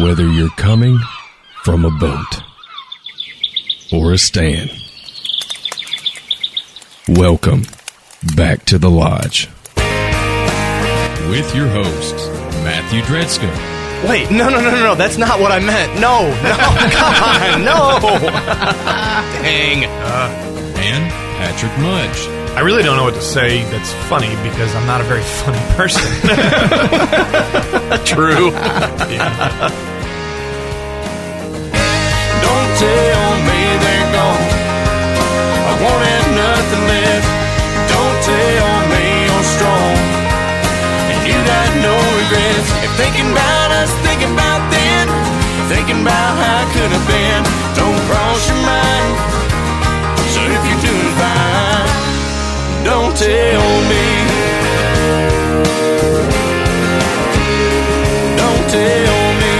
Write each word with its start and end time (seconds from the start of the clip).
Whether 0.00 0.26
you're 0.26 0.48
coming 0.50 0.98
from 1.64 1.84
a 1.84 1.90
boat 1.90 2.42
or 3.92 4.12
a 4.12 4.18
stand, 4.18 4.70
welcome 7.08 7.64
back 8.34 8.64
to 8.66 8.78
the 8.78 8.88
lodge. 8.88 9.48
With 11.28 11.54
your 11.54 11.68
hosts, 11.68 12.26
Matthew 12.64 13.02
Dredska, 13.02 13.50
Wait, 14.08 14.30
no, 14.30 14.48
no, 14.48 14.60
no, 14.60 14.70
no, 14.70 14.82
no. 14.82 14.94
That's 14.94 15.18
not 15.18 15.38
what 15.38 15.52
I 15.52 15.60
meant. 15.60 16.00
No, 16.00 16.22
no, 16.42 16.56
come 16.90 17.14
on, 17.22 17.64
no. 17.64 18.00
Dang. 19.42 19.84
Uh. 19.84 20.74
and 20.78 21.12
Patrick 21.38 21.78
Mudge. 21.78 22.41
I 22.54 22.60
really 22.60 22.82
don't 22.82 22.96
know 22.96 23.04
what 23.04 23.14
to 23.14 23.22
say 23.22 23.64
that's 23.72 23.92
funny 24.12 24.28
because 24.44 24.74
I'm 24.76 24.86
not 24.86 25.00
a 25.00 25.04
very 25.04 25.22
funny 25.40 25.58
person. 25.72 26.04
True. 28.04 28.52
Don't 32.44 32.70
tell 32.76 33.30
me 33.48 33.60
they're 33.80 34.08
gone. 34.12 34.52
I 35.64 35.72
wanted 35.80 36.24
nothing 36.36 36.84
left. 36.92 37.24
Don't 37.88 38.18
tell 38.20 38.72
me 38.92 39.00
you're 39.26 39.48
strong. 39.56 39.96
And 41.08 41.18
you 41.24 41.36
got 41.48 41.68
no 41.80 41.94
regrets. 42.20 42.68
If 42.84 42.92
thinking 43.00 43.32
about 43.32 43.70
us, 43.80 43.88
thinking 44.04 44.28
about 44.36 44.60
then, 44.68 45.08
thinking 45.72 46.04
about 46.04 46.36
how 46.36 46.62
it 46.62 46.68
could 46.76 46.92
have 46.92 47.06
been, 47.08 47.42
don't 47.80 47.96
cross 48.12 48.44
your 48.48 48.60
mind. 48.60 48.81
Tell 53.16 53.80
me. 53.90 54.04
Don't 58.36 58.70
tell 58.70 59.32
me. 59.40 59.56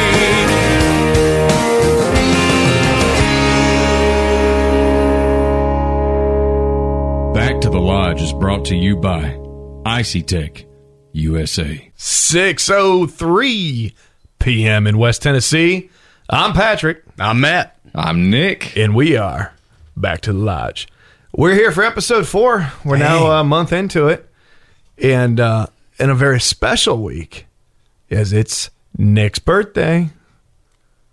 Back 7.34 7.60
to 7.62 7.70
the 7.70 7.80
lodge 7.80 8.20
is 8.22 8.32
brought 8.32 8.64
to 8.66 8.76
you 8.76 8.96
by 8.96 9.38
Icy 9.86 10.22
Tech 10.22 10.64
USA. 11.12 11.90
6:03 11.96 13.92
p.m. 14.38 14.86
in 14.86 14.98
West 14.98 15.22
Tennessee. 15.22 15.90
I'm 16.28 16.52
Patrick, 16.52 17.02
I'm 17.18 17.40
Matt. 17.40 17.78
I'm 17.94 18.30
Nick. 18.30 18.76
and 18.76 18.94
we 18.94 19.16
are 19.16 19.52
back 19.96 20.22
to 20.22 20.32
the 20.32 20.38
lodge. 20.38 20.88
We're 21.34 21.54
here 21.54 21.72
for 21.72 21.82
episode 21.82 22.28
four. 22.28 22.70
We're 22.84 22.98
now 22.98 23.30
a 23.40 23.44
month 23.44 23.72
into 23.72 24.08
it, 24.08 24.28
and 24.98 25.40
uh, 25.40 25.66
in 25.98 26.10
a 26.10 26.14
very 26.14 26.40
special 26.40 27.02
week, 27.02 27.46
as 28.10 28.32
it's 28.34 28.68
Nick's 28.98 29.38
birthday. 29.38 30.10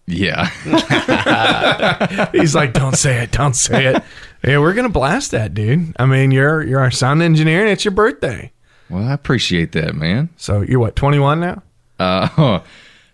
Yeah. 0.05 0.49
He's 2.33 2.53
like, 2.53 2.73
"Don't 2.73 2.97
say 2.97 3.23
it, 3.23 3.31
don't 3.31 3.55
say 3.55 3.85
it." 3.85 4.03
Yeah, 4.43 4.57
we're 4.59 4.73
gonna 4.73 4.89
blast 4.89 5.31
that, 5.31 5.53
dude. 5.53 5.95
I 5.97 6.05
mean, 6.05 6.31
you're 6.31 6.63
you're 6.63 6.81
our 6.81 6.91
sound 6.91 7.21
engineer, 7.21 7.61
and 7.61 7.69
it's 7.69 7.85
your 7.85 7.93
birthday. 7.93 8.51
well, 8.89 9.03
I 9.07 9.13
appreciate 9.13 9.71
that, 9.71 9.95
man. 9.95 10.29
So 10.35 10.61
you're 10.61 10.79
what, 10.79 10.97
21 10.97 11.39
now? 11.39 11.63
Uh, 11.97 12.27
a 12.37 12.63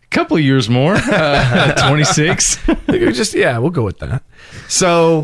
couple 0.09 0.37
of 0.37 0.43
years 0.43 0.69
more. 0.69 0.95
Uh, 0.95 1.73
26. 1.87 2.65
Just 2.87 3.35
yeah, 3.35 3.59
we'll 3.59 3.69
go 3.69 3.83
with 3.83 3.99
that. 3.99 4.23
So, 4.67 5.21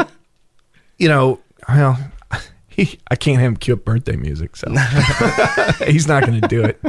you 1.00 1.08
know, 1.08 1.40
well, 1.74 2.12
he, 2.68 3.00
I 3.10 3.16
can't 3.16 3.40
have 3.40 3.48
him 3.50 3.58
cue 3.58 3.74
up 3.76 3.86
birthday 3.86 4.16
music, 4.16 4.56
so 4.56 4.68
he's 5.86 6.08
not 6.08 6.26
going 6.26 6.42
to 6.42 6.48
do 6.48 6.64
it. 6.64 6.80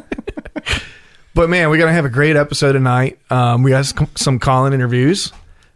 but 1.35 1.49
man, 1.51 1.71
we're 1.71 1.79
gonna 1.79 1.93
have 1.93 2.05
a 2.05 2.11
great 2.11 2.37
episode 2.37 2.73
tonight. 2.73 3.19
Um, 3.31 3.63
we 3.63 3.71
got 3.71 3.87
some, 3.87 4.09
some 4.17 4.39
call-in 4.39 4.73
interviews 4.73 5.33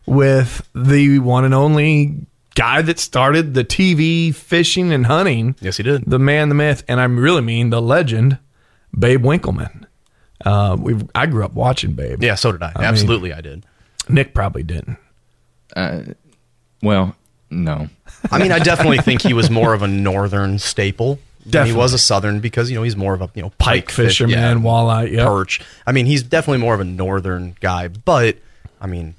with 0.06 0.66
the 0.74 1.18
one 1.18 1.44
and 1.44 1.54
only 1.54 2.26
guy 2.54 2.80
that 2.82 2.98
started 2.98 3.54
the 3.54 3.64
TV 3.64 4.34
fishing 4.34 4.92
and 4.92 5.06
hunting. 5.06 5.56
Yes, 5.60 5.76
he 5.76 5.82
did. 5.82 6.04
The 6.06 6.18
man, 6.18 6.48
the 6.48 6.54
myth, 6.54 6.84
and 6.88 7.00
I 7.00 7.04
really 7.04 7.42
mean 7.42 7.70
the 7.70 7.82
legend, 7.82 8.38
Babe 8.98 9.22
Winkelman. 9.24 9.84
Uh, 10.44 10.76
we 10.78 10.96
I 11.14 11.26
grew 11.26 11.44
up 11.44 11.54
watching 11.54 11.92
Babe. 11.92 12.22
Yeah, 12.22 12.34
so 12.34 12.52
did 12.52 12.62
I. 12.62 12.72
Absolutely, 12.76 13.32
I 13.32 13.40
did. 13.40 13.64
Nick 14.08 14.34
probably 14.34 14.62
didn't. 14.62 14.98
Uh, 15.74 16.02
Well, 16.82 17.16
no. 17.50 17.88
I 18.30 18.38
mean, 18.38 18.52
I 18.52 18.58
definitely 18.58 18.98
think 18.98 19.22
he 19.22 19.32
was 19.32 19.50
more 19.50 19.74
of 19.74 19.82
a 19.82 19.88
northern 19.88 20.58
staple. 20.58 21.16
than 21.40 21.50
Definitely. 21.52 21.72
He 21.72 21.78
was 21.78 21.92
a 21.92 21.98
southern 21.98 22.40
because, 22.40 22.70
you 22.70 22.76
know, 22.76 22.82
he's 22.82 22.96
more 22.96 23.14
of 23.14 23.22
a, 23.22 23.30
you 23.34 23.42
know, 23.42 23.50
Pike 23.50 23.86
pike, 23.86 23.90
fish, 23.90 24.18
fisherman, 24.18 24.32
yeah, 24.32 24.54
walleye, 24.54 25.12
yep. 25.12 25.26
perch. 25.26 25.60
I 25.86 25.92
mean, 25.92 26.06
he's 26.06 26.22
definitely 26.22 26.58
more 26.58 26.74
of 26.74 26.80
a 26.80 26.84
northern 26.84 27.56
guy, 27.60 27.88
but 27.88 28.36
I 28.80 28.86
mean, 28.86 29.14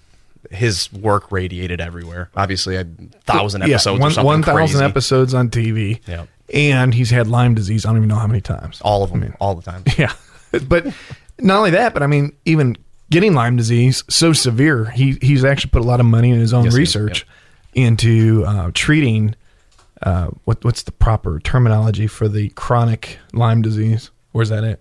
his 0.51 0.91
work 0.93 1.31
radiated 1.31 1.81
everywhere. 1.81 2.29
Obviously, 2.35 2.75
a 2.75 2.85
thousand 3.25 3.63
episodes 3.63 3.99
one, 3.99 4.11
or 4.11 4.13
something 4.13 4.25
one 4.25 4.43
thousand 4.43 4.83
episodes 4.83 5.33
on 5.33 5.49
TV. 5.49 5.99
Yeah. 6.07 6.25
and 6.53 6.93
he's 6.93 7.09
had 7.09 7.27
Lyme 7.27 7.53
disease. 7.55 7.85
I 7.85 7.89
don't 7.89 7.97
even 7.97 8.09
know 8.09 8.15
how 8.15 8.27
many 8.27 8.41
times. 8.41 8.79
All 8.81 9.03
of 9.03 9.09
them, 9.11 9.35
all 9.39 9.55
the 9.55 9.61
time. 9.61 9.83
Yeah, 9.97 10.13
but 10.67 10.85
not 11.39 11.57
only 11.57 11.71
that, 11.71 11.93
but 11.93 12.03
I 12.03 12.07
mean, 12.07 12.31
even 12.45 12.77
getting 13.09 13.33
Lyme 13.33 13.57
disease 13.57 14.03
so 14.09 14.31
severe, 14.31 14.85
he 14.85 15.17
he's 15.21 15.43
actually 15.43 15.71
put 15.71 15.81
a 15.81 15.85
lot 15.85 15.99
of 15.99 16.05
money 16.05 16.29
in 16.31 16.39
his 16.39 16.53
own 16.53 16.65
Yes, 16.65 16.75
research 16.75 17.27
into 17.77 18.43
uh, 18.45 18.71
treating. 18.73 19.35
Uh, 20.01 20.27
what 20.43 20.63
what's 20.63 20.83
the 20.83 20.91
proper 20.91 21.39
terminology 21.39 22.07
for 22.07 22.27
the 22.27 22.49
chronic 22.49 23.17
Lyme 23.33 23.61
disease? 23.61 24.11
Where's 24.31 24.49
that 24.49 24.63
at? 24.63 24.79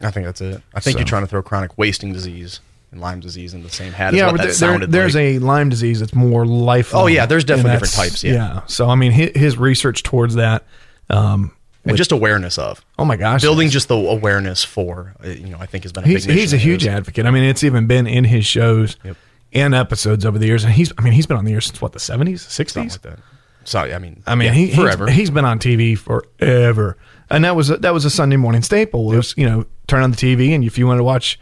I 0.00 0.10
think 0.10 0.26
that's 0.26 0.40
it. 0.40 0.62
I 0.74 0.80
think 0.80 0.94
So- 0.94 0.98
you're 1.00 1.06
trying 1.06 1.22
to 1.22 1.26
throw 1.26 1.42
chronic 1.42 1.76
wasting 1.76 2.12
disease 2.12 2.60
and 2.92 3.00
Lyme 3.00 3.20
disease 3.20 3.52
in 3.54 3.62
the 3.62 3.68
same 3.70 3.92
hat. 3.92 4.14
yeah, 4.14 4.26
as 4.26 4.32
what 4.32 4.40
but 4.40 4.48
that 4.48 4.58
there, 4.58 4.86
there's 4.86 5.14
like. 5.14 5.22
a 5.24 5.38
Lyme 5.40 5.68
disease 5.68 6.00
that's 6.00 6.14
more 6.14 6.46
lifelong. 6.46 7.04
Oh, 7.04 7.06
yeah, 7.06 7.26
there's 7.26 7.44
definitely 7.44 7.72
different 7.72 7.94
types, 7.94 8.22
yeah. 8.24 8.60
So 8.66 8.88
I 8.88 8.94
mean, 8.94 9.12
his, 9.12 9.30
his 9.34 9.58
research 9.58 10.02
towards 10.02 10.36
that. 10.36 10.64
Um, 11.10 11.52
and 11.84 11.96
just 11.96 12.10
awareness 12.12 12.58
of 12.58 12.84
oh 12.98 13.04
my 13.04 13.16
gosh, 13.16 13.42
building 13.42 13.68
just 13.70 13.86
the 13.88 13.94
awareness 13.96 14.64
for 14.64 15.14
uh, 15.24 15.28
you 15.28 15.50
know 15.50 15.58
I 15.60 15.66
think 15.66 15.84
has 15.84 15.92
been 15.92 16.02
a 16.02 16.06
he's 16.08 16.26
big 16.26 16.36
he's 16.36 16.52
a 16.52 16.56
huge 16.56 16.84
advocate. 16.86 17.26
I 17.26 17.30
mean, 17.30 17.44
it's 17.44 17.62
even 17.62 17.86
been 17.86 18.06
in 18.08 18.24
his 18.24 18.44
shows 18.44 18.96
Yep. 19.04 19.16
And 19.52 19.74
episodes 19.74 20.24
over 20.24 20.38
the 20.38 20.46
years, 20.46 20.64
and 20.64 20.72
he's 20.72 20.92
I 20.98 21.02
mean 21.02 21.12
he's 21.12 21.26
been 21.26 21.36
on 21.36 21.44
the 21.44 21.52
air 21.52 21.60
since 21.60 21.80
what 21.80 21.92
the 21.92 21.98
seventies, 21.98 22.42
something 22.42 22.52
sixties. 22.52 22.92
like 22.92 23.16
that. 23.16 23.18
So 23.64 23.80
I 23.80 23.98
mean, 23.98 24.22
I 24.26 24.36
mean, 24.36 24.46
yeah, 24.46 24.52
he, 24.52 24.74
forever. 24.74 25.06
He's, 25.08 25.16
he's 25.16 25.30
been 25.30 25.44
on 25.44 25.58
TV 25.58 25.98
forever, 25.98 26.96
and 27.28 27.44
that 27.44 27.56
was 27.56 27.70
a, 27.70 27.76
that 27.78 27.92
was 27.92 28.04
a 28.04 28.10
Sunday 28.10 28.36
morning 28.36 28.62
staple. 28.62 29.12
It 29.12 29.16
Was 29.16 29.34
you 29.36 29.46
know 29.46 29.66
turn 29.88 30.02
on 30.02 30.12
the 30.12 30.16
TV 30.16 30.54
and 30.54 30.64
if 30.64 30.78
you 30.78 30.86
want 30.86 30.98
to 30.98 31.04
watch, 31.04 31.38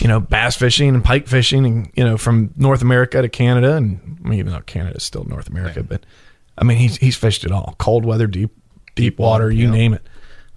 you 0.00 0.08
know, 0.08 0.20
bass 0.20 0.56
fishing 0.56 0.94
and 0.94 1.04
pike 1.04 1.26
fishing, 1.26 1.66
and 1.66 1.90
you 1.94 2.04
know 2.04 2.16
from 2.16 2.52
North 2.56 2.80
America 2.80 3.20
to 3.20 3.28
Canada, 3.28 3.74
and 3.74 4.18
I 4.24 4.28
mean 4.28 4.38
even 4.38 4.52
though 4.52 4.60
Canada's 4.62 5.02
still 5.02 5.24
North 5.24 5.48
America, 5.48 5.82
but 5.82 6.06
I 6.56 6.64
mean 6.64 6.78
he's 6.78 6.96
he's 6.96 7.16
fished 7.16 7.44
it 7.44 7.52
all, 7.52 7.74
cold 7.78 8.06
weather, 8.06 8.26
deep 8.26 8.50
deep 8.94 9.18
water, 9.18 9.50
you 9.50 9.66
yeah. 9.66 9.72
name 9.72 9.94
it. 9.94 10.06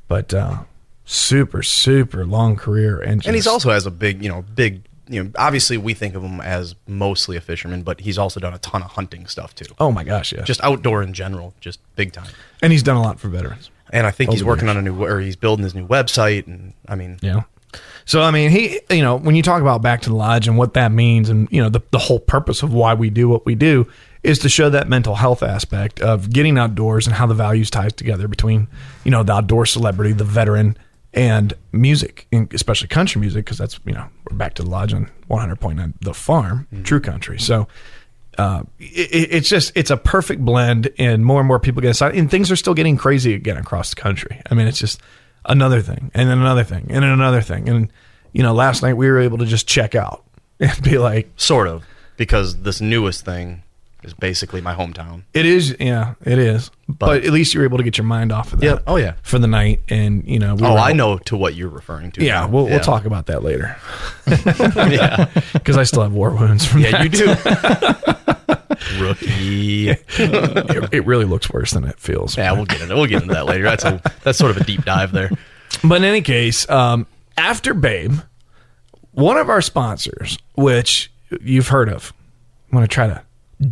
But 0.08 0.34
uh, 0.34 0.60
super 1.04 1.62
super 1.62 2.26
long 2.26 2.56
career, 2.56 3.02
and 3.02 3.26
and 3.26 3.36
he's 3.36 3.48
also 3.48 3.72
has 3.72 3.86
a 3.86 3.92
big 3.92 4.24
you 4.24 4.30
know 4.30 4.44
big 4.44 4.84
you 5.12 5.24
know 5.24 5.32
obviously 5.38 5.78
we 5.78 5.94
think 5.94 6.16
of 6.16 6.24
him 6.24 6.40
as 6.42 6.76
mostly 6.88 7.38
a 7.38 7.42
fisherman, 7.42 7.84
but 7.84 8.00
he's 8.02 8.18
also 8.18 8.40
done 8.40 8.54
a 8.54 8.60
ton 8.60 8.82
of 8.82 8.92
hunting 8.92 9.28
stuff 9.28 9.54
too. 9.54 9.66
oh 9.80 9.92
my 9.92 10.04
gosh, 10.04 10.34
yeah, 10.34 10.42
Just 10.44 10.64
outdoor 10.64 11.04
in 11.04 11.14
general, 11.14 11.54
just 11.60 11.80
big 11.96 12.12
time. 12.14 12.28
and 12.62 12.72
he's 12.72 12.84
done 12.84 12.98
a 12.98 13.02
lot 13.02 13.20
for 13.20 13.28
veterans. 13.30 13.70
And 13.94 14.08
I 14.08 14.12
think 14.12 14.32
he's 14.32 14.44
working 14.44 14.70
on 14.70 14.78
a 14.78 14.82
new 14.82 15.04
or 15.04 15.20
he's 15.20 15.36
building 15.36 15.64
his 15.64 15.76
new 15.76 15.86
website. 15.86 16.48
And 16.48 16.74
I 16.88 16.96
mean, 16.96 17.20
Yeah. 17.22 17.42
So 18.06 18.22
I 18.22 18.32
mean, 18.32 18.52
he, 18.52 18.80
you 18.90 19.02
know, 19.02 19.16
when 19.18 19.36
you 19.36 19.42
talk 19.44 19.62
about 19.62 19.82
back 19.82 20.02
to 20.04 20.10
the 20.10 20.16
lodge 20.16 20.48
and 20.48 20.58
what 20.58 20.74
that 20.76 20.92
means, 20.92 21.30
and 21.30 21.48
you 21.52 21.62
know, 21.62 21.70
the 21.70 21.82
the 21.92 22.00
whole 22.00 22.20
purpose 22.20 22.64
of 22.64 22.74
why 22.74 22.94
we 22.94 23.10
do 23.10 23.28
what 23.30 23.46
we 23.46 23.54
do 23.56 23.88
is 24.24 24.40
to 24.40 24.50
show 24.50 24.70
that 24.70 24.88
mental 24.88 25.16
health 25.16 25.42
aspect 25.44 26.00
of 26.00 26.30
getting 26.32 26.58
outdoors 26.58 27.08
and 27.08 27.16
how 27.16 27.26
the 27.26 27.34
values 27.34 27.70
ties 27.70 27.92
together 27.94 28.28
between, 28.28 28.68
you 29.04 29.10
know, 29.12 29.24
the 29.24 29.34
outdoor 29.34 29.66
celebrity, 29.66 30.14
the 30.14 30.24
veteran, 30.24 30.78
and 31.14 31.54
music, 31.72 32.28
especially 32.54 32.88
country 32.88 33.20
music, 33.20 33.46
because 33.46 33.58
that's 33.58 33.80
you 33.86 33.94
know 33.94 34.08
we're 34.30 34.38
back 34.38 34.54
to 34.56 34.64
the 34.64 34.70
lodge 34.70 34.94
on 34.94 35.10
one 35.28 35.40
hundred 35.40 35.60
point 35.60 35.78
nine, 35.78 35.94
the 36.02 36.14
farm, 36.14 36.68
true 36.84 37.02
country. 37.02 37.40
So. 37.40 37.68
Uh, 38.38 38.64
it, 38.80 39.28
it's 39.30 39.50
just 39.50 39.74
it's 39.76 39.92
a 39.92 39.98
perfect 39.98 40.44
blend, 40.44 40.90
and 40.98 41.24
more 41.24 41.42
and 41.42 41.48
more 41.48 41.60
people 41.60 41.82
get 41.82 41.90
excited, 41.90 42.18
and 42.18 42.32
things 42.32 42.50
are 42.50 42.56
still 42.56 42.74
getting 42.74 42.96
crazy 42.96 43.34
again 43.34 43.58
across 43.58 43.90
the 43.90 43.98
country. 43.98 44.42
I 44.50 44.56
mean, 44.56 44.68
it's 44.68 44.80
just 44.80 45.02
another 45.44 45.82
thing, 45.82 46.12
and 46.14 46.30
then 46.30 46.38
another 46.40 46.64
thing, 46.64 46.88
and 46.90 47.04
then 47.04 47.12
another 47.12 47.42
thing, 47.42 47.68
and 47.68 47.92
you 48.32 48.42
know, 48.42 48.54
last 48.54 48.84
night 48.84 48.94
we 48.94 49.10
were 49.10 49.20
able 49.20 49.40
to 49.40 49.46
just 49.46 49.68
check 49.68 49.96
out 49.96 50.24
and 50.62 50.82
be 50.82 50.98
like, 50.98 51.30
sort 51.36 51.68
of 51.68 51.84
because 52.16 52.62
this 52.62 52.80
newest 52.80 53.26
thing 53.26 53.64
is 54.04 54.14
basically 54.14 54.62
my 54.62 54.74
hometown. 54.76 55.24
it 55.34 55.46
is, 55.46 55.76
yeah, 55.80 56.16
it 56.26 56.40
is, 56.40 56.72
but, 56.90 57.24
at 57.24 57.32
least 57.32 57.54
you're 57.54 57.64
able 57.64 57.78
to 57.78 57.84
get 57.84 57.98
your 57.98 58.06
mind 58.06 58.32
off 58.32 58.52
of 58.54 58.60
that, 58.60 58.66
Yeah. 58.66 58.80
Oh, 58.88 58.96
yeah. 58.98 59.14
for 59.22 59.38
the 59.40 59.48
night, 59.48 59.82
and 59.90 60.24
you 60.28 60.40
know, 60.40 60.56
we 60.56 60.64
Oh, 60.66 60.76
I 60.78 60.94
know 60.94 61.18
to 61.20 61.38
what 61.38 61.56
you're 61.56 61.70
referring 61.70 62.12
to. 62.14 62.24
Yeah, 62.24 62.46
we'll, 62.48 62.66
we'll 62.66 62.80
talk 62.80 63.06
about 63.06 63.28
that 63.28 63.44
later 63.44 63.78
yeah, 64.46 65.30
because 65.54 65.78
I 65.78 65.84
still 65.84 66.04
have 66.04 66.14
war 66.14 66.32
wounds 66.32 66.66
from 66.66 66.82
yeah, 66.82 66.92
that. 66.92 67.04
you 67.04 67.10
do. 67.10 68.38
Rookie. 69.00 69.90
it, 69.90 70.94
it 70.94 71.06
really 71.06 71.26
looks 71.26 71.50
worse 71.52 71.72
than 71.72 71.84
it 71.84 72.00
feels. 72.00 72.38
Yeah, 72.38 72.52
we'll 72.54 72.66
get 72.66 72.82
into 72.82 72.96
we'll 72.96 73.06
get 73.06 73.22
into 73.22 73.34
that 73.36 73.46
later. 73.46 73.64
That's 73.64 73.84
a 73.84 74.02
that's 74.24 74.38
sort 74.38 74.52
of 74.52 74.58
a 74.58 74.64
deep 74.64 74.84
dive 74.86 75.12
there. 75.12 75.30
But 75.84 75.96
in 75.98 76.04
any 76.04 76.22
case, 76.22 76.68
um, 76.70 77.06
after 77.38 77.74
Babe, 77.74 78.14
one 79.12 79.38
of 79.38 79.50
our 79.50 79.62
sponsors, 79.62 80.38
which 80.56 81.12
you've 81.42 81.68
heard 81.70 81.90
of, 81.90 82.14
I'm 82.72 82.78
going 82.78 82.84
to 82.84 82.88
try 82.88 83.08
to 83.08 83.22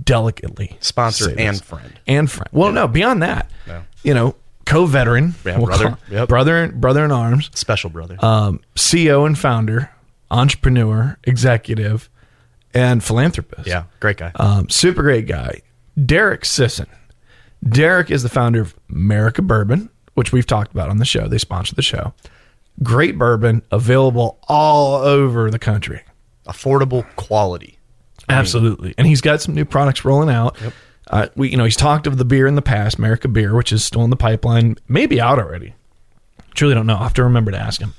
delicately 0.03 0.77
Sponsor 0.79 1.33
and 1.37 1.61
friend. 1.63 1.99
and 2.07 2.29
friend. 2.29 2.49
Well, 2.51 2.71
no, 2.71 2.87
beyond 2.87 3.21
that, 3.23 3.49
Yeah. 3.67 3.81
you 4.03 4.13
know, 4.13 4.35
co-veteran, 4.65 5.35
Yeah, 5.45 5.57
we'll 5.57 5.65
brother. 5.67 5.97
Yep. 6.11 6.27
brother, 6.29 6.67
brother 6.71 7.03
in 7.05 7.11
arms, 7.11 7.49
Special 7.55 7.89
brother. 7.89 8.17
um, 8.23 8.59
CEO 8.75 9.25
and 9.25 9.37
founder, 9.37 9.89
entrepreneur, 10.29 11.17
executive, 11.23 12.09
and 12.73 13.03
philanthropist. 13.03 13.67
yeah, 13.67 13.83
great 13.99 14.17
guy. 14.17 14.31
Um, 14.35 14.69
super 14.69 15.01
great 15.01 15.27
guy. 15.27 15.61
Derek 16.05 16.45
Sisson. 16.45 16.85
Derek 17.67 18.11
is 18.11 18.21
the 18.23 18.29
founder 18.29 18.61
of 18.61 18.75
America 18.89 19.41
Bourbon, 19.41 19.89
which 20.13 20.31
we've 20.31 20.45
talked 20.45 20.71
about 20.71 20.89
on 20.89 20.97
the 20.97 21.05
show. 21.05 21.27
They 21.27 21.39
sponsor 21.39 21.73
the 21.75 21.81
show. 21.81 22.13
Great 22.83 23.17
bourbon 23.17 23.63
available 23.71 24.37
all 24.47 24.95
over 24.95 25.49
the 25.51 25.59
country. 25.59 26.01
Affordable 26.47 27.05
quality. 27.15 27.78
Absolutely. 28.29 28.93
And 28.97 29.07
he's 29.07 29.21
got 29.21 29.41
some 29.41 29.55
new 29.55 29.65
products 29.65 30.05
rolling 30.05 30.29
out. 30.29 30.57
Uh, 31.09 31.27
we, 31.35 31.49
you 31.49 31.57
know, 31.57 31.63
he's 31.63 31.75
talked 31.75 32.05
of 32.05 32.17
the 32.17 32.25
beer 32.25 32.45
in 32.45 32.55
the 32.55 32.61
past, 32.61 32.97
America 32.97 33.27
Beer, 33.27 33.55
which 33.55 33.71
is 33.71 33.83
still 33.83 34.03
in 34.03 34.11
the 34.11 34.15
pipeline, 34.15 34.77
maybe 34.87 35.19
out 35.19 35.39
already. 35.39 35.73
Truly 36.53 36.75
don't 36.75 36.85
know. 36.85 36.95
I'll 36.95 37.03
have 37.03 37.13
to 37.15 37.23
remember 37.23 37.51
to 37.51 37.57
ask 37.57 37.81
him. 37.81 37.93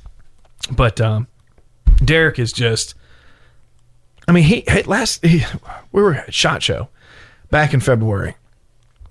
But 0.71 1.00
um, 1.00 1.27
Derek 2.05 2.38
is 2.38 2.53
just. 2.53 2.94
I 4.29 4.32
mean, 4.32 4.44
he, 4.44 4.65
he 4.69 4.82
last 4.85 5.25
he, 5.25 5.44
we 5.91 6.03
were 6.03 6.15
at 6.15 6.32
Shot 6.32 6.62
Show 6.62 6.88
back 7.50 7.75
in 7.75 7.81
February, 7.81 8.37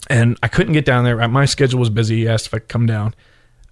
and 0.10 0.38
I 0.42 0.48
couldn't 0.48 0.74
get 0.74 0.86
down 0.86 1.04
there. 1.04 1.27
My 1.27 1.45
schedule 1.45 1.80
was 1.80 1.89
busy. 1.89 2.18
He 2.18 2.27
asked 2.27 2.48
if 2.48 2.54
I 2.54 2.60
could 2.60 2.69
come 2.69 2.86
down. 2.86 3.16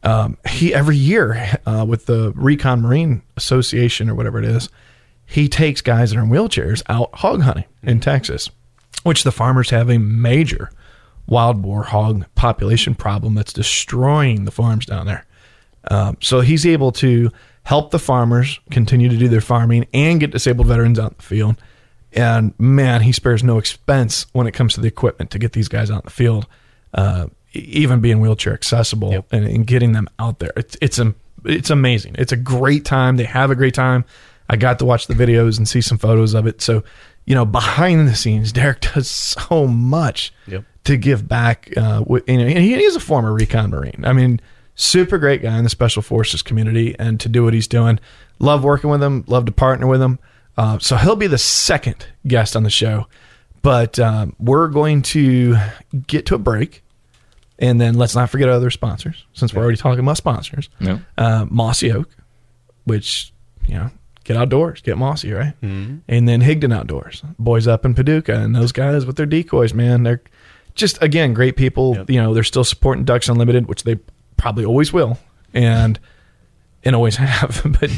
Um, 0.04 0.38
he 0.50 0.74
every 0.74 0.98
year 0.98 1.60
uh, 1.66 1.86
with 1.88 2.06
the 2.06 2.34
Recon 2.36 2.82
Marine 2.82 3.22
Association 3.38 4.10
or 4.10 4.16
whatever 4.16 4.40
it 4.40 4.46
is, 4.46 4.70
he 5.28 5.50
takes 5.50 5.82
guys 5.82 6.10
that 6.10 6.18
are 6.18 6.24
in 6.24 6.30
wheelchairs 6.30 6.82
out 6.88 7.14
hog 7.16 7.42
hunting 7.42 7.66
in 7.84 8.00
Texas, 8.00 8.50
which 9.04 9.24
the 9.24 9.32
farmers 9.32 9.70
have 9.70 9.90
a 9.90 10.00
major 10.00 10.72
wild 11.28 11.62
boar 11.62 11.84
hog 11.84 12.26
population 12.36 12.96
problem 12.96 13.36
that's 13.36 13.52
destroying 13.52 14.46
the 14.46 14.52
farms 14.52 14.86
down 14.86 15.06
there. 15.06 15.26
Um, 15.92 16.18
so 16.22 16.40
he's 16.40 16.66
able 16.66 16.94
to 16.94 17.30
help 17.64 17.92
the 17.92 18.00
farmers 18.00 18.60
continue 18.72 19.10
to 19.10 19.18
do 19.18 19.28
their 19.28 19.42
farming 19.42 19.86
and 19.94 20.22
get 20.22 20.32
disabled 20.32 20.68
veterans 20.68 20.98
out 20.98 21.12
in 21.12 21.18
the 21.18 21.24
field. 21.24 21.62
And 22.14 22.58
man, 22.58 23.02
he 23.02 23.12
spares 23.12 23.44
no 23.44 23.58
expense 23.58 24.26
when 24.32 24.48
it 24.48 24.54
comes 24.54 24.76
to 24.76 24.82
the 24.82 24.88
equipment 24.88 25.30
to 25.32 25.40
get 25.40 25.52
these 25.52 25.68
guys 25.68 25.92
out 25.92 26.04
in 26.04 26.06
the 26.06 26.12
field, 26.12 26.48
uh, 26.94 27.28
even 27.52 28.00
being 28.00 28.22
wheelchair 28.22 28.54
accessible 28.54 29.26
and, 29.30 29.46
and 29.46 29.68
getting 29.68 29.92
them 29.92 30.08
out 30.20 30.40
there. 30.40 30.54
It's 30.56 30.78
it's 30.82 31.00
it's 31.44 31.70
amazing. 31.70 32.16
It's 32.18 32.32
a 32.32 32.38
great 32.38 32.86
time. 32.86 33.18
They 33.18 33.26
have 33.26 33.52
a 33.52 33.56
great 33.56 33.74
time. 33.74 34.06
I 34.50 34.56
got 34.56 34.80
to 34.80 34.86
watch 34.86 35.08
the 35.08 35.14
videos 35.14 35.58
and 35.58 35.68
see 35.68 35.82
some 35.82 35.98
photos 35.98 36.34
of 36.34 36.48
it. 36.48 36.62
So, 36.62 36.84
you 37.26 37.36
know, 37.36 37.46
behind 37.46 38.08
the 38.08 38.16
scenes, 38.16 38.52
Derek 38.54 38.82
does 38.82 39.10
so 39.10 39.68
much 39.68 40.34
Yep. 40.48 40.64
to 40.86 40.98
give 40.98 41.28
back. 41.28 41.70
Uh, 41.78 42.04
with, 42.08 42.24
and 42.28 42.42
he 42.50 42.74
is 42.76 42.96
a 42.96 43.00
former 43.00 43.34
recon 43.34 43.70
marine. 43.72 44.04
I 44.06 44.14
mean, 44.14 44.40
super 44.76 45.18
great 45.18 45.42
guy 45.42 45.58
in 45.58 45.64
the 45.64 45.70
special 45.70 46.02
forces 46.02 46.42
community, 46.42 46.96
and 46.98 47.20
to 47.20 47.30
do 47.30 47.44
what 47.44 47.54
he's 47.54 47.68
doing, 47.68 48.00
love 48.40 48.64
working 48.64 48.90
with 48.90 49.04
him. 49.04 49.24
Love 49.28 49.46
to 49.46 49.52
partner 49.52 49.88
with 49.88 50.02
him. 50.02 50.20
Uh, 50.58 50.80
so 50.80 50.96
he'll 50.96 51.16
be 51.16 51.28
the 51.28 51.38
second 51.38 52.08
guest 52.26 52.56
on 52.56 52.64
the 52.64 52.70
show, 52.70 53.06
but 53.62 54.00
um, 54.00 54.36
we're 54.40 54.68
going 54.70 55.02
to 55.04 55.56
get 56.08 56.26
to 56.28 56.36
a 56.36 56.40
break, 56.40 56.84
and 57.60 57.80
then 57.80 57.94
let's 57.96 58.16
not 58.16 58.30
forget 58.30 58.50
other 58.50 58.72
sponsors 58.72 59.26
since 59.34 59.54
we're 59.54 59.62
already 59.62 59.78
talking 59.78 60.00
about 60.00 60.18
sponsors. 60.18 60.70
No. 60.80 61.00
Uh, 61.18 61.46
Mossy 61.50 61.92
Oak, 61.92 62.10
which 62.86 63.32
you 63.68 63.76
know, 63.76 63.92
get 64.28 64.36
outdoors, 64.36 64.82
get 64.82 64.98
Mossy, 64.98 65.32
right? 65.32 65.54
Mm-hmm. 65.62 65.98
And 66.08 66.28
then 66.28 66.42
Higdon 66.42 66.76
Outdoors, 66.76 67.24
boys 67.40 67.66
up 67.66 67.86
in 67.86 67.94
Paducah, 67.94 68.38
and 68.38 68.54
those 68.54 68.74
guys 68.74 69.06
with 69.06 69.16
their 69.16 69.26
decoys, 69.26 69.74
man, 69.74 70.04
they're 70.04 70.22
just 70.76 71.02
again 71.02 71.34
great 71.34 71.56
people. 71.56 71.98
You 72.10 72.22
know, 72.22 72.34
they're 72.34 72.44
still 72.44 72.66
supporting 72.66 73.06
Ducks 73.06 73.30
Unlimited, 73.30 73.68
which 73.68 73.84
they 73.84 73.96
probably 74.36 74.66
always 74.66 74.92
will, 74.92 75.18
and 75.54 75.98
and 76.84 76.96
always 76.96 77.16
have. 77.26 77.62
but 77.80 77.90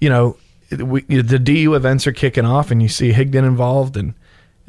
you 0.00 0.08
know, 0.08 0.36
we, 0.70 1.02
the 1.02 1.38
DU 1.38 1.74
events 1.74 2.06
are 2.06 2.12
kicking 2.12 2.46
off, 2.46 2.70
and 2.70 2.80
you 2.80 2.88
see 2.88 3.12
Higdon 3.12 3.44
involved, 3.44 3.96
and 3.96 4.14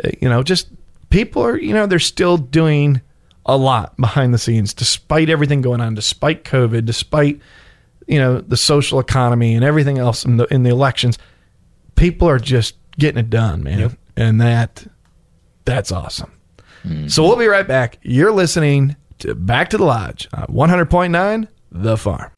uh, 0.03 0.09
you 0.19 0.27
know, 0.27 0.41
just 0.41 0.67
people 1.11 1.43
are 1.43 1.57
you 1.57 1.73
know 1.73 1.85
they're 1.85 1.99
still 1.99 2.37
doing 2.37 3.01
a 3.45 3.55
lot 3.55 3.95
behind 3.97 4.33
the 4.33 4.39
scenes, 4.39 4.73
despite 4.73 5.29
everything 5.29 5.61
going 5.61 5.79
on, 5.79 5.93
despite 5.93 6.43
COVID, 6.43 6.85
despite 6.85 7.39
you 8.07 8.19
know 8.19 8.41
the 8.41 8.57
social 8.57 8.99
economy 8.99 9.55
and 9.55 9.63
everything 9.63 9.97
else 9.97 10.25
in 10.25 10.37
the 10.37 10.45
in 10.53 10.63
the 10.63 10.69
elections. 10.69 11.17
People 11.95 12.27
are 12.29 12.39
just 12.39 12.75
getting 12.97 13.19
it 13.19 13.29
done, 13.29 13.63
man, 13.63 13.97
and 14.15 14.41
that 14.41 14.85
that's 15.65 15.91
awesome. 15.91 16.31
So 17.07 17.23
we'll 17.23 17.37
be 17.37 17.47
right 17.47 17.65
back. 17.67 17.97
You're 18.01 18.33
listening 18.33 18.97
to 19.19 19.33
Back 19.35 19.69
to 19.69 19.77
the 19.77 19.85
Lodge, 19.85 20.27
uh, 20.33 20.47
100.9 20.47 21.47
The 21.71 21.95
Farm. 21.97 22.29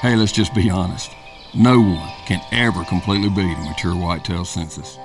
Hey, 0.00 0.16
let's 0.16 0.32
just 0.32 0.52
be 0.52 0.68
honest. 0.68 1.12
No 1.54 1.78
one 1.80 2.10
can 2.26 2.40
ever 2.50 2.82
completely 2.84 3.28
beat 3.28 3.56
a 3.56 3.60
mature 3.60 3.94
whitetail 3.94 4.44
census. 4.44 4.98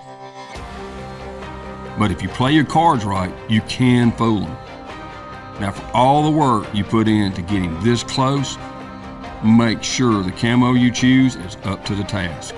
But 2.00 2.10
if 2.10 2.24
you 2.24 2.30
play 2.30 2.54
your 2.54 2.66
cards 2.66 3.06
right, 3.06 3.32
you 3.48 3.62
can 3.62 4.12
fool 4.14 4.40
them. 4.40 4.58
Now, 5.60 5.72
for 5.72 5.84
all 5.96 6.24
the 6.24 6.38
work 6.38 6.68
you 6.74 6.84
put 6.84 7.08
in 7.08 7.34
to 7.34 7.42
getting 7.42 7.80
this 7.84 8.04
close, 8.04 8.58
make 9.44 9.82
sure 9.82 10.22
the 10.22 10.32
camo 10.32 10.74
you 10.74 10.92
choose 10.92 11.36
is 11.36 11.56
up 11.64 11.84
to 11.86 11.96
the 11.96 12.04
task. 12.04 12.54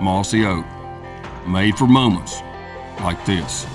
Mossy 0.00 0.46
Oak, 0.46 0.64
made 1.46 1.76
for 1.76 1.86
moments 1.86 2.40
like 3.00 3.22
this. 3.26 3.66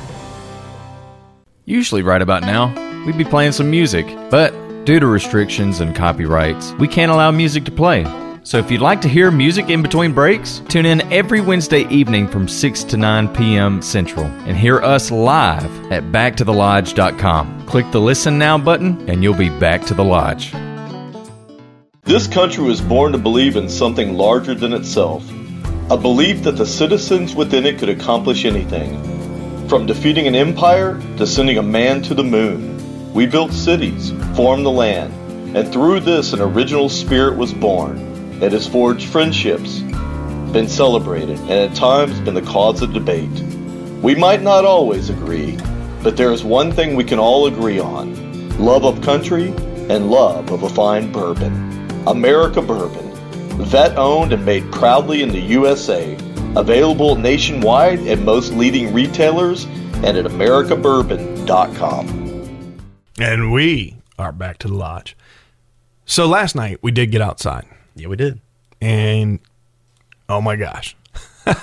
Usually, 1.65 2.01
right 2.01 2.21
about 2.21 2.41
now, 2.41 2.73
we'd 3.05 3.17
be 3.17 3.23
playing 3.23 3.51
some 3.51 3.69
music, 3.69 4.07
but 4.31 4.51
due 4.85 4.99
to 4.99 5.05
restrictions 5.05 5.81
and 5.81 5.95
copyrights, 5.95 6.73
we 6.73 6.87
can't 6.87 7.11
allow 7.11 7.29
music 7.29 7.63
to 7.65 7.71
play. 7.71 8.03
So 8.45 8.59
if 8.59 8.69
you'd 8.69 8.79
like 8.79 9.01
to 9.01 9.09
hear 9.09 9.31
music 9.31 9.71
in 9.71 9.81
between 9.81 10.13
breaks, 10.13 10.61
tune 10.69 10.85
in 10.85 11.01
every 11.11 11.41
Wednesday 11.41 11.87
evening 11.87 12.27
from 12.27 12.47
6 12.47 12.83
to 12.83 12.95
9 12.95 13.33
p.m. 13.33 13.81
Central 13.81 14.25
and 14.25 14.55
hear 14.55 14.79
us 14.81 15.09
live 15.09 15.91
at 15.91 16.03
backtothelodge.com. 16.11 17.65
Click 17.65 17.91
the 17.91 17.99
Listen 17.99 18.37
Now 18.37 18.59
button 18.59 19.09
and 19.09 19.23
you'll 19.23 19.33
be 19.33 19.49
back 19.49 19.83
to 19.87 19.95
the 19.95 20.03
lodge. 20.03 20.53
This 22.03 22.27
country 22.27 22.63
was 22.63 22.81
born 22.81 23.13
to 23.13 23.17
believe 23.17 23.55
in 23.55 23.67
something 23.67 24.13
larger 24.13 24.53
than 24.53 24.73
itself, 24.73 25.27
a 25.89 25.97
belief 25.97 26.43
that 26.43 26.55
the 26.55 26.67
citizens 26.67 27.33
within 27.33 27.65
it 27.65 27.79
could 27.79 27.89
accomplish 27.89 28.45
anything. 28.45 29.01
From 29.67 29.87
defeating 29.87 30.27
an 30.27 30.35
empire 30.35 31.01
to 31.17 31.25
sending 31.25 31.57
a 31.57 31.63
man 31.63 32.03
to 32.03 32.13
the 32.13 32.23
moon, 32.23 33.11
we 33.11 33.25
built 33.25 33.53
cities, 33.53 34.11
formed 34.35 34.67
the 34.67 34.71
land, 34.71 35.11
and 35.57 35.73
through 35.73 36.01
this 36.01 36.31
an 36.33 36.41
original 36.41 36.89
spirit 36.89 37.35
was 37.39 37.51
born. 37.51 38.14
It 38.41 38.51
has 38.51 38.67
forged 38.67 39.09
friendships, 39.09 39.79
been 40.51 40.67
celebrated, 40.67 41.39
and 41.39 41.51
at 41.51 41.75
times 41.75 42.19
been 42.19 42.33
the 42.33 42.41
cause 42.41 42.81
of 42.81 42.93
debate. 42.93 43.29
We 44.01 44.15
might 44.15 44.41
not 44.41 44.65
always 44.65 45.09
agree, 45.09 45.57
but 46.03 46.17
there 46.17 46.31
is 46.31 46.43
one 46.43 46.71
thing 46.71 46.95
we 46.95 47.03
can 47.03 47.19
all 47.19 47.47
agree 47.47 47.79
on 47.79 48.25
love 48.59 48.85
of 48.85 49.01
country 49.01 49.49
and 49.89 50.09
love 50.09 50.51
of 50.51 50.63
a 50.63 50.69
fine 50.69 51.11
bourbon. 51.11 51.53
America 52.07 52.61
Bourbon, 52.61 53.11
vet 53.65 53.97
owned 53.97 54.31
and 54.31 54.45
made 54.45 54.71
proudly 54.71 55.23
in 55.23 55.29
the 55.29 55.39
USA, 55.39 56.15
available 56.55 57.15
nationwide 57.15 58.05
at 58.07 58.19
most 58.19 58.53
leading 58.53 58.93
retailers 58.93 59.65
and 60.03 60.17
at 60.17 60.25
AmericaBourbon.com. 60.25 62.79
And 63.19 63.51
we 63.51 63.97
are 64.19 64.31
back 64.31 64.59
to 64.59 64.67
the 64.67 64.75
lodge. 64.75 65.17
So 66.05 66.27
last 66.27 66.55
night 66.55 66.77
we 66.81 66.91
did 66.91 67.11
get 67.11 67.21
outside, 67.21 67.65
Yeah, 67.95 68.07
we 68.07 68.15
did. 68.15 68.39
and 68.81 69.39
oh 70.29 70.41
my 70.41 70.55
gosh, 70.55 70.95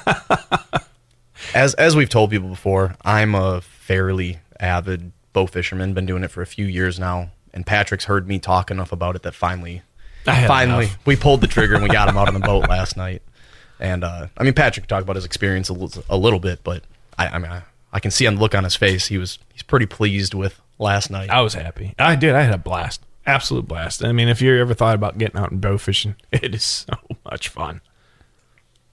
As 1.54 1.74
as 1.74 1.94
we've 1.96 2.08
told 2.08 2.30
people 2.30 2.48
before, 2.48 2.94
I'm 3.04 3.34
a 3.34 3.60
fairly 3.60 4.38
avid 4.60 5.12
bow 5.32 5.46
fisherman. 5.46 5.92
Been 5.92 6.06
doing 6.06 6.22
it 6.22 6.30
for 6.30 6.40
a 6.40 6.46
few 6.46 6.64
years 6.66 6.98
now, 6.98 7.30
and 7.52 7.66
Patrick's 7.66 8.04
heard 8.06 8.26
me 8.28 8.38
talk 8.38 8.70
enough 8.70 8.92
about 8.92 9.16
it 9.16 9.22
that 9.22 9.34
finally, 9.34 9.82
finally, 10.24 10.86
enough. 10.86 10.98
we 11.04 11.16
pulled 11.16 11.40
the 11.40 11.46
trigger 11.48 11.74
and 11.74 11.82
we 11.82 11.90
got 11.90 12.08
him 12.08 12.16
out 12.16 12.28
on 12.28 12.34
the 12.34 12.40
boat 12.46 12.68
last 12.68 12.96
night. 12.96 13.22
And 13.80 14.04
uh, 14.04 14.28
I 14.38 14.44
mean, 14.44 14.54
Patrick 14.54 14.86
talked 14.86 15.02
about 15.02 15.16
his 15.16 15.24
experience 15.24 15.68
a 15.68 15.72
little, 15.74 16.04
a 16.08 16.16
little 16.16 16.38
bit, 16.38 16.62
but 16.62 16.84
I, 17.18 17.26
I 17.26 17.38
mean, 17.38 17.50
I, 17.50 17.62
I 17.92 18.00
can 18.00 18.12
see 18.12 18.26
on 18.26 18.36
the 18.36 18.40
look 18.40 18.54
on 18.54 18.64
his 18.64 18.76
face 18.76 19.08
he 19.08 19.18
was 19.18 19.38
he's 19.52 19.64
pretty 19.64 19.86
pleased 19.86 20.32
with 20.34 20.60
last 20.78 21.10
night. 21.10 21.28
I 21.28 21.40
was 21.40 21.54
happy. 21.54 21.94
I 21.98 22.14
did. 22.14 22.34
I 22.34 22.42
had 22.42 22.54
a 22.54 22.58
blast, 22.58 23.02
absolute 23.26 23.66
blast. 23.68 24.04
I 24.04 24.12
mean, 24.12 24.28
if 24.28 24.40
you 24.42 24.60
ever 24.60 24.74
thought 24.74 24.94
about 24.94 25.18
getting 25.18 25.38
out 25.40 25.50
and 25.50 25.60
bow 25.60 25.78
fishing, 25.78 26.16
it 26.32 26.54
is 26.54 26.64
so 26.64 26.94
much 27.24 27.48
fun. 27.48 27.80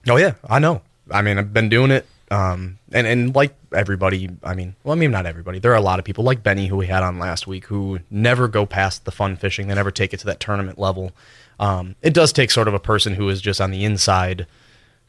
Oh 0.08 0.16
yeah, 0.16 0.34
I 0.48 0.58
know. 0.58 0.82
I 1.10 1.22
mean, 1.22 1.38
I've 1.38 1.52
been 1.52 1.68
doing 1.68 1.90
it 1.90 2.06
Um, 2.30 2.78
and 2.92 3.06
and 3.06 3.34
like 3.34 3.54
everybody, 3.74 4.30
I 4.44 4.54
mean, 4.54 4.76
well, 4.84 4.96
I 4.96 4.98
mean 4.98 5.10
not 5.10 5.26
everybody. 5.26 5.58
There 5.58 5.72
are 5.72 5.76
a 5.76 5.80
lot 5.82 5.98
of 5.98 6.04
people 6.04 6.22
like 6.24 6.42
Benny 6.42 6.68
who 6.68 6.76
we 6.76 6.86
had 6.86 7.02
on 7.02 7.18
last 7.18 7.46
week 7.48 7.66
who 7.66 7.98
never 8.10 8.46
go 8.48 8.64
past 8.66 9.04
the 9.04 9.10
fun 9.10 9.34
fishing. 9.36 9.66
They 9.68 9.74
never 9.74 9.90
take 9.90 10.14
it 10.14 10.20
to 10.20 10.26
that 10.26 10.38
tournament 10.40 10.78
level. 10.78 11.12
Um, 11.58 11.96
it 12.00 12.14
does 12.14 12.32
take 12.32 12.50
sort 12.50 12.68
of 12.68 12.74
a 12.74 12.78
person 12.78 13.14
who 13.14 13.28
is 13.28 13.40
just 13.40 13.60
on 13.60 13.70
the 13.72 13.84
inside, 13.84 14.46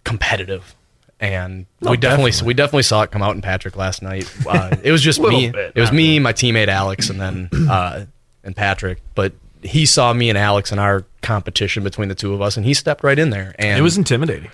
competitive. 0.03 0.75
And 1.19 1.67
we 1.81 1.97
definitely, 1.97 2.33
we 2.43 2.55
definitely 2.55 2.81
saw 2.83 3.03
it 3.03 3.11
come 3.11 3.21
out 3.21 3.35
in 3.35 3.43
Patrick 3.43 3.77
last 3.77 4.01
night. 4.01 4.29
Uh, 4.47 4.75
it 4.83 4.91
was 4.91 5.03
just 5.03 5.21
me. 5.21 5.51
bit, 5.51 5.73
it 5.75 5.79
was 5.79 5.91
me, 5.91 6.17
my 6.17 6.33
teammate 6.33 6.67
Alex, 6.67 7.11
and 7.11 7.21
then 7.21 7.49
uh, 7.69 8.05
and 8.43 8.55
Patrick. 8.55 8.99
But 9.15 9.33
he 9.61 9.85
saw 9.85 10.13
me 10.13 10.29
and 10.29 10.37
Alex 10.37 10.71
in 10.71 10.79
our 10.79 11.05
competition 11.21 11.83
between 11.83 12.09
the 12.09 12.15
two 12.15 12.33
of 12.33 12.41
us, 12.41 12.57
and 12.57 12.65
he 12.65 12.73
stepped 12.73 13.03
right 13.03 13.17
in 13.19 13.29
there. 13.29 13.53
And 13.59 13.77
It 13.79 13.81
was 13.81 13.97
intimidating. 13.97 14.49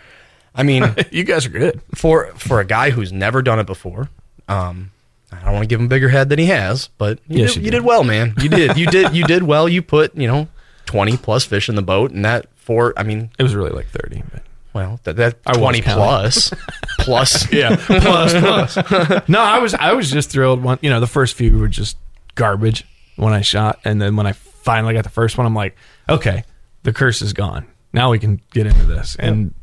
I 0.55 0.63
mean, 0.63 0.93
You 1.11 1.23
guys 1.23 1.45
are 1.45 1.49
good. 1.49 1.81
for 1.95 2.27
for 2.35 2.59
a 2.59 2.65
guy 2.65 2.89
who's 2.89 3.11
never 3.13 3.41
done 3.41 3.59
it 3.59 3.65
before, 3.67 4.09
um, 4.47 4.91
I 5.31 5.43
don't 5.43 5.53
want 5.53 5.63
to 5.63 5.67
give 5.67 5.79
him 5.79 5.85
a 5.85 5.89
bigger 5.89 6.09
head 6.09 6.29
than 6.29 6.39
he 6.39 6.45
has, 6.47 6.89
but 6.97 7.19
you, 7.27 7.41
Yes, 7.41 7.53
did, 7.53 7.59
you 7.61 7.65
you 7.65 7.71
do. 7.71 7.77
did 7.77 7.85
well, 7.85 8.03
man. 8.03 8.33
You 8.41 8.49
did, 8.49 8.77
you 8.77 8.87
did, 8.87 9.15
you 9.15 9.23
did 9.25 9.43
well. 9.43 9.67
You 9.69 9.81
put 9.81 10.15
you 10.15 10.27
know 10.27 10.47
twenty 10.85 11.15
plus 11.17 11.45
fish 11.45 11.69
in 11.69 11.75
the 11.75 11.81
boat, 11.81 12.11
and 12.11 12.23
that 12.25 12.47
for 12.55 12.93
I 12.97 13.03
mean, 13.03 13.29
It 13.37 13.43
was 13.43 13.53
really 13.55 13.69
like 13.71 13.87
30. 13.89 14.23
But. 14.31 14.43
well, 14.73 14.99
that, 15.03 15.15
that 15.17 15.37
I 15.45 15.53
twenty 15.53 15.81
plus 15.81 16.51
plus, 16.99 17.51
Yeah, 17.53 17.75
plus 17.75 18.33
plus. 18.33 19.27
no, 19.29 19.39
I 19.41 19.59
was 19.59 19.73
I 19.73 19.93
was 19.93 20.09
just 20.09 20.29
thrilled. 20.31 20.63
One, 20.63 20.79
you 20.81 20.89
know, 20.89 20.99
the 20.99 21.07
first 21.07 21.35
few 21.35 21.57
were 21.59 21.67
just 21.67 21.97
garbage 22.35 22.83
when 23.17 23.33
I 23.33 23.41
shot, 23.41 23.79
and 23.83 24.01
then 24.01 24.15
when 24.15 24.25
I 24.25 24.31
finally 24.31 24.93
got 24.93 25.03
the 25.03 25.09
first 25.09 25.37
one, 25.37 25.45
I'm 25.45 25.53
like, 25.55 25.75
okay, 26.09 26.43
the 26.83 26.93
curse 26.93 27.21
is 27.21 27.33
gone. 27.33 27.67
Now 27.93 28.11
we 28.11 28.19
can 28.19 28.41
get 28.51 28.65
into 28.67 28.85
this 28.85 29.15
and 29.17 29.53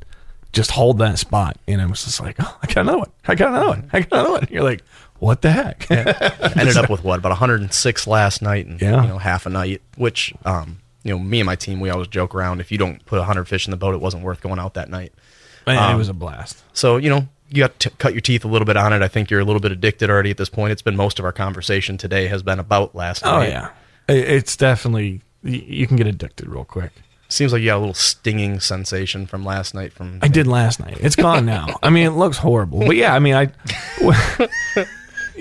just 0.52 0.70
hold 0.70 0.98
that 0.98 1.18
spot. 1.18 1.56
And 1.66 1.80
I 1.80 1.86
was 1.86 2.04
just 2.04 2.20
like, 2.20 2.36
oh, 2.38 2.58
I 2.62 2.66
got 2.66 2.78
another 2.78 2.98
one. 2.98 3.10
I 3.26 3.34
got 3.34 3.48
another 3.48 3.68
one. 3.68 3.90
I 3.92 4.00
got 4.00 4.12
another 4.12 4.30
one. 4.32 4.48
You're 4.50 4.62
like, 4.62 4.82
what 5.18 5.42
the 5.42 5.50
heck? 5.50 5.86
ended 5.90 6.76
up 6.76 6.90
with 6.90 7.02
what 7.04 7.18
about 7.18 7.30
106 7.30 8.06
last 8.06 8.42
night, 8.42 8.66
and 8.66 8.80
Yeah. 8.80 9.02
you 9.02 9.08
know 9.08 9.18
half 9.18 9.46
a 9.46 9.50
night. 9.50 9.82
Which 9.96 10.32
um, 10.44 10.78
you 11.02 11.12
know, 11.12 11.18
me 11.18 11.40
and 11.40 11.46
my 11.46 11.56
team, 11.56 11.80
we 11.80 11.90
always 11.90 12.08
joke 12.08 12.34
around. 12.34 12.60
If 12.60 12.72
you 12.72 12.78
don't 12.78 13.04
put 13.06 13.18
100 13.18 13.44
fish 13.46 13.66
in 13.66 13.70
the 13.70 13.76
boat, 13.76 13.94
it 13.94 14.00
wasn't 14.00 14.22
worth 14.24 14.40
going 14.40 14.58
out 14.58 14.74
that 14.74 14.88
night. 14.90 15.12
Man, 15.66 15.94
it 15.94 15.96
was 15.98 16.08
a 16.08 16.14
blast. 16.14 16.62
So 16.72 16.96
you 16.98 17.08
know, 17.10 17.28
you 17.50 17.58
got 17.62 17.78
to 17.80 17.90
cut 17.90 18.12
your 18.14 18.20
teeth 18.20 18.44
a 18.44 18.48
little 18.48 18.66
bit 18.66 18.76
on 18.76 18.92
it. 18.92 19.02
I 19.02 19.08
think 19.08 19.30
you're 19.30 19.40
a 19.40 19.44
little 19.44 19.60
bit 19.60 19.72
addicted 19.72 20.10
already 20.10 20.30
at 20.30 20.36
this 20.38 20.48
point. 20.48 20.72
It's 20.72 20.82
been 20.82 20.96
most 20.96 21.18
of 21.18 21.24
our 21.24 21.32
conversation 21.32 21.96
today 21.98 22.26
has 22.28 22.42
been 22.42 22.58
about 22.58 22.94
last 22.94 23.24
Oh 23.24 23.38
night. 23.38 23.48
Oh 23.48 23.50
yeah, 23.50 23.68
it's 24.08 24.56
definitely 24.56 25.20
you 25.42 25.86
can 25.86 25.96
get 25.96 26.06
addicted 26.06 26.48
real 26.48 26.64
quick. 26.64 26.92
Seems 27.28 27.52
like 27.52 27.60
you 27.62 27.66
got 27.66 27.76
a 27.76 27.78
little 27.78 27.94
stinging 27.94 28.60
sensation 28.60 29.26
from 29.26 29.44
last 29.44 29.74
night. 29.74 29.92
From 29.92 30.18
I 30.22 30.28
did 30.28 30.46
last 30.46 30.78
night. 30.78 30.98
It's 31.00 31.16
gone 31.16 31.44
now. 31.46 31.66
I 31.82 31.90
mean, 31.90 32.06
it 32.06 32.10
looks 32.10 32.38
horrible, 32.38 32.80
but 32.80 32.96
yeah, 32.96 33.14
I 33.14 33.18
mean, 33.18 33.34
I. 33.34 33.50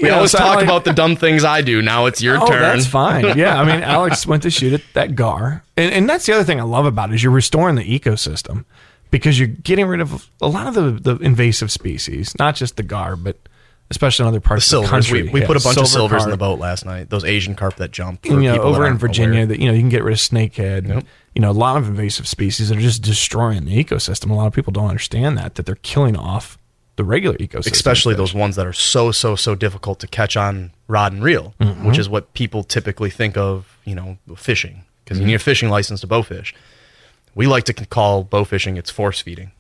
we 0.02 0.10
always 0.10 0.32
talk 0.32 0.64
about 0.64 0.86
the 0.86 0.94
dumb 0.94 1.16
things 1.16 1.44
I 1.44 1.62
do. 1.62 1.82
Now 1.82 2.06
it's 2.08 2.22
your 2.22 2.42
Oh, 2.42 2.48
turn. 2.48 2.62
that's 2.62 2.88
fine. 2.88 3.38
Yeah, 3.38 3.60
I 3.60 3.66
mean, 3.66 3.84
Alex 3.84 4.26
went 4.26 4.44
to 4.44 4.50
shoot 4.50 4.74
at 4.74 4.82
that 4.94 5.16
gar, 5.16 5.64
and, 5.78 5.94
and 5.94 6.10
that's 6.10 6.26
the 6.26 6.34
other 6.34 6.44
thing 6.44 6.60
I 6.60 6.64
love 6.64 6.86
about 6.86 7.12
it 7.12 7.16
is 7.16 7.24
you're 7.24 7.32
restoring 7.32 7.76
the 7.76 8.00
ecosystem 8.00 8.66
because 9.14 9.38
you're 9.40 9.48
getting 9.48 9.86
rid 9.86 10.02
of 10.02 10.28
a 10.42 10.48
lot 10.48 10.66
of 10.68 10.74
the, 10.74 11.16
the 11.16 11.24
invasive 11.24 11.72
species, 11.72 12.34
not 12.40 12.56
just 12.56 12.76
the 12.76 12.84
gar, 12.84 13.16
but 13.16 13.38
especially 13.92 14.24
in 14.24 14.28
other 14.28 14.40
The 14.40 14.42
parts 14.42 14.74
of 14.74 14.82
the 14.84 14.88
country. 14.90 15.24
We, 15.24 15.30
we 15.30 15.42
Yeah, 15.42 15.48
put 15.48 15.58
a 15.58 15.64
bunch 15.64 15.78
of 15.78 15.88
silver 15.88 16.16
silvers 16.18 16.24
in 16.26 16.32
the 16.32 16.38
boat 16.38 16.58
last 16.60 16.84
night. 16.86 17.10
Those 17.10 17.24
Asian 17.24 17.54
carp 17.56 17.76
that 17.76 17.92
jump. 17.92 18.26
You 18.26 18.40
know, 18.42 18.62
over 18.62 18.88
in 18.88 18.98
Virginia, 18.98 19.40
aware. 19.42 19.46
that 19.48 19.60
you 19.60 19.68
know 19.68 19.74
you 19.74 19.80
can 19.82 19.90
get 19.90 20.04
rid 20.04 20.14
of 20.14 20.20
snakehead. 20.20 20.90
and, 20.90 21.06
You 21.36 21.42
know, 21.42 21.52
a 21.52 21.60
lot 21.66 21.78
of 21.78 21.88
invasive 21.88 22.28
species 22.28 22.70
that 22.70 22.78
are 22.78 22.82
just 22.82 23.02
destroying 23.04 23.66
the 23.66 23.84
ecosystem. 23.84 24.32
A 24.32 24.34
lot 24.34 24.48
of 24.48 24.54
people 24.54 24.74
don't 24.74 24.90
understand 24.90 25.38
that 25.38 25.56
that 25.56 25.66
they're 25.66 25.76
killing 25.76 26.18
off 26.18 26.58
the 26.96 27.04
regular 27.04 27.38
ecosystem, 27.38 27.72
especially 27.72 28.14
those 28.16 28.34
ones 28.34 28.56
that 28.56 28.66
are 28.68 28.74
so 28.74 29.12
so 29.12 29.36
so 29.36 29.54
difficult 29.56 30.00
to 30.00 30.08
catch 30.08 30.36
on 30.38 30.72
rod 30.88 31.12
and 31.14 31.24
reel, 31.24 31.54
Mm-hmm. 31.60 31.86
which 31.88 31.98
is 32.00 32.08
what 32.10 32.34
people 32.34 32.64
typically 32.64 33.10
think 33.12 33.38
of, 33.38 33.78
you 33.86 33.94
know, 33.96 34.18
fishing 34.36 34.84
because 35.04 35.18
Mm-hmm. 35.18 35.22
you 35.22 35.28
need 35.28 35.36
a 35.36 35.40
fishing 35.40 35.70
license 35.70 36.02
to 36.02 36.08
bowfish. 36.08 36.54
We 37.36 37.48
like 37.48 37.64
to 37.66 37.74
call 37.74 38.24
bowfishing 38.26 38.78
it's 38.78 38.90
force 38.90 39.22
feeding. 39.22 39.52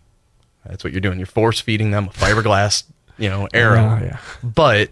That's 0.66 0.84
what 0.84 0.94
you're 0.94 1.02
doing. 1.02 1.18
You're 1.20 1.26
force 1.26 1.60
feeding 1.60 1.92
them 1.92 2.06
a 2.08 2.10
fiberglass, 2.12 2.84
you 3.18 3.30
know, 3.30 3.48
arrow. 3.54 3.76
Yeah, 3.76 4.04
yeah. 4.04 4.18
But 4.44 4.90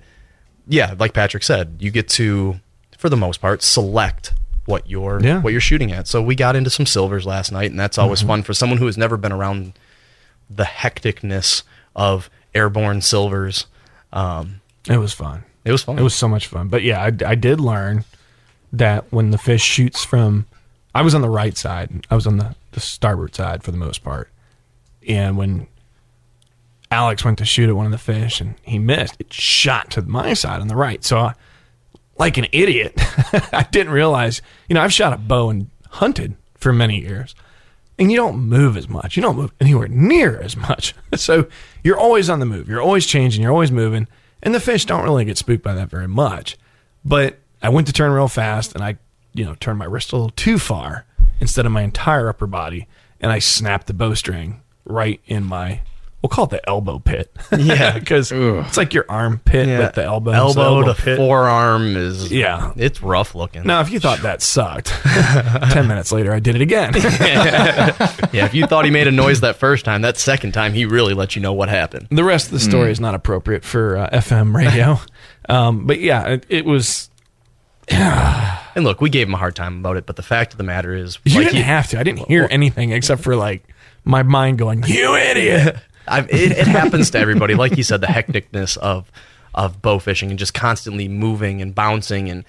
yeah, 0.68 0.96
like 1.00 1.14
Patrick 1.14 1.44
said, 1.44 1.78
you 1.80 1.92
get 1.92 2.10
to, 2.10 2.60
for 2.98 3.10
the 3.10 3.18
most 3.18 3.40
part, 3.42 3.62
select 3.64 4.34
what 4.66 4.90
you're 4.90 5.20
Yeah. 5.24 5.40
what 5.42 5.52
you're 5.52 5.62
shooting 5.62 5.92
at. 5.92 6.08
So 6.08 6.22
we 6.22 6.36
got 6.36 6.56
into 6.56 6.70
some 6.70 6.86
silvers 6.86 7.26
last 7.26 7.52
night, 7.52 7.72
and 7.72 7.80
that's 7.80 7.98
always 7.98 8.20
Mm-hmm. 8.20 8.28
fun 8.28 8.44
for 8.44 8.54
someone 8.54 8.78
who 8.80 8.86
has 8.86 8.98
never 8.98 9.18
been 9.18 9.32
around 9.32 9.74
the 10.50 10.64
hecticness 10.66 11.64
of 11.96 12.30
airborne 12.54 13.02
silvers. 13.02 13.66
Um, 14.14 14.62
It 14.90 14.98
was 14.98 15.14
fun. 15.14 15.44
it 15.66 15.72
was 15.72 15.84
fun. 15.84 15.98
It 15.98 16.02
was 16.04 16.14
so 16.16 16.28
much 16.28 16.48
fun. 16.48 16.68
But 16.68 16.84
yeah, 16.84 17.02
I, 17.02 17.12
I 17.32 17.36
did 17.36 17.60
learn 17.60 18.04
that 18.74 19.06
when 19.12 19.32
the 19.32 19.38
fish 19.38 19.62
shoots 19.64 20.04
from, 20.04 20.46
I 20.94 21.02
was 21.02 21.16
on 21.16 21.22
the 21.22 21.30
right 21.30 21.58
side. 21.58 22.06
I 22.10 22.16
was 22.16 22.28
on 22.28 22.38
the, 22.38 22.56
the 22.72 22.80
starboard 22.80 23.36
side 23.36 23.64
for 23.64 23.72
the 23.72 23.78
most 23.78 24.04
part. 24.04 24.30
And 25.08 25.38
when 25.38 25.68
Alex 26.90 27.24
went 27.24 27.38
to 27.40 27.46
shoot 27.46 27.70
at 27.70 27.76
one 27.76 27.86
of 27.86 27.92
the 27.92 27.98
fish 27.98 28.42
and 28.42 28.56
he 28.62 28.80
missed, 28.80 29.16
it 29.20 29.32
shot 29.34 29.92
to 29.92 30.02
my 30.02 30.34
side 30.34 30.62
on 30.62 30.68
the 30.68 30.76
right. 30.76 31.04
So, 31.04 31.18
I, 31.18 31.34
like 32.18 32.38
an 32.38 32.48
idiot, 32.52 32.94
I 33.54 33.66
didn't 33.72 33.94
realize. 33.94 34.42
You 34.70 34.76
know, 34.76 34.82
I've 34.82 34.94
shot 34.94 35.14
a 35.14 35.18
bow 35.18 35.50
and 35.50 35.70
hunted 35.90 36.36
for 36.56 36.72
many 36.72 37.00
years, 37.00 37.34
and 37.98 38.12
you 38.12 38.18
don't 38.18 38.38
move 38.38 38.78
as 38.78 38.88
much. 38.88 39.16
You 39.16 39.24
don't 39.24 39.38
move 39.38 39.52
anywhere 39.60 39.88
near 39.88 40.40
as 40.40 40.56
much. 40.56 40.94
So 41.18 41.50
you're 41.84 42.00
always 42.00 42.30
on 42.30 42.40
the 42.40 42.46
move. 42.46 42.70
You're 42.70 42.82
always 42.82 43.06
changing. 43.06 43.42
You're 43.42 43.52
always 43.52 43.72
moving, 43.72 44.08
and 44.42 44.56
the 44.56 44.62
fish 44.62 44.86
don't 44.86 45.04
really 45.04 45.26
get 45.26 45.38
spooked 45.38 45.62
by 45.62 45.74
that 45.74 45.90
very 45.90 46.08
much. 46.08 46.58
But 47.04 47.38
I 47.62 47.68
went 47.68 47.88
to 47.88 47.94
turn 47.94 48.14
real 48.14 48.30
fast, 48.30 48.74
and 48.74 48.82
I, 48.82 48.98
you 49.34 49.44
know, 49.44 49.56
turned 49.56 49.78
my 49.78 49.86
wrist 49.86 50.14
a 50.14 50.16
little 50.16 50.30
too 50.30 50.58
far 50.58 51.06
instead 51.42 51.66
of 51.66 51.74
my 51.74 51.82
entire 51.82 52.30
upper 52.30 52.48
body, 52.48 52.88
and 53.20 53.32
I 53.32 53.40
snapped 53.40 53.88
the 53.88 53.94
bowstring 53.94 54.62
right 54.86 55.20
in 55.26 55.44
my. 55.44 55.82
We'll 56.22 56.30
call 56.30 56.46
it 56.46 56.52
the 56.52 56.70
elbow 56.70 57.00
pit. 57.00 57.36
Yeah. 57.58 57.94
because 58.00 58.32
it's 58.32 58.78
like 58.78 58.94
your 58.94 59.06
armpit 59.10 59.68
with 59.68 59.96
the 59.96 60.04
elbow. 60.04 60.32
So 60.52 60.62
elbow, 60.62 60.94
to 60.94 61.02
pit. 61.02 61.18
forearm 61.18 61.98
is 61.98 62.32
Yeah. 62.32 62.74
it's 62.78 63.02
rough 63.02 63.34
looking. 63.34 63.64
Now, 63.64 63.82
if 63.82 63.90
you 63.90 64.00
thought 64.00 64.20
that 64.20 64.44
sucked, 64.44 64.88
ten 65.72 65.88
minutes 65.88 66.12
later 66.12 66.32
I 66.32 66.40
did 66.40 66.56
it 66.56 66.62
again. 66.62 66.94
Yeah, 66.96 68.46
if 68.46 68.54
you 68.54 68.66
thought 68.68 68.86
he 68.86 68.92
made 68.92 69.08
a 69.08 69.12
noise 69.12 69.42
that 69.42 69.56
first 69.58 69.84
time, 69.84 70.02
that 70.04 70.18
second 70.18 70.52
time 70.54 70.74
he 70.74 70.86
really 70.86 71.14
let 71.16 71.36
you 71.36 71.42
know 71.42 71.54
what 71.54 71.70
happened. 71.70 72.08
the 72.12 72.24
rest 72.24 72.46
of 72.48 72.52
the 72.54 72.60
story 72.60 72.92
is 72.92 73.00
not 73.00 73.16
appropriate 73.16 73.64
for 73.66 73.98
uh, 73.98 74.10
FM 74.12 74.56
radio, 74.56 75.00
um, 75.50 75.86
but 75.88 76.00
yeah, 76.00 76.28
it, 76.28 76.46
it 76.50 76.66
was. 76.66 77.10
And 78.76 78.86
look, 78.86 79.02
we 79.02 79.10
gave 79.10 79.28
him 79.28 79.34
a 79.34 79.38
hard 79.38 79.56
time 79.56 79.80
about 79.80 79.98
it, 79.98 80.06
but 80.06 80.16
the 80.16 80.24
fact 80.24 80.54
of 80.54 80.58
the 80.58 80.64
matter 80.64 80.94
is, 80.96 81.20
You 81.26 81.36
like 81.36 81.46
didn't 81.48 81.58
he- 81.58 81.64
have 81.64 81.90
to. 81.90 82.00
I 82.00 82.04
didn't 82.04 82.28
hear 82.28 82.48
anything 82.50 82.92
except 82.92 83.22
for 83.24 83.36
like 83.36 83.64
my 84.06 84.24
mind 84.24 84.58
going, 84.58 84.84
"You 84.88 85.16
idiot." 85.16 85.78
I've, 86.08 86.30
it, 86.30 86.52
it 86.54 86.68
happens 86.68 87.12
to 87.12 87.20
everybody. 87.20 87.54
Like 87.54 87.78
you 87.78 87.84
said, 87.84 88.02
the 88.02 88.08
hecticness 88.08 88.78
of 88.78 89.12
of 89.54 89.82
bow 89.82 90.00
fishing 90.00 90.30
and 90.30 90.40
just 90.40 90.54
constantly 90.54 91.08
moving 91.10 91.62
and 91.62 91.76
bouncing 91.76 92.30
and 92.30 92.46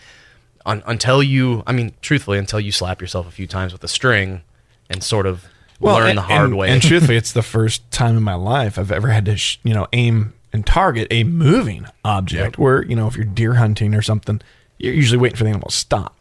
un, 0.64 0.82
until 0.86 1.22
you, 1.22 1.62
I 1.66 1.72
mean, 1.72 1.92
truthfully, 2.00 2.38
until 2.38 2.60
you 2.60 2.70
slap 2.72 3.00
yourself 3.00 3.26
a 3.26 3.30
few 3.32 3.46
times 3.48 3.72
with 3.72 3.82
a 3.84 3.88
string 3.88 4.42
and 4.88 5.02
sort 5.02 5.26
of 5.26 5.44
learn 5.80 6.10
and- 6.10 6.18
the 6.18 6.22
hard 6.22 6.50
and- 6.50 6.56
way. 6.56 6.70
And 6.70 6.80
truthfully, 6.90 7.16
it's 7.16 7.32
the 7.32 7.42
first 7.42 7.88
time 7.90 8.16
in 8.16 8.22
my 8.22 8.34
life 8.34 8.78
I've 8.78 8.92
ever 8.92 9.08
had 9.08 9.24
to, 9.26 9.36
sh- 9.36 9.58
you 9.64 9.74
know, 9.74 9.88
aim 9.92 10.32
and 10.52 10.64
target 10.64 11.08
a 11.10 11.24
moving 11.24 11.86
object. 12.04 12.56
Where 12.58 12.84
you 12.84 12.94
know, 12.96 13.08
if 13.08 13.16
you're 13.16 13.24
deer 13.26 13.54
hunting 13.54 13.92
or 13.94 14.02
something, 14.02 14.40
you're 14.82 14.94
usually 14.94 15.18
waiting 15.18 15.36
for 15.36 15.44
the 15.44 15.50
animal 15.50 15.68
to 15.68 15.74
stop. 15.76 16.18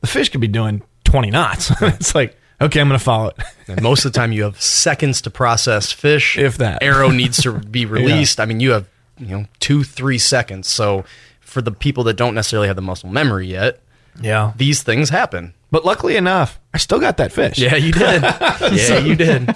The 0.00 0.06
fish 0.06 0.28
could 0.28 0.40
be 0.40 0.48
doing 0.48 0.82
20 1.04 1.30
knots. 1.30 1.70
it's 1.82 2.14
like, 2.14 2.36
okay, 2.60 2.80
I'm 2.80 2.88
going 2.88 2.98
to 2.98 3.04
follow 3.04 3.28
it. 3.28 3.36
And 3.68 3.82
most 3.82 4.04
of 4.04 4.12
the 4.12 4.18
time, 4.18 4.32
you 4.32 4.42
have 4.44 4.60
seconds 4.60 5.22
to 5.22 5.30
process 5.30 5.92
fish. 5.92 6.36
If 6.38 6.58
that. 6.58 6.82
arrow 6.82 7.10
needs 7.10 7.42
to 7.42 7.52
be 7.58 7.86
released, 7.86 8.38
I 8.40 8.44
mean, 8.46 8.60
you 8.60 8.72
have 8.72 8.88
you 9.18 9.26
know 9.28 9.46
two, 9.60 9.84
three 9.84 10.18
seconds. 10.18 10.68
So 10.68 11.04
for 11.40 11.62
the 11.62 11.70
people 11.72 12.04
that 12.04 12.14
don't 12.14 12.34
necessarily 12.34 12.66
have 12.68 12.76
the 12.76 12.82
muscle 12.82 13.08
memory 13.08 13.46
yet, 13.46 13.80
Yeah. 14.20 14.52
these 14.56 14.82
things 14.82 15.10
happen. 15.10 15.54
But 15.70 15.84
luckily 15.84 16.16
enough, 16.16 16.60
I 16.74 16.78
still 16.78 16.98
got 17.00 17.16
that 17.18 17.32
fish. 17.32 17.58
Yeah, 17.58 17.76
you 17.76 17.92
did. 17.92 18.22
yeah, 18.72 18.98
you 18.98 19.14
did. 19.16 19.54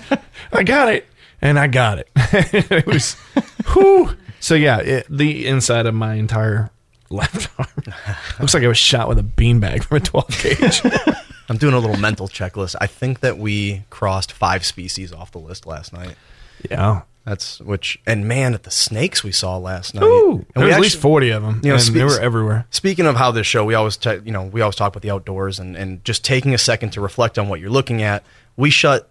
I 0.53 0.63
got 0.63 0.89
it, 0.95 1.07
and 1.43 1.59
I 1.59 1.67
got 1.67 1.99
it. 1.99 2.09
it 2.17 2.87
was, 2.87 3.15
whew. 3.73 4.17
So 4.41 4.55
yeah, 4.55 4.79
it, 4.79 5.07
the 5.11 5.47
inside 5.47 5.85
of 5.87 5.95
my 5.95 6.15
entire 6.15 6.71
left 7.11 7.49
arm 7.59 7.69
looks 8.41 8.55
like 8.55 8.63
I 8.63 8.69
was 8.69 8.79
shot 8.79 9.09
with 9.09 9.19
a 9.19 9.23
beanbag 9.23 9.85
from 9.85 9.99
a 9.99 10.01
12 10.01 10.43
gauge. 10.43 10.83
I'm 11.49 11.57
doing 11.59 11.75
a 11.75 11.79
little 11.79 11.97
mental 11.97 12.29
checklist. 12.29 12.75
I 12.81 12.87
think 12.89 13.21
that 13.21 13.39
we 13.39 13.85
crossed 13.91 14.33
five 14.33 14.65
species 14.67 15.13
off 15.13 15.31
the 15.33 15.39
list 15.39 15.67
last 15.67 15.93
night. 15.93 16.17
yeah. 16.71 17.03
That's 17.25 17.61
which, 17.61 17.99
and 18.07 18.29
man, 18.29 18.55
at 18.55 18.63
the 18.63 18.71
snakes 18.71 19.25
we 19.25 19.33
saw 19.33 19.57
last 19.57 19.95
night. 19.95 20.05
Ooh, 20.05 20.47
there 20.55 20.67
was 20.67 20.75
at 20.77 20.81
least 20.81 20.99
40 21.01 21.31
of 21.31 21.43
them. 21.43 21.61
you 21.65 21.71
know, 21.71 21.75
and 21.75 21.83
spe- 21.83 21.95
they 21.95 22.05
were 22.05 22.21
everywhere. 22.21 22.67
Speaking 22.71 23.05
of 23.05 23.17
how 23.17 23.33
this 23.33 23.49
show, 23.49 23.65
we 23.65 23.75
always, 23.75 23.97
ta- 23.97 24.21
you 24.25 24.31
know, 24.31 24.45
we 24.45 24.61
always 24.61 24.77
talk 24.77 24.93
about 24.93 25.03
the 25.03 25.11
outdoors 25.11 25.59
and, 25.59 25.77
and 25.77 26.05
just 26.05 26.25
taking 26.25 26.55
a 26.55 26.59
second 26.59 26.91
to 26.91 27.01
reflect 27.01 27.37
on 27.37 27.49
what 27.49 27.59
you're 27.59 27.69
looking 27.69 28.01
at. 28.01 28.23
We 28.57 28.71
shut 28.71 29.09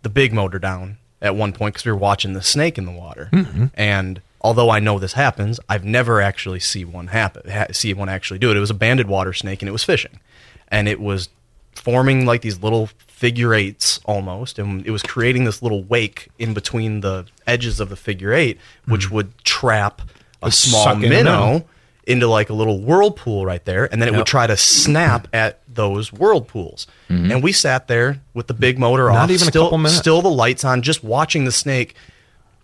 the 0.00 0.08
big 0.08 0.32
motor 0.32 0.58
down 0.58 0.96
at 1.20 1.36
one 1.36 1.52
point 1.52 1.74
because 1.74 1.84
we 1.84 1.92
were 1.92 1.98
watching 1.98 2.32
the 2.32 2.40
snake 2.40 2.78
in 2.78 2.86
the 2.86 2.92
water, 2.92 3.28
Mm-hmm. 3.32 3.66
and 3.74 4.22
although 4.40 4.70
I 4.70 4.80
know 4.80 4.98
this 4.98 5.14
happens, 5.14 5.60
I've 5.68 5.84
never 5.84 6.20
actually 6.20 6.60
see 6.60 6.84
one 6.84 7.08
happen, 7.08 7.50
ha- 7.50 7.66
see 7.72 7.92
one 7.94 8.08
actually 8.08 8.38
do 8.38 8.50
it. 8.50 8.56
It 8.56 8.60
was 8.60 8.70
a 8.70 8.74
banded 8.74 9.08
water 9.08 9.32
snake, 9.32 9.62
and 9.62 9.68
it 9.68 9.72
was 9.72 9.84
fishing, 9.84 10.20
and 10.68 10.88
it 10.88 11.00
was 11.00 11.28
forming 11.74 12.26
like 12.26 12.42
these 12.42 12.62
little 12.62 12.88
figure 13.06 13.54
eights 13.54 14.00
almost, 14.04 14.58
and 14.58 14.86
it 14.86 14.90
was 14.90 15.02
creating 15.02 15.44
this 15.44 15.62
little 15.62 15.82
wake 15.84 16.28
in 16.38 16.54
between 16.54 17.00
the 17.00 17.26
edges 17.46 17.80
of 17.80 17.88
the 17.88 17.96
figure 17.96 18.32
eight, 18.32 18.58
which 18.86 19.06
mm-hmm. 19.06 19.16
would 19.16 19.38
trap 19.44 20.02
a 20.42 20.50
small 20.50 20.84
suck 20.84 21.02
in 21.02 21.10
minnow 21.10 21.64
into 22.06 22.26
like 22.26 22.48
a 22.48 22.54
little 22.54 22.80
whirlpool 22.80 23.44
right 23.44 23.64
there, 23.66 23.90
and 23.92 24.00
then 24.00 24.08
it 24.08 24.16
would 24.16 24.26
try 24.26 24.46
to 24.46 24.56
snap 24.56 25.28
at 25.32 25.60
those 25.68 26.10
whirlpools. 26.12 26.86
Mm-hmm. 27.10 27.32
And 27.32 27.42
we 27.42 27.52
sat 27.52 27.86
there 27.86 28.20
with 28.32 28.46
the 28.46 28.54
big 28.54 28.78
motor 28.78 29.08
Not 29.08 29.16
off, 29.16 29.30
even 29.30 29.48
a 29.48 29.50
couple 29.50 29.76
minutes. 29.78 29.98
still 29.98 30.22
the 30.22 30.30
lights 30.30 30.64
on, 30.64 30.80
just 30.80 31.04
watching 31.04 31.44
the 31.44 31.52
snake 31.52 31.94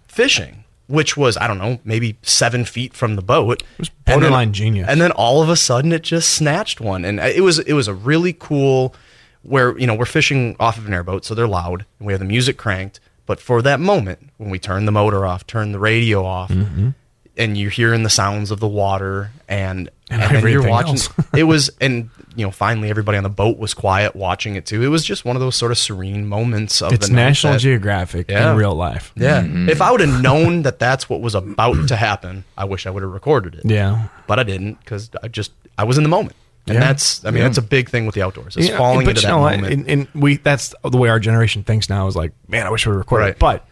fishing, 0.08 0.63
which 0.86 1.16
was 1.16 1.36
I 1.36 1.46
don't 1.46 1.58
know, 1.58 1.78
maybe 1.84 2.16
seven 2.22 2.64
feet 2.64 2.94
from 2.94 3.16
the 3.16 3.22
boat. 3.22 3.62
It 3.62 3.78
was 3.78 3.88
borderline 3.90 4.52
genius. 4.52 4.86
And 4.88 5.00
then 5.00 5.12
all 5.12 5.42
of 5.42 5.48
a 5.48 5.56
sudden, 5.56 5.92
it 5.92 6.02
just 6.02 6.30
snatched 6.30 6.80
one, 6.80 7.04
and 7.04 7.18
it 7.20 7.42
was 7.42 7.58
it 7.60 7.72
was 7.74 7.88
a 7.88 7.94
really 7.94 8.32
cool. 8.32 8.94
Where 9.42 9.76
you 9.78 9.86
know 9.86 9.94
we're 9.94 10.06
fishing 10.06 10.56
off 10.58 10.78
of 10.78 10.86
an 10.86 10.94
airboat, 10.94 11.24
so 11.26 11.34
they're 11.34 11.46
loud, 11.46 11.84
and 11.98 12.06
we 12.06 12.12
have 12.14 12.20
the 12.20 12.24
music 12.26 12.56
cranked. 12.56 12.98
But 13.26 13.40
for 13.40 13.60
that 13.62 13.78
moment, 13.78 14.30
when 14.38 14.48
we 14.50 14.58
turn 14.58 14.86
the 14.86 14.92
motor 14.92 15.26
off, 15.26 15.46
turn 15.46 15.72
the 15.72 15.78
radio 15.78 16.24
off, 16.24 16.50
Mm-hmm. 16.50 16.90
and 17.36 17.58
you're 17.58 17.70
hearing 17.70 18.04
the 18.04 18.10
sounds 18.10 18.50
of 18.50 18.60
the 18.60 18.68
water, 18.68 19.30
and 19.48 19.90
And 20.10 20.20
then 20.20 20.30
you're 20.30 20.38
everything 20.38 20.68
watching. 20.70 20.90
else. 20.94 21.08
it 21.34 21.44
was, 21.44 21.70
and 21.80 22.10
you 22.36 22.44
know, 22.44 22.50
finally 22.50 22.90
everybody 22.90 23.16
on 23.16 23.22
the 23.24 23.30
boat 23.30 23.58
was 23.58 23.72
quiet 23.72 24.14
watching 24.14 24.54
it 24.54 24.66
too. 24.66 24.82
It 24.82 24.88
was 24.88 25.02
just 25.04 25.24
one 25.24 25.34
of 25.34 25.40
those 25.40 25.56
sort 25.56 25.72
of 25.72 25.78
serene 25.78 26.26
moments 26.26 26.82
of 26.82 26.92
It's 26.92 27.08
the 27.08 27.14
night 27.14 27.22
National 27.28 27.54
that- 27.54 27.60
Geographic 27.60 28.30
Yeah. 28.30 28.50
in 28.52 28.56
real 28.58 28.74
life. 28.74 29.12
yeah. 29.16 29.40
Mm-hmm. 29.42 29.70
If 29.70 29.80
I 29.80 29.90
would 29.90 30.00
have 30.00 30.20
known 30.22 30.62
that 30.62 30.78
that's 30.78 31.08
what 31.08 31.20
was 31.22 31.34
about 31.34 31.88
to 31.88 31.96
happen, 31.96 32.44
I 32.56 32.64
wish 32.66 32.86
I 32.86 32.90
would 32.90 33.02
have 33.02 33.12
recorded 33.12 33.54
it. 33.54 33.62
Yeah. 33.64 34.08
But 34.26 34.38
I 34.38 34.42
didn't 34.42 34.74
because 34.80 35.10
I 35.22 35.28
just 35.28 35.52
I 35.78 35.84
was 35.84 35.96
in 35.96 36.02
the 36.02 36.10
moment, 36.10 36.36
and 36.66 36.74
Yeah. 36.74 36.80
that's 36.80 37.24
I 37.24 37.30
mean 37.30 37.38
Yeah. 37.38 37.44
that's 37.44 37.58
a 37.58 37.62
big 37.62 37.88
thing 37.88 38.04
with 38.04 38.14
the 38.14 38.22
outdoors. 38.22 38.56
It's 38.58 38.68
Yeah, 38.68 38.76
falling 38.76 39.06
but 39.06 39.10
into 39.16 39.22
you 39.22 39.26
that 39.28 39.32
know 39.32 39.40
moment. 39.40 39.72
And, 39.72 39.88
and 39.88 40.08
we 40.14 40.36
that's 40.36 40.74
the 40.84 40.98
way 40.98 41.08
our 41.08 41.18
generation 41.18 41.62
thinks 41.64 41.88
now 41.88 42.06
is 42.08 42.14
like, 42.14 42.32
man, 42.46 42.66
I 42.66 42.70
wish 42.70 42.86
we 42.86 42.92
would 42.92 42.98
recorded 42.98 43.24
Right. 43.24 43.32
it. 43.32 43.38
But 43.38 43.66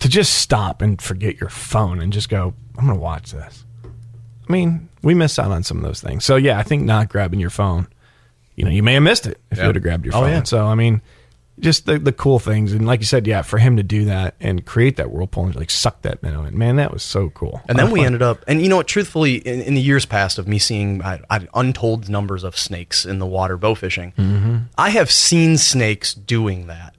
to 0.00 0.08
just 0.08 0.34
stop 0.34 0.82
and 0.82 1.00
forget 1.00 1.38
your 1.40 1.48
phone 1.48 2.00
and 2.00 2.12
just 2.12 2.28
go, 2.28 2.54
I'm 2.76 2.86
gonna 2.88 2.98
watch 2.98 3.30
this. 3.30 3.64
I 4.48 4.52
mean, 4.52 4.88
we 5.06 5.14
miss 5.14 5.38
out 5.38 5.50
on 5.50 5.62
some 5.62 5.78
of 5.78 5.82
those 5.84 6.00
things. 6.02 6.24
So 6.24 6.36
yeah, 6.36 6.58
I 6.58 6.62
think 6.64 6.82
not 6.82 7.08
grabbing 7.08 7.40
your 7.40 7.50
phone, 7.50 7.86
you 8.56 8.64
know, 8.64 8.70
you 8.70 8.82
may 8.82 8.94
have 8.94 9.02
missed 9.02 9.26
it 9.26 9.40
if 9.50 9.58
you 9.58 9.66
would 9.66 9.76
have 9.76 9.82
grabbed 9.82 10.04
your 10.04 10.14
Oh, 10.16 10.20
phone. 10.22 10.30
yeah. 10.30 10.42
So 10.42 10.66
I 10.66 10.74
mean, 10.74 11.00
just 11.58 11.86
the 11.86 11.98
the 11.98 12.12
cool 12.12 12.38
things 12.38 12.72
and 12.74 12.86
like 12.86 13.00
you 13.00 13.06
said, 13.06 13.26
yeah, 13.26 13.40
for 13.42 13.56
him 13.58 13.76
to 13.78 13.82
do 13.82 14.04
that 14.06 14.34
and 14.40 14.66
create 14.66 14.96
that 14.96 15.10
whirlpool 15.10 15.46
and 15.46 15.56
like 15.56 15.70
suck 15.70 16.02
that 16.02 16.22
minnow 16.22 16.44
in, 16.44 16.58
man, 16.58 16.76
that 16.76 16.92
was 16.92 17.02
so 17.02 17.30
cool. 17.30 17.62
And 17.68 17.78
then 17.78 17.90
we 17.90 18.00
Fun. 18.00 18.06
ended 18.06 18.22
up, 18.22 18.44
and 18.48 18.60
you 18.60 18.68
know 18.68 18.76
what? 18.76 18.88
Truthfully, 18.88 19.36
in, 19.36 19.62
in 19.62 19.74
the 19.74 19.80
years 19.80 20.04
past 20.04 20.36
of 20.38 20.46
me 20.48 20.58
seeing 20.58 21.00
I, 21.02 21.20
I, 21.30 21.46
untold 21.54 22.08
numbers 22.10 22.44
of 22.44 22.58
snakes 22.58 23.06
in 23.06 23.20
the 23.20 23.26
water 23.26 23.56
bow 23.56 23.74
fishing, 23.74 24.12
Mm-hmm. 24.18 24.56
I 24.76 24.90
have 24.90 25.10
seen 25.10 25.56
snakes 25.56 26.12
doing 26.12 26.66
that. 26.66 26.94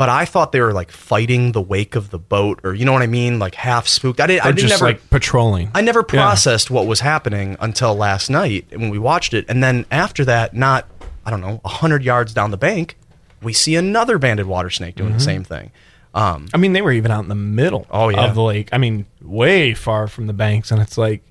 But 0.00 0.08
I 0.08 0.24
thought 0.24 0.52
they 0.52 0.62
were 0.62 0.72
like 0.72 0.90
fighting 0.90 1.52
the 1.52 1.60
wake 1.60 1.94
of 1.94 2.08
the 2.08 2.18
boat, 2.18 2.60
or 2.64 2.72
you 2.72 2.86
know 2.86 2.92
what 2.94 3.02
I 3.02 3.06
mean, 3.06 3.38
like 3.38 3.54
half 3.54 3.86
spooked. 3.86 4.18
I 4.18 4.26
didn't. 4.26 4.46
I 4.46 4.48
didn't 4.48 4.60
just 4.70 4.80
never, 4.80 4.84
like 4.86 5.10
patrolling. 5.10 5.70
I 5.74 5.82
never 5.82 6.00
Yeah. 6.00 6.04
processed 6.22 6.70
what 6.70 6.86
was 6.86 7.00
happening 7.00 7.58
until 7.60 7.94
last 7.94 8.30
night 8.30 8.64
when 8.72 8.88
we 8.88 8.98
watched 8.98 9.34
it, 9.34 9.44
and 9.46 9.62
then 9.62 9.84
after 9.90 10.24
that, 10.24 10.54
not 10.54 10.86
I 11.26 11.30
don't 11.30 11.42
know, 11.42 11.60
hundred 11.66 12.02
yards 12.02 12.32
down 12.32 12.50
the 12.50 12.56
bank, 12.56 12.96
we 13.42 13.52
see 13.52 13.76
another 13.76 14.16
banded 14.16 14.46
water 14.46 14.70
snake 14.70 14.94
doing 14.94 15.10
Mm-hmm. 15.10 15.18
the 15.18 15.24
same 15.24 15.44
thing. 15.44 15.70
Um, 16.14 16.48
I 16.54 16.56
mean, 16.56 16.72
they 16.72 16.80
were 16.80 16.92
even 16.92 17.10
out 17.10 17.22
in 17.22 17.28
the 17.28 17.34
middle 17.34 17.86
Oh, 17.90 18.08
yeah. 18.08 18.24
of 18.24 18.34
the 18.34 18.42
lake. 18.42 18.70
I 18.72 18.78
mean, 18.78 19.04
way 19.20 19.74
far 19.74 20.08
from 20.08 20.26
the 20.28 20.32
banks, 20.32 20.70
and 20.72 20.80
it's 20.80 20.96
like, 20.96 21.22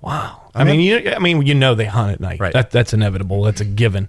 wow. 0.00 0.40
I, 0.54 0.62
mean, 0.62 0.78
you, 0.80 1.10
I 1.10 1.18
mean, 1.18 1.42
you 1.42 1.54
know, 1.54 1.74
they 1.74 1.84
hunt 1.86 2.12
at 2.12 2.20
night. 2.20 2.38
Right. 2.38 2.52
That, 2.52 2.70
that's 2.70 2.94
inevitable. 2.94 3.42
That's 3.42 3.60
a 3.60 3.64
given. 3.64 4.08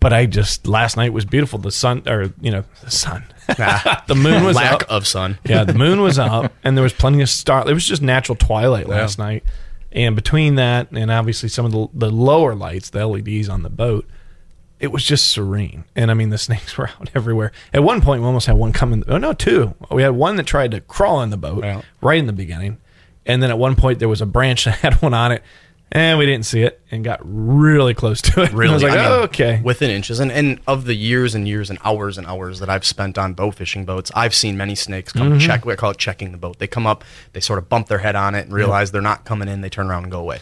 But 0.00 0.12
I 0.12 0.26
just 0.26 0.66
last 0.66 0.96
night 0.96 1.12
was 1.12 1.24
beautiful. 1.24 1.58
The 1.58 1.70
sun, 1.72 2.02
or 2.06 2.32
you 2.40 2.50
know, 2.50 2.64
the 2.84 2.90
sun, 2.90 3.24
the 3.48 4.14
moon 4.16 4.44
was 4.44 4.54
lack 4.56 4.82
up. 4.82 4.90
of 4.90 5.06
sun. 5.06 5.38
yeah, 5.44 5.64
the 5.64 5.74
moon 5.74 6.00
was 6.00 6.18
up, 6.18 6.52
and 6.64 6.76
there 6.76 6.82
was 6.82 6.92
plenty 6.92 7.22
of 7.22 7.28
star. 7.28 7.68
It 7.68 7.72
was 7.74 7.86
just 7.86 8.02
natural 8.02 8.36
twilight 8.36 8.88
last 8.88 9.18
night, 9.18 9.42
and 9.92 10.14
between 10.14 10.56
that 10.56 10.90
and 10.92 11.10
obviously 11.10 11.48
some 11.48 11.64
of 11.64 11.72
the 11.72 11.88
the 11.94 12.10
lower 12.10 12.54
lights, 12.54 12.90
the 12.90 13.04
LEDs 13.06 13.48
on 13.48 13.62
the 13.62 13.70
boat, 13.70 14.06
it 14.78 14.88
was 14.88 15.02
just 15.02 15.28
serene. 15.30 15.84
And 15.96 16.10
I 16.10 16.14
mean, 16.14 16.28
the 16.28 16.38
snakes 16.38 16.76
were 16.76 16.88
out 16.88 17.10
everywhere. 17.14 17.50
At 17.72 17.82
one 17.82 18.00
point, 18.02 18.20
we 18.20 18.26
almost 18.26 18.46
had 18.46 18.56
one 18.56 18.72
coming. 18.72 19.02
Oh 19.08 19.16
no, 19.18 19.32
two. 19.32 19.74
We 19.90 20.02
had 20.02 20.12
one 20.12 20.36
that 20.36 20.46
tried 20.46 20.72
to 20.72 20.80
crawl 20.82 21.22
in 21.22 21.30
the 21.30 21.36
boat 21.38 21.64
Yeah. 21.64 21.80
right 22.02 22.18
in 22.18 22.26
the 22.26 22.32
beginning, 22.34 22.76
and 23.24 23.42
then 23.42 23.50
at 23.50 23.58
one 23.58 23.74
point 23.76 23.98
there 23.98 24.08
was 24.10 24.20
a 24.20 24.26
branch 24.26 24.66
that 24.66 24.74
had 24.80 24.94
one 25.02 25.14
on 25.14 25.32
it, 25.32 25.42
and 25.92 26.18
we 26.18 26.26
didn't 26.26 26.46
see 26.46 26.62
it 26.62 26.80
and 26.90 27.04
got 27.04 27.20
really 27.22 27.94
close 27.94 28.20
to 28.22 28.42
it. 28.42 28.52
Really, 28.56 28.70
I 28.70 28.74
was 28.74 28.82
like, 28.82 28.92
I 28.92 28.96
mean, 28.96 29.04
oh, 29.06 29.20
okay. 29.22 29.60
within 29.62 29.90
inches. 29.90 30.18
And 30.20 30.32
and 30.32 30.60
of 30.66 30.84
the 30.84 30.94
years 30.94 31.34
and 31.34 31.46
years 31.46 31.70
and 31.70 31.78
hours 31.84 32.18
and 32.18 32.26
hours 32.26 32.58
that 32.60 32.68
I've 32.68 32.84
spent 32.84 33.16
on 33.18 33.34
bow 33.34 33.50
fishing 33.50 33.84
boats, 33.84 34.10
I've 34.14 34.34
seen 34.34 34.56
many 34.56 34.74
snakes 34.74 35.12
come 35.12 35.30
Mm-hmm. 35.30 35.38
check. 35.38 35.64
We 35.64 35.76
call 35.76 35.90
it 35.92 35.98
checking 35.98 36.32
the 36.32 36.38
boat. 36.38 36.58
They 36.58 36.66
come 36.66 36.86
up, 36.86 37.04
they 37.32 37.40
sort 37.40 37.58
of 37.58 37.68
bump 37.68 37.86
their 37.88 37.98
head 37.98 38.16
on 38.16 38.34
it 38.34 38.46
and 38.46 38.52
realize 38.52 38.90
they're 38.90 39.00
not 39.02 39.24
coming 39.24 39.48
in. 39.48 39.60
They 39.60 39.68
turn 39.70 39.88
around 39.88 40.02
and 40.04 40.12
go 40.12 40.20
away. 40.20 40.38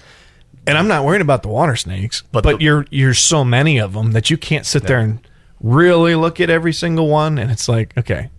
and 0.66 0.78
I'm 0.78 0.88
not 0.88 1.04
worried 1.04 1.20
about 1.20 1.42
the 1.42 1.48
water 1.48 1.76
snakes, 1.76 2.22
but, 2.32 2.42
But 2.44 2.58
the- 2.58 2.64
you're 2.64 2.86
you're 2.90 3.14
so 3.14 3.44
many 3.44 3.78
of 3.78 3.92
them 3.92 4.12
that 4.12 4.30
you 4.30 4.36
can't 4.38 4.64
sit 4.66 4.84
there 4.84 4.98
and 5.00 5.20
really 5.60 6.14
look 6.14 6.40
at 6.40 6.48
every 6.50 6.72
single 6.72 7.08
one. 7.08 7.36
And 7.38 7.50
it's 7.50 7.68
like, 7.68 7.96
okay, 7.98 8.30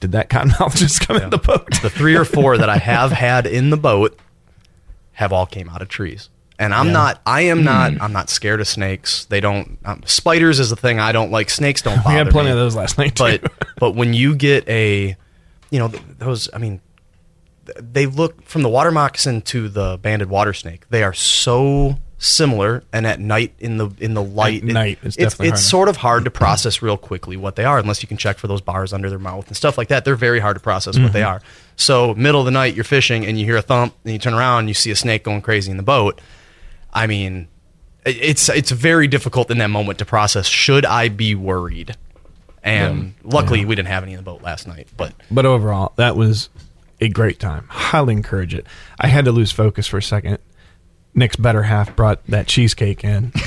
did 0.00 0.12
that 0.12 0.30
cottonmouth 0.30 0.76
just 0.84 1.06
come 1.06 1.16
in 1.18 1.28
the 1.30 1.38
boat? 1.38 1.68
The 1.82 1.90
three 1.90 2.16
or 2.16 2.24
four 2.24 2.56
that 2.58 2.68
I 2.70 2.78
have 2.92 3.12
had 3.12 3.46
in 3.46 3.68
the 3.70 3.76
boat 3.76 4.18
have 5.12 5.32
all 5.32 5.46
came 5.46 5.68
out 5.68 5.82
of 5.82 5.88
trees. 5.88 6.28
And 6.58 6.72
I'm 6.74 6.90
not. 6.92 7.20
I 7.26 7.42
am 7.42 7.64
not. 7.64 7.92
Hmm. 7.94 8.02
I'm 8.02 8.12
not 8.12 8.30
scared 8.30 8.60
of 8.60 8.68
snakes. 8.68 9.26
They 9.26 9.40
don't. 9.40 9.78
Um, 9.84 10.02
spiders 10.06 10.58
is 10.58 10.70
the 10.70 10.76
thing 10.76 10.98
I 10.98 11.12
don't 11.12 11.30
like. 11.30 11.50
Snakes 11.50 11.82
don't 11.82 11.96
bother. 11.96 12.08
we 12.08 12.14
had 12.14 12.30
plenty 12.30 12.46
me. 12.48 12.52
of 12.52 12.56
those 12.58 12.74
last 12.74 12.96
night, 12.98 13.14
too. 13.16 13.38
but 13.40 13.52
but 13.78 13.90
when 13.92 14.14
you 14.14 14.34
get 14.34 14.66
a 14.68 15.16
you 15.70 15.78
know 15.78 15.88
th- 15.88 16.02
those 16.18 16.48
i 16.54 16.58
mean 16.58 16.80
th- 17.66 17.76
they 17.80 18.06
look 18.06 18.40
from 18.44 18.62
the 18.62 18.68
water 18.68 18.90
moccasin 18.92 19.42
to 19.42 19.68
the 19.68 19.98
banded 20.00 20.30
water 20.30 20.52
snake 20.52 20.88
they 20.90 21.02
are 21.02 21.12
so 21.12 21.98
similar 22.18 22.82
and 22.92 23.04
at 23.06 23.18
night 23.20 23.52
in 23.58 23.76
the 23.76 23.90
in 23.98 24.14
the 24.14 24.22
light 24.22 24.62
it- 24.62 24.72
night, 24.72 24.98
it's 25.02 25.16
it's, 25.16 25.38
it's 25.40 25.62
sort 25.62 25.88
of 25.88 25.96
hard 25.96 26.24
to 26.24 26.30
process 26.42 26.80
real 26.82 26.96
quickly 26.96 27.36
what 27.36 27.56
they 27.56 27.64
are 27.64 27.78
unless 27.78 28.00
you 28.00 28.06
can 28.08 28.16
check 28.16 28.38
for 28.38 28.46
those 28.46 28.60
bars 28.60 28.92
under 28.92 29.10
their 29.10 29.18
mouth 29.18 29.46
and 29.48 29.56
stuff 29.56 29.76
like 29.76 29.88
that 29.88 30.04
they're 30.04 30.14
very 30.14 30.38
hard 30.38 30.54
to 30.56 30.60
process 30.60 30.96
what 30.98 31.12
they 31.12 31.20
Mm-hmm. 31.20 31.36
are 31.36 31.42
so 31.74 32.14
middle 32.14 32.40
of 32.40 32.44
the 32.46 32.52
night 32.52 32.74
you're 32.74 32.84
fishing 32.84 33.26
and 33.26 33.38
you 33.38 33.44
hear 33.44 33.56
a 33.56 33.62
thump 33.62 33.92
and 34.04 34.12
you 34.12 34.18
turn 34.20 34.34
around 34.34 34.60
and 34.60 34.68
you 34.68 34.74
see 34.74 34.90
a 34.92 34.96
snake 34.96 35.24
going 35.24 35.42
crazy 35.42 35.70
in 35.70 35.76
the 35.76 35.82
boat 35.82 36.20
i 36.96 37.06
mean 37.06 37.46
it's 38.04 38.48
it's 38.48 38.72
very 38.72 39.06
difficult 39.06 39.50
in 39.50 39.58
that 39.58 39.70
moment 39.70 39.98
to 40.00 40.04
process 40.04 40.46
should 40.46 40.84
i 40.84 41.08
be 41.08 41.34
worried 41.36 41.96
and 42.64 43.14
luckily 43.22 43.64
we 43.64 43.74
didn't 43.76 43.88
have 43.88 44.02
any 44.02 44.12
in 44.12 44.16
the 44.16 44.22
boat 44.24 44.42
last 44.42 44.66
night 44.66 44.88
but 44.96 45.12
But 45.30 45.46
overall, 45.46 45.92
that 45.96 46.16
was 46.16 46.48
a 47.00 47.08
great 47.08 47.38
time. 47.38 47.66
Highly 47.68 48.14
encourage 48.14 48.54
it. 48.54 48.66
I 48.98 49.06
had 49.08 49.26
to 49.26 49.32
lose 49.32 49.52
focus 49.52 49.86
for 49.86 49.98
a 49.98 50.02
second. 50.02 50.38
Nick's 51.14 51.36
better 51.36 51.62
half 51.62 51.94
brought 51.94 52.26
that 52.26 52.46
cheesecake 52.48 53.04
in. 53.04 53.32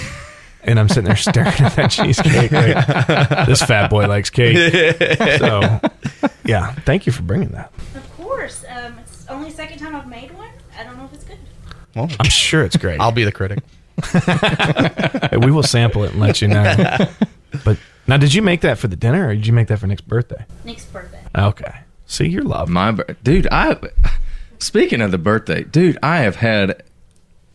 And 0.61 0.77
I'm 0.77 0.89
sitting 0.89 1.05
there 1.05 1.15
staring 1.15 1.47
at 1.47 1.75
that 1.77 1.89
cheesecake. 1.89 2.51
Like, 2.51 3.45
this 3.47 3.61
fat 3.61 3.89
boy 3.89 4.07
likes 4.07 4.29
cake. 4.29 4.57
So, 5.39 5.79
yeah, 6.43 6.73
thank 6.85 7.05
you 7.05 7.13
for 7.13 7.21
bringing 7.23 7.47
that. 7.49 7.71
Of 7.95 8.17
course. 8.17 8.65
Um, 8.67 8.99
it's 8.99 9.25
only 9.29 9.49
the 9.51 9.55
second 9.55 9.79
time 9.79 9.95
I've 9.95 10.09
made 10.09 10.35
one. 10.37 10.49
I 10.77 10.83
don't 10.83 10.97
know 10.97 11.05
if 11.05 11.08
it's 11.08 11.08
good. 11.08 11.08
Well 12.07 12.09
I'm 12.19 12.29
sure 12.29 12.63
it's 12.63 12.77
great. 12.77 12.99
i'll 12.99 13.11
be 13.11 13.23
the 13.23 13.31
critic 13.31 13.63
we 15.43 15.51
will 15.51 15.63
sample 15.63 16.03
it 16.05 16.11
and 16.11 16.19
let 16.21 16.41
you 16.41 16.47
know. 16.47 16.73
But 17.65 17.79
now, 18.07 18.15
did 18.17 18.33
you 18.33 18.41
make 18.43 18.61
that 18.61 18.77
for 18.77 18.87
the 18.87 18.95
dinner 18.95 19.27
or 19.27 19.33
did 19.33 19.45
you 19.47 19.53
make 19.53 19.67
that 19.69 19.79
for 19.79 19.87
Nick's 19.87 20.01
birthday? 20.01 20.45
Nick's 20.63 20.85
birthday. 20.85 21.19
Okay. 21.35 21.79
See, 22.05 22.27
you're 22.27 22.43
love. 22.43 22.69
My 22.69 22.91
bir- 22.91 23.17
dude, 23.23 23.47
I 23.51 23.75
speaking 24.59 25.01
of 25.01 25.09
the 25.11 25.17
birthday, 25.17 25.63
dude, 25.63 25.97
I 26.03 26.17
have 26.19 26.35
had 26.35 26.83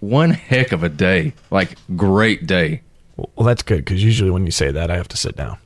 one 0.00 0.30
heck 0.30 0.72
of 0.72 0.82
a 0.82 0.88
day, 0.88 1.32
like 1.50 1.76
great 1.96 2.46
day. 2.48 2.82
Well, 3.16 3.46
that's 3.46 3.62
good 3.62 3.84
because 3.84 4.02
usually 4.02 4.30
when 4.32 4.44
you 4.46 4.52
say 4.52 4.72
that, 4.72 4.90
I 4.90 4.96
have 4.96 5.08
to 5.08 5.16
sit 5.16 5.36
down. 5.36 5.58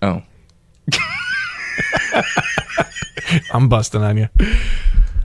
Oh, 0.00 0.22
I'm 3.52 3.68
busting 3.68 4.02
on 4.02 4.16
you. 4.18 4.28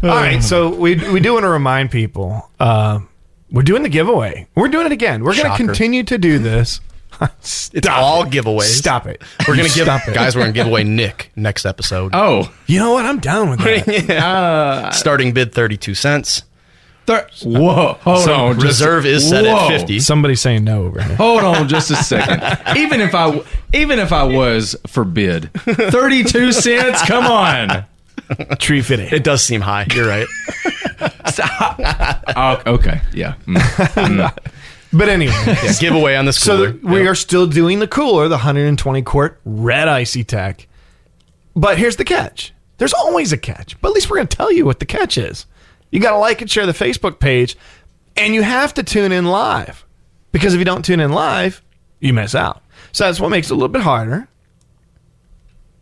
All 0.03 0.09
right, 0.09 0.43
so 0.43 0.69
we 0.75 0.95
we 1.11 1.19
do 1.19 1.33
want 1.33 1.43
to 1.43 1.49
remind 1.49 1.89
people 1.91 2.49
uh, 2.59 2.99
we're 3.51 3.63
doing 3.63 3.83
the 3.83 3.89
giveaway. 3.89 4.47
We're 4.55 4.67
doing 4.67 4.85
it 4.85 4.91
again. 4.91 5.23
We're 5.23 5.33
going 5.33 5.45
to 5.45 5.49
Shocker. 5.51 5.65
continue 5.65 6.03
to 6.03 6.17
do 6.17 6.37
this. 6.39 6.81
it's 7.41 7.87
all 7.87 8.25
giveaways 8.25 8.63
Stop 8.77 9.07
it. 9.07 9.23
we're 9.47 9.55
gonna 9.55 9.63
give 9.73 9.85
Stop 9.85 10.07
it. 10.07 10.13
guys 10.13 10.35
we're 10.35 10.41
gonna 10.43 10.51
give 10.51 10.67
away 10.67 10.83
nick 10.83 11.31
next 11.35 11.65
episode 11.65 12.11
oh, 12.13 12.53
You 12.67 12.77
know 12.79 12.91
what? 12.91 13.05
I'm 13.07 13.19
down 13.19 13.49
with 13.49 13.59
that. 13.61 14.93
starting 14.93 15.31
bid 15.31 15.51
32 15.51 15.95
cents 15.95 16.43
thir- 17.07 17.27
whoa, 17.43 17.93
hold 18.01 18.23
So 18.23 18.33
on, 18.35 18.53
just- 18.55 18.65
reserve 18.65 19.05
is 19.07 19.27
set 19.27 19.45
at 19.45 19.67
50 19.67 19.99
Somebody's 19.99 20.41
saying 20.41 20.63
no 20.63 20.83
over 20.83 21.01
here. 21.01 21.15
Hold 21.15 21.41
on, 21.43 21.67
just 21.67 21.89
a 21.89 21.95
second. 21.95 22.77
even 22.77 23.01
if 23.01 23.15
I, 23.15 23.41
even 23.73 23.97
if 23.97 24.11
I 24.13 24.23
was 24.23 24.75
forbid, 24.85 25.49
thirty-two 25.55 26.51
cents. 26.51 27.01
Come 27.07 27.25
on. 27.25 27.85
Tree 28.59 28.81
fitting. 28.81 29.09
it 29.11 29.23
does 29.23 29.43
seem 29.43 29.61
high 29.61 29.85
you're 29.93 30.07
right 30.07 30.27
Oh, 32.35 32.61
okay. 32.65 33.01
Yeah. 33.13 33.35
Mm. 33.45 34.37
But 34.93 35.09
anyway, 35.09 35.33
Yeah, 35.45 35.73
giveaway 35.79 36.15
on 36.15 36.25
this 36.25 36.39
so 36.41 36.55
cooler. 36.57 36.71
th- 36.71 36.83
we 36.83 37.07
are 37.07 37.15
still 37.15 37.45
doing 37.47 37.79
the 37.79 37.87
cooler, 37.87 38.27
the 38.27 38.35
120 38.35 39.01
quart 39.03 39.39
red 39.45 39.87
icy 39.87 40.23
tech. 40.23 40.67
But 41.55 41.77
here's 41.77 41.97
the 41.97 42.05
catch. 42.05 42.53
There's 42.77 42.93
always 42.93 43.31
a 43.33 43.37
catch. 43.37 43.79
But 43.81 43.89
at 43.89 43.93
least 43.95 44.09
we're 44.09 44.17
going 44.17 44.27
to 44.27 44.37
tell 44.37 44.51
you 44.51 44.65
what 44.65 44.79
the 44.79 44.85
catch 44.85 45.17
is. 45.17 45.45
You 45.91 45.99
got 45.99 46.11
to 46.11 46.17
like 46.17 46.41
and 46.41 46.49
share 46.49 46.65
the 46.65 46.71
Facebook 46.71 47.19
page, 47.19 47.57
and 48.15 48.33
you 48.33 48.41
have 48.43 48.73
to 48.75 48.83
tune 48.83 49.11
in 49.11 49.25
live. 49.25 49.85
Because 50.31 50.53
if 50.53 50.59
you 50.59 50.65
don't 50.65 50.83
tune 50.85 50.99
in 50.99 51.11
live, 51.11 51.61
you 51.99 52.13
miss 52.13 52.33
out. 52.35 52.61
So 52.91 53.05
that's 53.05 53.19
what 53.19 53.29
makes 53.29 53.47
it 53.49 53.53
a 53.53 53.55
little 53.55 53.67
bit 53.69 53.81
harder. 53.81 54.27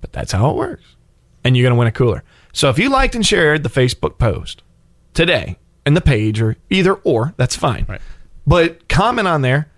But 0.01 0.12
that's 0.13 0.31
how 0.31 0.49
it 0.51 0.55
works. 0.55 0.84
And 1.43 1.55
you're 1.55 1.63
going 1.63 1.75
to 1.75 1.79
win 1.79 1.88
a 1.88 1.91
cooler. 1.91 2.23
So 2.56 2.70
if 2.70 2.80
you 2.80 2.89
liked 2.89 3.15
and 3.15 3.26
shared 3.26 3.63
the 3.63 3.70
Facebook 3.70 4.18
post 4.18 4.63
today 5.13 5.58
and 5.86 5.96
the 5.96 6.00
page 6.00 6.41
or 6.41 6.56
either 6.70 6.94
or, 6.94 7.34
that's 7.36 7.54
fine. 7.56 7.86
Right. 7.88 8.00
But 8.48 8.88
comment 8.88 9.28
on 9.28 9.41
there, 9.41 9.70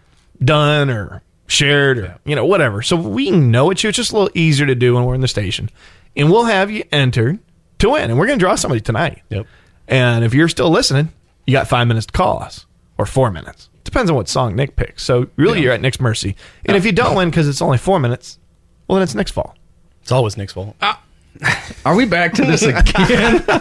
done 0.43 0.91
or 0.91 1.23
shared 1.47 1.97
or 1.97 2.19
you 2.23 2.35
know 2.35 2.45
whatever. 2.45 2.83
So 2.83 2.95
we 2.95 3.31
know 3.31 3.71
it's 3.71 3.83
you. 3.83 3.89
It's 3.89 3.95
just 3.95 4.11
a 4.11 4.15
little 4.15 4.29
easier 4.35 4.67
to 4.67 4.75
do 4.75 4.93
when 4.93 5.05
we're 5.05 5.15
in 5.15 5.21
the 5.21 5.27
station, 5.27 5.71
and 6.15 6.29
we'll 6.29 6.45
have 6.45 6.69
you 6.69 6.83
entered 6.91 7.39
to 7.79 7.89
win. 7.89 8.11
And 8.11 8.19
we're 8.19 8.27
going 8.27 8.37
to 8.37 8.43
draw 8.43 8.53
somebody 8.53 8.79
tonight. 8.79 9.23
Yep. 9.29 9.47
And 9.87 10.23
if 10.23 10.35
you're 10.35 10.47
still 10.47 10.69
listening, 10.69 11.11
you 11.47 11.53
got 11.53 11.67
five 11.67 11.87
minutes 11.87 12.05
to 12.05 12.13
call 12.13 12.43
us 12.43 12.67
or 12.99 13.07
four 13.07 13.31
minutes. 13.31 13.69
Depends 13.85 14.11
on 14.11 14.17
what 14.17 14.29
song 14.29 14.55
Nick 14.55 14.75
picks. 14.75 15.03
So 15.03 15.29
really, 15.35 15.63
you're 15.63 15.73
at 15.73 15.81
Nick's 15.81 15.99
mercy. 15.99 16.35
And 16.65 16.77
if 16.77 16.85
you 16.85 16.91
don't 16.91 17.15
win 17.15 17.31
because 17.31 17.47
it's 17.47 17.61
only 17.61 17.79
four 17.79 17.99
minutes, 17.99 18.37
well 18.87 18.97
then 18.97 19.03
it's 19.03 19.15
Nick's 19.15 19.31
fault. 19.31 19.57
It's 20.03 20.11
always 20.11 20.37
Nick's 20.37 20.53
fault. 20.53 20.75
Uh, 20.79 20.93
Are 21.85 21.95
we 21.95 22.05
back 22.05 22.33
to 22.33 22.43
this 22.45 22.61
again? 22.63 23.43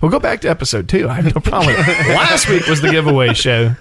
We'll 0.00 0.10
go 0.10 0.20
back 0.20 0.40
to 0.42 0.48
episode 0.50 0.88
two. 0.88 1.08
I 1.08 1.14
have 1.14 1.34
no 1.34 1.40
problem. 1.40 1.74
Last 1.76 2.48
week 2.48 2.66
was 2.66 2.80
the 2.80 2.90
giveaway 2.90 3.34
show. 3.34 3.74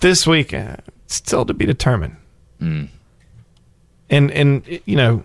This 0.00 0.26
week, 0.26 0.54
uh, 0.54 0.76
still 1.08 1.44
to 1.46 1.54
be 1.54 1.66
determined. 1.66 2.16
And 2.60 2.90
and 4.10 4.80
you 4.84 4.96
know, 4.96 5.24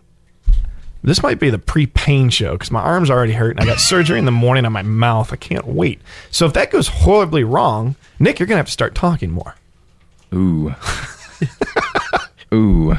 this 1.03 1.21
might 1.23 1.39
be 1.39 1.49
the 1.51 1.59
pre-pain 1.59 2.29
show 2.29 2.53
because 2.53 2.71
my 2.71 2.81
arms 2.81 3.09
already 3.09 3.33
hurt 3.33 3.51
and 3.51 3.59
I 3.59 3.65
got 3.65 3.79
surgery 3.79 4.17
in 4.19 4.25
the 4.25 4.31
morning 4.31 4.65
on 4.65 4.71
my 4.71 4.81
mouth. 4.83 5.31
I 5.33 5.35
can't 5.35 5.65
wait. 5.67 6.01
So 6.31 6.45
if 6.45 6.53
that 6.53 6.71
goes 6.71 6.87
horribly 6.87 7.43
wrong, 7.43 7.95
Nick, 8.19 8.39
you're 8.39 8.47
gonna 8.47 8.57
have 8.57 8.65
to 8.67 8.71
start 8.71 8.95
talking 8.95 9.29
more. 9.31 9.55
Ooh. 10.33 10.73
Ooh. 12.53 12.93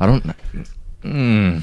I 0.00 0.06
don't. 0.06 0.24
Mm. 1.02 1.62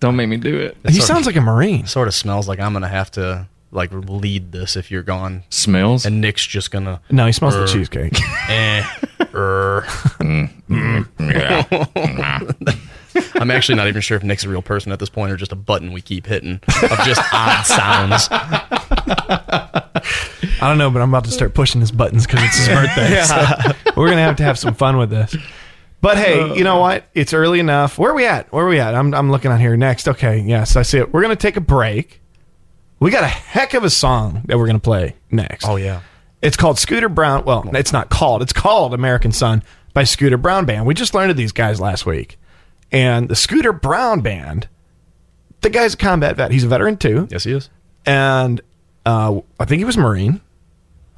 Don't 0.00 0.16
make 0.16 0.28
me 0.28 0.36
do 0.36 0.56
it. 0.58 0.76
he 0.86 0.94
sort 0.94 1.02
of- 1.02 1.06
sounds 1.06 1.26
like 1.26 1.36
a 1.36 1.40
marine. 1.40 1.86
Sort 1.86 2.08
of 2.08 2.14
smells 2.14 2.48
like 2.48 2.60
I'm 2.60 2.72
gonna 2.72 2.88
have 2.88 3.10
to 3.12 3.46
like 3.70 3.90
lead 3.92 4.52
this 4.52 4.76
if 4.76 4.90
you're 4.90 5.02
gone, 5.02 5.42
Smells. 5.50 6.06
and 6.06 6.20
Nick's 6.20 6.46
just 6.46 6.70
gonna. 6.70 7.00
No, 7.10 7.26
he 7.26 7.32
smells 7.32 7.54
the 7.54 7.64
Er. 7.64 7.66
cheesecake. 7.66 8.16
Eh, 8.48 8.82
er. 9.34 9.84
I'm 13.40 13.50
actually 13.50 13.74
not 13.76 13.88
even 13.88 14.00
sure 14.00 14.16
if 14.16 14.22
Nick's 14.22 14.44
a 14.44 14.48
real 14.48 14.62
person 14.62 14.90
at 14.92 14.98
this 15.00 15.08
point 15.10 15.32
or 15.32 15.36
just 15.36 15.52
a 15.52 15.56
button 15.56 15.92
we 15.92 16.00
keep 16.00 16.26
hitting 16.26 16.60
of 16.82 16.98
just 17.04 17.20
odd 17.32 17.62
sounds. 17.64 18.28
I 20.60 20.60
don't 20.60 20.78
know, 20.78 20.90
but 20.90 21.02
I'm 21.02 21.08
about 21.10 21.24
to 21.24 21.30
start 21.30 21.54
pushing 21.54 21.80
his 21.80 21.90
buttons 21.92 22.26
because 22.26 22.42
it's 22.44 22.56
his 22.58 22.68
birthday. 22.68 23.22
So 23.24 23.36
we're 23.96 24.08
gonna 24.08 24.22
have 24.22 24.36
to 24.36 24.42
have 24.44 24.58
some 24.58 24.74
fun 24.74 24.96
with 24.96 25.10
this. 25.10 25.34
But 26.00 26.16
hey, 26.16 26.54
you 26.54 26.62
know 26.62 26.78
what? 26.78 27.04
It's 27.14 27.32
early 27.32 27.58
enough. 27.58 27.98
Where 27.98 28.12
are 28.12 28.14
we 28.14 28.24
at? 28.24 28.52
Where 28.52 28.64
are 28.64 28.68
we 28.68 28.78
at? 28.78 28.94
I'm 28.94 29.12
I'm 29.14 29.30
looking 29.30 29.50
on 29.50 29.58
here 29.58 29.76
next. 29.76 30.08
Okay, 30.08 30.38
yes, 30.38 30.76
I 30.76 30.82
see 30.82 30.98
it. 30.98 31.12
We're 31.12 31.22
gonna 31.22 31.36
take 31.36 31.56
a 31.56 31.60
break. 31.60 32.20
We 33.00 33.10
got 33.10 33.24
a 33.24 33.28
heck 33.28 33.74
of 33.74 33.84
a 33.84 33.90
song 33.90 34.42
that 34.46 34.58
we're 34.58 34.66
gonna 34.66 34.78
play 34.78 35.16
next. 35.30 35.66
Oh 35.66 35.76
yeah. 35.76 36.02
It's 36.40 36.56
called 36.56 36.78
Scooter 36.78 37.08
Brown. 37.08 37.44
Well, 37.44 37.68
it's 37.74 37.92
not 37.92 38.10
called. 38.10 38.42
It's 38.42 38.52
called 38.52 38.94
American 38.94 39.32
Son 39.32 39.62
by 39.92 40.04
Scooter 40.04 40.36
Brown 40.36 40.66
Band. 40.66 40.86
We 40.86 40.94
just 40.94 41.14
learned 41.14 41.32
of 41.32 41.36
these 41.36 41.50
guys 41.50 41.80
last 41.80 42.06
week. 42.06 42.38
And 42.92 43.28
the 43.28 43.34
Scooter 43.34 43.72
Brown 43.72 44.20
Band, 44.20 44.68
the 45.62 45.70
guy's 45.70 45.94
a 45.94 45.96
combat 45.96 46.36
vet. 46.36 46.52
He's 46.52 46.62
a 46.62 46.68
veteran 46.68 46.96
too. 46.96 47.26
Yes, 47.30 47.42
he 47.42 47.52
is. 47.52 47.70
And 48.06 48.60
uh, 49.04 49.40
I 49.58 49.64
think 49.64 49.80
he 49.80 49.84
was 49.84 49.96
Marine, 49.96 50.40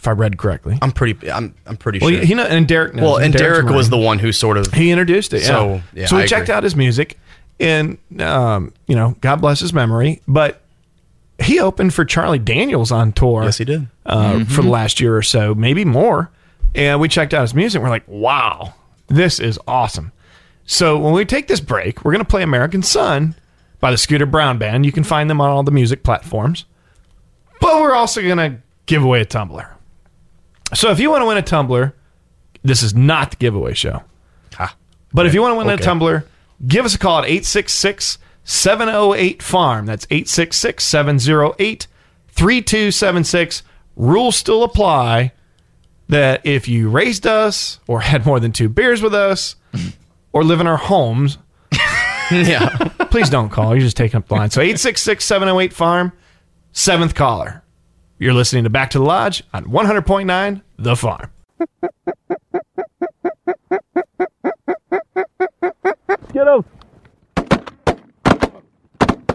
if 0.00 0.08
I 0.08 0.12
read 0.12 0.38
correctly. 0.38 0.78
I'm 0.80 0.92
pretty. 0.92 1.30
I'm. 1.30 1.54
I'm 1.66 1.76
pretty 1.76 1.98
Well, 2.00 2.10
sure. 2.10 2.24
he 2.24 2.34
know, 2.34 2.44
and 2.44 2.66
Derek 2.66 2.94
knows. 2.94 3.02
well, 3.02 3.16
and 3.18 3.32
Derek's 3.34 3.58
Derek 3.60 3.76
was 3.76 3.90
the 3.90 3.98
one 3.98 4.18
who 4.18 4.32
sort 4.32 4.56
of. 4.56 4.72
He 4.72 4.90
introduced 4.90 5.32
it. 5.34 5.42
So, 5.42 5.82
yeah, 5.94 6.06
so 6.06 6.16
we 6.16 6.22
I 6.22 6.26
checked 6.26 6.44
agree. 6.44 6.54
out 6.54 6.62
his 6.64 6.74
music, 6.74 7.18
and 7.60 7.98
um, 8.20 8.72
you 8.86 8.96
know, 8.96 9.14
God 9.20 9.36
bless 9.42 9.60
his 9.60 9.72
memory. 9.74 10.22
But 10.26 10.62
he 11.38 11.60
opened 11.60 11.92
for 11.94 12.04
Charlie 12.06 12.38
Daniels 12.38 12.90
on 12.90 13.12
tour. 13.12 13.44
Yes, 13.44 13.58
he 13.58 13.64
did. 13.66 13.88
uh, 14.06 14.44
for 14.46 14.62
the 14.62 14.68
last 14.70 15.00
year 15.00 15.14
or 15.16 15.22
so, 15.22 15.54
maybe 15.54 15.84
more. 15.84 16.30
And 16.74 17.00
we 17.00 17.08
checked 17.08 17.34
out 17.34 17.42
his 17.42 17.54
music. 17.54 17.82
We're 17.82 17.88
like, 17.90 18.06
wow, 18.06 18.74
this 19.08 19.38
is 19.38 19.58
awesome. 19.66 20.12
So 20.64 20.98
when 20.98 21.12
we 21.12 21.24
take 21.24 21.46
this 21.48 21.60
break, 21.60 22.04
we're 22.04 22.12
going 22.12 22.24
to 22.24 22.28
play 22.30 22.42
American 22.42 22.82
Son 22.82 23.34
by 23.80 23.90
the 23.90 23.98
Scooter 23.98 24.24
Brown 24.26 24.56
Band. 24.58 24.86
You 24.86 24.92
can 24.92 25.02
find 25.04 25.28
them 25.28 25.40
on 25.40 25.50
all 25.50 25.62
the 25.64 25.72
music 25.72 26.04
platforms. 26.04 26.64
But 27.60 27.80
we're 27.82 27.92
also 27.94 28.22
going 28.22 28.38
to 28.38 28.58
give 28.86 29.02
away 29.02 29.20
a 29.20 29.24
tumbler. 29.24 29.74
So 30.74 30.90
if 30.90 31.00
you 31.00 31.11
want 31.11 31.22
to 31.22 31.26
win 31.26 31.37
a 31.37 31.42
tumbler, 31.42 31.94
this 32.62 32.83
is 32.83 32.94
not 32.94 33.30
the 33.30 33.37
giveaway 33.37 33.74
show. 33.74 34.02
Ha. 34.54 34.76
But 35.12 35.26
if 35.26 35.35
you 35.35 35.42
want 35.42 35.52
to 35.52 35.56
win 35.59 35.68
a 35.68 35.72
Okay. 35.74 35.83
tumbler, 35.85 36.24
give 36.66 36.85
us 36.85 36.94
a 36.94 36.98
call 36.98 37.18
at 37.18 37.24
866 37.24 38.18
708 38.44 39.42
Farm. 39.42 39.87
That's 39.87 40.06
866 40.11 40.85
708 40.85 41.87
3276. 42.28 43.62
Rules 43.96 44.37
still 44.37 44.62
apply 44.62 45.33
that 46.09 46.40
if 46.44 46.68
you 46.68 46.88
raised 46.88 47.26
us 47.26 47.80
or 47.87 48.00
had 48.02 48.24
more 48.26 48.40
than 48.40 48.52
two 48.52 48.68
beers 48.68 49.02
with 49.02 49.14
us 49.14 49.56
or 50.33 50.44
live 50.44 50.61
in 50.61 50.66
our 50.66 50.76
homes, 50.76 51.38
yeah. 52.30 52.68
please 53.11 53.28
don't 53.30 53.48
call. 53.50 53.74
You're 53.74 53.85
just 53.85 53.96
taking 53.96 54.18
up 54.18 54.28
the 54.28 54.35
line. 54.35 54.50
So 54.50 54.61
866 54.61 55.24
708 55.24 55.72
Farm, 55.72 56.12
seventh 56.72 57.14
caller. 57.14 57.62
You're 58.20 58.35
listening 58.35 58.64
to 58.64 58.70
Back 58.70 58.90
to 58.90 58.98
the 58.98 59.04
Lodge 59.04 59.42
on 59.54 59.64
100.9 59.64 60.61
The 60.76 60.94
Farm. 60.94 61.30
Get 66.30 66.46
up. 66.46 66.66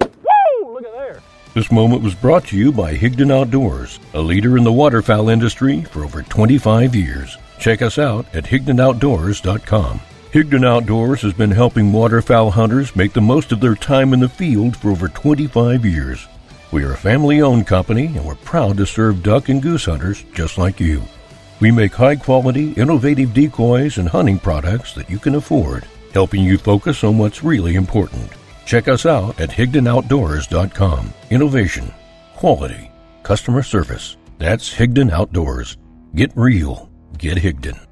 Woo! 0.03 0.71
Look 0.71 0.85
at 0.85 0.93
there. 0.93 1.19
This 1.55 1.71
moment 1.71 2.03
was 2.03 2.13
brought 2.13 2.45
to 2.49 2.55
you 2.55 2.71
by 2.71 2.95
Higdon 2.95 3.33
Outdoors, 3.33 3.99
a 4.13 4.21
leader 4.21 4.55
in 4.55 4.63
the 4.63 4.71
waterfowl 4.71 5.29
industry 5.29 5.81
for 5.81 6.03
over 6.03 6.21
25 6.21 6.93
years. 6.93 7.39
Check 7.57 7.81
us 7.81 7.97
out 7.97 8.27
at 8.35 8.43
HigdonOutdoors.com. 8.43 9.99
Higdon 10.31 10.63
Outdoors 10.63 11.23
has 11.23 11.33
been 11.33 11.49
helping 11.49 11.91
waterfowl 11.91 12.51
hunters 12.51 12.95
make 12.95 13.13
the 13.13 13.21
most 13.21 13.51
of 13.51 13.61
their 13.61 13.73
time 13.73 14.13
in 14.13 14.19
the 14.19 14.29
field 14.29 14.77
for 14.77 14.91
over 14.91 15.07
25 15.07 15.83
years. 15.85 16.27
We 16.75 16.83
are 16.83 16.91
a 16.91 16.97
family 16.97 17.41
owned 17.41 17.67
company 17.67 18.07
and 18.07 18.25
we're 18.25 18.35
proud 18.35 18.75
to 18.75 18.85
serve 18.85 19.23
duck 19.23 19.47
and 19.47 19.61
goose 19.61 19.85
hunters 19.85 20.25
just 20.33 20.57
like 20.57 20.81
you. 20.81 21.03
We 21.61 21.71
make 21.71 21.93
high 21.93 22.17
quality, 22.17 22.73
innovative 22.73 23.33
decoys 23.33 23.97
and 23.97 24.09
hunting 24.09 24.39
products 24.39 24.93
that 24.95 25.09
you 25.09 25.17
can 25.17 25.35
afford, 25.35 25.85
helping 26.13 26.43
you 26.43 26.57
focus 26.57 27.05
on 27.05 27.17
what's 27.17 27.45
really 27.45 27.75
important. 27.75 28.29
Check 28.65 28.89
us 28.89 29.05
out 29.05 29.39
at 29.39 29.51
HigdonOutdoors.com. 29.51 31.13
Innovation, 31.29 31.93
quality, 32.35 32.91
customer 33.23 33.63
service. 33.63 34.17
That's 34.37 34.73
Higdon 34.73 35.11
Outdoors. 35.11 35.77
Get 36.13 36.33
real. 36.35 36.89
Get 37.17 37.37
Higdon. 37.37 37.84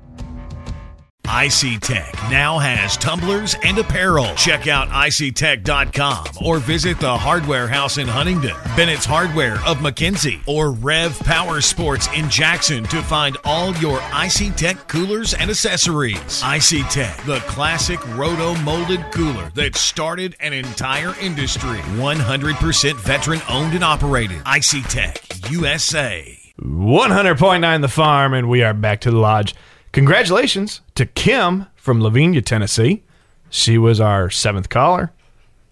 IC 1.25 1.79
Tech 1.79 2.13
now 2.29 2.59
has 2.59 2.97
tumblers 2.97 3.55
and 3.63 3.77
apparel. 3.77 4.33
Check 4.35 4.67
out 4.67 4.89
ictech.com 4.89 6.25
or 6.45 6.59
visit 6.59 6.99
the 6.99 7.17
Hardware 7.17 7.67
House 7.67 7.97
in 7.97 8.07
Huntingdon, 8.07 8.55
Bennett's 8.75 9.05
Hardware 9.05 9.55
of 9.65 9.77
McKenzie, 9.77 10.41
or 10.47 10.71
Rev 10.71 11.17
Power 11.19 11.61
Sports 11.61 12.07
in 12.15 12.29
Jackson 12.29 12.83
to 12.85 13.01
find 13.01 13.37
all 13.45 13.73
your 13.77 14.01
IC 14.13 14.55
Tech 14.55 14.87
coolers 14.87 15.33
and 15.33 15.49
accessories. 15.49 16.43
IC 16.45 16.87
Tech, 16.89 17.17
the 17.25 17.39
classic 17.47 18.05
roto 18.15 18.53
molded 18.61 19.03
cooler 19.11 19.49
that 19.55 19.75
started 19.75 20.35
an 20.39 20.51
entire 20.53 21.15
industry. 21.19 21.79
100% 21.95 22.95
veteran 22.97 23.39
owned 23.49 23.73
and 23.73 23.83
operated. 23.83 24.41
IC 24.45 24.83
Tech 24.89 25.19
USA. 25.49 26.37
100.9 26.61 27.81
The 27.81 27.87
Farm, 27.87 28.33
and 28.33 28.47
we 28.49 28.61
are 28.61 28.73
back 28.73 29.01
to 29.01 29.11
the 29.11 29.17
lodge. 29.17 29.55
Congratulations 29.93 30.81
to 30.95 31.05
Kim 31.05 31.67
from 31.75 32.01
Lavinia, 32.01 32.41
Tennessee. 32.41 33.03
She 33.49 33.77
was 33.77 33.99
our 34.01 34.29
seventh 34.29 34.69
caller, 34.69 35.11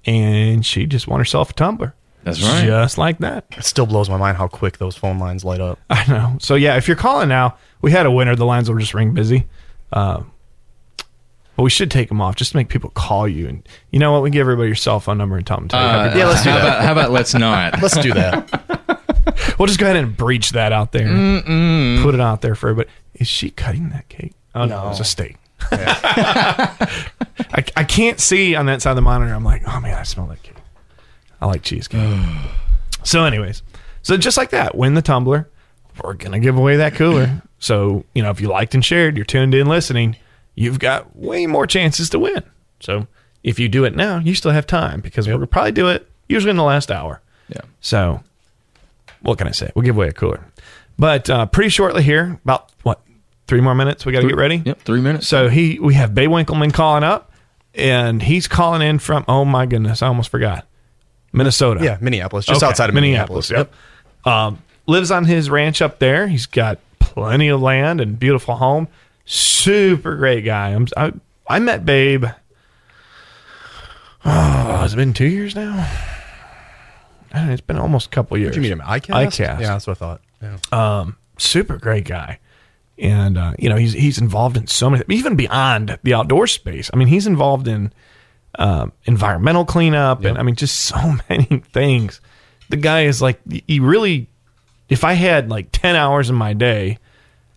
and 0.05 0.65
she 0.65 0.85
just 0.85 1.07
won 1.07 1.19
herself 1.19 1.49
a 1.49 1.53
tumbler. 1.53 1.95
That's 2.23 2.41
right. 2.43 2.65
Just 2.65 2.99
like 2.99 3.17
that. 3.17 3.45
It 3.57 3.65
still 3.65 3.87
blows 3.87 4.07
my 4.09 4.17
mind 4.17 4.37
how 4.37 4.47
quick 4.47 4.77
those 4.77 4.95
phone 4.95 5.17
lines 5.17 5.43
light 5.43 5.59
up. 5.59 5.79
I 5.89 6.05
know. 6.07 6.37
So, 6.39 6.53
yeah, 6.53 6.77
if 6.77 6.87
you're 6.87 6.95
calling 6.97 7.29
now, 7.29 7.57
we 7.81 7.91
had 7.91 8.05
a 8.05 8.11
winner. 8.11 8.35
The 8.35 8.45
lines 8.45 8.69
will 8.69 8.77
just 8.77 8.93
ring 8.93 9.15
busy. 9.15 9.47
Uh, 9.91 10.21
but 11.55 11.63
we 11.63 11.71
should 11.71 11.89
take 11.89 12.07
them 12.09 12.21
off 12.21 12.35
just 12.35 12.51
to 12.51 12.57
make 12.57 12.69
people 12.69 12.91
call 12.91 13.27
you. 13.27 13.47
And 13.47 13.67
you 13.89 13.97
know 13.97 14.11
what? 14.11 14.21
We 14.21 14.29
give 14.29 14.41
everybody 14.41 14.67
your 14.69 14.75
cell 14.75 14.99
phone 14.99 15.17
number 15.17 15.35
and 15.35 15.45
tell 15.47 15.57
them 15.57 15.67
to 15.69 15.75
tell 15.75 15.83
Uh, 15.99 16.15
Yeah, 16.15 16.27
let's 16.27 16.43
do 16.43 16.51
how 16.51 16.57
that. 16.59 16.67
About, 16.67 16.83
how 16.83 16.91
about 16.91 17.11
let's 17.11 17.33
not? 17.33 17.81
Let's 17.81 17.97
do 17.97 18.13
that. 18.13 19.55
we'll 19.59 19.65
just 19.67 19.79
go 19.79 19.87
ahead 19.87 19.97
and 19.97 20.15
breach 20.15 20.51
that 20.51 20.71
out 20.71 20.91
there. 20.91 21.07
Mm-mm. 21.07 22.03
Put 22.03 22.13
it 22.13 22.21
out 22.21 22.41
there 22.41 22.53
for 22.53 22.69
everybody. 22.69 22.95
Is 23.15 23.27
she 23.27 23.49
cutting 23.49 23.89
that 23.89 24.09
cake? 24.09 24.33
Oh 24.55 24.65
no, 24.65 24.83
No. 24.85 24.89
it's 24.91 24.99
a 24.99 25.03
steak. 25.05 25.37
I, 25.71 27.63
I 27.75 27.83
can't 27.83 28.19
see 28.19 28.55
on 28.55 28.65
that 28.67 28.81
side 28.81 28.91
of 28.91 28.95
the 28.95 29.01
monitor. 29.01 29.33
I'm 29.33 29.43
like, 29.43 29.63
oh 29.67 29.79
man, 29.79 29.95
I 29.97 30.03
smell 30.03 30.25
that 30.27 30.41
cake. 30.43 30.55
I 31.41 31.45
like 31.45 31.63
cheesecake. 31.63 32.01
so, 33.03 33.23
anyways, 33.23 33.61
so 34.01 34.17
just 34.17 34.37
like 34.37 34.51
that, 34.51 34.75
win 34.75 34.93
the 34.93 35.01
tumbler. 35.01 35.47
We're 36.03 36.13
gonna 36.13 36.39
give 36.39 36.57
away 36.57 36.77
that 36.77 36.95
cooler. 36.95 37.41
so 37.59 38.05
you 38.15 38.23
know, 38.23 38.31
if 38.31 38.41
you 38.41 38.47
liked 38.47 38.73
and 38.73 38.83
shared, 38.83 39.15
you're 39.17 39.25
tuned 39.25 39.53
in 39.53 39.67
listening. 39.67 40.15
You've 40.55 40.79
got 40.79 41.15
way 41.15 41.47
more 41.47 41.67
chances 41.67 42.09
to 42.11 42.19
win. 42.19 42.43
So 42.79 43.07
if 43.43 43.59
you 43.59 43.69
do 43.69 43.83
it 43.85 43.95
now, 43.95 44.17
you 44.19 44.35
still 44.35 44.51
have 44.51 44.67
time 44.67 44.99
because 45.01 45.27
we'll 45.27 45.45
probably 45.47 45.71
do 45.71 45.87
it 45.89 46.07
usually 46.27 46.51
in 46.51 46.57
the 46.57 46.63
last 46.63 46.91
hour. 46.91 47.21
Yeah. 47.49 47.61
So 47.81 48.23
what 49.21 49.37
can 49.37 49.47
I 49.47 49.51
say? 49.51 49.71
We'll 49.75 49.83
give 49.85 49.95
away 49.95 50.07
a 50.09 50.13
cooler. 50.13 50.45
But 51.01 51.31
uh, 51.31 51.47
pretty 51.47 51.69
shortly 51.71 52.03
here, 52.03 52.39
about 52.43 52.71
what 52.83 53.01
three 53.47 53.59
more 53.59 53.73
minutes, 53.73 54.05
we 54.05 54.11
got 54.11 54.21
to 54.21 54.27
get 54.27 54.37
ready. 54.37 54.61
Yep, 54.63 54.81
three 54.81 55.01
minutes. 55.01 55.27
So 55.27 55.49
he, 55.49 55.79
we 55.79 55.95
have 55.95 56.13
Babe 56.13 56.29
Winkelman 56.29 56.71
calling 56.71 57.03
up, 57.03 57.31
and 57.73 58.21
he's 58.21 58.47
calling 58.47 58.83
in 58.83 58.99
from. 58.99 59.25
Oh 59.27 59.43
my 59.43 59.65
goodness, 59.65 60.03
I 60.03 60.07
almost 60.07 60.29
forgot. 60.29 60.67
Minnesota. 61.33 61.83
Yeah, 61.83 61.97
Minneapolis, 62.01 62.45
just 62.45 62.61
Okay, 62.61 62.69
outside 62.69 62.89
of 62.89 62.93
Minneapolis. 62.93 63.49
Yep. 63.49 63.73
Um, 64.25 64.61
lives 64.85 65.09
on 65.09 65.25
his 65.25 65.49
ranch 65.49 65.81
up 65.81 65.97
there. 65.97 66.27
He's 66.27 66.45
got 66.45 66.77
plenty 66.99 67.47
of 67.47 67.59
land 67.59 67.99
and 67.99 68.19
beautiful 68.19 68.53
home. 68.57 68.87
Super 69.25 70.15
great 70.17 70.45
guy. 70.45 70.69
I'm, 70.69 70.87
I 70.95 71.13
I 71.47 71.57
met 71.57 71.83
Babe. 71.83 72.25
Oh, 74.23 74.77
has 74.83 74.93
it 74.93 74.97
been 74.97 75.13
two 75.13 75.25
years 75.25 75.55
now? 75.55 75.71
I 77.33 77.37
don't 77.39 77.47
know, 77.47 77.53
It's 77.53 77.61
been 77.61 77.79
almost 77.79 78.05
a 78.05 78.09
couple 78.09 78.37
years. 78.37 78.51
Did 78.51 78.57
you 78.57 78.61
meet 78.61 78.71
him 78.71 78.81
at 78.81 79.01
ICAST? 79.01 79.15
ICAST. 79.15 79.59
Yeah, 79.61 79.67
that's 79.69 79.87
what 79.87 79.97
I 79.97 79.99
thought. 79.99 80.21
Yeah. 80.41 80.57
Um, 80.71 81.17
super 81.37 81.77
great 81.77 82.05
guy. 82.05 82.39
And 82.97 83.37
uh, 83.37 83.53
you 83.57 83.69
know, 83.69 83.75
he's 83.75 83.93
he's 83.93 84.19
involved 84.19 84.57
in 84.57 84.67
so 84.67 84.89
many 84.89 85.03
even 85.09 85.35
beyond 85.35 85.97
the 86.03 86.13
outdoor 86.13 86.47
space. 86.47 86.89
I 86.93 86.97
mean, 86.97 87.07
he's 87.07 87.25
involved 87.25 87.67
in 87.67 87.91
um, 88.55 88.91
environmental 89.05 89.65
cleanup 89.65 90.25
and 90.25 90.37
I 90.37 90.43
mean 90.43 90.55
just 90.55 90.79
so 90.81 91.15
many 91.29 91.63
things. 91.73 92.21
The 92.69 92.77
guy 92.77 93.03
is 93.03 93.21
like 93.21 93.39
he 93.67 93.79
really 93.79 94.27
if 94.89 95.03
I 95.03 95.13
had 95.13 95.49
like 95.49 95.69
10 95.71 95.95
hours 95.95 96.29
in 96.29 96.35
my 96.35 96.53
day, 96.53 96.97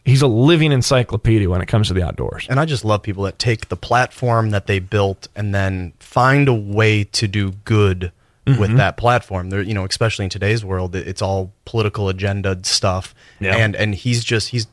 he's 0.04 0.22
a 0.22 0.26
living 0.28 0.70
encyclopedia 0.70 1.50
when 1.50 1.60
it 1.60 1.66
comes 1.66 1.88
to 1.88 1.94
the 1.94 2.02
outdoors. 2.02 2.46
And 2.48 2.60
I 2.60 2.64
just 2.64 2.84
love 2.84 3.02
people 3.02 3.24
that 3.24 3.40
take 3.40 3.68
the 3.68 3.76
platform 3.76 4.50
that 4.50 4.68
they 4.68 4.78
built 4.78 5.26
and 5.34 5.52
then 5.52 5.94
find 5.98 6.48
a 6.48 6.54
way 6.54 7.04
to 7.04 7.26
do 7.26 7.52
good 7.64 8.12
Mm-hmm. 8.46 8.60
with 8.60 8.76
that 8.76 8.98
platform. 8.98 9.48
There, 9.48 9.62
you 9.62 9.72
know, 9.72 9.86
especially 9.86 10.24
in 10.26 10.30
today's 10.30 10.62
world, 10.64 10.94
it's 10.94 11.22
all 11.22 11.52
political 11.64 12.10
agenda 12.10 12.58
stuff. 12.62 13.14
Yeah. 13.40 13.56
And 13.56 13.74
and 13.74 13.94
he's 13.94 14.22
just 14.22 14.48
he's. 14.50 14.66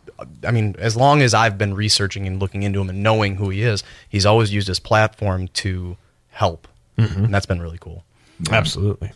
I 0.45 0.51
mean, 0.51 0.75
as 0.77 0.95
long 0.97 1.21
as 1.21 1.34
I've 1.34 1.57
been 1.57 1.73
researching 1.73 2.27
and 2.27 2.39
looking 2.39 2.63
into 2.63 2.79
him 2.81 2.89
and 2.89 3.01
knowing 3.01 3.38
who 3.38 3.49
he 3.49 3.63
is, 3.63 3.84
he's 4.10 4.25
always 4.25 4.53
used 4.53 4.67
his 4.67 4.79
platform 4.79 5.47
to 5.49 5.95
help, 6.29 6.67
Mhm. 6.97 7.15
and 7.25 7.34
that's 7.34 7.45
been 7.47 7.62
really 7.62 7.79
cool. 7.79 8.03
Absolutely. 8.51 9.13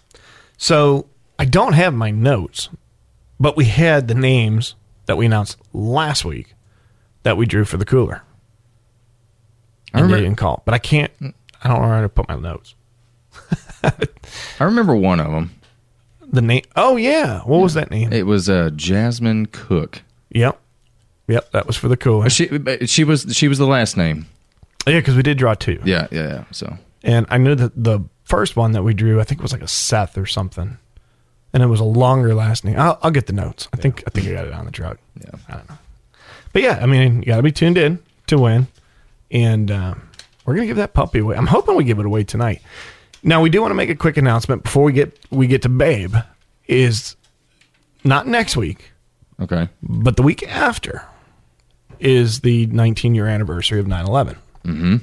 So 0.58 1.06
I 1.38 1.46
don't 1.46 1.74
have 1.74 1.94
my 1.94 2.10
notes, 2.10 2.70
but 3.40 3.56
we 3.58 3.66
had 3.66 4.08
the 4.08 4.16
names 4.16 4.74
that 5.06 5.16
we 5.18 5.26
announced 5.28 5.58
last 5.74 6.26
week 6.26 6.56
that 7.24 7.38
we 7.38 7.46
drew 7.46 7.66
for 7.66 7.78
the 7.78 7.86
cooler. 7.86 8.24
I 9.94 10.00
And 10.00 10.04
remember- 10.04 10.16
they 10.18 10.24
didn't 10.24 10.38
call, 10.38 10.64
but 10.66 10.74
I 10.74 10.80
can't. 10.80 11.12
I 11.64 11.68
don't 11.68 11.82
know 11.82 11.88
where 11.88 12.02
to 12.02 12.10
put 12.10 12.28
my 12.30 12.36
notes. 12.36 12.74
I 14.60 14.64
remember 14.64 14.96
one 14.96 15.20
of 15.20 15.32
them. 15.32 15.52
The 16.32 16.42
name? 16.42 16.64
Oh 16.76 16.96
yeah, 16.98 17.42
what 17.42 17.62
was 17.62 17.76
that 17.76 17.92
name? 17.92 18.12
It 18.12 18.26
was 18.26 18.50
uh, 18.50 18.72
Jasmine 18.76 19.46
Cook. 19.48 20.02
Yep, 20.32 20.60
yep, 21.28 21.52
that 21.52 21.68
was 21.68 21.78
for 21.78 21.88
the 21.88 21.96
cooler. 21.98 22.30
She 22.30 22.50
she 22.86 23.04
was 23.04 23.28
she 23.32 23.48
was 23.48 23.58
the 23.58 23.68
last 23.68 23.96
name. 23.96 24.26
Yeah, 24.88 25.00
because 25.00 25.16
we 25.16 25.24
did 25.24 25.38
draw 25.38 25.54
two. 25.54 25.80
Yeah, 25.86 26.08
yeah, 26.12 26.28
yeah. 26.28 26.44
So 26.52 26.78
And 27.04 27.26
I 27.30 27.38
knew 27.38 27.56
that 27.56 27.72
the 27.76 28.02
first 28.24 28.56
one 28.56 28.74
that 28.74 28.84
we 28.84 28.94
drew, 28.94 29.20
I 29.20 29.24
think 29.24 29.40
it 29.40 29.44
was 29.44 29.54
like 29.54 29.62
a 29.62 29.68
Seth 29.68 30.18
or 30.18 30.26
something, 30.26 30.78
and 31.54 31.64
it 31.64 31.68
was 31.68 31.80
a 31.80 31.86
longer 31.86 32.34
last 32.36 32.66
name. 32.66 32.78
I'll, 32.78 33.00
I'll 33.02 33.12
get 33.12 33.28
the 33.28 33.34
notes. 33.34 33.68
I 33.72 33.78
think 33.78 34.04
I 34.08 34.10
think 34.10 34.28
I 34.28 34.34
got 34.34 34.48
it 34.48 34.54
on 34.54 34.66
the 34.66 34.72
truck. 34.72 34.98
Yeah, 35.24 35.40
I 35.48 35.54
don't 35.54 35.70
know. 35.70 35.78
But 36.54 36.62
yeah, 36.64 36.80
I 36.82 36.86
mean, 36.86 37.20
you 37.20 37.28
got 37.28 37.38
to 37.38 37.44
be 37.44 37.52
tuned 37.52 37.78
in 37.78 38.00
to 38.28 38.38
win, 38.38 38.68
and 39.32 39.70
um, 39.72 40.10
we're 40.46 40.56
gonna 40.56 40.68
give 40.68 40.78
that 40.78 40.94
puppy 40.94 41.20
away. 41.20 41.36
I'm 41.38 41.48
hoping 41.48 41.76
we 41.76 41.84
give 41.84 42.00
it 42.00 42.06
away 42.06 42.24
tonight. 42.24 42.62
Now 43.26 43.42
we 43.42 43.50
do 43.50 43.60
want 43.60 43.72
to 43.72 43.76
make 43.76 43.90
a 43.90 43.96
quick 43.96 44.18
announcement 44.18 44.62
before 44.64 44.84
we 44.84 44.94
get 44.94 45.18
we 45.32 45.48
get 45.48 45.64
to 45.64 45.70
Babe. 45.70 46.16
Is 46.68 47.16
not 48.04 48.28
next 48.28 48.56
week, 48.56 48.92
okay. 49.42 49.68
but 49.84 50.16
the 50.16 50.24
week 50.24 50.48
after 50.48 51.04
is 52.00 52.42
the 52.42 52.66
19 52.68 53.14
year 53.16 53.28
anniversary 53.28 53.80
of 53.80 53.88
9 53.88 54.06
11. 54.06 54.36
Mm-hmm. 54.64 54.96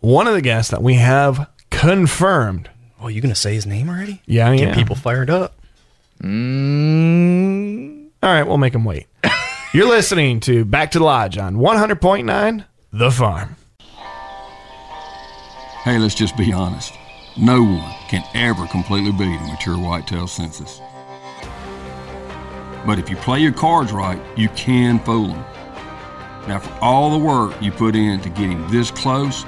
One 0.00 0.26
of 0.26 0.34
the 0.34 0.40
guests 0.42 0.70
that 0.70 0.82
we 0.82 0.94
have 0.94 1.48
confirmed. 1.70 2.70
Oh, 3.00 3.08
you're 3.08 3.22
gonna 3.22 3.34
say 3.34 3.54
his 3.54 3.66
name 3.66 3.88
already? 3.88 4.22
Yeah, 4.26 4.54
Get 4.54 4.68
yeah. 4.68 4.74
people 4.74 4.96
fired 4.96 5.30
up. 5.30 5.54
Mm, 6.22 8.08
All 8.22 8.30
right, 8.30 8.44
we'll 8.46 8.58
make 8.58 8.72
them 8.74 8.84
wait. 8.84 9.06
You're 9.74 9.88
listening 9.88 10.40
to 10.40 10.64
Back 10.64 10.92
to 10.92 10.98
the 10.98 11.04
Lodge 11.04 11.36
on 11.36 11.56
100.9 11.56 12.64
The 12.92 13.10
Farm. 13.10 13.56
Hey, 15.82 15.98
let's 15.98 16.14
just 16.14 16.36
be 16.36 16.52
honest. 16.52 16.92
No 17.36 17.64
one 17.64 17.92
can 18.08 18.24
ever 18.34 18.64
completely 18.68 19.10
beat 19.10 19.40
a 19.40 19.42
mature 19.50 19.76
whitetail 19.76 20.28
census. 20.28 20.80
But 22.86 23.00
if 23.00 23.10
you 23.10 23.16
play 23.16 23.40
your 23.40 23.52
cards 23.52 23.90
right, 23.92 24.20
you 24.36 24.48
can 24.50 25.00
fool 25.00 25.28
them. 25.28 25.44
Now, 26.46 26.60
for 26.60 26.72
all 26.80 27.10
the 27.10 27.18
work 27.18 27.60
you 27.60 27.72
put 27.72 27.96
in 27.96 28.20
to 28.20 28.28
getting 28.28 28.64
this 28.68 28.92
close, 28.92 29.44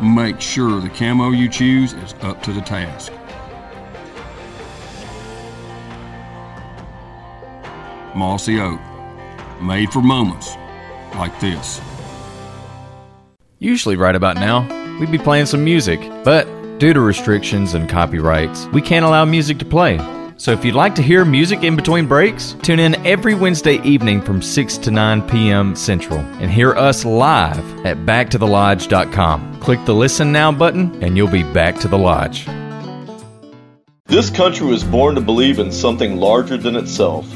make 0.00 0.40
sure 0.40 0.80
the 0.80 0.88
camo 0.88 1.30
you 1.30 1.46
choose 1.46 1.92
is 1.92 2.14
up 2.22 2.42
to 2.44 2.54
the 2.54 2.62
task. 2.62 3.12
Mossy 8.14 8.60
Oak, 8.60 8.80
made 9.60 9.90
for 9.90 10.00
moments 10.00 10.54
like 11.16 11.38
this. 11.38 11.82
Usually, 13.58 13.96
right 13.96 14.14
about 14.14 14.36
now, 14.36 14.62
we'd 14.98 15.12
be 15.12 15.18
playing 15.18 15.46
some 15.46 15.64
music, 15.64 16.00
but 16.24 16.48
due 16.78 16.92
to 16.92 17.00
restrictions 17.00 17.74
and 17.74 17.88
copyrights, 17.88 18.66
we 18.66 18.82
can't 18.82 19.04
allow 19.04 19.24
music 19.24 19.58
to 19.58 19.64
play. 19.64 19.98
So 20.36 20.52
if 20.52 20.64
you'd 20.64 20.74
like 20.74 20.96
to 20.96 21.02
hear 21.02 21.24
music 21.24 21.62
in 21.62 21.76
between 21.76 22.06
breaks, 22.06 22.56
tune 22.62 22.80
in 22.80 22.94
every 23.06 23.34
Wednesday 23.34 23.80
evening 23.82 24.20
from 24.20 24.42
6 24.42 24.78
to 24.78 24.90
9 24.90 25.28
p.m. 25.28 25.76
Central 25.76 26.18
and 26.18 26.50
hear 26.50 26.74
us 26.74 27.04
live 27.04 27.86
at 27.86 27.98
backtothelodge.com. 27.98 29.60
Click 29.60 29.84
the 29.84 29.94
Listen 29.94 30.32
Now 30.32 30.50
button 30.50 31.02
and 31.02 31.16
you'll 31.16 31.28
be 31.28 31.44
back 31.44 31.78
to 31.80 31.88
the 31.88 31.98
lodge. 31.98 32.46
This 34.06 34.28
country 34.28 34.66
was 34.66 34.84
born 34.84 35.14
to 35.14 35.20
believe 35.20 35.58
in 35.58 35.72
something 35.72 36.16
larger 36.16 36.56
than 36.56 36.76
itself, 36.76 37.26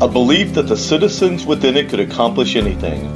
a 0.00 0.08
belief 0.08 0.52
that 0.54 0.68
the 0.68 0.76
citizens 0.76 1.46
within 1.46 1.76
it 1.76 1.88
could 1.88 2.00
accomplish 2.00 2.56
anything. 2.56 3.08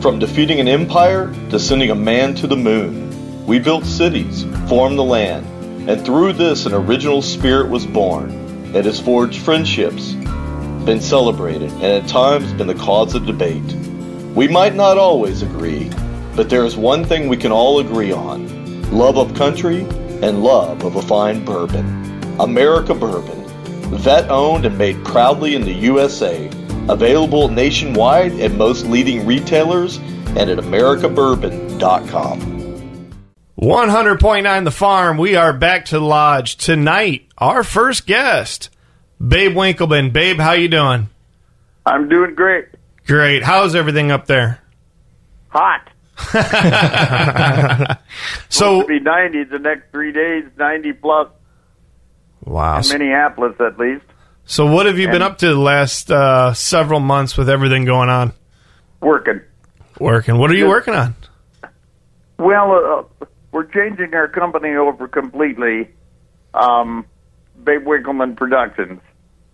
From 0.00 0.18
defeating 0.18 0.58
an 0.58 0.68
empire 0.68 1.32
to 1.50 1.60
sending 1.60 1.90
a 1.90 1.94
man 1.94 2.34
to 2.36 2.46
the 2.46 2.56
moon, 2.56 3.13
we 3.46 3.58
built 3.58 3.84
cities, 3.84 4.44
formed 4.68 4.98
the 4.98 5.04
land, 5.04 5.46
and 5.88 6.02
through 6.04 6.32
this 6.32 6.64
an 6.64 6.72
original 6.72 7.20
spirit 7.20 7.68
was 7.68 7.84
born. 7.84 8.30
It 8.74 8.86
has 8.86 8.98
forged 8.98 9.42
friendships, 9.42 10.12
been 10.84 11.00
celebrated, 11.00 11.70
and 11.72 11.84
at 11.84 12.08
times 12.08 12.52
been 12.54 12.66
the 12.66 12.74
cause 12.74 13.14
of 13.14 13.26
debate. 13.26 13.74
We 14.34 14.48
might 14.48 14.74
not 14.74 14.96
always 14.96 15.42
agree, 15.42 15.90
but 16.34 16.48
there 16.48 16.64
is 16.64 16.76
one 16.76 17.04
thing 17.04 17.28
we 17.28 17.36
can 17.36 17.52
all 17.52 17.80
agree 17.80 18.12
on 18.12 18.54
love 18.90 19.18
of 19.18 19.34
country 19.34 19.80
and 20.22 20.42
love 20.42 20.82
of 20.84 20.96
a 20.96 21.02
fine 21.02 21.44
bourbon. 21.44 21.84
America 22.40 22.94
Bourbon, 22.94 23.44
vet 23.98 24.30
owned 24.30 24.64
and 24.64 24.78
made 24.78 25.04
proudly 25.04 25.54
in 25.54 25.62
the 25.62 25.72
USA. 25.72 26.48
Available 26.88 27.48
nationwide 27.48 28.40
at 28.40 28.52
most 28.52 28.86
leading 28.86 29.26
retailers 29.26 29.98
and 30.36 30.48
at 30.50 30.58
americabourbon.com. 30.58 32.53
100.9 33.64 34.64
The 34.64 34.70
Farm. 34.70 35.16
We 35.16 35.36
are 35.36 35.54
back 35.54 35.86
to 35.86 35.94
the 35.98 36.04
lodge 36.04 36.56
tonight. 36.56 37.28
Our 37.38 37.64
first 37.64 38.06
guest, 38.06 38.68
Babe 39.26 39.56
Winkelman. 39.56 40.12
Babe, 40.12 40.38
how 40.38 40.52
you 40.52 40.68
doing? 40.68 41.08
I'm 41.86 42.10
doing 42.10 42.34
great. 42.34 42.66
Great. 43.06 43.42
How's 43.42 43.74
everything 43.74 44.10
up 44.10 44.26
there? 44.26 44.60
Hot. 45.48 45.88
So, 48.50 48.82
to 48.82 48.86
be 48.86 49.00
90 49.00 49.44
the 49.44 49.58
next 49.58 49.90
three 49.90 50.12
days, 50.12 50.44
90 50.58 50.92
plus 50.92 51.28
wow. 52.44 52.78
in 52.78 52.88
Minneapolis 52.88 53.56
at 53.60 53.78
least. 53.78 54.04
So, 54.44 54.66
what 54.66 54.86
have 54.86 54.98
you 54.98 55.08
been 55.08 55.22
up 55.22 55.38
to 55.38 55.48
the 55.48 55.58
last 55.58 56.10
uh, 56.10 56.52
several 56.52 57.00
months 57.00 57.36
with 57.36 57.48
everything 57.48 57.84
going 57.84 58.10
on? 58.10 58.32
Working. 59.00 59.40
Working. 59.98 60.38
What 60.38 60.50
are 60.50 60.54
you 60.54 60.68
working 60.68 60.94
on? 60.94 61.16
Well, 62.38 63.08
uh, 63.20 63.26
we're 63.54 63.64
changing 63.64 64.12
our 64.14 64.26
company 64.26 64.74
over 64.74 65.06
completely. 65.06 65.88
Um, 66.54 67.06
Babe 67.62 67.84
Winkelman 67.86 68.36
Productions. 68.36 69.00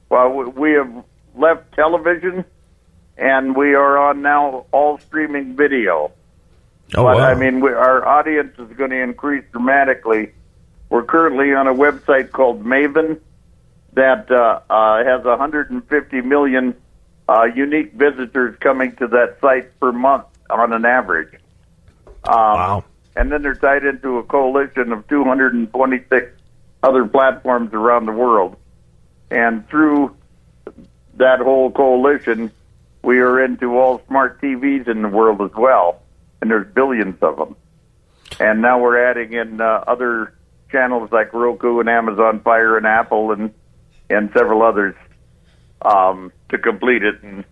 well, 0.08 0.30
we- 0.30 0.72
have 0.72 1.04
left 1.36 1.72
television, 1.74 2.44
and 3.18 3.54
we 3.54 3.74
are 3.74 3.98
on 3.98 4.22
now 4.22 4.64
all 4.72 4.98
streaming 4.98 5.54
video. 5.54 6.10
Oh, 6.96 7.04
but 7.04 7.18
wow. 7.18 7.18
I 7.18 7.34
mean, 7.34 7.60
we, 7.60 7.70
our 7.72 8.04
audience 8.04 8.58
is 8.58 8.72
going 8.76 8.90
to 8.90 9.00
increase 9.00 9.44
dramatically. 9.52 10.32
We're 10.88 11.04
currently 11.04 11.54
on 11.54 11.68
a 11.68 11.74
website 11.74 12.32
called 12.32 12.64
Maven 12.64 13.20
that 13.92 14.30
uh, 14.30 14.60
uh, 14.70 15.04
has 15.04 15.24
150 15.24 16.20
million 16.22 16.74
uh, 17.28 17.44
unique 17.54 17.92
visitors 17.92 18.56
coming 18.60 18.96
to 18.96 19.06
that 19.08 19.36
site 19.40 19.78
per 19.78 19.92
month 19.92 20.24
on 20.48 20.72
an 20.72 20.84
average. 20.84 21.32
Um, 22.24 22.34
wow. 22.34 22.84
And 23.16 23.30
then 23.30 23.42
they're 23.42 23.54
tied 23.54 23.84
into 23.84 24.18
a 24.18 24.22
coalition 24.22 24.92
of 24.92 25.06
226 25.08 26.32
other 26.82 27.06
platforms 27.06 27.72
around 27.72 28.06
the 28.06 28.12
world. 28.12 28.56
And 29.30 29.68
through 29.68 30.16
that 31.16 31.40
whole 31.40 31.70
coalition, 31.70 32.52
we 33.02 33.18
are 33.18 33.42
into 33.44 33.78
all 33.78 34.02
smart 34.08 34.40
TVs 34.40 34.88
in 34.88 35.02
the 35.02 35.08
world 35.08 35.40
as 35.42 35.54
well. 35.56 36.02
And 36.40 36.50
there's 36.50 36.72
billions 36.72 37.16
of 37.22 37.36
them. 37.36 37.56
And 38.38 38.62
now 38.62 38.80
we're 38.80 39.10
adding 39.10 39.32
in 39.32 39.60
uh, 39.60 39.84
other 39.86 40.34
channels 40.70 41.10
like 41.12 41.32
Roku 41.32 41.80
and 41.80 41.88
Amazon 41.88 42.40
Fire 42.40 42.76
and 42.76 42.86
Apple 42.86 43.32
and 43.32 43.52
and 44.08 44.30
several 44.34 44.62
others 44.62 44.94
um, 45.82 46.32
to 46.48 46.58
complete 46.58 47.02
it. 47.02 47.22
And 47.22 47.44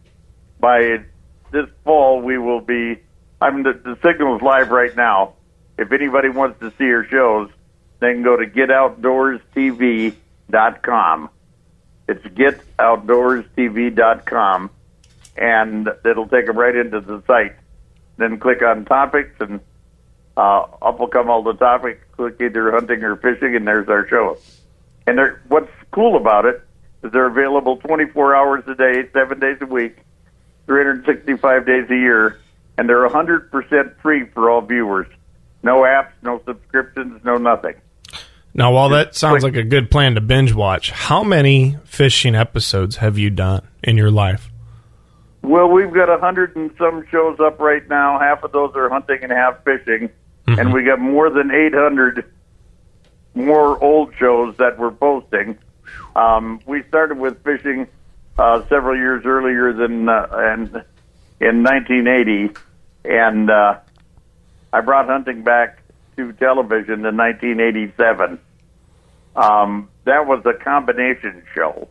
by 0.60 1.04
this 1.52 1.68
fall, 1.84 2.20
we 2.20 2.38
will 2.38 2.60
be. 2.60 2.98
I 3.40 3.50
mean, 3.50 3.62
the, 3.62 3.72
the 3.72 3.96
signal 4.02 4.36
is 4.36 4.42
live 4.42 4.70
right 4.70 4.94
now. 4.96 5.34
If 5.78 5.92
anybody 5.92 6.28
wants 6.28 6.60
to 6.60 6.70
see 6.76 6.92
our 6.92 7.04
shows, 7.04 7.48
they 8.00 8.12
can 8.12 8.24
go 8.24 8.36
to 8.36 8.46
getoutdoorstv.com. 8.46 11.30
It's 12.08 12.24
getoutdoorstv.com, 12.24 14.70
and 15.36 15.88
it'll 16.04 16.28
take 16.28 16.46
them 16.46 16.58
right 16.58 16.74
into 16.74 17.00
the 17.00 17.22
site. 17.26 17.54
Then 18.16 18.40
click 18.40 18.60
on 18.62 18.86
topics, 18.86 19.36
and 19.40 19.60
uh, 20.36 20.62
up 20.82 20.98
will 20.98 21.06
come 21.06 21.30
all 21.30 21.44
the 21.44 21.52
topics. 21.52 22.04
Click 22.12 22.40
either 22.40 22.72
hunting 22.72 23.04
or 23.04 23.14
fishing, 23.16 23.54
and 23.54 23.64
there's 23.66 23.88
our 23.88 24.08
show. 24.08 24.38
And 25.06 25.20
what's 25.46 25.70
cool 25.92 26.16
about 26.16 26.44
it 26.44 26.60
is 27.04 27.12
they're 27.12 27.26
available 27.26 27.76
24 27.76 28.34
hours 28.34 28.64
a 28.66 28.74
day, 28.74 29.08
seven 29.12 29.38
days 29.38 29.58
a 29.60 29.66
week, 29.66 29.98
365 30.66 31.66
days 31.66 31.88
a 31.88 31.94
year, 31.94 32.40
and 32.76 32.88
they're 32.88 33.08
100% 33.08 34.00
free 34.00 34.24
for 34.26 34.50
all 34.50 34.60
viewers. 34.60 35.06
No 35.62 35.82
apps, 35.82 36.12
no 36.22 36.40
subscriptions, 36.44 37.22
no 37.24 37.36
nothing. 37.36 37.74
Now, 38.54 38.72
while 38.72 38.88
that 38.90 39.14
sounds 39.14 39.44
like 39.44 39.56
a 39.56 39.62
good 39.62 39.90
plan 39.90 40.14
to 40.14 40.20
binge 40.20 40.52
watch, 40.52 40.90
how 40.90 41.22
many 41.22 41.76
fishing 41.84 42.34
episodes 42.34 42.96
have 42.96 43.18
you 43.18 43.30
done 43.30 43.66
in 43.84 43.96
your 43.96 44.10
life? 44.10 44.50
Well, 45.42 45.68
we've 45.68 45.92
got 45.92 46.08
a 46.08 46.18
hundred 46.18 46.56
and 46.56 46.70
some 46.76 47.06
shows 47.10 47.38
up 47.40 47.60
right 47.60 47.86
now. 47.88 48.18
Half 48.18 48.42
of 48.42 48.52
those 48.52 48.74
are 48.74 48.88
hunting 48.88 49.22
and 49.22 49.30
half 49.30 49.62
fishing, 49.64 50.10
and 50.46 50.72
we 50.72 50.82
got 50.84 50.98
more 50.98 51.30
than 51.30 51.50
800 51.50 52.24
more 53.34 53.82
old 53.82 54.14
shows 54.16 54.56
that 54.56 54.78
we're 54.78 54.90
posting. 54.90 55.56
Um, 56.16 56.60
we 56.66 56.82
started 56.88 57.18
with 57.18 57.42
fishing 57.44 57.86
uh, 58.36 58.66
several 58.68 58.96
years 58.96 59.24
earlier 59.24 59.72
than 59.72 60.08
uh, 60.08 60.26
and 60.32 60.68
in 61.40 61.62
1980, 61.62 62.54
and 63.04 63.50
uh, 63.50 63.78
I 64.72 64.80
brought 64.80 65.06
hunting 65.06 65.42
back 65.42 65.82
to 66.16 66.32
television 66.34 67.06
in 67.06 67.16
1987. 67.16 68.38
Um, 69.36 69.88
that 70.04 70.26
was 70.26 70.44
a 70.44 70.52
combination 70.52 71.42
show. 71.54 71.88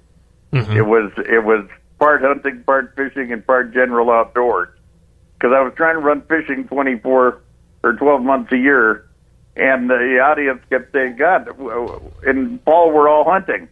It 0.52 0.86
was 0.86 1.12
it 1.18 1.44
was 1.44 1.68
part 2.00 2.22
hunting, 2.22 2.64
part 2.64 2.96
fishing, 2.96 3.32
and 3.32 3.46
part 3.46 3.74
general 3.74 4.10
outdoors. 4.10 4.70
Because 5.34 5.54
I 5.56 5.62
was 5.62 5.74
trying 5.76 5.96
to 5.96 6.02
run 6.02 6.22
fishing 6.22 6.68
24 6.68 7.42
or 7.84 7.94
12 7.94 8.22
months 8.24 8.52
a 8.52 8.58
year, 8.58 9.08
and 9.56 9.90
the 9.90 10.20
audience 10.20 10.62
kept 10.70 10.92
saying, 10.94 11.18
"God, 11.18 11.48
in 12.26 12.60
fall 12.66 12.92
we're 12.92 13.10
all 13.10 13.24
hunting," 13.24 13.70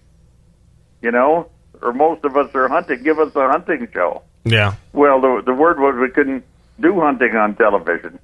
you 1.02 1.12
know, 1.12 1.50
or 1.82 1.94
most 1.94 2.24
of 2.24 2.38
us 2.38 2.54
are 2.56 2.68
hunting. 2.68 3.04
Give 3.04 3.20
us 3.20 3.36
a 3.36 3.48
hunting 3.48 3.88
show. 3.94 4.22
Yeah. 4.44 4.76
Well, 4.94 5.22
the 5.22 5.42
the 5.46 5.54
word 5.54 5.80
was 5.80 5.96
we 6.00 6.10
couldn't 6.10 6.44
do 6.80 7.00
hunting 7.00 7.36
on 7.36 7.56
television 7.56 8.20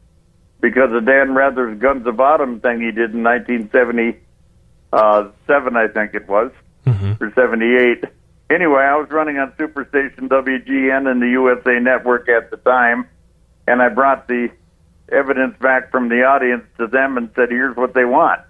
because 0.62 0.94
of 0.94 1.06
Dan 1.06 1.34
Rather's 1.34 1.78
Guns 1.80 2.06
of 2.08 2.20
Autumn 2.20 2.60
thing 2.60 2.80
he 2.80 2.92
did 2.92 3.14
in 3.14 3.24
1977, 3.24 4.22
uh, 4.94 5.32
I 5.50 5.88
think 5.88 6.14
it 6.14 6.28
was, 6.30 6.52
mm-hmm. 6.86 7.24
or 7.24 7.34
78. 7.34 8.06
Anyway, 8.50 8.82
I 8.82 8.96
was 8.96 9.10
running 9.10 9.38
on 9.38 9.52
Superstation 9.54 10.28
WGN 10.30 11.10
and 11.10 11.22
the 11.22 11.30
USA 11.30 11.80
Network 11.80 12.30
at 12.30 12.52
the 12.52 12.58
time, 12.58 13.08
and 13.68 13.82
I 13.82 13.90
brought 13.90 14.28
the 14.28 14.50
evidence 15.12 15.58
back 15.60 15.90
from 15.92 16.10
the 16.10 16.24
audience 16.24 16.64
to 16.78 16.88
them 16.88 17.18
and 17.18 17.30
said, 17.36 17.50
"Here's 17.50 17.76
what 17.76 17.94
they 17.94 18.06
want." 18.06 18.42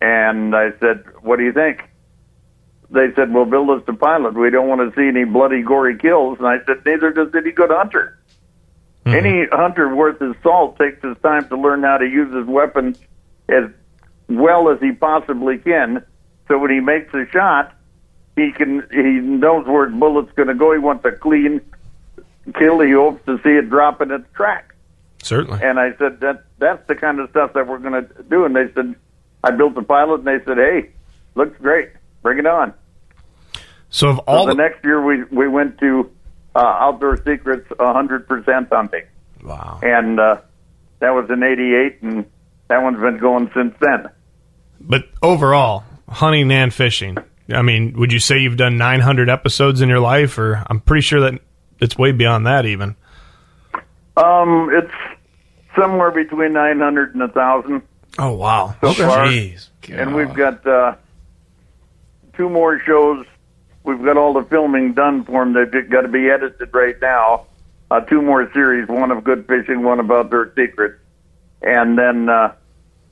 And 0.00 0.54
I 0.54 0.70
said, 0.78 1.04
"What 1.22 1.36
do 1.38 1.44
you 1.44 1.52
think?" 1.52 1.82
They 2.90 3.12
said, 3.14 3.34
"Well, 3.34 3.44
build 3.44 3.70
us 3.70 3.82
a 3.88 3.92
pilot. 3.92 4.34
We 4.34 4.50
don't 4.50 4.68
want 4.68 4.80
to 4.88 4.94
see 4.96 5.08
any 5.08 5.24
bloody, 5.24 5.62
gory 5.62 5.96
kills." 5.98 6.38
And 6.38 6.46
I 6.46 6.58
said, 6.64 6.86
"Neither 6.86 7.10
does 7.10 7.34
any 7.34 7.50
good 7.50 7.70
hunter." 7.70 8.15
Mm-hmm. 9.06 9.14
Any 9.14 9.46
hunter 9.52 9.94
worth 9.94 10.18
his 10.18 10.34
salt 10.42 10.78
takes 10.78 11.00
his 11.00 11.16
time 11.22 11.48
to 11.48 11.56
learn 11.56 11.84
how 11.84 11.96
to 11.96 12.04
use 12.04 12.34
his 12.34 12.44
weapon 12.44 12.96
as 13.48 13.70
well 14.28 14.68
as 14.68 14.80
he 14.80 14.90
possibly 14.90 15.58
can. 15.58 16.04
So 16.48 16.58
when 16.58 16.72
he 16.72 16.80
makes 16.80 17.14
a 17.14 17.24
shot, 17.30 17.72
he 18.34 18.50
can 18.50 18.84
he 18.90 19.20
knows 19.20 19.64
where 19.66 19.88
his 19.88 19.96
bullet's 19.96 20.32
going 20.32 20.48
to 20.48 20.54
go. 20.54 20.72
He 20.72 20.80
wants 20.80 21.04
a 21.04 21.12
clean 21.12 21.60
kill. 22.58 22.80
He 22.80 22.90
hopes 22.90 23.24
to 23.26 23.38
see 23.44 23.50
it 23.50 23.70
drop 23.70 24.02
in 24.02 24.10
its 24.10 24.26
track. 24.34 24.74
Certainly. 25.22 25.60
And 25.62 25.78
I 25.78 25.96
said 25.98 26.18
that 26.20 26.44
that's 26.58 26.84
the 26.88 26.96
kind 26.96 27.20
of 27.20 27.30
stuff 27.30 27.52
that 27.52 27.68
we're 27.68 27.78
going 27.78 28.04
to 28.04 28.22
do. 28.24 28.44
And 28.44 28.56
they 28.56 28.72
said 28.74 28.96
I 29.44 29.52
built 29.52 29.76
a 29.76 29.82
pilot, 29.82 30.18
and 30.18 30.26
they 30.26 30.44
said, 30.44 30.56
"Hey, 30.56 30.90
looks 31.36 31.56
great. 31.60 31.90
Bring 32.22 32.38
it 32.38 32.46
on." 32.46 32.74
So 33.88 34.08
of 34.08 34.16
So 34.16 34.24
all 34.26 34.46
the 34.46 34.54
the, 34.54 34.62
next 34.62 34.84
year 34.84 35.00
we 35.00 35.22
we 35.30 35.46
went 35.46 35.78
to 35.78 36.10
uh, 36.56 36.76
Outdoor 36.84 37.16
Secrets 37.18 37.68
100% 37.68 38.68
hunting. 38.70 39.02
Wow. 39.44 39.80
And 39.82 40.18
uh, 40.18 40.38
that 41.00 41.10
was 41.10 41.28
in 41.30 41.42
88 41.42 42.02
and 42.02 42.24
that 42.68 42.82
one's 42.82 42.98
been 43.00 43.18
going 43.18 43.50
since 43.54 43.74
then. 43.80 44.08
but 44.80 45.04
overall, 45.22 45.84
hunting 46.08 46.50
and 46.50 46.72
fishing. 46.72 47.16
I 47.52 47.62
mean, 47.62 47.92
would 47.98 48.12
you 48.12 48.18
say 48.20 48.38
you've 48.38 48.56
done 48.56 48.76
900 48.76 49.28
episodes 49.30 49.80
in 49.80 49.88
your 49.88 50.00
life, 50.00 50.36
or 50.38 50.64
I'm 50.68 50.80
pretty 50.80 51.02
sure 51.02 51.20
that 51.20 51.40
it's 51.80 51.96
way 51.96 52.10
beyond 52.12 52.46
that 52.46 52.64
even. 52.66 52.96
Um 54.16 54.70
it's 54.72 54.92
somewhere 55.78 56.10
between 56.10 56.54
900 56.54 57.12
and 57.14 57.20
1000 57.20 57.82
Oh 58.18 58.32
wow. 58.32 58.74
so. 58.80 58.92
Jeez. 58.94 59.68
And 59.90 60.14
we've 60.14 60.32
got 60.32 60.66
uh, 60.66 60.94
two 62.36 62.48
more 62.48 62.80
shows. 62.80 63.26
We've 63.86 64.02
got 64.04 64.16
all 64.16 64.32
the 64.32 64.42
filming 64.42 64.94
done 64.94 65.24
for 65.24 65.44
them. 65.44 65.52
They've 65.54 65.88
got 65.88 66.00
to 66.02 66.08
be 66.08 66.28
edited 66.28 66.74
right 66.74 67.00
now. 67.00 67.46
Uh, 67.88 68.00
two 68.00 68.20
more 68.20 68.50
series, 68.52 68.88
one 68.88 69.12
of 69.12 69.22
good 69.22 69.46
fishing, 69.46 69.84
one 69.84 70.00
about 70.00 70.26
outdoor 70.26 70.52
secrets, 70.56 70.98
and 71.62 71.96
then 71.96 72.28
uh, 72.28 72.52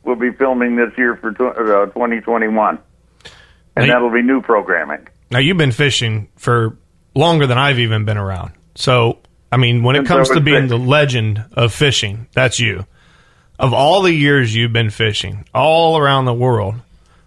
we'll 0.03 0.17
be 0.17 0.33
filming 0.33 0.75
this 0.75 0.91
year 0.99 1.15
for 1.15 1.31
tw- 1.31 1.57
uh, 1.57 1.87
2021, 1.93 2.81
and 3.77 3.87
Now 3.87 3.95
that'll 3.95 4.11
be 4.11 4.23
new 4.23 4.43
programming. 4.43 5.07
Now 5.31 5.39
you've 5.39 5.59
been 5.59 5.71
fishing 5.71 6.29
for 6.35 6.77
longer 7.15 7.47
than 7.47 7.57
I've 7.57 7.79
even 7.79 8.05
been 8.05 8.17
around. 8.19 8.51
So, 8.75 9.21
I 9.53 9.59
mean, 9.59 9.85
when 9.85 9.95
it 9.95 10.01
Since 10.01 10.11
I 10.11 10.15
comes 10.17 10.29
to 10.31 10.41
being 10.41 10.63
six. 10.63 10.71
the 10.71 10.79
legend 10.79 11.45
of 11.53 11.73
fishing, 11.73 12.27
that's 12.33 12.59
you. 12.59 12.85
Of 13.61 13.73
all 13.73 14.03
the 14.03 14.13
years 14.13 14.53
you've 14.57 14.73
been 14.73 14.91
fishing 14.91 15.45
all 15.55 15.97
around 15.99 16.25
the 16.25 16.35
world, 16.35 16.75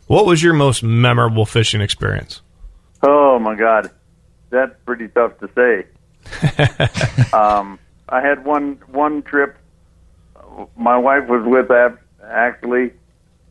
what 0.08 0.26
was 0.26 0.44
your 0.44 0.54
most 0.54 0.84
memorable 0.84 1.46
fishing 1.46 1.80
experience? 1.80 2.42
Oh 3.04 3.40
my 3.40 3.56
God, 3.56 3.92
that's 4.50 4.74
pretty 4.86 5.08
tough 5.10 5.34
to 5.40 5.50
say. 5.56 5.86
um, 7.34 7.80
I 8.10 8.22
had 8.22 8.44
one 8.46 8.80
one 8.88 9.22
trip. 9.22 9.58
My 10.76 10.98
wife 10.98 11.28
was 11.28 11.46
with 11.46 11.68
that 11.68 11.98
actually 12.26 12.94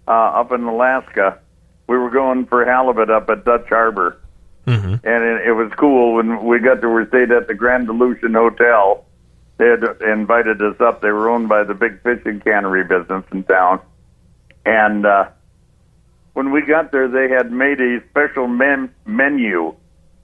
uh, 0.09 0.11
up 0.11 0.53
in 0.53 0.65
Alaska. 0.65 1.39
We 1.87 1.97
were 1.97 2.11
going 2.11 2.47
for 2.47 2.65
halibut 2.65 3.11
up 3.11 3.31
at 3.31 3.45
Dutch 3.45 3.69
Harbor, 3.69 4.19
Mm-hmm. 4.67 4.95
and 5.07 5.25
it, 5.25 5.47
it 5.47 5.53
was 5.53 5.71
cool 5.77 6.15
when 6.15 6.45
we 6.45 6.59
got 6.59 6.81
there. 6.81 6.91
We 6.91 7.07
stayed 7.07 7.31
at 7.31 7.47
the 7.47 7.55
Grand 7.55 7.89
Aleutian 7.89 8.35
Hotel. 8.35 9.05
They 9.59 9.67
had 9.67 9.85
invited 10.03 10.61
us 10.61 10.81
up. 10.81 11.01
They 11.01 11.13
were 11.13 11.31
owned 11.31 11.49
by 11.49 11.63
the 11.63 11.73
big 11.73 12.03
fishing 12.03 12.41
cannery 12.41 12.83
business 12.83 13.25
in 13.31 13.45
town, 13.45 13.81
and 14.65 15.07
uh, 15.07 15.29
when 16.37 16.51
we 16.51 16.61
got 16.61 16.93
there, 16.93 17.09
they 17.09 17.33
had 17.33 17.51
made 17.51 17.81
a 17.81 18.03
special 18.11 18.47
men- 18.47 18.95
menu 19.07 19.75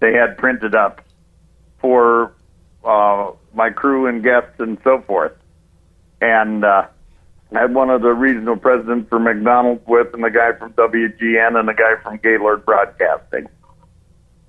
they 0.01 0.13
had 0.13 0.37
printed 0.37 0.75
up 0.75 1.01
for 1.81 2.35
uh, 2.85 3.31
my 3.55 3.71
crew 3.71 4.07
and 4.07 4.23
guests 4.23 4.59
and 4.59 4.77
so 4.85 5.01
forth. 5.07 5.33
And 6.21 6.67
uh, 6.67 6.87
I 7.57 7.61
had 7.61 7.73
one 7.75 7.89
of 7.89 8.03
the 8.03 8.13
regional 8.13 8.59
presidents 8.59 9.09
for 9.09 9.19
McDonald's 9.19 9.87
with, 9.87 10.13
and 10.13 10.23
the 10.23 10.29
guy 10.31 10.53
from 10.53 10.75
WGN, 10.75 11.59
and 11.59 11.67
the 11.67 11.73
guy 11.73 11.95
from 12.03 12.19
Gaylord 12.19 12.67
Broadcasting. 12.67 13.49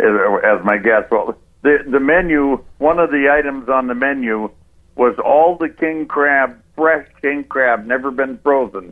as, 0.02 0.10
as 0.44 0.66
my 0.66 0.78
guest. 0.78 1.12
Well, 1.12 1.38
the 1.62 1.78
the 1.88 2.02
menu, 2.02 2.62
one 2.80 3.00
of 3.00 3.10
the 3.10 3.30
items 3.32 3.70
on 3.70 3.88
the 3.88 3.96
menu 3.96 4.50
was 4.96 5.16
all 5.24 5.56
the 5.56 5.70
king 5.70 6.08
crab, 6.08 6.62
fresh 6.76 7.08
king 7.22 7.46
crab, 7.46 7.86
never 7.86 8.12
been 8.12 8.38
frozen, 8.40 8.92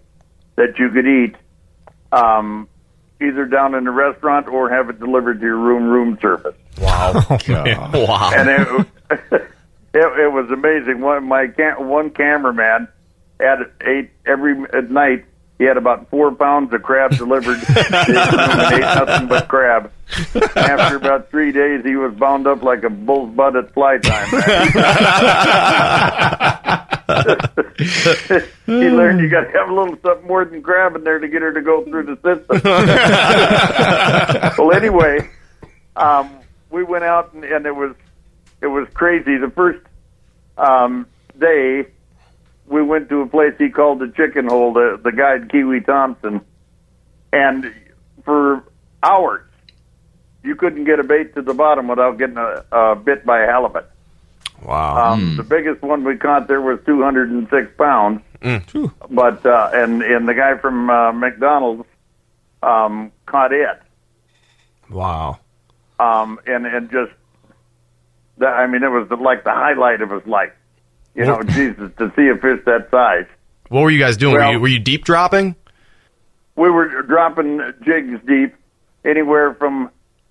that 0.56 0.80
you 0.80 0.90
could 0.90 1.06
eat, 1.06 1.36
um, 2.12 2.68
either 3.22 3.46
down 3.46 3.76
in 3.76 3.84
the 3.84 3.92
restaurant 3.92 4.48
or 4.48 4.70
have 4.70 4.90
it 4.90 5.00
delivered 5.00 5.40
to 5.40 5.46
your 5.46 5.58
room, 5.58 5.88
room 5.88 6.18
service. 6.22 6.56
Wow. 6.80 7.14
wow. 7.30 8.32
And 8.36 8.50
it, 8.50 8.88
it, 9.32 9.44
it 9.94 10.32
was 10.32 10.50
amazing. 10.52 11.02
One 11.02 11.28
my 11.28 11.48
cam- 11.48 11.88
one 11.88 12.10
cameraman 12.12 12.88
had 13.40 13.72
eight 13.82 14.12
every 14.26 14.56
at 14.74 14.90
night. 14.90 15.26
He 15.62 15.68
had 15.68 15.78
about 15.78 16.10
four 16.10 16.34
pounds 16.34 16.74
of 16.74 16.82
crab 16.82 17.16
delivered 17.16 17.60
to 17.60 17.66
his 17.72 17.92
and 17.92 18.74
ate 18.74 18.80
nothing 18.80 19.28
but 19.28 19.48
crab. 19.48 19.92
After 20.56 20.96
about 20.96 21.30
three 21.30 21.52
days, 21.52 21.86
he 21.86 21.96
was 21.96 22.16
bound 22.16 22.48
up 22.48 22.64
like 22.64 22.84
a 22.84 22.90
bull's 22.90 23.36
butt 23.36 23.56
at 23.56 23.72
fly 23.72 24.00
time. 24.00 24.28
he 28.66 28.90
learned 28.90 29.20
you 29.20 29.30
got 29.30 29.42
to 29.42 29.52
have 29.52 29.70
a 29.70 29.72
little 29.72 29.96
something 30.02 30.28
more 30.28 30.46
than 30.46 30.64
crab 30.64 30.96
in 30.96 31.04
there 31.04 31.20
to 31.20 31.28
get 31.28 31.44
her 31.44 31.54
to 31.54 31.62
go 31.62 31.84
through 31.84 32.06
the 32.06 32.16
system. 32.16 32.60
well, 34.66 34.76
anyway, 34.76 35.30
um, 35.96 36.40
we 36.72 36.82
went 36.82 37.04
out 37.04 37.34
and, 37.34 37.44
and 37.44 37.68
it 37.68 37.76
was 37.76 37.94
it 38.62 38.68
was 38.68 38.88
crazy. 38.96 39.38
The 39.38 39.52
first 39.52 39.86
um, 40.58 41.06
day, 41.38 41.86
we 42.72 42.82
went 42.82 43.10
to 43.10 43.22
a 43.22 43.28
place 43.28 43.54
he 43.58 43.70
called 43.70 44.00
the 44.00 44.08
Chicken 44.16 44.48
Hole. 44.48 44.74
The 44.74 45.00
the 45.04 45.12
guide 45.12 45.52
Kiwi 45.52 45.82
Thompson, 45.82 46.42
and 47.34 47.74
for 48.24 48.64
hours, 49.04 49.46
you 50.44 50.56
couldn't 50.56 50.86
get 50.86 51.00
a 51.00 51.04
bait 51.04 51.36
to 51.36 51.42
the 51.42 51.54
bottom 51.54 51.88
without 51.88 52.18
getting 52.18 52.38
a, 52.38 52.64
a 52.72 52.96
bit 52.96 53.26
by 53.26 53.42
a 53.44 53.48
halibut. 53.48 53.90
Wow. 54.64 55.14
Um, 55.14 55.38
The 55.38 55.44
biggest 55.44 55.82
one 55.82 56.04
we 56.04 56.18
caught 56.18 56.48
there 56.48 56.62
was 56.62 56.80
206 56.86 57.72
pounds. 57.78 58.22
But 59.10 59.46
uh, 59.46 59.72
and 59.74 60.02
and 60.02 60.28
the 60.28 60.34
guy 60.34 60.58
from 60.58 60.90
uh, 60.90 61.12
McDonald's 61.12 61.86
um, 62.64 63.12
caught 63.26 63.52
it. 63.54 63.82
Wow. 64.90 65.40
Um, 66.00 66.40
and 66.48 66.66
and 66.66 66.90
just 66.92 67.12
that 68.38 68.54
I 68.54 68.68
mean 68.68 68.84
it 68.84 68.90
was 68.90 69.10
the, 69.10 69.16
like 69.16 69.44
the 69.44 69.52
highlight 69.54 70.02
of 70.02 70.10
his 70.10 70.26
life. 70.26 70.54
You 71.16 71.26
know, 71.26 71.42
Jesus, 71.44 71.92
to 71.98 72.12
see 72.16 72.28
a 72.30 72.36
fish 72.38 72.64
that 72.66 72.88
size. 72.92 73.26
What 73.70 73.82
were 73.82 73.90
you 73.92 74.00
guys 74.00 74.18
doing? 74.18 74.36
Well- 74.36 74.48
were, 74.48 74.54
you, 74.54 74.60
were 74.60 74.68
you 74.68 74.80
deep 74.80 75.04
dropping? 75.04 75.56
We 76.56 76.70
were 76.70 77.02
dropping 77.04 77.60
jigs 77.84 78.20
deep, 78.28 78.54
anywhere 79.06 79.54
from 79.56 79.90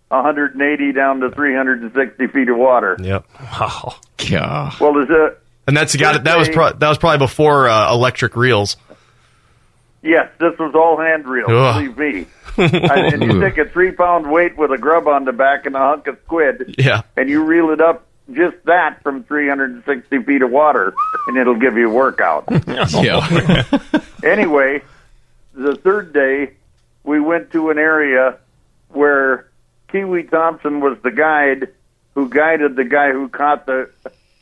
180 0.09 0.93
down 0.93 1.21
to 1.21 1.31
360 1.31 2.27
feet 2.29 2.49
of 2.49 2.57
water. 2.57 2.97
Yep. 3.01 3.25
Wow. 3.41 3.95
Yeah. 4.27 4.73
Well, 4.81 4.93
there's 4.95 5.09
a 5.11 5.37
And 5.67 5.77
that's 5.77 5.97
got 5.97 6.17
it. 6.17 6.25
That 6.25 6.39
was 6.39 6.49
pro- 6.49 6.73
that 6.73 6.89
was 6.89 6.99
probably 6.99 7.19
before 7.19 7.69
uh, 7.69 7.93
electric 7.93 8.37
reels. 8.37 8.77
Yes, 10.03 10.31
this 10.39 10.59
was 10.59 10.75
all 10.75 10.99
hand 10.99 11.27
reels. 11.27 11.51
Ugh. 11.51 11.95
Believe 11.95 11.99
me. 11.99 12.27
and 12.57 13.15
and 13.15 13.23
you 13.23 13.41
take 13.49 13.59
a 13.59 13.67
three 13.69 13.93
pound 13.93 14.31
weight 14.31 14.57
with 14.57 14.71
a 14.73 14.79
grub 14.79 15.09
on 15.09 15.25
the 15.25 15.33
back 15.33 15.67
and 15.67 15.75
a 15.75 15.79
hunk 15.79 16.07
of 16.07 16.19
squid, 16.25 16.75
Yeah. 16.79 17.03
and 17.17 17.29
you 17.29 17.45
reel 17.45 17.71
it 17.71 17.81
up 17.81 18.07
just 18.35 18.57
that 18.65 19.03
from 19.03 19.25
360 19.25 20.23
feet 20.23 20.43
of 20.43 20.51
water, 20.51 20.95
and 21.27 21.37
it'll 21.37 21.59
give 21.59 21.77
you 21.77 21.91
a 21.91 21.93
workout. 21.93 22.49
Yeah. 22.91 23.65
anyway, 24.25 24.83
the 25.55 25.77
third 25.77 26.13
day, 26.13 26.53
we 27.05 27.21
went 27.21 27.53
to 27.53 27.71
an 27.71 27.79
area 27.79 28.39
where 28.89 29.49
Kiwi 29.89 30.25
Thompson 30.25 30.81
was 30.81 30.99
the 31.03 31.11
guide 31.11 31.69
who 32.15 32.29
guided 32.29 32.77
the 32.77 32.85
guy 32.85 33.13
who 33.13 33.29
caught 33.29 33.67
the 33.67 33.91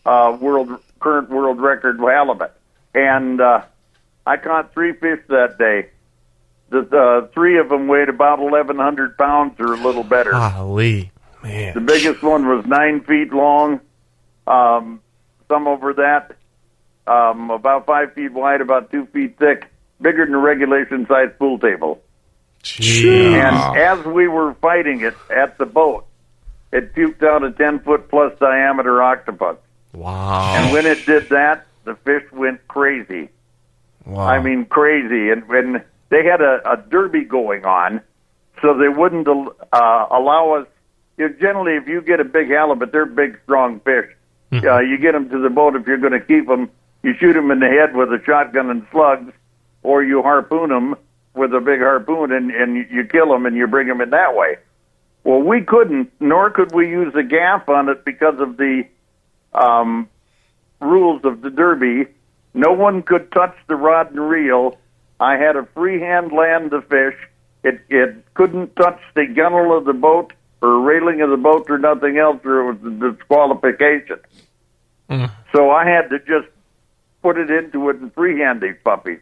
uh, 0.04 0.36
world 0.40 0.70
current 1.00 1.30
world 1.30 1.60
record 1.60 1.98
halibut, 1.98 2.52
and 2.94 3.40
uh, 3.40 3.62
I 4.26 4.36
caught 4.36 4.72
three 4.72 4.92
fish 4.94 5.20
that 5.28 5.58
day. 5.58 5.90
The 6.70 6.80
uh, 6.80 7.28
three 7.28 7.58
of 7.58 7.68
them 7.68 7.88
weighed 7.88 8.08
about 8.08 8.38
1,100 8.40 9.16
pounds 9.16 9.58
or 9.58 9.74
a 9.74 9.76
little 9.76 10.04
better. 10.04 10.32
Golly. 10.32 11.10
The 11.72 11.80
biggest 11.80 12.22
one 12.22 12.46
was 12.46 12.66
nine 12.66 13.02
feet 13.02 13.32
long, 13.32 13.80
um, 14.46 15.00
some 15.48 15.66
over 15.66 15.94
that, 15.94 16.36
um, 17.06 17.50
about 17.50 17.86
five 17.86 18.14
feet 18.14 18.32
wide, 18.32 18.60
about 18.60 18.90
two 18.90 19.06
feet 19.06 19.38
thick, 19.38 19.66
bigger 20.00 20.24
than 20.26 20.34
a 20.34 20.38
regulation 20.38 21.06
size 21.06 21.30
pool 21.38 21.58
table. 21.58 22.00
And 23.34 23.76
as 23.78 24.04
we 24.04 24.28
were 24.28 24.54
fighting 24.54 25.00
it 25.00 25.14
at 25.30 25.58
the 25.58 25.66
boat, 25.66 26.06
it 26.72 26.94
puked 26.94 27.22
out 27.22 27.44
a 27.44 27.50
10 27.50 27.80
foot 27.80 28.08
plus 28.08 28.38
diameter 28.38 29.02
octopus. 29.02 29.56
Wow. 29.92 30.54
And 30.56 30.72
when 30.72 30.86
it 30.86 31.06
did 31.06 31.28
that, 31.30 31.66
the 31.84 31.94
fish 31.94 32.24
went 32.32 32.66
crazy. 32.68 33.30
Wow. 34.04 34.26
I 34.26 34.42
mean, 34.42 34.66
crazy. 34.66 35.30
And 35.30 35.48
when 35.48 35.84
they 36.10 36.24
had 36.24 36.40
a, 36.40 36.60
a 36.70 36.76
derby 36.76 37.24
going 37.24 37.64
on, 37.64 38.02
so 38.60 38.76
they 38.76 38.88
wouldn't 38.88 39.28
uh, 39.28 40.06
allow 40.10 40.54
us. 40.60 40.66
You 41.18 41.28
generally, 41.40 41.72
if 41.76 41.88
you 41.88 42.00
get 42.00 42.20
a 42.20 42.24
big 42.24 42.48
halibut, 42.48 42.92
they're 42.92 43.04
big, 43.06 43.38
strong 43.44 43.80
fish. 43.80 44.06
Uh, 44.64 44.78
you 44.80 44.96
get 44.98 45.12
them 45.12 45.28
to 45.30 45.38
the 45.40 45.50
boat 45.50 45.74
if 45.76 45.86
you're 45.86 45.98
going 45.98 46.12
to 46.12 46.20
keep 46.20 46.46
them. 46.46 46.70
You 47.02 47.12
shoot 47.18 47.34
them 47.34 47.50
in 47.50 47.58
the 47.60 47.66
head 47.66 47.94
with 47.94 48.08
a 48.12 48.22
shotgun 48.24 48.70
and 48.70 48.86
slugs, 48.90 49.32
or 49.82 50.02
you 50.02 50.22
harpoon 50.22 50.70
them 50.70 50.96
with 51.34 51.52
a 51.54 51.60
big 51.60 51.80
harpoon 51.80 52.32
and, 52.32 52.50
and 52.50 52.76
you- 52.90 53.04
kill 53.04 53.28
them 53.28 53.46
and 53.46 53.56
you 53.56 53.66
bring 53.66 53.88
them 53.88 54.00
in 54.00 54.10
that 54.10 54.34
way. 54.34 54.56
Well, 55.24 55.40
we 55.42 55.60
couldn't, 55.62 56.10
nor 56.20 56.50
could 56.50 56.72
we 56.72 56.88
use 56.88 57.14
a 57.14 57.22
gaff 57.22 57.68
on 57.68 57.88
it 57.88 58.04
because 58.04 58.38
of 58.40 58.56
the 58.56 58.84
um, 59.52 60.08
rules 60.80 61.24
of 61.24 61.42
the 61.42 61.50
Derby. 61.50 62.06
No 62.54 62.72
one 62.72 63.02
could 63.02 63.30
touch 63.32 63.54
the 63.66 63.76
rod 63.76 64.10
and 64.10 64.20
reel. 64.28 64.78
I 65.20 65.36
had 65.36 65.56
a 65.56 65.66
free 65.74 66.00
hand 66.00 66.32
land 66.32 66.70
the 66.70 66.80
fish. 66.82 67.18
It 67.64 67.80
it 67.90 68.24
couldn't 68.34 68.76
touch 68.76 69.00
the 69.14 69.26
gunnel 69.26 69.76
of 69.76 69.84
the 69.84 69.92
boat 69.92 70.32
or 70.60 70.80
railing 70.80 71.20
of 71.20 71.30
the 71.30 71.36
boat 71.36 71.66
or 71.70 71.78
nothing 71.78 72.18
else, 72.18 72.40
or 72.44 72.70
it 72.70 72.80
was 72.80 72.92
a 72.92 73.12
disqualification. 73.12 74.18
So 75.52 75.70
I 75.70 75.86
had 75.86 76.10
to 76.10 76.18
just 76.18 76.48
put 77.22 77.38
it 77.38 77.50
into 77.50 77.88
it 77.90 77.96
and 77.96 78.12
freehand 78.14 78.60
these 78.60 78.76
puppies. 78.84 79.20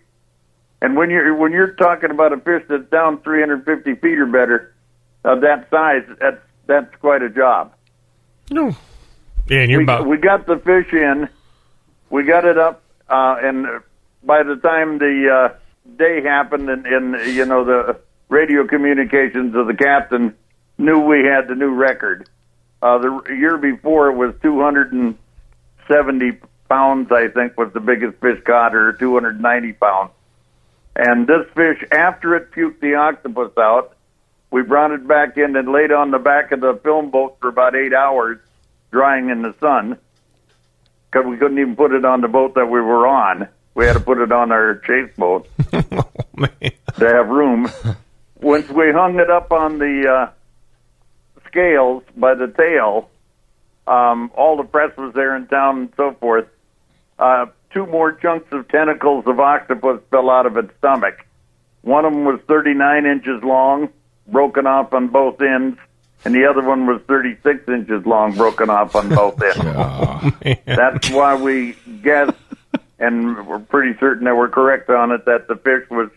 And 0.83 0.97
when 0.97 1.11
you're 1.11 1.35
when 1.35 1.53
you're 1.53 1.73
talking 1.73 2.11
about 2.11 2.33
a 2.33 2.39
fish 2.39 2.65
that's 2.69 2.89
down 2.91 3.21
350 3.23 3.95
feet 3.95 4.19
or 4.19 4.27
better, 4.27 4.75
of 5.25 5.41
that 5.41 5.69
size, 5.71 6.03
that's 6.21 6.41
that's 6.67 6.95
quite 6.97 7.23
a 7.23 7.31
job. 7.31 7.73
No, 8.51 8.77
yeah, 9.49 9.61
and 9.61 9.71
you're 9.71 9.81
we, 9.81 9.85
about 9.85 10.07
we 10.07 10.19
got 10.19 10.47
the 10.47 10.59
fish 10.59 10.93
in, 10.93 11.29
we 12.11 12.25
got 12.25 12.45
it 12.45 12.59
up, 12.59 12.83
uh, 13.09 13.37
and 13.43 13.67
by 14.23 14.43
the 14.43 14.57
time 14.57 14.99
the 14.99 15.51
uh, 15.51 15.57
day 15.97 16.23
happened, 16.23 16.69
and, 16.69 16.87
and 16.87 17.27
you 17.35 17.47
know 17.47 17.65
the 17.65 17.99
radio 18.29 18.67
communications 18.67 19.55
of 19.55 19.67
the 19.67 19.75
captain 19.75 20.35
knew 20.79 21.01
we 21.01 21.25
had 21.25 21.49
the 21.49 21.55
new 21.55 21.71
record. 21.71 22.29
Uh, 22.83 22.99
the 22.99 23.23
year 23.29 23.57
before 23.59 24.11
it 24.11 24.17
was 24.17 24.35
270 24.43 26.39
pounds, 26.69 27.11
I 27.11 27.29
think, 27.29 27.57
was 27.57 27.73
the 27.73 27.81
biggest 27.81 28.21
fish 28.21 28.43
caught, 28.45 28.75
or 28.75 28.93
290 28.93 29.73
pounds. 29.75 30.11
And 30.95 31.27
this 31.27 31.47
fish, 31.55 31.85
after 31.93 32.35
it 32.37 32.53
puked 32.53 32.81
the 32.81 32.95
octopus 32.95 33.53
out, 33.59 33.97
we 34.51 34.63
brought 34.63 34.93
it 34.93 35.07
back 35.07 35.37
in 35.37 35.57
and 35.57 35.71
laid 35.71 35.93
on 35.93 36.11
the 36.11 36.19
back 36.19 36.53
of 36.53 36.61
the 36.61 36.79
film 36.83 37.11
boat 37.11 37.37
for 37.41 37.49
about 37.49 37.75
eight 37.75 37.93
hours, 37.93 38.39
drying 38.91 39.29
in 39.31 39.43
the 39.43 39.55
sun. 39.61 39.99
Because 41.11 41.27
we 41.27 41.37
couldn't 41.37 41.59
even 41.59 41.77
put 41.77 41.93
it 41.93 42.05
on 42.05 42.21
the 42.21 42.29
boat 42.29 42.55
that 42.55 42.67
we 42.67 42.81
were 42.81 43.07
on. 43.07 43.49
We 43.75 43.85
had 43.87 43.95
to 43.95 44.01
put 44.01 44.19
it 44.19 44.33
on 44.33 44.53
our 44.53 44.77
chase 44.77 45.15
boat 45.17 45.47
to 45.73 46.81
have 46.99 47.29
room. 47.29 47.71
Once 48.41 48.69
we 48.71 48.91
hung 48.93 49.19
it 49.19 49.31
up 49.31 49.53
on 49.53 49.79
the 49.79 50.09
uh, 50.09 50.31
scales 51.57 52.03
by 52.17 52.35
the 52.35 52.49
tail, 52.49 53.09
um, 53.87 54.31
all 54.37 54.57
the 54.57 54.65
press 54.65 54.95
was 54.97 55.15
there 55.15 55.35
in 55.37 55.47
town 55.47 55.79
and 55.79 55.93
so 55.97 56.13
forth. 56.21 56.47
Uh, 57.19 57.47
two 57.73 57.87
more 57.87 58.13
chunks 58.13 58.47
of 58.53 58.69
tentacles 58.69 59.27
of 59.27 59.41
octopus 59.41 60.01
fell 60.11 60.29
out 60.29 60.45
of 60.45 60.57
its 60.59 60.71
stomach. 60.79 61.25
One 61.81 62.05
of 62.05 62.13
them 62.13 62.25
was 62.25 62.41
39 62.47 63.07
inches 63.07 63.43
long, 63.43 63.89
broken 64.27 64.67
off 64.67 64.93
on 64.93 65.09
both 65.09 65.41
ends, 65.41 65.79
and 66.25 66.35
the 66.35 66.45
other 66.45 66.63
one 66.63 66.87
was 66.87 67.01
36 67.09 67.67
inches 67.69 68.05
long, 68.05 68.35
broken 68.35 68.69
off 68.69 68.95
on 68.95 69.09
both 69.09 69.41
ends. 69.41 70.61
That's 70.67 71.09
why 71.09 71.41
we 71.41 71.77
guessed, 72.03 72.37
and 72.99 73.47
we're 73.47 73.61
pretty 73.61 73.99
certain 73.99 74.25
that 74.25 74.37
we're 74.37 74.49
correct 74.49 74.91
on 74.91 75.13
it, 75.13 75.25
that 75.25 75.49
the 75.49 75.57
fish 75.57 75.89
was, 75.91 76.11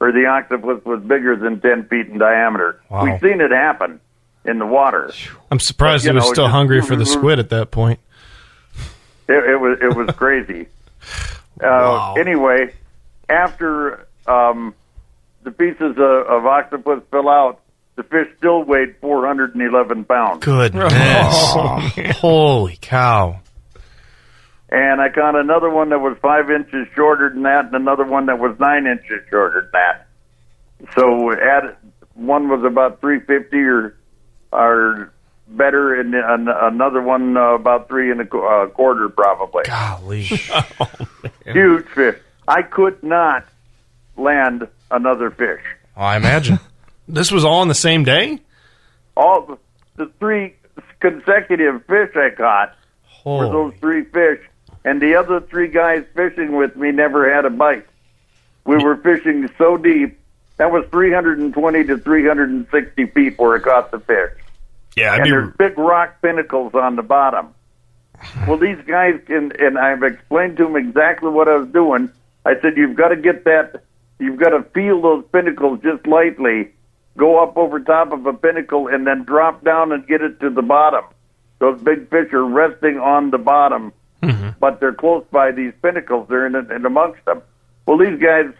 or 0.00 0.12
the 0.12 0.26
octopus 0.26 0.82
was 0.84 1.02
bigger 1.02 1.36
than 1.36 1.60
10 1.60 1.88
feet 1.88 2.06
in 2.06 2.18
diameter. 2.18 2.80
Wow. 2.88 3.04
We've 3.04 3.20
seen 3.20 3.40
it 3.40 3.50
happen 3.50 4.00
in 4.46 4.58
the 4.58 4.66
water. 4.66 5.10
I'm 5.50 5.60
surprised 5.60 6.04
But, 6.04 6.10
he 6.12 6.14
was 6.16 6.24
know, 6.26 6.32
still 6.32 6.44
just- 6.46 6.52
hungry 6.54 6.80
for 6.82 6.96
the 6.96 7.06
squid 7.16 7.38
at 7.38 7.50
that 7.50 7.70
point. 7.70 8.00
It, 9.28 9.32
it 9.50 9.60
was 9.60 9.78
it 9.82 9.96
was 9.96 10.14
crazy. 10.16 10.66
Uh, 11.58 12.12
Anyway, 12.18 12.74
after 13.30 14.06
um, 14.26 14.74
the 15.42 15.50
pieces 15.50 15.92
of, 15.96 15.98
of 15.98 16.44
octopus 16.44 17.02
fell 17.10 17.30
out, 17.30 17.62
the 17.94 18.02
fish 18.02 18.28
still 18.36 18.62
weighed 18.62 18.94
411 19.00 20.04
pounds. 20.04 20.44
Goodness. 20.44 20.92
Holy 22.20 22.76
cow. 22.82 23.40
And 24.68 25.00
I 25.00 25.08
caught 25.08 25.34
another 25.34 25.70
one 25.70 25.88
that 25.88 26.00
was 26.00 26.18
five 26.20 26.50
inches 26.50 26.88
shorter 26.94 27.30
than 27.30 27.44
that, 27.44 27.64
and 27.64 27.74
another 27.74 28.04
one 28.04 28.26
that 28.26 28.38
was 28.38 28.54
nine 28.60 28.86
inches 28.86 29.22
shorter 29.30 29.62
than 29.62 29.70
that. 29.72 30.92
So 30.94 31.32
add 31.32 31.74
one 32.12 32.50
was 32.50 32.62
about 32.70 33.00
350 33.00 33.56
or 33.60 33.95
or 34.56 35.12
better, 35.48 35.94
and 36.00 36.14
an, 36.14 36.48
another 36.48 37.02
one 37.02 37.36
uh, 37.36 37.54
about 37.54 37.88
three 37.88 38.10
and 38.10 38.20
a 38.20 38.26
qu- 38.26 38.44
uh, 38.44 38.66
quarter 38.68 39.08
probably. 39.08 39.64
Golly. 39.64 40.22
Huge 41.44 41.86
fish. 41.86 42.16
I 42.48 42.62
could 42.62 43.02
not 43.02 43.44
land 44.16 44.66
another 44.90 45.30
fish. 45.30 45.62
I 45.96 46.16
imagine. 46.16 46.58
This 47.08 47.30
was 47.30 47.44
all 47.44 47.60
on 47.60 47.68
the 47.68 47.74
same 47.76 48.02
day? 48.02 48.40
All 49.16 49.42
the, 49.42 49.58
the 49.94 50.12
three 50.18 50.56
consecutive 50.98 51.84
fish 51.86 52.10
I 52.16 52.30
caught 52.30 52.74
were 53.24 53.48
those 53.48 53.74
three 53.80 54.02
fish, 54.06 54.40
and 54.84 55.00
the 55.00 55.14
other 55.14 55.40
three 55.40 55.68
guys 55.68 56.04
fishing 56.16 56.56
with 56.56 56.74
me 56.74 56.90
never 56.90 57.32
had 57.32 57.44
a 57.44 57.50
bite. 57.50 57.86
We 58.64 58.82
were 58.82 58.96
fishing 58.96 59.48
so 59.56 59.76
deep. 59.76 60.18
That 60.56 60.72
was 60.72 60.84
320 60.90 61.84
to 61.84 61.98
360 61.98 63.06
feet 63.06 63.38
where 63.38 63.56
I 63.56 63.60
caught 63.60 63.92
the 63.92 64.00
fish. 64.00 64.32
Yeah, 64.96 65.12
I'd 65.12 65.20
and 65.20 65.24
be, 65.24 65.30
there's 65.30 65.54
big 65.56 65.78
rock 65.78 66.22
pinnacles 66.22 66.74
on 66.74 66.96
the 66.96 67.02
bottom. 67.02 67.54
Well, 68.48 68.56
these 68.56 68.78
guys 68.86 69.20
can, 69.26 69.52
and 69.58 69.78
I've 69.78 70.02
explained 70.02 70.56
to 70.56 70.64
them 70.64 70.76
exactly 70.76 71.30
what 71.30 71.48
I 71.48 71.56
was 71.56 71.68
doing. 71.68 72.10
I 72.46 72.58
said, 72.60 72.76
you've 72.76 72.96
got 72.96 73.08
to 73.08 73.16
get 73.16 73.44
that, 73.44 73.82
you've 74.18 74.38
got 74.38 74.50
to 74.50 74.62
feel 74.74 75.02
those 75.02 75.24
pinnacles 75.32 75.80
just 75.82 76.06
lightly, 76.06 76.72
go 77.16 77.42
up 77.42 77.56
over 77.58 77.78
top 77.80 78.12
of 78.12 78.24
a 78.24 78.32
pinnacle, 78.32 78.88
and 78.88 79.06
then 79.06 79.24
drop 79.24 79.62
down 79.64 79.92
and 79.92 80.06
get 80.06 80.22
it 80.22 80.40
to 80.40 80.48
the 80.48 80.62
bottom. 80.62 81.04
Those 81.58 81.80
big 81.82 82.08
fish 82.08 82.32
are 82.32 82.44
resting 82.44 82.98
on 82.98 83.30
the 83.30 83.38
bottom, 83.38 83.92
mm-hmm. 84.22 84.50
but 84.60 84.80
they're 84.80 84.94
close 84.94 85.24
by 85.30 85.52
these 85.52 85.72
pinnacles. 85.82 86.28
They're 86.28 86.46
in, 86.46 86.54
in 86.54 86.86
amongst 86.86 87.24
them. 87.24 87.42
Well, 87.86 87.98
these 87.98 88.18
guys 88.20 88.52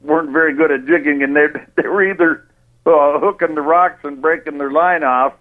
weren't 0.00 0.30
very 0.30 0.54
good 0.54 0.70
at 0.70 0.86
jigging, 0.86 1.22
and 1.22 1.34
they 1.34 1.46
they 1.82 1.88
were 1.88 2.04
either 2.10 2.46
uh, 2.86 3.18
hooking 3.18 3.54
the 3.54 3.62
rocks 3.62 4.00
and 4.04 4.20
breaking 4.20 4.58
their 4.58 4.70
line 4.70 5.02
off, 5.02 5.34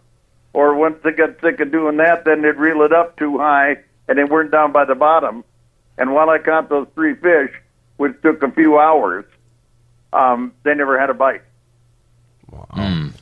or 0.54 0.76
once 0.76 0.98
they 1.04 1.12
got 1.12 1.40
sick 1.42 1.60
of 1.60 1.72
doing 1.72 1.98
that, 1.98 2.26
then 2.26 2.42
they'd 2.42 2.56
reel 2.56 2.82
it 2.84 2.94
up 2.94 3.18
too 3.18 3.38
high, 3.38 3.78
and 4.08 4.18
they 4.18 4.24
weren't 4.24 4.52
down 4.52 4.72
by 4.72 4.86
the 4.86 4.96
bottom. 4.96 5.44
And 5.98 6.14
while 6.14 6.30
I 6.30 6.40
caught 6.40 6.70
those 6.70 6.88
three 6.96 7.16
fish, 7.16 7.52
which 7.98 8.14
took 8.22 8.44
a 8.44 8.52
few 8.52 8.80
hours, 8.80 9.26
um, 10.12 10.54
they 10.64 10.74
never 10.74 11.00
had 11.00 11.10
a 11.10 11.14
bite. 11.14 11.42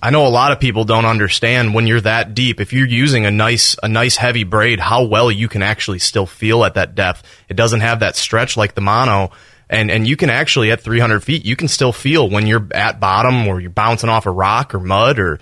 I 0.01 0.09
know 0.09 0.25
a 0.25 0.29
lot 0.29 0.51
of 0.51 0.59
people 0.59 0.83
don't 0.83 1.05
understand 1.05 1.73
when 1.73 1.87
you're 1.87 2.01
that 2.01 2.33
deep. 2.33 2.59
If 2.59 2.73
you're 2.73 2.87
using 2.87 3.25
a 3.25 3.31
nice 3.31 3.75
a 3.81 3.87
nice 3.87 4.17
heavy 4.17 4.43
braid, 4.43 4.79
how 4.79 5.03
well 5.03 5.31
you 5.31 5.47
can 5.47 5.61
actually 5.61 5.99
still 5.99 6.25
feel 6.25 6.63
at 6.65 6.73
that 6.73 6.95
depth. 6.95 7.23
It 7.47 7.55
doesn't 7.55 7.81
have 7.81 7.99
that 7.99 8.15
stretch 8.15 8.57
like 8.57 8.73
the 8.73 8.81
mono, 8.81 9.31
and 9.71 9.89
and 9.89 10.07
you 10.07 10.15
can 10.15 10.29
actually 10.29 10.69
at 10.71 10.81
300 10.81 11.23
feet 11.23 11.43
you 11.45 11.55
can 11.55 11.67
still 11.67 11.91
feel 11.93 12.29
when 12.29 12.45
you're 12.45 12.67
at 12.75 12.99
bottom 12.99 13.47
or 13.47 13.59
you're 13.59 13.71
bouncing 13.71 14.09
off 14.09 14.27
a 14.27 14.31
rock 14.31 14.75
or 14.75 14.79
mud 14.79 15.17
or 15.17 15.39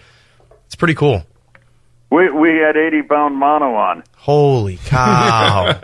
it's 0.67 0.75
pretty 0.75 0.93
cool. 0.95 1.25
We 2.11 2.29
we 2.31 2.49
had 2.57 2.77
eighty 2.77 3.01
pound 3.03 3.35
mono 3.35 3.73
on. 3.75 4.03
Holy 4.15 4.77
cow! 4.85 5.67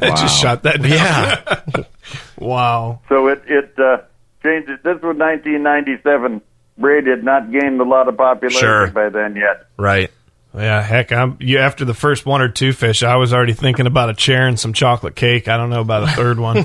I 0.00 0.10
just 0.10 0.40
shot 0.40 0.62
that 0.64 0.80
down. 0.82 0.90
yeah, 0.90 1.82
Wow. 2.38 3.00
So 3.08 3.26
it 3.28 3.42
it 3.46 3.74
uh, 3.78 3.98
changed. 4.42 4.68
It. 4.70 4.82
This 4.84 4.94
was 5.02 5.16
1997. 5.16 6.40
Braid 6.78 7.06
had 7.08 7.24
not 7.24 7.50
gained 7.50 7.80
a 7.80 7.84
lot 7.84 8.08
of 8.08 8.16
popularity 8.16 8.58
Sure. 8.60 8.86
by 8.92 9.08
then 9.08 9.34
yet. 9.34 9.66
right. 9.76 10.10
Yeah, 10.54 10.82
heck, 10.82 11.12
I'm 11.12 11.36
you 11.40 11.58
after 11.58 11.84
the 11.84 11.94
first 11.94 12.26
one 12.26 12.40
or 12.40 12.48
two 12.48 12.72
fish, 12.72 13.02
I 13.02 13.16
was 13.16 13.32
already 13.32 13.52
thinking 13.52 13.86
about 13.86 14.10
a 14.10 14.14
chair 14.14 14.46
and 14.46 14.58
some 14.58 14.72
chocolate 14.72 15.14
cake. 15.14 15.46
I 15.46 15.56
don't 15.56 15.70
know 15.70 15.82
about 15.82 16.04
a 16.04 16.12
third 16.12 16.40
one. 16.40 16.56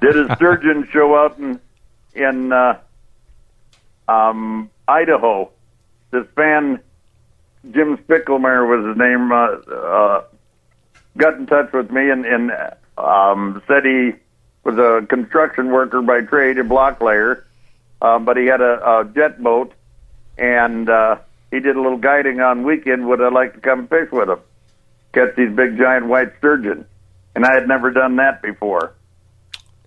did 0.00 0.16
a 0.16 0.34
sturgeon 0.36 0.88
show 0.90 1.16
out 1.16 1.38
in 1.38 1.60
in 2.14 2.52
uh, 2.52 2.78
um, 4.08 4.70
Idaho. 4.88 5.50
This 6.10 6.26
fan, 6.34 6.80
Jim 7.70 7.98
Spickelmeyer 7.98 8.66
was 8.66 8.86
his 8.86 8.96
name, 8.96 9.32
uh, 9.32 9.72
uh, 9.72 10.24
got 11.16 11.34
in 11.34 11.46
touch 11.46 11.72
with 11.72 11.90
me 11.90 12.10
and, 12.10 12.24
and 12.24 12.52
um, 12.96 13.62
said 13.66 13.84
he 13.84 14.12
was 14.64 14.78
a 14.78 15.06
construction 15.06 15.70
worker 15.70 16.02
by 16.02 16.22
trade, 16.22 16.58
a 16.58 16.64
block 16.64 17.00
layer, 17.00 17.44
uh, 18.00 18.18
but 18.18 18.36
he 18.36 18.46
had 18.46 18.60
a, 18.60 19.00
a 19.00 19.04
jet 19.04 19.42
boat, 19.42 19.72
and 20.38 20.88
uh, 20.88 21.16
he 21.50 21.60
did 21.60 21.76
a 21.76 21.80
little 21.80 21.98
guiding 21.98 22.40
on 22.40 22.64
weekend. 22.64 23.06
Would 23.08 23.20
I 23.20 23.28
like 23.28 23.54
to 23.54 23.60
come 23.60 23.88
fish 23.88 24.08
with 24.12 24.28
him? 24.28 24.40
Catch 25.12 25.36
these 25.36 25.54
big 25.54 25.78
giant 25.78 26.06
white 26.06 26.36
sturgeon, 26.38 26.86
and 27.34 27.44
I 27.44 27.54
had 27.54 27.68
never 27.68 27.90
done 27.90 28.16
that 28.16 28.42
before. 28.42 28.94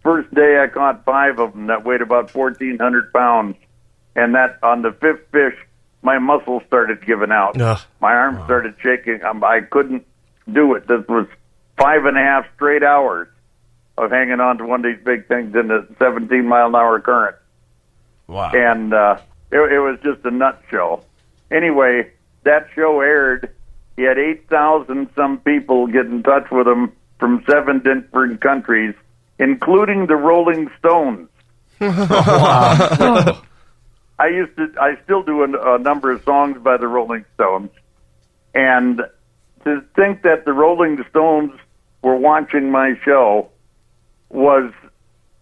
First 0.02 0.34
day, 0.34 0.60
I 0.64 0.68
caught 0.68 1.06
five 1.06 1.40
of 1.40 1.54
them 1.54 1.68
that 1.68 1.86
weighed 1.86 2.02
about 2.02 2.32
fourteen 2.32 2.78
hundred 2.80 3.14
pounds, 3.14 3.58
and 4.16 4.36
that 4.36 4.60
on 4.64 4.82
the 4.82 4.92
fifth 4.92 5.28
fish, 5.32 5.56
my 6.02 6.18
muscles 6.18 6.64
started 6.68 7.06
giving 7.06 7.32
out. 7.32 7.60
Ugh. 7.60 7.80
My 8.00 8.14
arms 8.14 8.44
started 8.46 8.76
shaking. 8.82 9.24
Um, 9.24 9.44
I 9.44 9.62
couldn't 9.62 10.06
do 10.52 10.76
it. 10.76 10.88
This 10.88 11.06
was 11.08 11.28
five 11.78 12.06
and 12.06 12.18
a 12.18 12.22
half 12.22 12.46
straight 12.56 12.84
hours 12.84 13.28
of 13.98 14.12
hanging 14.12 14.40
on 14.40 14.58
to 14.58 14.66
one 14.66 14.86
of 14.86 14.92
these 14.92 15.04
big 15.04 15.28
things 15.28 15.54
in 15.56 15.70
a 15.70 15.86
17 16.00 16.48
mile 16.48 16.68
an 16.68 16.76
hour 16.76 17.00
current. 17.02 17.36
wow. 18.28 18.52
And 18.54 18.94
uh, 18.94 19.20
it, 19.52 19.60
it 19.60 19.80
was 19.80 20.00
just 20.04 20.26
a 20.26 20.32
nut 20.32 20.62
show. 20.70 21.04
Anyway, 21.52 22.12
that 22.44 22.68
show 22.76 23.02
aired. 23.02 23.54
He 23.96 24.04
had 24.04 24.18
8,000 24.18 25.10
some 25.16 25.40
people 25.40 25.88
get 25.88 26.06
in 26.06 26.24
touch 26.24 26.50
with 26.52 26.68
him 26.68 26.94
from 27.20 27.44
seven 27.50 27.80
different 27.80 28.42
countries, 28.42 28.96
including 29.38 30.08
the 30.08 30.16
Rolling 30.16 30.70
Stones. 30.80 31.30
I 31.82 33.42
used 34.28 34.56
to, 34.58 34.74
I 34.80 34.98
still 35.04 35.24
do 35.24 35.44
a, 35.44 35.76
a 35.76 35.80
number 35.80 36.12
of 36.12 36.24
songs 36.24 36.58
by 36.62 36.78
the 36.78 36.88
Rolling 36.88 37.26
Stones, 37.36 37.70
and 38.54 39.02
to 39.64 39.82
think 39.96 40.24
that 40.24 40.46
the 40.46 40.54
Rolling 40.54 41.04
Stones 41.10 41.52
were 42.02 42.16
watching 42.16 42.72
my 42.72 42.98
show 43.04 43.50
was 44.30 44.72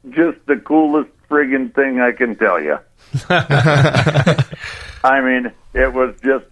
just 0.09 0.37
the 0.45 0.57
coolest 0.57 1.09
friggin' 1.29 1.73
thing 1.73 1.99
I 1.99 2.11
can 2.11 2.35
tell 2.35 2.61
you. 2.61 2.77
I 3.29 5.21
mean, 5.21 5.51
it 5.73 5.93
was 5.93 6.15
just 6.23 6.45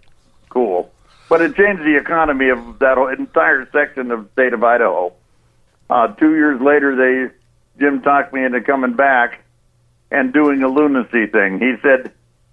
cool, 0.48 0.90
but 1.28 1.42
it 1.42 1.54
changed 1.54 1.82
the 1.82 1.96
economy 1.96 2.48
of 2.48 2.78
that 2.78 2.98
entire 3.18 3.68
section 3.70 4.10
of 4.10 4.24
the 4.24 4.30
state 4.32 4.52
of 4.52 4.62
Idaho. 4.64 5.12
Uh, 5.88 6.08
two 6.08 6.34
years 6.34 6.60
later, 6.60 6.96
they 6.96 7.34
Jim 7.78 8.02
talked 8.02 8.32
me 8.32 8.44
into 8.44 8.60
coming 8.60 8.94
back 8.94 9.44
and 10.10 10.32
doing 10.32 10.62
a 10.62 10.68
lunacy 10.68 11.26
thing. 11.26 11.58
He 11.58 11.74
said 11.82 12.12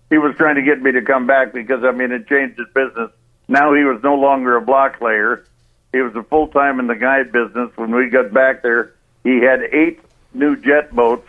he 0.09 0.17
was 0.17 0.35
trying 0.35 0.55
to 0.55 0.61
get 0.61 0.81
me 0.81 0.91
to 0.91 1.01
come 1.01 1.25
back 1.25 1.53
because 1.53 1.83
I 1.83 1.91
mean 1.91 2.11
it 2.11 2.27
changed 2.27 2.57
his 2.57 2.67
business. 2.73 3.11
Now 3.47 3.73
he 3.73 3.83
was 3.83 4.01
no 4.03 4.15
longer 4.15 4.55
a 4.57 4.61
block 4.61 5.01
layer. 5.01 5.45
He 5.91 5.99
was 5.99 6.15
a 6.15 6.23
full 6.23 6.47
time 6.47 6.79
in 6.79 6.87
the 6.87 6.95
guide 6.95 7.31
business. 7.31 7.69
When 7.75 7.93
we 7.95 8.09
got 8.09 8.33
back 8.33 8.63
there, 8.63 8.93
he 9.23 9.41
had 9.41 9.61
eight 9.71 9.99
new 10.33 10.55
jet 10.55 10.93
boats 10.93 11.27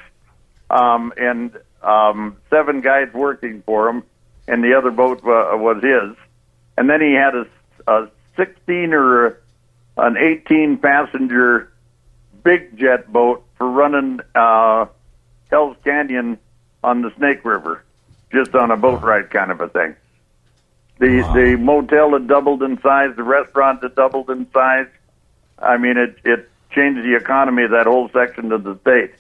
um, 0.71 1.13
and 1.17 1.57
um, 1.85 2.37
seven 2.51 2.81
guys 2.81 3.13
working 3.13 3.63
for 3.67 3.89
him, 3.89 4.03
and 4.49 4.63
the 4.63 4.75
other 4.75 4.91
boat 4.91 5.19
uh, 5.19 5.57
was 5.57 5.83
his. 5.83 6.17
And 6.77 6.91
then 6.91 7.01
he 7.01 7.13
had 7.13 7.35
a, 7.35 7.47
a 7.87 8.09
16 8.37 8.93
or 8.93 9.41
an 9.97 10.17
18 10.17 10.79
passenger 10.79 11.73
big 12.43 12.77
jet 12.77 13.13
boat 13.13 13.45
for 13.57 13.71
running 13.71 14.21
uh, 14.35 14.87
Hell's 15.51 15.77
Canyon 15.85 16.39
on 16.83 17.03
the 17.03 17.13
Snake 17.17 17.45
River, 17.45 17.85
just 18.33 18.55
on 18.55 18.71
a 18.71 18.77
boat 18.77 19.03
ride 19.03 19.31
kind 19.31 19.51
of 19.51 19.61
a 19.61 19.69
thing. 19.69 19.97
The 20.99 21.23
the 21.35 21.57
motel 21.59 22.13
had 22.13 22.29
doubled 22.29 22.63
in 22.63 22.81
size, 22.81 23.17
the 23.17 23.25
restaurant 23.25 23.83
had 23.83 23.95
doubled 23.95 24.31
in 24.31 24.51
size. 24.53 24.87
I 25.59 25.77
mean, 25.77 25.97
it 25.97 26.19
it 26.25 26.51
changed 26.71 27.03
the 27.03 27.17
economy 27.17 27.65
of 27.65 27.71
that 27.71 27.87
whole 27.87 28.09
section 28.11 28.53
of 28.53 28.63
the 28.65 28.79
state, 28.81 29.15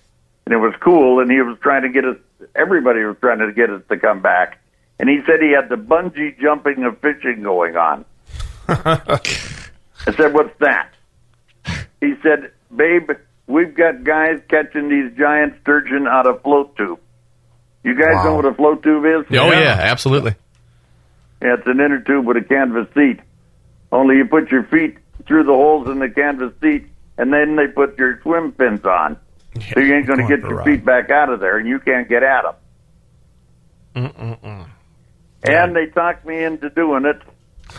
and 0.47 0.55
it 0.55 0.59
was 0.59 0.75
cool. 0.81 1.21
And 1.21 1.31
he 1.31 1.41
was 1.41 1.59
trying 1.61 1.83
to 1.83 1.89
get 1.89 2.05
us. 2.05 2.17
Everybody 2.55 3.05
was 3.05 3.17
trying 3.21 3.39
to 3.39 3.53
get 3.53 3.71
us 3.71 3.83
to 3.89 3.99
come 3.99 4.21
back. 4.21 4.61
And 4.99 5.09
he 5.09 5.21
said 5.27 5.41
he 5.41 5.53
had 5.53 5.69
the 5.69 5.77
bungee 5.77 6.39
jumping 6.41 6.85
of 6.85 6.99
fishing 7.01 7.43
going 7.43 7.77
on. 7.77 8.05
I 8.69 10.13
said, 10.17 10.33
"What's 10.33 10.57
that?" 10.61 10.91
He 12.01 12.15
said, 12.23 12.53
"Babe, 12.75 13.11
we've 13.47 13.75
got 13.75 14.05
guys 14.05 14.41
catching 14.49 14.89
these 14.89 15.17
giant 15.19 15.55
sturgeon 15.63 16.07
out 16.07 16.27
of 16.27 16.43
float 16.43 16.77
tube. 16.77 17.01
You 17.83 17.95
guys 17.95 18.25
know 18.25 18.37
what 18.37 18.47
a 18.47 18.55
float 18.55 18.83
tube 18.83 19.05
is? 19.05 19.27
Oh 19.39 19.51
yeah, 19.51 19.77
absolutely. 19.81 20.35
Yeah, 21.43 21.55
it's 21.59 21.67
an 21.67 21.81
inner 21.81 22.01
tube 22.01 22.25
with 22.25 22.39
a 22.39 22.43
canvas 22.43 22.87
seat. 22.95 23.21
Only 23.93 24.17
you 24.17 24.25
put 24.25 24.51
your 24.51 24.65
feet 24.65 24.97
through 25.27 25.45
the 25.45 25.53
holes 25.53 25.89
in 25.89 25.99
the 25.99 26.09
canvas 26.09 26.55
seat, 26.63 26.87
and 27.19 27.33
then 27.33 27.57
they 27.57 27.67
put 27.67 27.99
your 27.99 28.21
swim 28.23 28.53
fins 28.53 28.85
on. 28.85 29.19
So 29.73 29.81
you 29.81 29.95
ain't 29.95 30.07
going 30.07 30.19
to 30.21 30.29
get 30.29 30.41
your 30.41 30.63
feet 30.65 30.85
back 30.85 31.11
out 31.11 31.31
of 31.31 31.41
there, 31.41 31.59
and 31.59 31.69
you 31.69 31.79
can't 31.79 32.09
get 32.09 32.23
at 32.23 32.43
them. 32.43 32.55
Mm-mm-mm. 33.97 34.67
And 35.45 35.77
they 35.77 35.87
talked 35.87 36.25
me 36.27 36.43
into 36.43 36.71
doing 36.71 37.05
it. 37.05 37.21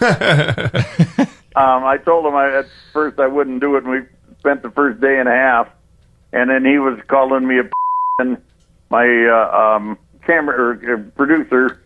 um, 1.55 1.83
I 1.83 1.97
told 1.97 2.25
him 2.25 2.35
I, 2.35 2.59
at 2.59 2.65
first 2.93 3.19
I 3.19 3.27
wouldn't 3.27 3.59
do 3.61 3.75
it, 3.75 3.83
and 3.83 3.91
we 3.91 3.99
spent 4.39 4.61
the 4.61 4.71
first 4.71 5.01
day 5.01 5.19
and 5.19 5.27
a 5.27 5.31
half. 5.33 5.67
And 6.31 6.49
then 6.49 6.65
he 6.65 6.77
was 6.79 6.99
calling 7.07 7.47
me 7.47 7.59
a 7.59 7.69
and 8.19 8.37
my 8.89 9.05
uh, 9.07 9.75
um, 9.77 9.97
camera 10.25 10.55
or, 10.77 10.93
uh, 10.93 10.97
producer, 11.17 11.81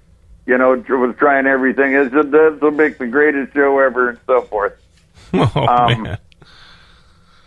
you 0.46 0.58
know, 0.58 0.72
was 0.76 1.16
trying 1.18 1.48
everything. 1.48 1.94
It 1.94 2.12
said, 2.12 2.32
this 2.32 2.62
will 2.62 2.72
make 2.72 2.98
the 2.98 3.08
greatest 3.08 3.54
show 3.54 3.80
ever, 3.80 4.10
and 4.10 4.20
so 4.28 4.42
forth. 4.44 4.74
Oh, 5.34 5.52
Um, 5.68 6.04
man. 6.04 6.18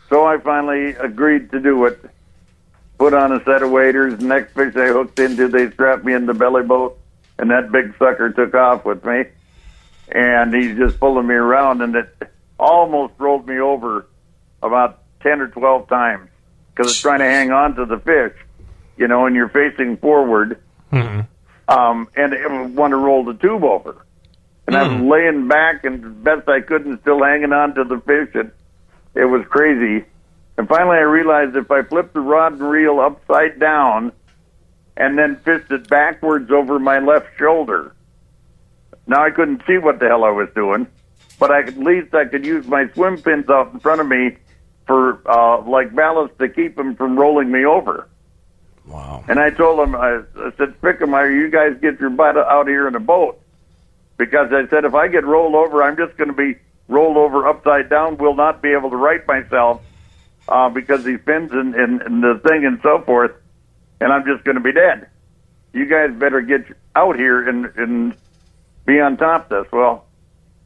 So 0.09 0.25
I 0.25 0.39
finally 0.39 0.91
agreed 0.91 1.51
to 1.51 1.59
do 1.59 1.85
it. 1.87 2.01
Put 3.03 3.15
on 3.15 3.33
a 3.33 3.43
set 3.43 3.65
of 3.65 3.73
waders. 3.73 4.21
Next 4.21 4.55
fish 4.55 4.77
I 4.77 4.87
hooked 4.87 5.19
into, 5.19 5.49
they 5.49 5.69
strapped 5.73 6.05
me 6.05 6.13
in 6.13 6.25
the 6.25 6.35
belly 6.35 6.63
boat, 6.63 7.01
and 7.37 7.51
that 7.51 7.73
big 7.73 7.99
sucker 7.99 8.31
took 8.31 8.55
off 8.55 8.85
with 8.85 9.05
me. 9.05 9.25
And 10.11 10.55
he's 10.55 10.77
just 10.77 11.01
pulling 11.01 11.27
me 11.27 11.35
around, 11.35 11.83
and 11.83 11.97
it 11.97 12.15
almost 12.61 13.15
rolled 13.19 13.49
me 13.49 13.59
over 13.59 14.07
about 14.63 15.03
10 15.25 15.41
or 15.41 15.49
12 15.49 15.89
times 15.89 16.31
because 16.69 16.93
it's 16.93 17.01
trying 17.01 17.19
to 17.19 17.25
hang 17.25 17.51
on 17.51 17.75
to 17.75 17.87
the 17.87 17.99
fish, 17.99 18.39
you 18.97 19.09
know, 19.09 19.27
and 19.27 19.35
you're 19.35 19.49
facing 19.49 19.97
forward. 19.97 20.63
Mm-mm. 20.93 21.27
Um, 21.67 22.07
and 22.15 22.33
it 22.33 22.49
would 22.49 22.77
want 22.77 22.93
to 22.93 22.99
roll 22.99 23.25
the 23.25 23.35
tube 23.35 23.65
over. 23.65 24.07
And 24.69 24.77
I 24.77 24.87
was 24.87 25.03
laying 25.03 25.49
back 25.49 25.83
and 25.83 26.23
best 26.23 26.49
I 26.49 26.61
could 26.61 26.87
and 26.87 27.01
still 27.01 27.21
hanging 27.21 27.53
on 27.53 27.75
to 27.75 27.83
the 27.83 27.99
fish. 27.99 28.33
And 28.37 28.53
it 29.17 29.25
was 29.25 29.45
crazy. 29.49 30.05
And 30.63 30.69
finally, 30.69 30.97
I 30.97 31.01
realized 31.01 31.57
if 31.57 31.73
I 31.73 31.83
flipped 31.83 32.15
the 32.15 32.21
rod 32.21 32.53
and 32.53 32.63
reel 32.63 33.01
upside 33.01 33.59
down 33.59 34.13
and 34.97 35.19
then 35.19 35.35
fished 35.45 35.73
it 35.73 35.89
backwards 35.89 36.53
over 36.53 36.79
my 36.79 37.01
left 37.01 37.37
shoulder, 37.37 37.97
now 39.09 39.25
I 39.25 39.31
couldn't 39.31 39.63
see 39.67 39.79
what 39.79 39.99
the 39.99 40.07
hell 40.07 40.23
I 40.23 40.31
was 40.31 40.49
doing, 40.55 40.87
but 41.41 41.51
I 41.51 41.65
could, 41.65 41.79
at 41.79 41.83
least 41.83 42.15
I 42.15 42.27
could 42.27 42.47
use 42.47 42.65
my 42.69 42.89
swim 42.95 43.21
pins 43.21 43.51
out 43.51 43.73
in 43.73 43.81
front 43.81 44.03
of 44.03 44.07
me 44.07 44.37
for 44.87 45.21
uh, 45.29 45.63
like 45.63 45.97
ballast 45.97 46.39
to 46.39 46.49
keep 46.49 46.77
them 46.77 46.95
from 46.95 47.19
rolling 47.19 47.51
me 47.51 47.65
over. 47.65 48.09
Wow. 48.87 49.25
And 49.27 49.41
I 49.41 49.51
told 49.51 49.81
him, 49.81 49.97
I, 49.97 50.21
I 50.37 50.53
said, 50.59 50.81
Spickemeyer, 50.81 51.35
you 51.35 51.51
guys 51.51 51.77
get 51.83 51.99
your 51.99 52.11
butt 52.11 52.37
out 52.37 52.69
here 52.69 52.87
in 52.87 52.95
a 52.95 53.01
boat. 53.01 53.41
Because 54.17 54.53
I 54.53 54.69
said, 54.69 54.85
if 54.85 54.95
I 54.95 55.09
get 55.09 55.25
rolled 55.25 55.57
over, 55.57 55.83
I'm 55.83 55.97
just 55.97 56.17
going 56.17 56.31
to 56.31 56.37
be 56.37 56.57
rolled 56.87 57.17
over 57.17 57.49
upside 57.49 57.91
down, 57.91 58.17
will 58.17 58.37
not 58.37 58.63
be 58.63 58.69
able 58.69 58.91
to 58.91 58.97
right 58.97 59.27
myself 59.27 59.83
uh, 60.49 60.69
because 60.69 61.05
these 61.05 61.21
fins 61.25 61.51
and, 61.53 61.75
and, 61.75 62.03
and 62.03 62.23
the 62.23 62.41
thing 62.47 62.65
and 62.65 62.81
so 62.83 63.03
forth, 63.03 63.33
and 64.01 64.13
I'm 64.13 64.25
just 64.25 64.45
going 64.45 64.57
to 64.57 64.63
be 64.63 64.73
dead. 64.73 65.09
You 65.73 65.87
guys 65.87 66.11
better 66.19 66.41
get 66.41 66.67
out 66.95 67.17
here 67.17 67.49
and, 67.49 67.67
and 67.77 68.17
be 68.85 69.01
on 69.01 69.17
top 69.17 69.51
of 69.51 69.65
this. 69.65 69.73
Well, 69.73 70.05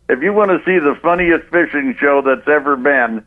if 0.08 0.22
you 0.22 0.32
want 0.32 0.50
to 0.50 0.58
see 0.64 0.78
the 0.78 0.96
funniest 1.02 1.46
fishing 1.50 1.96
show 2.00 2.22
that's 2.22 2.48
ever 2.48 2.76
been, 2.76 3.26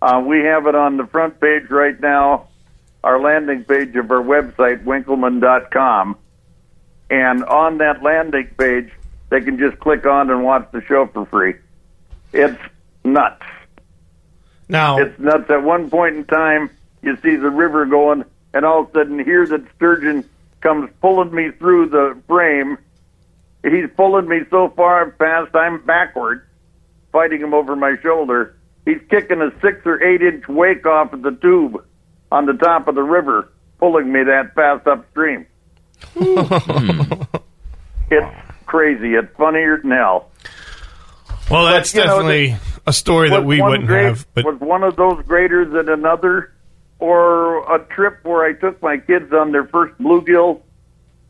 uh, 0.00 0.22
we 0.26 0.40
have 0.40 0.66
it 0.66 0.74
on 0.74 0.96
the 0.96 1.06
front 1.06 1.40
page 1.40 1.70
right 1.70 1.98
now, 2.00 2.48
our 3.04 3.20
landing 3.20 3.64
page 3.64 3.94
of 3.96 4.10
our 4.10 4.22
website, 4.22 4.84
winkelman.com. 4.84 6.16
And 7.10 7.44
on 7.44 7.78
that 7.78 8.02
landing 8.02 8.50
page, 8.56 8.90
they 9.30 9.40
can 9.40 9.58
just 9.58 9.78
click 9.80 10.06
on 10.06 10.30
and 10.30 10.42
watch 10.42 10.68
the 10.72 10.82
show 10.82 11.06
for 11.06 11.26
free. 11.26 11.54
It's 12.32 12.60
nuts. 13.04 13.42
Now, 14.68 14.98
It's 14.98 15.18
nuts. 15.18 15.50
At 15.50 15.62
one 15.62 15.90
point 15.90 16.16
in 16.16 16.24
time, 16.24 16.70
you 17.02 17.16
see 17.22 17.36
the 17.36 17.50
river 17.50 17.84
going, 17.86 18.24
and 18.54 18.64
all 18.64 18.82
of 18.82 18.90
a 18.90 18.92
sudden, 18.92 19.22
here 19.22 19.46
that 19.46 19.64
sturgeon 19.76 20.28
comes 20.60 20.90
pulling 21.00 21.34
me 21.34 21.50
through 21.50 21.88
the 21.88 22.16
frame. 22.26 22.78
He's 23.62 23.88
pulling 23.96 24.28
me 24.28 24.40
so 24.50 24.68
far 24.70 25.10
fast, 25.18 25.54
I'm 25.54 25.84
backward, 25.84 26.46
fighting 27.12 27.40
him 27.40 27.54
over 27.54 27.76
my 27.76 27.96
shoulder. 28.02 28.56
He's 28.84 29.00
kicking 29.10 29.40
a 29.40 29.52
six 29.60 29.84
or 29.84 30.02
eight 30.02 30.22
inch 30.22 30.48
wake 30.48 30.86
off 30.86 31.12
of 31.12 31.22
the 31.22 31.32
tube 31.32 31.84
on 32.32 32.46
the 32.46 32.54
top 32.54 32.88
of 32.88 32.94
the 32.94 33.02
river, 33.02 33.52
pulling 33.78 34.10
me 34.10 34.24
that 34.24 34.54
fast 34.54 34.86
upstream. 34.86 35.46
Hmm. 36.16 37.22
it's 38.10 38.36
crazy. 38.66 39.14
It's 39.14 39.36
funnier 39.36 39.78
than 39.78 39.92
hell. 39.92 40.31
Well, 41.52 41.66
that's 41.66 41.94
know, 41.94 42.04
definitely 42.04 42.56
a 42.86 42.92
story 42.92 43.30
that 43.30 43.44
we 43.44 43.60
wouldn't 43.60 43.86
great- 43.86 44.04
have. 44.04 44.26
But 44.34 44.44
was 44.44 44.60
one 44.60 44.82
of 44.82 44.96
those 44.96 45.22
greater 45.26 45.64
than 45.64 45.88
another, 45.88 46.52
or 46.98 47.74
a 47.74 47.84
trip 47.86 48.18
where 48.24 48.44
I 48.44 48.54
took 48.54 48.82
my 48.82 48.96
kids 48.96 49.32
on 49.32 49.52
their 49.52 49.64
first 49.64 49.96
bluegill 49.98 50.62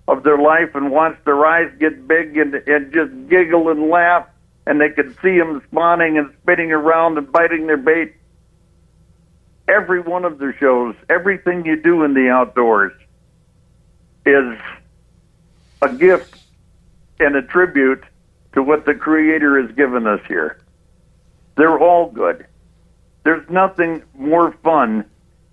of 0.09 0.23
their 0.23 0.39
life 0.39 0.75
and 0.75 0.91
watched 0.91 1.25
their 1.25 1.45
eyes 1.45 1.71
get 1.79 2.07
big 2.07 2.37
and 2.37 2.55
and 2.55 2.93
just 2.93 3.11
giggle 3.29 3.69
and 3.69 3.89
laugh, 3.89 4.27
and 4.67 4.81
they 4.81 4.91
could 4.91 5.17
see 5.23 5.39
them 5.39 5.63
spawning 5.71 6.19
and 6.19 6.33
spinning 6.43 6.73
around 6.73 7.19
and 7.19 7.31
biting 7.31 7.67
their 7.67 7.77
bait. 7.77 8.15
Every 9.69 10.01
one 10.01 10.25
of 10.25 10.39
their 10.39 10.57
shows, 10.59 10.95
everything 11.09 11.65
you 11.65 11.81
do 11.81 12.03
in 12.03 12.15
the 12.15 12.29
outdoors, 12.29 12.93
is 14.27 14.59
a 15.81 15.93
gift 15.95 16.37
and 17.21 17.37
a 17.37 17.43
tribute 17.43 18.05
to 18.55 18.63
what 18.63 18.85
the 18.85 18.95
Creator 18.95 19.63
has 19.63 19.75
given 19.77 20.07
us 20.07 20.21
here. 20.29 20.59
They're 21.57 21.79
all 21.79 22.11
good. 22.11 22.47
There's 23.25 23.49
nothing 23.49 24.03
more 24.17 24.53
fun 24.65 25.05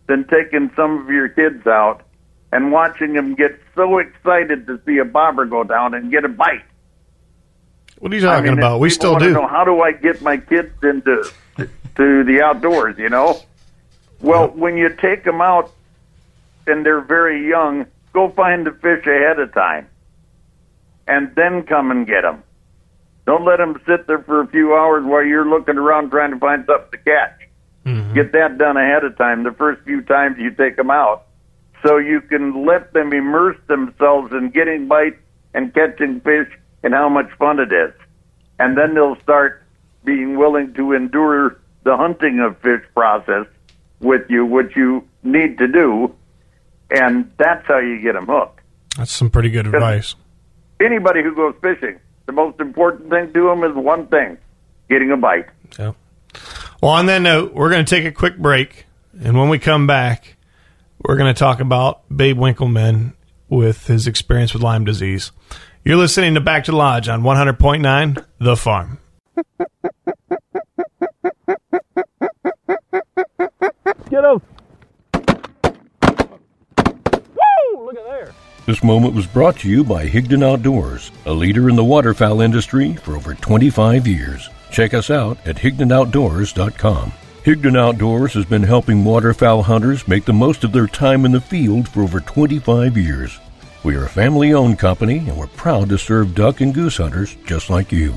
than 0.07 0.25
taking 0.27 0.71
some 0.75 1.01
of 1.01 1.09
your 1.09 1.29
kids 1.29 1.65
out 1.67 2.01
and 2.51 2.71
watching 2.71 3.13
them 3.13 3.35
get 3.35 3.59
so 3.75 3.99
excited 3.99 4.65
to 4.67 4.81
see 4.85 4.97
a 4.97 5.05
bobber 5.05 5.45
go 5.45 5.63
down 5.63 5.93
and 5.93 6.11
get 6.11 6.25
a 6.25 6.29
bite. 6.29 6.63
what 7.99 8.11
are 8.11 8.15
you 8.15 8.21
talking 8.21 8.47
I 8.47 8.49
mean, 8.51 8.57
about? 8.57 8.79
We 8.79 8.89
still 8.89 9.17
do. 9.19 9.33
Know 9.33 9.47
how 9.47 9.63
do 9.63 9.81
I 9.81 9.91
get 9.91 10.21
my 10.21 10.37
kids 10.37 10.73
into 10.81 11.29
to 11.57 12.23
the 12.23 12.41
outdoors? 12.43 12.97
You 12.97 13.09
know, 13.09 13.39
well, 14.21 14.47
when 14.47 14.77
you 14.77 14.89
take 14.89 15.23
them 15.23 15.41
out 15.41 15.71
and 16.65 16.85
they're 16.85 17.01
very 17.01 17.47
young, 17.47 17.85
go 18.13 18.29
find 18.29 18.65
the 18.65 18.71
fish 18.71 19.05
ahead 19.05 19.39
of 19.39 19.53
time, 19.53 19.87
and 21.07 21.35
then 21.35 21.63
come 21.63 21.91
and 21.91 22.07
get 22.07 22.21
them. 22.21 22.43
Don't 23.29 23.45
let 23.45 23.57
them 23.57 23.79
sit 23.85 24.07
there 24.07 24.23
for 24.23 24.41
a 24.41 24.47
few 24.47 24.73
hours 24.73 25.05
while 25.05 25.23
you're 25.23 25.47
looking 25.47 25.77
around 25.77 26.09
trying 26.09 26.31
to 26.31 26.39
find 26.39 26.65
something 26.65 26.89
to 26.89 26.97
catch. 26.97 27.47
Mm-hmm. 27.85 28.15
Get 28.15 28.31
that 28.31 28.57
done 28.57 28.75
ahead 28.75 29.03
of 29.03 29.19
time 29.19 29.43
the 29.43 29.51
first 29.51 29.83
few 29.83 30.01
times 30.01 30.37
you 30.39 30.49
take 30.49 30.75
them 30.77 30.89
out, 30.89 31.27
so 31.85 31.97
you 31.97 32.21
can 32.21 32.65
let 32.65 32.91
them 32.91 33.13
immerse 33.13 33.57
themselves 33.67 34.33
in 34.33 34.49
getting 34.49 34.87
bites 34.87 35.19
and 35.53 35.71
catching 35.75 36.21
fish 36.21 36.47
and 36.81 36.95
how 36.95 37.07
much 37.07 37.29
fun 37.37 37.59
it 37.59 37.71
is. 37.71 37.93
And 38.57 38.75
then 38.75 38.95
they'll 38.95 39.21
start 39.21 39.63
being 40.03 40.35
willing 40.35 40.73
to 40.73 40.93
endure 40.93 41.59
the 41.83 41.95
hunting 41.95 42.39
of 42.39 42.57
fish 42.61 42.81
process 42.95 43.45
with 43.99 44.27
you, 44.27 44.43
which 44.43 44.75
you 44.75 45.07
need 45.21 45.59
to 45.59 45.67
do. 45.67 46.15
And 46.89 47.31
that's 47.37 47.67
how 47.67 47.77
you 47.77 48.01
get 48.01 48.13
them 48.13 48.25
hooked. 48.25 48.61
That's 48.97 49.11
some 49.11 49.29
pretty 49.29 49.51
good 49.51 49.67
advice. 49.67 50.15
Anybody 50.79 51.21
who 51.21 51.35
goes 51.35 51.53
fishing, 51.61 51.99
the 52.29 52.33
most 52.33 52.59
important 52.59 53.09
thing 53.09 53.33
to 53.33 53.47
them 53.47 53.63
is 53.63 53.75
one 53.75 54.05
thing 54.05 54.37
getting 54.87 55.11
a 55.11 55.17
bite. 55.17 55.47
So, 55.71 55.95
well, 56.79 56.91
on 56.91 57.07
that 57.07 57.23
note, 57.23 57.55
we're 57.55 57.71
going 57.71 57.83
to 57.83 57.89
take 57.89 58.05
a 58.05 58.11
quick 58.11 58.37
break, 58.37 58.85
and 59.19 59.35
when 59.35 59.49
we 59.49 59.57
come 59.57 59.87
back, 59.87 60.37
we're 61.03 61.17
going 61.17 61.33
to 61.33 61.37
talk 61.37 61.59
about 61.59 62.03
Babe 62.15 62.37
Winkelman 62.37 63.13
with 63.49 63.87
his 63.87 64.05
experience 64.05 64.53
with 64.53 64.61
Lyme 64.61 64.85
disease. 64.85 65.31
You're 65.83 65.97
listening 65.97 66.35
to 66.35 66.39
Back 66.39 66.65
to 66.65 66.71
Lodge 66.71 67.09
on 67.09 67.23
100.9 67.23 68.23
The 68.37 68.55
Farm. 68.55 68.99
Get 74.11 74.23
him! 74.23 74.41
Woo! 77.33 77.85
Look 77.85 77.97
at 77.97 78.05
there. 78.05 78.33
This 78.69 78.83
moment 78.83 79.15
was 79.15 79.25
brought 79.25 79.57
to 79.61 79.67
you 79.67 79.83
by 79.83 80.05
Higdon 80.05 80.43
Outdoors, 80.43 81.11
a 81.25 81.33
leader 81.33 81.69
in 81.69 81.75
the 81.75 81.83
waterfowl 81.83 82.39
industry 82.41 82.93
for 82.93 83.15
over 83.15 83.33
25 83.33 84.05
years. 84.05 84.47
Check 84.69 84.93
us 84.93 85.09
out 85.09 85.39
at 85.47 85.55
HigdonOutdoors.com. 85.55 87.11
Higdon 87.43 87.79
Outdoors 87.79 88.35
has 88.35 88.45
been 88.45 88.61
helping 88.61 89.03
waterfowl 89.03 89.63
hunters 89.63 90.07
make 90.07 90.23
the 90.23 90.33
most 90.33 90.63
of 90.63 90.71
their 90.71 90.85
time 90.85 91.25
in 91.25 91.31
the 91.31 91.41
field 91.41 91.89
for 91.89 92.03
over 92.03 92.19
25 92.19 92.95
years. 92.95 93.39
We 93.83 93.95
are 93.95 94.05
a 94.05 94.09
family 94.09 94.53
owned 94.53 94.77
company 94.77 95.17
and 95.17 95.35
we're 95.35 95.47
proud 95.47 95.89
to 95.89 95.97
serve 95.97 96.35
duck 96.35 96.61
and 96.61 96.71
goose 96.71 96.97
hunters 96.97 97.35
just 97.47 97.71
like 97.71 97.91
you. 97.91 98.13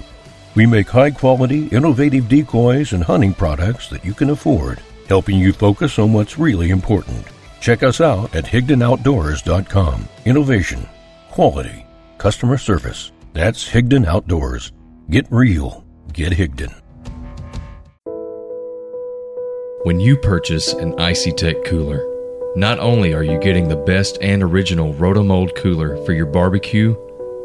We 0.54 0.66
make 0.66 0.90
high 0.90 1.12
quality, 1.12 1.68
innovative 1.68 2.28
decoys 2.28 2.92
and 2.92 3.04
hunting 3.04 3.32
products 3.32 3.88
that 3.88 4.04
you 4.04 4.12
can 4.12 4.28
afford, 4.28 4.82
helping 5.08 5.38
you 5.38 5.54
focus 5.54 5.98
on 5.98 6.12
what's 6.12 6.38
really 6.38 6.68
important. 6.68 7.26
Check 7.62 7.84
us 7.84 8.00
out 8.00 8.34
at 8.34 8.44
HigdonOutdoors.com. 8.44 10.08
Innovation, 10.24 10.88
quality, 11.30 11.86
customer 12.18 12.58
service. 12.58 13.12
That's 13.34 13.70
Higdon 13.70 14.04
Outdoors. 14.04 14.72
Get 15.10 15.30
real. 15.30 15.84
Get 16.12 16.32
Higdon. 16.32 16.74
When 19.84 20.00
you 20.00 20.16
purchase 20.16 20.72
an 20.72 20.94
Icey-Tek 20.94 21.64
cooler, 21.64 22.04
Not 22.56 22.80
only 22.80 23.14
are 23.14 23.22
you 23.22 23.38
getting 23.38 23.68
the 23.68 23.76
best 23.76 24.18
and 24.20 24.42
original 24.42 24.92
Rotomold 24.94 25.54
cooler 25.54 26.04
for 26.04 26.12
your 26.12 26.26
barbecue, 26.26 26.96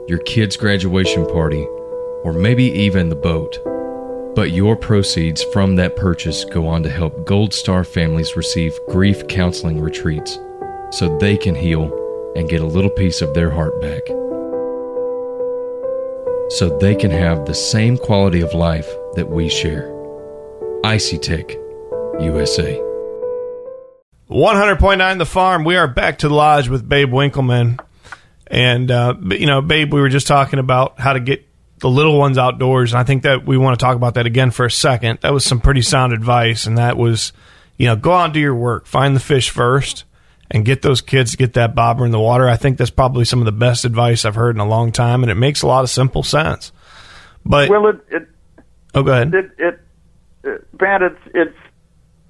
your 0.07 0.19
kid's 0.25 0.57
graduation 0.57 1.27
party, 1.27 1.63
or 2.23 2.33
maybe 2.33 2.63
even 2.63 3.09
the 3.09 3.15
boat, 3.15 3.59
but 4.37 4.51
your 4.51 4.75
proceeds 4.75 5.43
from 5.45 5.75
that 5.77 5.95
purchase 5.95 6.45
go 6.45 6.67
on 6.67 6.83
to 6.83 6.89
help 6.91 7.25
Gold 7.25 7.55
Star 7.55 7.83
families 7.83 8.35
receive 8.35 8.71
grief 8.87 9.27
counseling 9.27 9.81
retreats 9.81 10.37
so 10.91 11.17
they 11.17 11.35
can 11.35 11.55
heal 11.55 11.91
and 12.35 12.47
get 12.47 12.61
a 12.61 12.65
little 12.67 12.91
piece 12.91 13.23
of 13.23 13.33
their 13.33 13.49
heart 13.49 13.81
back. 13.81 14.05
So 16.51 16.77
they 16.79 16.93
can 16.93 17.09
have 17.09 17.47
the 17.47 17.55
same 17.55 17.97
quality 17.97 18.41
of 18.41 18.53
life 18.53 18.87
that 19.15 19.27
we 19.27 19.49
share. 19.49 19.91
Icey-Tek, 20.83 21.53
USA. 22.21 22.79
100.9 24.29 25.17
The 25.17 25.25
Farm. 25.25 25.63
We 25.63 25.77
are 25.77 25.87
back 25.87 26.19
to 26.19 26.27
the 26.27 26.35
lodge 26.35 26.69
with 26.69 26.87
Babe 26.87 27.09
Winkelman. 27.09 27.79
And, 28.45 28.91
uh, 28.91 29.15
you 29.31 29.47
know, 29.47 29.63
Babe, 29.63 29.91
we 29.91 29.99
were 29.99 30.09
just 30.09 30.27
talking 30.27 30.59
about 30.59 30.99
how 30.99 31.13
to 31.13 31.19
get 31.19 31.46
the 31.79 31.89
little 31.89 32.17
ones 32.17 32.37
outdoors. 32.37 32.91
And 32.91 32.99
I 32.99 33.03
think 33.03 33.23
that 33.23 33.45
we 33.45 33.57
want 33.57 33.79
to 33.79 33.83
talk 33.83 33.95
about 33.95 34.15
that 34.15 34.25
again 34.25 34.51
for 34.51 34.65
a 34.65 34.71
second. 34.71 35.19
That 35.21 35.33
was 35.33 35.45
some 35.45 35.59
pretty 35.59 35.81
sound 35.81 36.13
advice. 36.13 36.65
And 36.65 36.77
that 36.77 36.97
was, 36.97 37.33
you 37.77 37.85
know, 37.87 37.95
go 37.95 38.13
out 38.13 38.25
and 38.25 38.33
do 38.33 38.39
your 38.39 38.55
work, 38.55 38.87
find 38.87 39.15
the 39.15 39.19
fish 39.19 39.49
first, 39.49 40.03
and 40.49 40.65
get 40.65 40.81
those 40.81 41.01
kids 41.01 41.31
to 41.31 41.37
get 41.37 41.53
that 41.53 41.75
bobber 41.75 42.05
in 42.05 42.11
the 42.11 42.19
water. 42.19 42.47
I 42.47 42.55
think 42.55 42.77
that's 42.77 42.89
probably 42.89 43.25
some 43.25 43.39
of 43.39 43.45
the 43.45 43.51
best 43.51 43.85
advice 43.85 44.25
I've 44.25 44.35
heard 44.35 44.55
in 44.55 44.59
a 44.59 44.67
long 44.67 44.91
time. 44.91 45.23
And 45.23 45.31
it 45.31 45.35
makes 45.35 45.61
a 45.61 45.67
lot 45.67 45.83
of 45.83 45.89
simple 45.89 46.23
sense. 46.23 46.71
But, 47.45 47.69
well, 47.69 47.87
it, 47.87 47.99
it 48.09 48.27
oh, 48.95 49.03
go 49.03 49.11
ahead. 49.11 49.33
it, 49.33 49.51
it 49.57 49.79
uh, 50.43 50.57
Pat, 50.77 51.01
it's 51.01 51.21
it's 51.33 51.57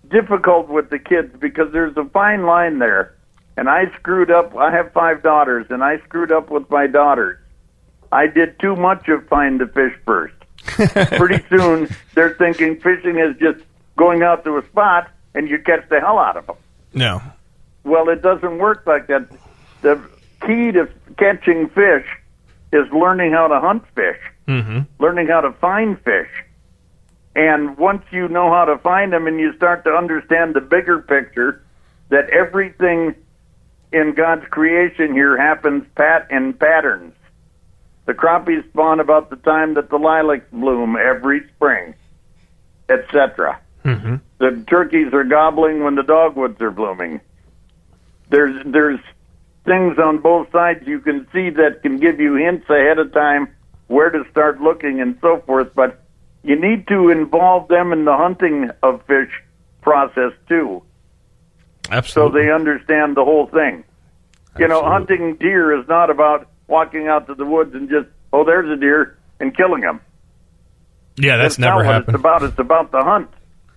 difficult 0.10 0.70
with 0.70 0.90
the 0.90 1.00
kids 1.00 1.34
because 1.40 1.72
there's 1.72 1.96
a 1.98 2.06
fine 2.06 2.46
line 2.46 2.80
there. 2.80 3.16
And 3.56 3.68
I 3.68 3.92
screwed 3.96 4.30
up. 4.30 4.56
I 4.56 4.72
have 4.72 4.94
five 4.94 5.24
daughters, 5.24 5.66
and 5.70 5.84
I 5.84 5.98
screwed 6.02 6.32
up 6.32 6.52
with 6.52 6.70
my 6.70 6.86
daughters. 6.86 7.40
I 8.12 8.28
did 8.28 8.60
too 8.60 8.76
much 8.76 9.08
of 9.10 9.28
find 9.28 9.60
the 9.60 9.68
fish 9.68 9.94
first. 10.06 10.34
Pretty 11.18 11.44
soon, 11.50 11.90
they're 12.14 12.34
thinking 12.36 12.80
fishing 12.80 13.20
is 13.20 13.36
just 13.38 13.64
going 13.98 14.22
out 14.24 14.44
to 14.46 14.58
a 14.58 14.66
spot 14.68 15.10
and 15.34 15.50
you 15.50 15.60
catch 15.60 15.88
the 15.90 16.00
hell 16.00 16.18
out 16.20 16.38
of 16.38 16.48
them. 16.48 16.56
No. 16.94 17.22
Well, 17.84 18.10
it 18.10 18.22
doesn't 18.22 18.58
work 18.58 18.84
like 18.86 19.08
that. 19.08 19.28
The 19.82 20.02
key 20.42 20.72
to 20.74 20.90
catching 21.18 21.70
fish 21.70 22.06
is 22.74 22.86
learning 22.92 23.32
how 23.32 23.48
to 23.48 23.60
hunt 23.60 23.84
fish, 23.96 24.20
Mm-hmm. 24.48 24.80
learning 25.04 25.28
how 25.28 25.42
to 25.42 25.52
find 25.54 26.00
fish. 26.02 26.30
And 27.36 27.78
once 27.78 28.04
you 28.12 28.28
know 28.30 28.50
how 28.52 28.66
to 28.66 28.78
find 28.78 29.12
them 29.14 29.28
and 29.28 29.40
you 29.40 29.54
start 29.56 29.84
to 29.84 29.92
understand 29.92 30.54
the 30.56 30.62
bigger 30.62 31.00
picture, 31.00 31.62
that 32.10 32.30
everything 32.30 33.14
in 33.92 34.14
God's 34.16 34.46
creation 34.50 35.14
here 35.14 35.38
happens 35.38 35.86
pat 35.96 36.28
in 36.32 36.54
patterns. 36.54 37.14
The 38.08 38.14
crappies 38.14 38.68
spawn 38.70 39.02
about 39.02 39.30
the 39.30 39.36
time 39.36 39.74
that 39.74 39.90
the 39.90 39.98
lilacs 39.98 40.46
bloom 40.52 40.96
every 40.96 41.46
spring, 41.50 41.94
etc. 42.88 43.60
Mm-hmm. 43.84 44.16
The 44.38 44.64
turkeys 44.68 45.14
are 45.14 45.26
gobbling 45.26 45.84
when 45.84 45.96
the 45.96 46.04
dogwoods 46.04 46.62
are 46.62 46.72
blooming. 46.72 47.20
There's 48.30 48.66
there's 48.66 49.02
things 49.66 50.00
on 50.00 50.20
both 50.20 50.50
sides 50.54 50.88
you 50.88 51.02
can 51.02 51.28
see 51.34 51.50
that 51.50 51.82
can 51.82 51.98
give 51.98 52.22
you 52.22 52.36
hints 52.36 52.70
ahead 52.70 52.98
of 52.98 53.12
time 53.12 53.50
where 53.88 54.10
to 54.10 54.24
start 54.32 54.62
looking 54.62 55.02
and 55.02 55.18
so 55.22 55.44
forth, 55.46 55.76
but 55.76 56.02
you 56.44 56.56
need 56.56 56.88
to 56.88 57.10
involve 57.10 57.68
them 57.68 57.92
in 57.92 58.06
the 58.06 58.16
hunting 58.16 58.70
of 58.84 59.06
fish 59.06 59.32
process 59.82 60.32
too. 60.48 60.82
Absolutely. 61.90 62.42
So 62.42 62.46
they 62.46 62.52
understand 62.52 63.18
the 63.18 63.26
whole 63.26 63.48
thing. 63.48 63.84
You 64.58 64.68
know, 64.70 64.82
hunting 64.82 65.36
deer 65.36 65.78
is 65.80 65.88
not 65.88 66.10
about 66.10 66.50
walking 66.68 67.08
out 67.08 67.28
to 67.28 67.36
the 67.36 67.46
woods 67.46 67.74
and 67.74 67.90
just, 67.90 68.08
oh, 68.34 68.44
there's 68.44 68.70
a 68.70 68.80
deer 68.80 69.18
and 69.40 69.56
killing 69.56 69.82
him. 69.82 70.02
Yeah, 71.18 71.38
that's, 71.38 71.56
That's 71.56 71.60
never 71.60 71.84
not 71.84 71.86
what 71.86 71.86
happened. 71.86 72.16
It's 72.16 72.20
about 72.20 72.44
it's 72.44 72.60
about 72.60 72.92
the 72.92 73.04
hunt. 73.04 73.30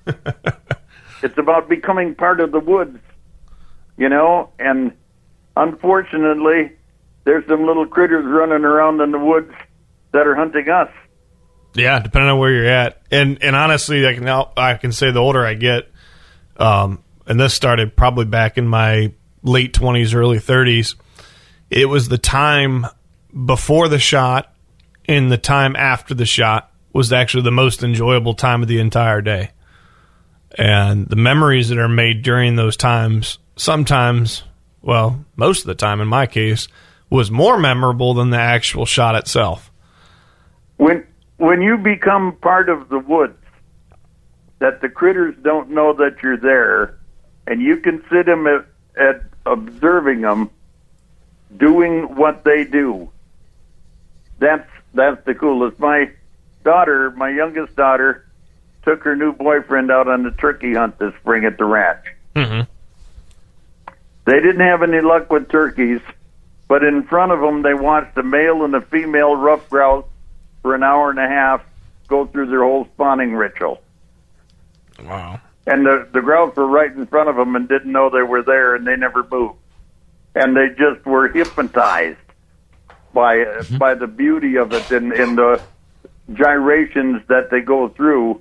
it's 1.22 1.38
about 1.38 1.68
becoming 1.68 2.14
part 2.14 2.41
of 2.41 2.53
the 2.53 2.61
woods, 2.61 2.99
you 3.97 4.11
know. 4.11 4.51
And 4.59 4.93
unfortunately, 5.57 6.72
there's 7.24 7.47
some 7.49 7.66
little 7.66 7.86
critters 7.86 8.26
running 8.26 8.64
around 8.64 9.01
in 9.01 9.11
the 9.11 9.18
woods 9.18 9.53
that 10.12 10.26
are 10.26 10.34
hunting 10.34 10.68
us. 10.68 10.91
Yeah, 11.74 12.01
depending 12.01 12.30
on 12.30 12.38
where 12.38 12.53
you're 12.53 12.66
at, 12.66 13.01
and 13.11 13.43
and 13.43 13.57
honestly, 13.57 14.07
I 14.07 14.14
can 14.14 14.24
now 14.24 14.53
I 14.57 14.74
can 14.74 14.93
say 14.93 15.11
the 15.11 15.20
older 15.20 15.47
I 15.47 15.55
get, 15.55 15.91
um, 16.57 17.03
and 17.26 17.38
this 17.38 17.55
started 17.55 17.97
probably 17.97 18.24
back 18.24 18.59
in 18.59 18.66
my 18.66 19.12
late 19.43 19.72
twenties, 19.72 20.12
early 20.12 20.41
thirties. 20.41 20.97
It 21.70 21.88
was 21.88 22.08
the 22.08 22.18
time 22.18 22.86
before 23.46 23.88
the 23.88 24.00
shot, 24.00 24.52
and 25.06 25.30
the 25.30 25.38
time 25.38 25.76
after 25.76 26.14
the 26.14 26.26
shot 26.26 26.72
was 26.92 27.12
actually 27.12 27.44
the 27.44 27.52
most 27.52 27.84
enjoyable 27.84 28.34
time 28.34 28.62
of 28.62 28.68
the 28.68 28.80
entire 28.80 29.22
day, 29.22 29.50
and 30.58 31.06
the 31.06 31.16
memories 31.16 31.68
that 31.68 31.78
are 31.78 31.88
made 31.88 32.22
during 32.22 32.56
those 32.56 32.76
times 32.76 33.38
sometimes, 33.54 34.42
well, 34.82 35.24
most 35.36 35.60
of 35.60 35.66
the 35.66 35.74
time 35.76 36.00
in 36.00 36.08
my 36.08 36.26
case, 36.26 36.66
was 37.08 37.30
more 37.30 37.58
memorable 37.58 38.14
than 38.14 38.30
the 38.30 38.38
actual 38.38 38.86
shot 38.86 39.14
itself. 39.14 39.70
When 40.76 41.06
when 41.36 41.62
you 41.62 41.78
become 41.78 42.36
part 42.42 42.68
of 42.68 42.88
the 42.88 42.98
woods, 42.98 43.38
that 44.58 44.80
the 44.80 44.88
critters 44.88 45.36
don't 45.42 45.70
know 45.70 45.92
that 45.92 46.16
you're 46.22 46.36
there, 46.36 46.98
and 47.46 47.62
you 47.62 47.76
can 47.76 48.02
sit 48.10 48.26
them 48.26 48.46
at, 48.46 48.66
at 49.00 49.22
observing 49.46 50.22
them 50.22 50.50
doing 51.57 52.14
what 52.16 52.44
they 52.44 52.64
do. 52.64 53.11
That's 54.38 54.68
that's 54.94 55.24
the 55.24 55.34
coolest. 55.34 55.78
My 55.78 56.11
daughter, 56.64 57.11
my 57.11 57.30
youngest 57.30 57.76
daughter, 57.76 58.26
took 58.82 59.03
her 59.05 59.14
new 59.14 59.32
boyfriend 59.32 59.90
out 59.90 60.09
on 60.09 60.22
the 60.22 60.30
turkey 60.30 60.74
hunt 60.74 60.98
this 60.98 61.14
spring 61.20 61.44
at 61.44 61.59
the 61.59 61.64
ranch. 61.64 62.05
Mm-hmm. 62.34 62.70
They 64.24 64.40
didn't 64.40 64.61
have 64.61 64.82
any 64.82 65.01
luck 65.01 65.30
with 65.30 65.48
turkeys, 65.48 66.01
but 66.68 66.84
in 66.84 67.03
front 67.05 67.32
of 67.32 67.40
them, 67.40 67.62
they 67.62 67.74
watched 67.74 68.16
a 68.16 68.22
male 68.22 68.64
and 68.64 68.74
a 68.74 68.80
female 68.80 69.34
ruffed 69.34 69.70
grouse 69.70 70.05
for 70.62 70.74
an 70.74 70.82
hour 70.82 71.11
and 71.11 71.18
a 71.18 71.28
half 71.28 71.62
go 72.09 72.26
through 72.26 72.46
their 72.46 72.62
whole 72.62 72.86
spawning 72.94 73.34
ritual. 73.34 73.80
Wow. 75.03 75.40
And 75.66 75.86
the 75.86 76.09
the 76.12 76.20
grouse 76.20 76.55
were 76.57 76.66
right 76.66 76.90
in 76.90 77.07
front 77.07 77.28
of 77.28 77.36
them 77.36 77.55
and 77.57 77.68
didn't 77.68 77.92
know 77.92 78.11
they 78.11 78.22
were 78.22 78.42
there, 78.42 78.74
and 78.74 78.86
they 78.86 78.96
never 78.96 79.26
moved. 79.30 79.59
And 80.35 80.57
they 80.57 80.68
just 80.70 81.05
were 81.05 81.28
hypnotized 81.28 82.18
by 83.12 83.39
mm-hmm. 83.39 83.78
by 83.78 83.95
the 83.95 84.07
beauty 84.07 84.57
of 84.57 84.72
it 84.72 84.91
and, 84.91 85.12
and 85.12 85.37
the 85.37 85.61
gyrations 86.33 87.22
that 87.28 87.51
they 87.51 87.61
go 87.61 87.89
through. 87.89 88.41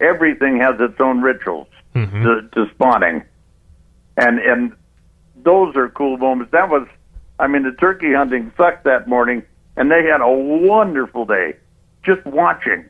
Everything 0.00 0.58
has 0.58 0.76
its 0.80 1.00
own 1.00 1.20
rituals 1.22 1.68
mm-hmm. 1.94 2.22
to, 2.22 2.48
to 2.54 2.70
spawning, 2.74 3.24
and 4.16 4.38
and 4.38 4.72
those 5.36 5.76
are 5.76 5.88
cool 5.88 6.16
moments. 6.18 6.52
That 6.52 6.68
was, 6.68 6.86
I 7.38 7.46
mean, 7.46 7.62
the 7.62 7.72
turkey 7.72 8.12
hunting 8.12 8.52
sucked 8.56 8.84
that 8.84 9.08
morning, 9.08 9.42
and 9.76 9.90
they 9.90 10.04
had 10.04 10.20
a 10.20 10.30
wonderful 10.30 11.24
day 11.24 11.54
just 12.04 12.24
watching 12.26 12.88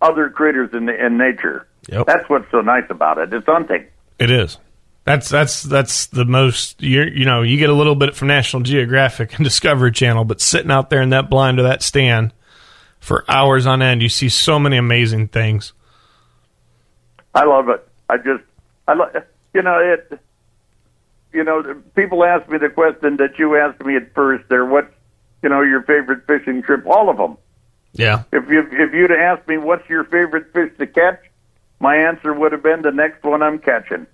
other 0.00 0.30
critters 0.30 0.70
in 0.72 0.86
the 0.86 1.04
in 1.04 1.18
nature. 1.18 1.66
Yep. 1.88 2.06
That's 2.06 2.28
what's 2.28 2.50
so 2.50 2.60
nice 2.60 2.84
about 2.90 3.18
it. 3.18 3.32
It's 3.32 3.46
hunting. 3.46 3.86
It 4.18 4.30
is. 4.30 4.58
That's 5.10 5.28
that's 5.28 5.62
that's 5.64 6.06
the 6.06 6.24
most 6.24 6.80
you 6.80 7.02
you 7.02 7.24
know 7.24 7.42
you 7.42 7.56
get 7.58 7.68
a 7.68 7.74
little 7.74 7.96
bit 7.96 8.14
from 8.14 8.28
National 8.28 8.62
Geographic 8.62 9.34
and 9.34 9.44
Discovery 9.44 9.90
Channel, 9.90 10.24
but 10.24 10.40
sitting 10.40 10.70
out 10.70 10.88
there 10.88 11.02
in 11.02 11.10
that 11.10 11.28
blind 11.28 11.58
or 11.58 11.64
that 11.64 11.82
stand 11.82 12.32
for 13.00 13.24
hours 13.28 13.66
on 13.66 13.82
end, 13.82 14.02
you 14.02 14.08
see 14.08 14.28
so 14.28 14.60
many 14.60 14.76
amazing 14.76 15.26
things. 15.26 15.72
I 17.34 17.44
love 17.44 17.68
it. 17.70 17.84
I 18.08 18.18
just, 18.18 18.44
I 18.86 18.94
love, 18.94 19.10
you 19.52 19.62
know, 19.62 19.80
it, 19.80 20.20
you 21.32 21.42
know, 21.42 21.82
people 21.96 22.22
ask 22.22 22.48
me 22.48 22.58
the 22.58 22.68
question 22.68 23.16
that 23.16 23.36
you 23.36 23.56
asked 23.56 23.84
me 23.84 23.96
at 23.96 24.14
first 24.14 24.48
there, 24.48 24.64
what, 24.64 24.92
you 25.42 25.48
know, 25.48 25.62
your 25.62 25.82
favorite 25.82 26.24
fishing 26.28 26.62
trip? 26.62 26.86
All 26.86 27.10
of 27.10 27.16
them. 27.16 27.36
Yeah. 27.94 28.22
If 28.32 28.48
you, 28.48 28.60
if 28.70 28.94
you'd 28.94 29.10
asked 29.10 29.48
me 29.48 29.58
what's 29.58 29.88
your 29.88 30.04
favorite 30.04 30.52
fish 30.52 30.70
to 30.78 30.86
catch, 30.86 31.20
my 31.80 31.96
answer 31.96 32.32
would 32.32 32.52
have 32.52 32.62
been 32.62 32.82
the 32.82 32.92
next 32.92 33.24
one 33.24 33.42
I'm 33.42 33.58
catching. 33.58 34.06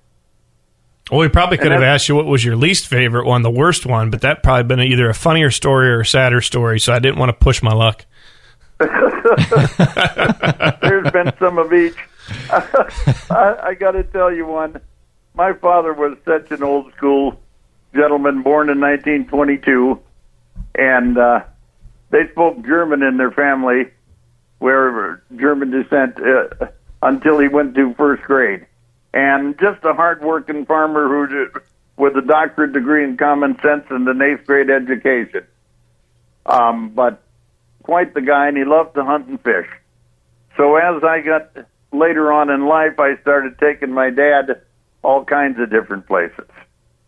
Well, 1.10 1.20
we 1.20 1.28
probably 1.28 1.58
could 1.58 1.70
have 1.70 1.84
asked 1.84 2.08
you 2.08 2.16
what 2.16 2.26
was 2.26 2.44
your 2.44 2.56
least 2.56 2.88
favorite 2.88 3.26
one, 3.26 3.42
the 3.42 3.50
worst 3.50 3.86
one, 3.86 4.10
but 4.10 4.22
that 4.22 4.42
probably 4.42 4.64
been 4.64 4.80
either 4.80 5.08
a 5.08 5.14
funnier 5.14 5.52
story 5.52 5.88
or 5.88 6.00
a 6.00 6.06
sadder 6.06 6.40
story. 6.40 6.80
So 6.80 6.92
I 6.92 6.98
didn't 6.98 7.18
want 7.18 7.28
to 7.28 7.32
push 7.32 7.62
my 7.62 7.72
luck. 7.72 8.04
There's 8.78 8.90
been 11.12 11.32
some 11.38 11.58
of 11.58 11.72
each. 11.72 11.96
I, 13.30 13.56
I 13.62 13.74
got 13.78 13.92
to 13.92 14.02
tell 14.02 14.34
you 14.34 14.46
one. 14.46 14.80
My 15.34 15.52
father 15.52 15.92
was 15.92 16.18
such 16.24 16.50
an 16.50 16.64
old 16.64 16.92
school 16.94 17.40
gentleman, 17.94 18.42
born 18.42 18.68
in 18.68 18.80
1922, 18.80 20.00
and 20.74 21.16
uh, 21.16 21.44
they 22.10 22.28
spoke 22.32 22.64
German 22.64 23.04
in 23.04 23.16
their 23.16 23.30
family, 23.30 23.90
where 24.58 25.22
German 25.36 25.70
descent, 25.70 26.18
uh, 26.20 26.66
until 27.00 27.38
he 27.38 27.46
went 27.46 27.76
to 27.76 27.94
first 27.94 28.24
grade. 28.24 28.65
And 29.16 29.58
just 29.58 29.82
a 29.82 29.94
hard-working 29.94 30.66
farmer 30.66 31.08
who 31.08 31.48
with 31.96 32.18
a 32.18 32.20
doctorate 32.20 32.74
degree 32.74 33.02
in 33.02 33.16
common 33.16 33.54
sense 33.62 33.86
and 33.88 34.06
an 34.06 34.20
eighth 34.20 34.46
grade 34.46 34.68
education. 34.68 35.46
Um, 36.44 36.90
but 36.90 37.22
quite 37.82 38.12
the 38.12 38.20
guy, 38.20 38.48
and 38.48 38.58
he 38.58 38.64
loved 38.66 38.94
to 38.96 39.04
hunt 39.06 39.26
and 39.26 39.40
fish. 39.40 39.68
So 40.58 40.76
as 40.76 41.02
I 41.02 41.22
got 41.22 41.66
later 41.94 42.30
on 42.30 42.50
in 42.50 42.66
life, 42.66 43.00
I 43.00 43.16
started 43.22 43.58
taking 43.58 43.90
my 43.90 44.10
dad 44.10 44.60
all 45.02 45.24
kinds 45.24 45.58
of 45.60 45.70
different 45.70 46.06
places. 46.06 46.50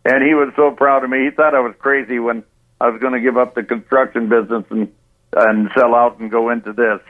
And 0.03 0.23
he 0.27 0.33
was 0.33 0.51
so 0.55 0.71
proud 0.71 1.03
of 1.03 1.11
me. 1.11 1.25
He 1.25 1.29
thought 1.29 1.53
I 1.53 1.59
was 1.59 1.75
crazy 1.77 2.17
when 2.17 2.43
I 2.81 2.89
was 2.89 2.99
going 2.99 3.13
to 3.13 3.21
give 3.21 3.37
up 3.37 3.53
the 3.53 3.61
construction 3.61 4.29
business 4.29 4.65
and 4.71 4.91
and 5.31 5.69
sell 5.77 5.93
out 5.93 6.19
and 6.19 6.31
go 6.31 6.49
into 6.49 6.73
this. 6.73 7.01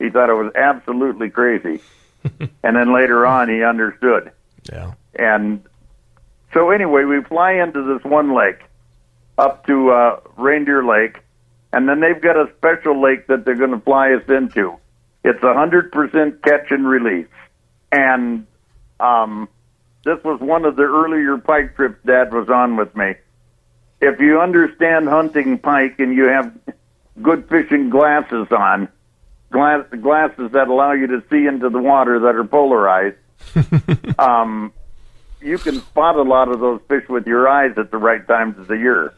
He 0.00 0.10
thought 0.10 0.28
I 0.28 0.32
was 0.32 0.52
absolutely 0.56 1.30
crazy. 1.30 1.80
And 2.62 2.76
then 2.76 2.94
later 2.94 3.26
on, 3.26 3.48
he 3.48 3.62
understood. 3.62 4.32
Yeah. 4.70 4.94
And 5.14 5.62
so 6.52 6.70
anyway, 6.70 7.04
we 7.04 7.22
fly 7.22 7.52
into 7.52 7.82
this 7.82 8.04
one 8.04 8.34
lake 8.34 8.62
up 9.36 9.66
to 9.66 9.90
uh, 9.90 10.20
Reindeer 10.36 10.84
Lake, 10.84 11.18
and 11.72 11.88
then 11.88 12.00
they've 12.00 12.20
got 12.20 12.36
a 12.36 12.50
special 12.56 13.00
lake 13.02 13.26
that 13.26 13.44
they're 13.44 13.56
going 13.56 13.72
to 13.72 13.80
fly 13.80 14.12
us 14.12 14.22
into. 14.28 14.76
It's 15.24 15.42
a 15.42 15.54
hundred 15.54 15.90
percent 15.90 16.42
catch 16.42 16.70
and 16.70 16.86
release, 16.86 17.26
and 17.90 18.46
um, 19.00 19.48
this 20.04 20.22
was 20.22 20.40
one 20.40 20.64
of 20.64 20.76
the 20.76 20.82
earlier 20.82 21.38
pike 21.38 21.76
trips 21.76 21.98
Dad 22.06 22.32
was 22.32 22.48
on 22.48 22.76
with 22.76 22.94
me. 22.94 23.14
If 24.00 24.20
you 24.20 24.40
understand 24.40 25.08
hunting 25.08 25.58
pike 25.58 25.98
and 25.98 26.14
you 26.14 26.28
have 26.28 26.52
good 27.22 27.48
fishing 27.48 27.90
glasses 27.90 28.48
on, 28.50 28.88
glass, 29.54 29.86
glasses 30.02 30.50
that 30.52 30.68
allow 30.68 30.92
you 30.92 31.06
to 31.06 31.22
see 31.30 31.46
into 31.46 31.70
the 31.70 31.78
water 31.78 32.18
that 32.18 32.34
are 32.34 32.44
polarized, 32.44 33.16
um, 34.18 34.72
you 35.40 35.58
can 35.58 35.80
spot 35.80 36.16
a 36.16 36.22
lot 36.22 36.48
of 36.48 36.58
those 36.60 36.80
fish 36.88 37.08
with 37.08 37.26
your 37.26 37.48
eyes 37.48 37.72
at 37.78 37.90
the 37.90 37.96
right 37.96 38.26
times 38.26 38.58
of 38.58 38.66
the 38.66 38.76
year. 38.76 39.14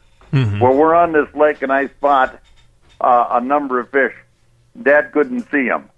Well, 0.61 0.75
we're 0.75 0.95
on 0.95 1.13
this 1.13 1.29
lake 1.35 1.63
and 1.63 1.73
I 1.73 1.87
spot 1.89 2.41
uh, 3.01 3.29
a 3.31 3.41
number 3.41 3.81
of 3.81 3.91
fish. 3.91 4.13
Dad 4.81 5.13
couldn't 5.13 5.51
see 5.51 5.69
them. 5.69 5.89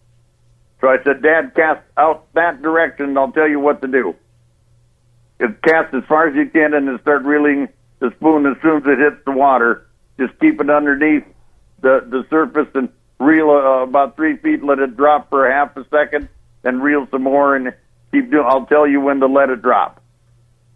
So 0.81 0.89
I 0.89 1.03
said, 1.03 1.23
Dad, 1.23 1.55
cast 1.57 1.83
out 1.97 2.33
that 2.35 2.63
direction 2.63 3.07
and 3.07 3.19
I'll 3.19 3.33
tell 3.33 3.49
you 3.49 3.59
what 3.59 3.83
to 3.83 3.89
do. 3.89 4.15
It 5.41 5.61
cast 5.63 5.93
as 5.93 6.05
far 6.05 6.29
as 6.29 6.37
you 6.37 6.49
can 6.49 6.75
and 6.75 6.87
then 6.87 7.01
start 7.01 7.25
reeling 7.25 7.69
the 7.99 8.13
spoon 8.17 8.47
as 8.47 8.57
soon 8.63 8.77
as 8.77 8.83
it 8.87 8.99
hits 8.99 9.25
the 9.25 9.33
water. 9.33 9.87
Just 10.21 10.39
keep 10.39 10.61
it 10.61 10.71
underneath 10.71 11.25
the, 11.81 12.07
the 12.09 12.25
surface 12.31 12.69
and 12.75 12.89
reel 13.19 13.51
uh, 13.51 13.83
about 13.83 14.17
three 14.17 14.37
feet, 14.37 14.65
let 14.65 14.79
it 14.79 14.97
drop 14.97 15.31
for 15.31 15.51
half 15.51 15.77
a 15.77 15.85
second, 15.91 16.29
then 16.63 16.81
reel 16.81 17.07
some 17.11 17.23
more 17.23 17.57
and 17.57 17.75
keep 18.13 18.31
doing, 18.31 18.45
I'll 18.47 18.67
tell 18.67 18.87
you 18.87 19.01
when 19.01 19.21
to 19.21 19.27
let 19.27 19.51
it 19.51 19.63
drop. 19.63 20.03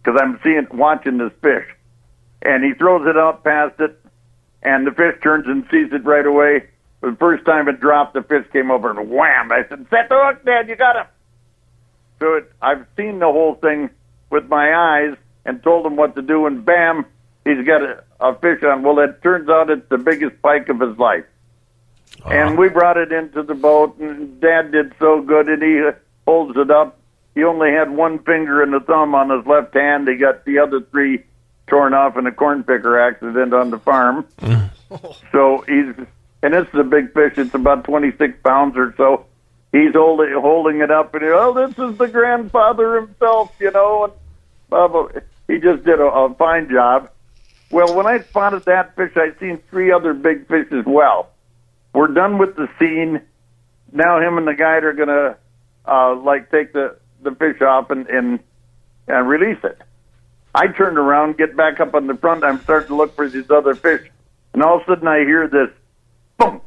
Cause 0.03 0.19
I'm 0.21 0.39
seeing, 0.43 0.67
watching 0.73 1.17
this 1.17 1.31
fish. 1.41 1.65
And 2.41 2.63
he 2.63 2.73
throws 2.73 3.07
it 3.07 3.17
out 3.17 3.43
past 3.43 3.79
it 3.79 3.97
and 4.63 4.87
the 4.87 4.91
fish 4.91 5.21
turns 5.21 5.45
and 5.45 5.65
sees 5.69 5.91
it 5.91 6.05
right 6.05 6.25
away. 6.25 6.67
The 7.01 7.15
first 7.19 7.45
time 7.45 7.67
it 7.67 7.79
dropped, 7.81 8.13
the 8.13 8.23
fish 8.23 8.45
came 8.53 8.71
over 8.71 8.89
and 8.89 9.09
wham! 9.09 9.51
I 9.51 9.67
said, 9.67 9.85
"Set 9.89 10.07
the 10.09 10.15
hook, 10.17 10.45
Dad. 10.45 10.69
You 10.69 10.77
got 10.77 10.95
him." 10.95 11.05
So 12.19 12.35
it, 12.35 12.51
I've 12.61 12.85
seen 12.95 13.19
the 13.19 13.25
whole 13.25 13.55
thing 13.55 13.89
with 14.29 14.47
my 14.47 14.73
eyes 14.73 15.17
and 15.45 15.61
told 15.61 15.85
him 15.85 15.97
what 15.97 16.15
to 16.15 16.21
do, 16.21 16.45
and 16.45 16.63
bam, 16.63 17.05
he's 17.43 17.65
got 17.65 17.83
a, 17.83 18.03
a 18.21 18.35
fish 18.39 18.63
on. 18.63 18.83
Well, 18.83 18.99
it 18.99 19.21
turns 19.21 19.49
out 19.49 19.69
it's 19.69 19.87
the 19.89 19.97
biggest 19.97 20.41
pike 20.41 20.69
of 20.69 20.79
his 20.79 20.97
life. 20.97 21.25
And 22.25 22.49
uh-huh. 22.49 22.55
we 22.55 22.69
brought 22.69 22.97
it 22.97 23.11
into 23.11 23.43
the 23.43 23.55
boat, 23.55 23.97
and 23.99 24.39
Dad 24.39 24.71
did 24.71 24.93
so 24.99 25.21
good, 25.21 25.49
and 25.49 25.61
he 25.61 25.89
holds 26.25 26.57
it 26.57 26.71
up. 26.71 26.99
He 27.35 27.43
only 27.43 27.71
had 27.71 27.91
one 27.91 28.19
finger 28.19 28.61
and 28.61 28.73
a 28.73 28.79
thumb 28.79 29.15
on 29.15 29.29
his 29.29 29.45
left 29.45 29.73
hand. 29.73 30.07
He 30.07 30.15
got 30.15 30.45
the 30.45 30.59
other 30.59 30.81
three 30.81 31.23
torn 31.67 31.93
off 31.93 32.17
in 32.17 32.27
a 32.27 32.31
corn 32.31 32.63
picker 32.63 32.99
accident 32.99 33.53
on 33.53 33.71
the 33.71 33.79
farm. 33.79 34.25
so 35.31 35.63
he's, 35.67 35.95
and 36.43 36.53
it's 36.53 36.73
a 36.73 36.83
big 36.83 37.13
fish. 37.13 37.33
It's 37.37 37.53
about 37.53 37.83
26 37.85 38.37
pounds 38.43 38.77
or 38.77 38.93
so. 38.97 39.25
He's 39.71 39.93
holding 39.93 40.31
holding 40.39 40.81
it 40.81 40.91
up, 40.91 41.15
and 41.15 41.23
he, 41.23 41.29
oh, 41.29 41.53
this 41.53 41.77
is 41.79 41.97
the 41.97 42.07
grandfather 42.07 43.01
himself, 43.01 43.51
you 43.59 43.71
know. 43.71 44.03
And 44.03 44.13
blah, 44.69 44.87
blah. 44.87 45.07
he 45.47 45.57
just 45.57 45.83
did 45.83 45.99
a, 45.99 46.05
a 46.05 46.33
fine 46.35 46.69
job. 46.69 47.09
Well, 47.71 47.95
when 47.95 48.05
I 48.05 48.19
spotted 48.19 48.65
that 48.65 48.95
fish, 48.95 49.13
I 49.15 49.31
seen 49.39 49.59
three 49.71 49.91
other 49.91 50.13
big 50.13 50.47
fish 50.47 50.67
as 50.71 50.85
well. 50.85 51.32
We're 51.93 52.07
done 52.07 52.37
with 52.37 52.55
the 52.55 52.67
scene. 52.79 53.21
Now 53.91 54.19
him 54.19 54.37
and 54.37 54.47
the 54.47 54.55
guide 54.55 54.83
are 54.83 54.93
gonna 54.93 55.37
uh, 55.85 56.15
like 56.15 56.51
take 56.51 56.73
the 56.73 56.97
the 57.21 57.31
fish 57.35 57.61
off 57.61 57.91
and 57.91 58.07
and, 58.07 58.39
and 59.07 59.27
release 59.27 59.63
it. 59.63 59.79
I 60.55 60.67
turned 60.67 60.97
around, 60.97 61.37
get 61.37 61.55
back 61.55 61.79
up 61.79 61.93
on 61.95 62.07
the 62.07 62.15
front. 62.15 62.43
I'm 62.43 62.61
starting 62.61 62.89
to 62.89 62.95
look 62.95 63.15
for 63.15 63.27
these 63.27 63.49
other 63.49 63.75
fish, 63.75 64.09
and 64.53 64.61
all 64.61 64.77
of 64.77 64.81
a 64.83 64.85
sudden 64.85 65.07
I 65.07 65.19
hear 65.19 65.47
this 65.47 65.69
boom. 66.37 66.61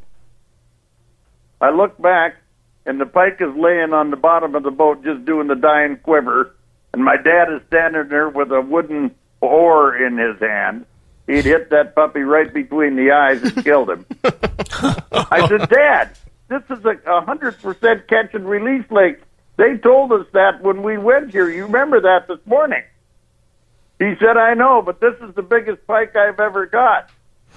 I 1.61 1.71
look 1.71 2.01
back, 2.01 2.37
and 2.85 3.01
the 3.01 3.07
pike 3.07 3.39
is 3.41 3.55
laying 3.57 3.93
on 3.93 4.11
the 4.11 4.17
bottom 4.17 4.55
of 4.55 4.63
the 4.63 4.71
boat, 4.71 5.05
just 5.05 5.25
doing 5.25 5.47
the 5.49 5.55
dying 5.55 5.97
quiver, 6.03 6.55
and 6.93 7.05
my 7.05 7.17
dad 7.17 7.53
is 7.53 7.63
standing 7.69 8.09
there 8.09 8.29
with 8.29 8.51
a 8.51 8.61
wooden 8.61 9.15
oar 9.41 9.97
in 9.97 10.19
his 10.19 10.39
hand. 10.41 10.85
He'd 11.27 11.45
hit 11.45 11.71
that 11.71 11.95
puppy 11.95 12.21
right 12.21 12.53
between 12.53 12.97
the 12.97 13.11
eyes 13.11 13.43
and 13.43 13.65
killed 13.65 13.91
him. 13.91 14.07
I 15.13 15.47
said, 15.49 15.69
Dad, 15.69 16.17
this 16.49 16.63
is 16.71 16.85
a 16.85 17.21
hundred 17.23 17.61
percent 17.61 18.07
catch 18.07 18.35
and 18.35 18.49
release 18.49 18.89
lake. 18.91 19.19
They 19.57 19.77
told 19.77 20.13
us 20.13 20.27
that 20.33 20.63
when 20.63 20.83
we 20.83 20.99
went 20.99 21.33
here. 21.33 21.51
You 21.51 21.65
remember 21.65 22.01
that 22.01 22.29
this 22.29 22.39
morning. 22.47 22.83
He 23.99 24.13
said, 24.21 24.37
I 24.37 24.55
know, 24.55 24.83
but 24.83 25.01
this 25.01 25.15
is 25.23 25.35
the 25.35 25.43
biggest 25.43 25.87
pike 25.87 26.15
I've 26.15 26.39
ever 26.39 26.67
got. 26.67 27.11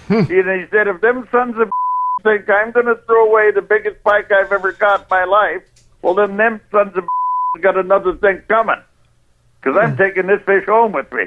Hmm. 0.07 0.13
and 0.13 0.29
he 0.29 0.65
said, 0.71 0.87
if 0.87 1.01
them 1.01 1.27
sons 1.31 1.55
of 1.59 1.69
think 2.23 2.49
I'm 2.49 2.71
going 2.71 2.85
to 2.85 2.95
throw 3.05 3.29
away 3.29 3.51
the 3.51 3.61
biggest 3.61 4.01
pike 4.03 4.31
I've 4.31 4.51
ever 4.51 4.71
got 4.71 5.01
in 5.01 5.05
my 5.09 5.25
life, 5.25 5.63
well, 6.01 6.13
then 6.13 6.37
them 6.37 6.61
sons 6.71 6.95
of 6.95 7.07
got 7.61 7.77
another 7.77 8.15
thing 8.15 8.41
coming. 8.47 8.81
Because 9.61 9.77
I'm 9.77 9.91
hmm. 9.91 10.01
taking 10.01 10.27
this 10.27 10.41
fish 10.45 10.65
home 10.65 10.93
with 10.93 11.11
me. 11.11 11.25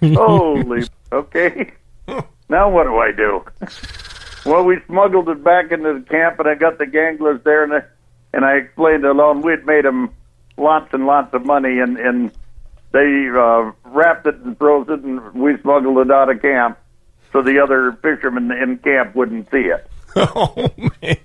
Holy, 0.14 0.84
okay. 1.12 1.72
Now 2.50 2.70
what 2.70 2.84
do 2.84 2.96
I 2.96 3.12
do? 3.12 3.44
Well, 4.46 4.64
we 4.64 4.78
smuggled 4.86 5.28
it 5.28 5.44
back 5.44 5.70
into 5.70 5.92
the 5.92 6.06
camp, 6.08 6.38
and 6.38 6.48
I 6.48 6.54
got 6.54 6.78
the 6.78 6.86
ganglers 6.86 7.42
there, 7.44 7.64
and 7.64 7.74
I, 7.74 7.82
and 8.32 8.44
I 8.44 8.54
explained 8.54 9.02
to 9.02 9.12
Lone 9.12 9.42
we'd 9.42 9.66
made 9.66 9.84
them 9.84 10.14
lots 10.56 10.92
and 10.94 11.06
lots 11.06 11.34
of 11.34 11.44
money, 11.44 11.78
and 11.80 11.98
and 11.98 12.30
they 12.92 13.28
uh, 13.28 13.70
wrapped 13.84 14.26
it 14.26 14.36
and 14.36 14.56
froze 14.56 14.86
it, 14.88 15.00
and 15.00 15.34
we 15.34 15.58
smuggled 15.60 15.98
it 15.98 16.10
out 16.10 16.30
of 16.30 16.40
camp, 16.40 16.78
so 17.32 17.42
the 17.42 17.60
other 17.62 17.92
fishermen 18.00 18.50
in 18.50 18.78
camp 18.78 19.14
wouldn't 19.14 19.50
see 19.50 19.68
it. 19.68 19.86
Oh 20.16 20.70
man! 21.02 21.18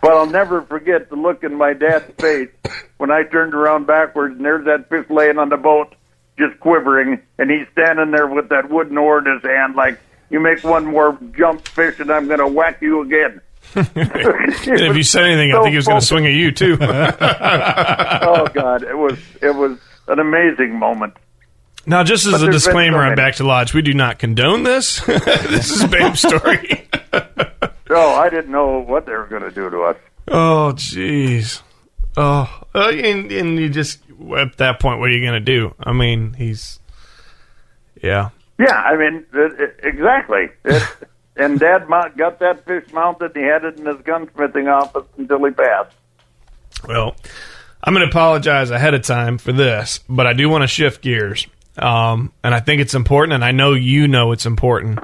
But 0.00 0.12
I'll 0.12 0.26
never 0.26 0.62
forget 0.62 1.10
the 1.10 1.16
look 1.16 1.44
in 1.44 1.54
my 1.54 1.74
dad's 1.74 2.10
face 2.18 2.48
when 2.96 3.10
I 3.10 3.22
turned 3.24 3.52
around 3.52 3.86
backwards, 3.86 4.36
and 4.36 4.44
there's 4.44 4.64
that 4.64 4.88
fish 4.88 5.04
laying 5.10 5.36
on 5.36 5.50
the 5.50 5.58
boat, 5.58 5.94
just 6.40 6.58
quivering, 6.60 7.20
and 7.38 7.50
he's 7.50 7.68
standing 7.72 8.10
there 8.10 8.26
with 8.26 8.48
that 8.48 8.68
wooden 8.68 8.98
oar 8.98 9.18
in 9.18 9.32
his 9.32 9.42
hand, 9.42 9.76
like, 9.76 10.00
"You 10.30 10.40
make 10.40 10.64
one 10.64 10.86
more 10.86 11.16
jump, 11.36 11.68
fish, 11.68 12.00
and 12.00 12.10
I'm 12.10 12.26
going 12.26 12.40
to 12.40 12.48
whack 12.48 12.82
you 12.82 13.02
again." 13.02 13.40
And 13.76 14.80
if 14.80 14.96
you 14.96 15.02
said 15.02 15.24
anything, 15.26 15.52
I 15.52 15.62
think 15.62 15.70
he 15.70 15.76
was 15.76 15.86
going 15.86 16.00
to 16.00 16.06
swing 16.06 16.26
at 16.26 16.32
you 16.32 16.50
too. 16.50 16.76
oh 16.80 18.48
God, 18.52 18.82
it 18.82 18.96
was 18.96 19.18
it 19.40 19.54
was 19.54 19.78
an 20.08 20.18
amazing 20.18 20.76
moment. 20.78 21.14
Now, 21.86 22.04
just 22.04 22.26
as 22.26 22.32
But 22.32 22.48
a 22.48 22.50
disclaimer 22.50 22.98
so 22.98 23.02
on 23.02 23.04
many. 23.10 23.16
Back 23.16 23.36
to 23.36 23.44
Lodge, 23.44 23.72
we 23.72 23.82
do 23.82 23.94
not 23.94 24.18
condone 24.18 24.64
this. 24.64 25.00
this 25.06 25.70
is 25.70 25.84
Babe's 25.86 26.20
story. 26.20 26.88
Oh, 27.90 28.14
I 28.14 28.28
didn't 28.28 28.52
know 28.52 28.80
what 28.80 29.06
they 29.06 29.12
were 29.12 29.26
going 29.26 29.42
to 29.42 29.50
do 29.50 29.70
to 29.70 29.82
us. 29.82 29.96
Oh, 30.28 30.72
jeez. 30.76 31.62
Oh, 32.16 32.64
uh, 32.74 32.88
and, 32.88 33.32
and 33.32 33.58
you 33.58 33.68
just 33.68 33.98
at 34.36 34.56
that 34.58 34.80
point, 34.80 35.00
what 35.00 35.10
are 35.10 35.12
you 35.12 35.22
going 35.22 35.34
to 35.34 35.40
do? 35.40 35.74
I 35.80 35.92
mean, 35.92 36.34
he's 36.34 36.80
yeah. 38.02 38.30
Yeah, 38.58 38.74
I 38.74 38.96
mean, 38.96 39.26
it, 39.32 39.60
it, 39.60 39.80
exactly. 39.82 40.48
It, 40.64 40.82
and 41.36 41.58
Dad 41.58 41.86
got 42.16 42.38
that 42.40 42.64
fish 42.66 42.92
mounted. 42.92 43.32
He 43.34 43.42
had 43.42 43.64
it 43.64 43.78
in 43.78 43.86
his 43.86 43.96
gunsmithing 43.96 44.70
office 44.70 45.06
until 45.16 45.44
he 45.44 45.50
passed. 45.52 45.96
Well, 46.86 47.16
I'm 47.82 47.94
going 47.94 48.06
to 48.06 48.10
apologize 48.10 48.70
ahead 48.70 48.94
of 48.94 49.02
time 49.02 49.38
for 49.38 49.52
this, 49.52 50.00
but 50.08 50.26
I 50.26 50.32
do 50.32 50.48
want 50.48 50.62
to 50.62 50.68
shift 50.68 51.02
gears. 51.02 51.46
Um, 51.78 52.32
and 52.44 52.54
I 52.54 52.60
think 52.60 52.82
it's 52.82 52.94
important, 52.94 53.32
and 53.32 53.44
I 53.44 53.52
know 53.52 53.72
you 53.72 54.08
know 54.08 54.32
it's 54.32 54.44
important, 54.44 54.98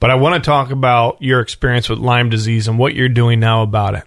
but 0.00 0.10
I 0.10 0.16
want 0.16 0.42
to 0.42 0.46
talk 0.46 0.70
about 0.70 1.22
your 1.22 1.40
experience 1.40 1.88
with 1.88 1.98
Lyme 1.98 2.28
disease 2.28 2.68
and 2.68 2.78
what 2.78 2.94
you're 2.94 3.08
doing 3.08 3.40
now 3.40 3.62
about 3.62 3.94
it. 3.94 4.04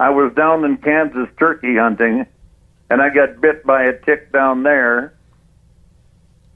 I 0.00 0.10
was 0.10 0.32
down 0.34 0.64
in 0.64 0.78
Kansas 0.78 1.28
turkey 1.38 1.76
hunting, 1.76 2.26
and 2.90 3.02
I 3.02 3.10
got 3.10 3.40
bit 3.40 3.64
by 3.64 3.84
a 3.84 3.92
tick 3.92 4.32
down 4.32 4.62
there, 4.62 5.14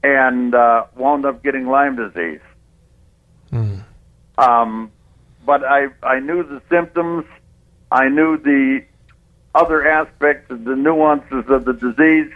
and 0.03 0.55
uh, 0.55 0.85
wound 0.95 1.25
up 1.25 1.43
getting 1.43 1.67
Lyme 1.67 1.95
disease. 1.95 2.41
Um, 4.37 4.91
but 5.45 5.63
I 5.63 5.87
I 6.03 6.19
knew 6.19 6.43
the 6.43 6.61
symptoms, 6.69 7.25
I 7.91 8.07
knew 8.09 8.37
the 8.37 8.83
other 9.53 9.87
aspects 9.87 10.49
of 10.49 10.63
the 10.63 10.75
nuances 10.75 11.45
of 11.49 11.65
the 11.65 11.73
disease, 11.73 12.31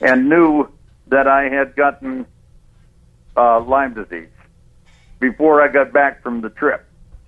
and 0.00 0.28
knew 0.28 0.68
that 1.08 1.26
I 1.28 1.48
had 1.48 1.76
gotten 1.76 2.26
uh, 3.36 3.60
Lyme 3.60 3.94
disease 3.94 4.28
before 5.20 5.62
I 5.62 5.68
got 5.68 5.92
back 5.92 6.22
from 6.22 6.40
the 6.40 6.50
trip. 6.50 6.84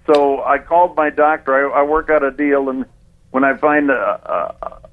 So 0.06 0.42
I 0.42 0.59
called 0.59 0.96
my 0.96 1.11
doctor. 1.11 1.70
I, 1.70 1.80
I 1.80 1.82
work 1.82 2.09
out 2.09 2.22
a 2.22 2.30
deal, 2.30 2.70
and 2.70 2.86
when 3.30 3.44
I 3.44 3.56
find 3.56 3.90
a, 3.90 3.94
a, 3.94 4.88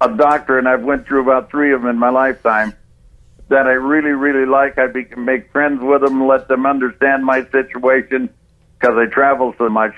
a 0.00 0.14
doctor, 0.14 0.58
and 0.58 0.68
I've 0.68 0.82
went 0.82 1.06
through 1.06 1.22
about 1.22 1.50
three 1.50 1.72
of 1.72 1.82
them 1.82 1.90
in 1.90 1.98
my 1.98 2.10
lifetime, 2.10 2.74
that 3.48 3.66
I 3.66 3.72
really, 3.72 4.10
really 4.10 4.46
like, 4.46 4.78
I 4.78 4.88
be, 4.88 5.06
make 5.16 5.52
friends 5.52 5.80
with 5.82 6.02
them, 6.02 6.26
let 6.26 6.48
them 6.48 6.66
understand 6.66 7.24
my 7.24 7.44
situation 7.50 8.28
because 8.78 8.96
I 8.96 9.06
travel 9.06 9.54
so 9.56 9.68
much. 9.68 9.94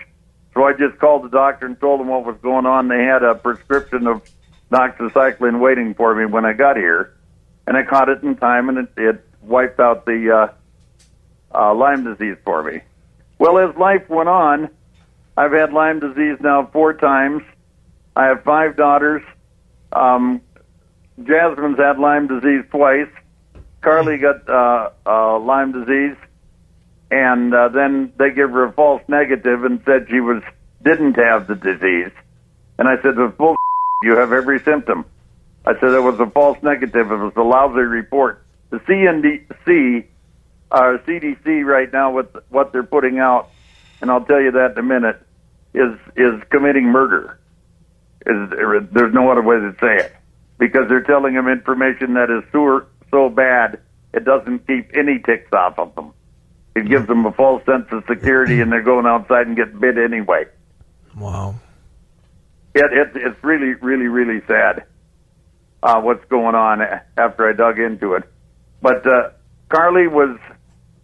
So 0.55 0.64
I 0.64 0.72
just 0.72 0.99
called 0.99 1.24
the 1.24 1.28
doctor 1.28 1.66
and 1.66 1.78
told 1.80 2.01
them 2.01 2.09
what 2.09 2.24
was 2.24 2.36
going 2.42 2.66
on. 2.66 2.88
They 2.88 3.05
had 3.05 3.22
a 3.22 3.34
prescription 3.34 4.07
of 4.07 4.22
doxycycline 4.70 5.61
waiting 5.61 5.94
for 5.94 6.14
me 6.14 6.26
when 6.26 6.44
I 6.44 6.53
got 6.53 6.76
here, 6.76 7.14
and 7.66 7.76
I 7.76 7.82
caught 7.82 8.09
it 8.09 8.22
in 8.22 8.36
time, 8.36 8.68
and 8.68 8.78
it, 8.78 8.88
it 8.96 9.24
wiped 9.40 9.80
out 9.80 10.05
the 10.05 10.30
uh, 11.55 11.59
uh, 11.59 11.74
Lyme 11.74 12.05
disease 12.05 12.36
for 12.44 12.62
me. 12.62 12.80
Well, 13.38 13.59
as 13.59 13.74
life 13.76 14.09
went 14.09 14.28
on, 14.28 14.68
I've 15.36 15.53
had 15.53 15.72
Lyme 15.72 16.01
disease 16.01 16.38
now 16.40 16.68
four 16.72 16.92
times. 16.92 17.42
I 18.14 18.26
have 18.26 18.42
five 18.42 18.76
daughters. 18.76 19.22
Um, 19.93 20.41
Jasmine's 21.18 21.78
had 21.78 21.99
Lyme 21.99 22.28
disease 22.28 22.64
twice. 22.70 23.09
Carly 23.80 24.18
got 24.18 24.49
uh, 24.49 24.91
uh, 25.07 25.39
Lyme 25.39 25.72
disease, 25.72 26.16
and 27.11 27.55
uh, 27.55 27.68
then 27.68 28.12
they 28.18 28.30
gave 28.30 28.51
her 28.51 28.64
a 28.64 28.72
false 28.72 29.03
negative 29.09 29.64
and 29.64 29.80
said 29.84 30.07
she 30.11 30.20
was 30.20 30.43
didn't 30.82 31.14
have 31.14 31.47
the 31.47 31.55
disease. 31.55 32.12
And 32.78 32.89
I 32.89 32.97
said, 33.03 33.16
"The 33.16 33.32
full 33.36 33.57
you 34.03 34.16
have 34.16 34.32
every 34.32 34.61
symptom." 34.61 35.05
I 35.64 35.74
said 35.80 35.91
it 35.91 36.03
was 36.03 36.18
a 36.20 36.30
false 36.30 36.59
negative. 36.62 37.11
It 37.11 37.16
was 37.16 37.32
a 37.36 37.43
lousy 37.43 37.80
report. 37.80 38.45
The 38.70 38.78
CNDC, 38.78 40.07
uh, 40.70 40.99
CDC, 41.07 41.64
right 41.64 41.93
now 41.93 42.12
with 42.12 42.28
what 42.49 42.72
they're 42.72 42.82
putting 42.82 43.18
out, 43.18 43.51
and 44.01 44.11
I'll 44.11 44.24
tell 44.24 44.41
you 44.41 44.53
that 44.53 44.72
in 44.72 44.78
a 44.78 44.82
minute, 44.82 45.20
is 45.74 45.99
is 46.16 46.43
committing 46.51 46.84
murder. 46.84 47.38
Is 48.29 48.89
there's 48.93 49.14
no 49.14 49.31
other 49.31 49.43
way 49.43 49.57
to 49.57 49.74
say 49.81 50.05
it 50.05 50.14
because 50.59 50.89
they're 50.89 51.03
telling 51.03 51.35
them 51.35 51.49
information 51.49 52.14
that 52.14 52.31
is 52.31 52.45
so 52.53 52.87
so 53.11 53.29
bad 53.31 53.81
it 54.12 54.24
doesn't 54.24 54.66
keep 54.66 54.91
any 54.95 55.18
ticks 55.18 55.53
off 55.53 55.79
of 55.79 55.95
them. 55.95 56.12
It 56.74 56.89
gives 56.89 57.07
them 57.07 57.26
a 57.26 57.33
false 57.33 57.64
sense 57.64 57.87
of 57.91 58.05
security, 58.09 58.61
and 58.61 58.70
they're 58.70 58.83
going 58.83 59.07
outside 59.07 59.47
and 59.47 59.57
get 59.57 59.79
bit 59.79 59.99
anyway. 59.99 60.45
Wow. 61.16 61.57
It, 62.74 62.85
it 62.93 63.11
it's 63.14 63.43
really 63.43 63.74
really 63.74 64.07
really 64.07 64.41
sad 64.47 64.85
uh, 65.83 66.01
what's 66.01 66.24
going 66.26 66.55
on 66.55 66.81
after 67.16 67.49
I 67.49 67.53
dug 67.53 67.79
into 67.79 68.14
it. 68.14 68.24
But 68.81 69.07
uh, 69.07 69.31
Carly 69.68 70.07
was 70.07 70.39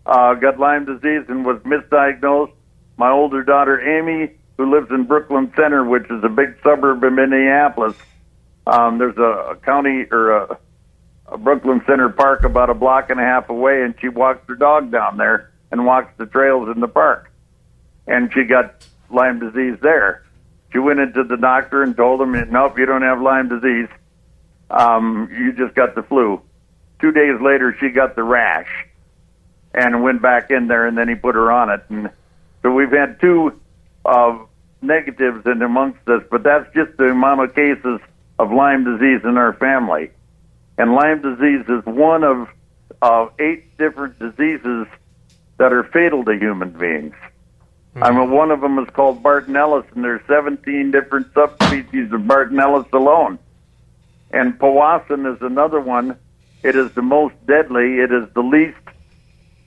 uh, 0.06 0.34
got 0.34 0.58
Lyme 0.58 0.84
disease 0.84 1.24
and 1.28 1.44
was 1.44 1.58
misdiagnosed. 1.62 2.52
My 2.96 3.10
older 3.10 3.42
daughter 3.42 3.80
Amy, 3.80 4.34
who 4.56 4.70
lives 4.70 4.90
in 4.90 5.04
Brooklyn 5.04 5.52
Center, 5.56 5.84
which 5.84 6.04
is 6.10 6.22
a 6.22 6.28
big 6.28 6.56
suburb 6.62 7.02
of 7.02 7.12
Minneapolis, 7.12 7.96
um, 8.66 8.98
there's 8.98 9.16
a, 9.18 9.52
a 9.52 9.56
county 9.56 10.06
or 10.10 10.30
a, 10.30 10.58
a 11.26 11.38
Brooklyn 11.38 11.82
Center 11.86 12.08
park 12.08 12.44
about 12.44 12.70
a 12.70 12.74
block 12.74 13.10
and 13.10 13.20
a 13.20 13.22
half 13.22 13.48
away, 13.50 13.82
and 13.82 13.94
she 14.00 14.08
walks 14.08 14.46
her 14.48 14.54
dog 14.54 14.90
down 14.90 15.16
there 15.16 15.50
and 15.70 15.84
walks 15.84 16.12
the 16.16 16.26
trails 16.26 16.68
in 16.74 16.80
the 16.80 16.88
park. 16.88 17.30
And 18.06 18.32
she 18.32 18.44
got 18.44 18.86
Lyme 19.10 19.38
disease 19.38 19.78
there. 19.80 20.24
She 20.72 20.78
went 20.78 21.00
into 21.00 21.24
the 21.24 21.36
doctor 21.36 21.82
and 21.82 21.96
told 21.96 22.20
him, 22.20 22.32
"Nope, 22.50 22.78
you 22.78 22.86
don't 22.86 23.02
have 23.02 23.20
Lyme 23.20 23.48
disease. 23.48 23.88
Um, 24.70 25.28
you 25.32 25.52
just 25.52 25.74
got 25.74 25.94
the 25.94 26.02
flu." 26.02 26.40
Two 27.00 27.12
days 27.12 27.40
later, 27.40 27.76
she 27.78 27.90
got 27.90 28.16
the 28.16 28.22
rash 28.22 28.86
and 29.72 30.02
went 30.02 30.22
back 30.22 30.50
in 30.50 30.68
there, 30.68 30.86
and 30.86 30.96
then 30.96 31.08
he 31.08 31.14
put 31.14 31.34
her 31.34 31.50
on 31.50 31.70
it. 31.70 31.84
And 31.88 32.10
so 32.62 32.72
we've 32.72 32.90
had 32.90 33.20
two 33.20 33.60
uh, 34.04 34.38
negatives 34.82 35.46
in 35.46 35.62
amongst 35.62 36.06
us, 36.08 36.22
but 36.30 36.42
that's 36.42 36.66
just 36.74 36.96
the 36.96 37.06
amount 37.06 37.40
of 37.40 37.54
cases 37.54 38.00
of 38.38 38.52
Lyme 38.52 38.84
disease 38.84 39.20
in 39.24 39.36
our 39.36 39.54
family. 39.54 40.10
And 40.76 40.94
Lyme 40.94 41.22
disease 41.22 41.64
is 41.68 41.84
one 41.86 42.24
of 42.24 42.48
uh, 43.00 43.28
eight 43.38 43.76
different 43.78 44.18
diseases 44.18 44.86
that 45.58 45.72
are 45.72 45.84
fatal 45.84 46.24
to 46.24 46.36
human 46.36 46.70
beings. 46.70 47.14
I 48.02 48.10
mean, 48.10 48.30
one 48.32 48.50
of 48.50 48.60
them 48.60 48.78
is 48.80 48.88
called 48.92 49.22
Bartonellus, 49.22 49.84
and 49.94 50.02
there's 50.02 50.20
17 50.26 50.90
different 50.90 51.32
subspecies 51.32 52.12
of 52.12 52.22
Bartonellus 52.22 52.92
alone. 52.92 53.38
And 54.32 54.58
Powassan 54.58 55.32
is 55.32 55.40
another 55.42 55.80
one. 55.80 56.18
It 56.64 56.74
is 56.74 56.90
the 56.92 57.02
most 57.02 57.34
deadly. 57.46 57.98
It 58.00 58.10
is 58.10 58.28
the 58.34 58.42
least 58.42 58.76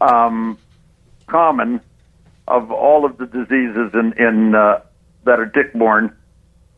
um, 0.01 0.57
common 1.27 1.79
of 2.47 2.71
all 2.71 3.05
of 3.05 3.17
the 3.17 3.25
diseases 3.25 3.91
in, 3.93 4.13
in 4.17 4.55
uh, 4.55 4.81
that 5.25 5.39
are 5.39 5.47
tick-borne. 5.47 6.15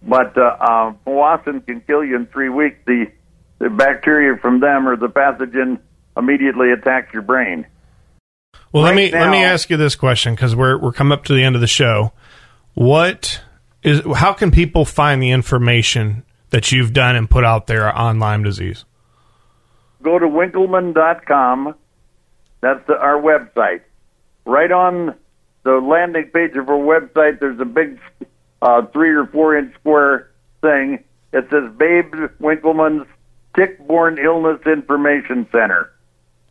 But 0.02 0.38
uh, 0.38 0.56
uh, 0.60 0.94
Powassan 1.06 1.66
can 1.66 1.82
kill 1.82 2.04
you 2.04 2.16
in 2.16 2.26
three 2.28 2.50
weeks. 2.50 2.78
The 2.86 3.12
the 3.60 3.70
bacteria 3.70 4.38
from 4.38 4.62
them 4.62 4.88
or 4.88 4.96
the 4.96 5.10
pathogen 5.10 5.80
immediately 6.16 6.72
attacks 6.72 7.14
your 7.14 7.22
brain. 7.22 7.68
Well, 8.72 8.84
let 8.84 8.92
Right 8.92 9.12
me 9.14 9.20
let 9.20 9.30
me 9.30 9.44
ask 9.44 9.70
you 9.70 9.76
this 9.76 9.96
question 9.96 10.34
because 10.34 10.56
we're 10.56 10.78
we're 10.78 10.94
coming 10.94 11.12
up 11.12 11.26
to 11.26 11.34
the 11.34 11.44
end 11.44 11.56
of 11.56 11.62
the 11.62 11.68
show. 11.68 12.14
What 12.76 13.42
is 13.84 14.02
how 14.16 14.32
can 14.32 14.52
people 14.52 14.86
find 14.86 15.22
the 15.22 15.32
information 15.32 16.24
that 16.52 16.72
you've 16.72 16.94
done 16.94 17.18
and 17.18 17.30
put 17.30 17.44
out 17.44 17.68
there 17.68 17.92
on 17.92 18.20
Lyme 18.20 18.44
disease? 18.44 18.86
go 20.02 20.20
to 20.20 20.26
winkelman.com. 20.26 21.76
That's 22.62 22.86
the, 22.88 22.98
our 22.98 23.22
website. 23.22 23.82
Right 24.46 24.72
on 24.72 25.16
the 25.64 25.74
landing 25.74 26.30
page 26.34 26.56
of 26.56 26.70
our 26.70 26.78
website, 26.78 27.40
there's 27.40 27.60
a 27.60 27.66
big 27.66 28.00
uh, 28.62 28.86
three 28.88 29.12
or 29.12 29.26
four 29.28 29.58
inch 29.58 29.74
square 29.76 30.32
thing. 30.62 31.04
It 31.32 31.48
says 31.50 31.72
Babe 31.78 32.14
Winkelman's 32.42 33.08
Tick-Borne 33.56 34.18
Illness 34.18 34.62
Information 34.66 35.48
Center. 35.52 35.92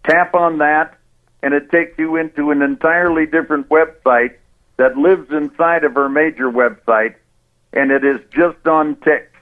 Tap 0.04 0.34
on 0.34 0.58
that, 0.58 0.98
and 1.42 1.54
it 1.54 1.70
takes 1.70 1.98
you 1.98 2.16
into 2.16 2.50
an 2.50 2.62
entirely 2.62 3.26
different 3.26 3.68
website 3.68 4.36
that 4.76 4.96
lives 4.96 5.30
inside 5.30 5.84
of 5.84 5.96
our 5.96 6.08
major 6.08 6.50
website, 6.50 7.14
and 7.72 7.90
it 7.90 8.04
is 8.04 8.20
just 8.30 8.66
on 8.66 8.96
ticks. 8.96 9.36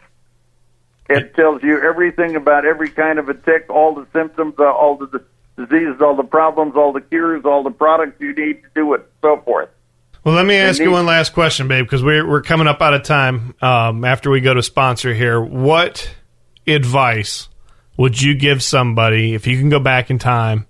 It 1.09 1.35
tells 1.35 1.63
you 1.63 1.81
everything 1.81 2.35
about 2.35 2.65
every 2.65 2.91
kind 2.91 3.19
of 3.19 3.29
a 3.29 3.35
tick, 3.35 3.67
all 3.69 3.95
the 3.95 4.07
symptoms, 4.13 4.55
all 4.59 4.97
the 4.97 5.23
diseases, 5.57 6.01
all 6.01 6.17
the 6.17 6.23
problems, 6.23 6.75
all 6.77 6.93
the 6.93 7.01
cures, 7.01 7.45
all 7.45 7.63
the 7.63 7.71
products 7.71 8.21
you 8.21 8.35
need 8.35 8.63
to 8.63 8.69
do 8.75 8.95
it, 8.95 9.11
so 9.23 9.41
forth. 9.45 9.69
Well, 10.25 10.35
let 10.35 10.45
me 10.45 10.57
ask 10.57 10.81
you 10.81 10.91
one 10.91 11.07
last 11.07 11.33
question, 11.35 11.69
babe, 11.69 11.85
because 11.85 12.03
we're 12.03 12.29
we're 12.29 12.43
coming 12.43 12.67
up 12.67 12.83
out 12.83 12.95
of 12.95 13.05
time. 13.05 13.55
Um, 13.63 14.05
after 14.05 14.29
we 14.29 14.41
go 14.41 14.53
to 14.55 14.63
sponsor 14.63 15.15
here, 15.15 15.41
what 15.41 16.13
advice 16.67 17.49
would 17.97 18.21
you 18.21 18.35
give 18.35 18.61
somebody 18.63 19.35
if 19.35 19.47
you 19.47 19.57
can 19.57 19.69
go 19.69 19.79
back 19.79 20.11
in 20.11 20.19
time, 20.19 20.67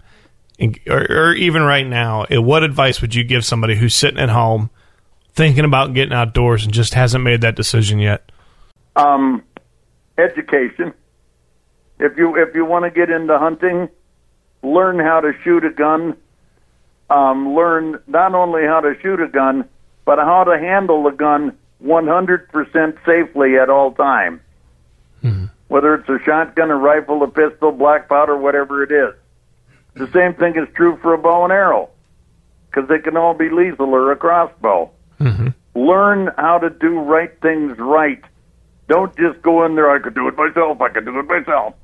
and, 0.59 0.78
or, 0.87 1.07
or 1.11 1.32
even 1.32 1.62
right 1.62 1.87
now? 1.87 2.24
eh, 2.24 2.37
What 2.37 2.64
advice 2.64 3.01
would 3.01 3.14
you 3.14 3.24
give 3.24 3.47
somebody 3.47 3.76
who's 3.76 3.95
sitting 3.95 4.20
at 4.20 4.28
home, 4.28 4.68
thinking 5.32 5.64
about 5.64 5.95
getting 5.95 6.12
outdoors 6.12 6.64
and 6.64 6.74
just 6.74 6.93
hasn't 6.93 7.24
made 7.24 7.41
that 7.41 7.57
decision 7.57 7.99
yet? 7.99 8.30
Um, 8.95 9.43
education. 10.18 10.93
If 11.99 12.18
you 12.18 12.37
if 12.37 12.55
you 12.55 12.66
want 12.66 12.84
to 12.84 12.91
get 12.91 13.09
into 13.09 13.39
hunting, 13.39 13.89
learn 14.67 14.99
how 14.99 15.21
to 15.21 15.33
shoot 15.43 15.64
a 15.64 15.71
gun. 15.71 16.17
Um, 17.09 17.55
learn 17.55 18.01
not 18.07 18.35
only 18.35 18.62
how 18.64 18.81
to 18.81 18.95
shoot 19.01 19.21
a 19.21 19.29
gun, 19.29 19.69
but 20.05 20.19
how 20.19 20.45
to 20.45 20.59
handle 20.59 21.07
a 21.07 21.12
gun 21.12 21.57
100% 21.85 22.99
safely 23.07 23.57
at 23.59 23.71
all 23.71 23.93
times. 23.93 24.41
Whether 25.69 25.95
it's 25.95 26.09
a 26.09 26.19
shotgun, 26.25 26.71
a 26.71 26.77
rifle, 26.77 27.23
a 27.23 27.29
pistol, 27.29 27.73
black 27.73 28.09
powder, 28.09 28.37
whatever 28.37 28.83
it 28.83 28.91
is. 28.91 29.14
The 29.95 30.11
same 30.12 30.35
thing 30.35 30.57
is 30.57 30.69
true 30.75 30.99
for 31.01 31.14
a 31.14 31.19
bow 31.19 31.45
and 31.45 31.53
arrow, 31.53 31.91
because 32.69 32.89
they 32.89 32.99
can 32.99 33.17
all 33.17 33.35
be 33.35 33.49
lethal 33.49 33.95
or 33.95 34.12
a 34.12 34.17
crossbow. 34.17 34.91
Learn 35.75 36.31
how 36.37 36.59
to 36.59 36.71
do 36.71 36.99
right 37.01 37.31
things 37.41 37.79
right. 37.79 38.23
Don't 38.89 39.17
just 39.17 39.43
go 39.43 39.64
in 39.64 39.75
there, 39.75 39.91
I 39.91 39.99
could 39.99 40.14
do 40.14 40.29
it 40.29 40.37
myself, 40.37 40.81
I 40.81 40.89
could 40.91 41.05
do 41.05 41.19
it 41.19 41.27
myself. 41.27 41.75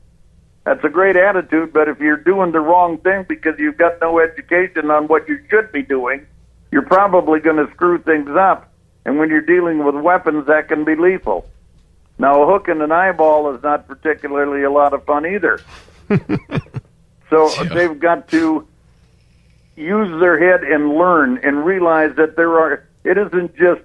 That's 0.65 0.83
a 0.85 0.89
great 0.89 1.17
attitude, 1.17 1.73
but 1.73 1.89
if 1.89 1.99
you're 1.99 2.17
doing 2.17 2.53
the 2.53 2.61
wrong 2.61 2.99
thing 2.99 3.25
because 3.29 3.59
you've 3.59 3.79
got 3.79 4.01
no 4.01 4.21
education 4.21 4.91
on 4.91 5.09
what 5.09 5.29
you 5.29 5.41
should 5.51 5.73
be 5.73 5.83
doing, 5.83 6.27
you're 6.71 6.83
probably 6.83 7.41
going 7.41 7.65
to 7.65 7.73
screw 7.73 8.01
things 8.01 8.31
up. 8.31 8.73
And 9.05 9.19
when 9.19 9.29
you're 9.29 9.41
dealing 9.41 9.85
with 9.85 9.97
weapons, 9.97 10.47
that 10.47 10.69
can 10.69 10.85
be 10.85 10.95
lethal. 10.95 11.47
Now, 12.19 12.43
a 12.43 12.47
hook 12.47 12.69
in 12.69 12.81
an 12.81 12.93
eyeball 12.93 13.53
is 13.55 13.63
not 13.63 13.89
particularly 13.89 14.63
a 14.63 14.71
lot 14.71 14.93
of 14.93 15.05
fun 15.05 15.27
either. 15.27 15.61
so 17.31 17.49
they've 17.65 17.99
got 17.99 18.29
to 18.29 18.67
use 19.75 20.21
their 20.21 20.39
head 20.39 20.63
and 20.63 20.95
learn 20.95 21.39
and 21.39 21.65
realize 21.65 22.15
that 22.17 22.37
there 22.37 22.59
are, 22.59 22.87
it 23.03 23.19
isn't 23.19 23.57
just 23.57 23.83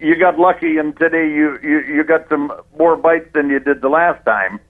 you 0.00 0.16
got 0.16 0.38
lucky 0.38 0.76
and 0.76 0.96
today 0.96 1.28
you, 1.28 1.58
you, 1.62 1.80
you 1.80 2.04
got 2.04 2.28
some 2.28 2.52
more 2.78 2.96
bites 2.96 3.28
than 3.32 3.48
you 3.50 3.58
did 3.58 3.80
the 3.80 3.88
last 3.88 4.24
time. 4.24 4.60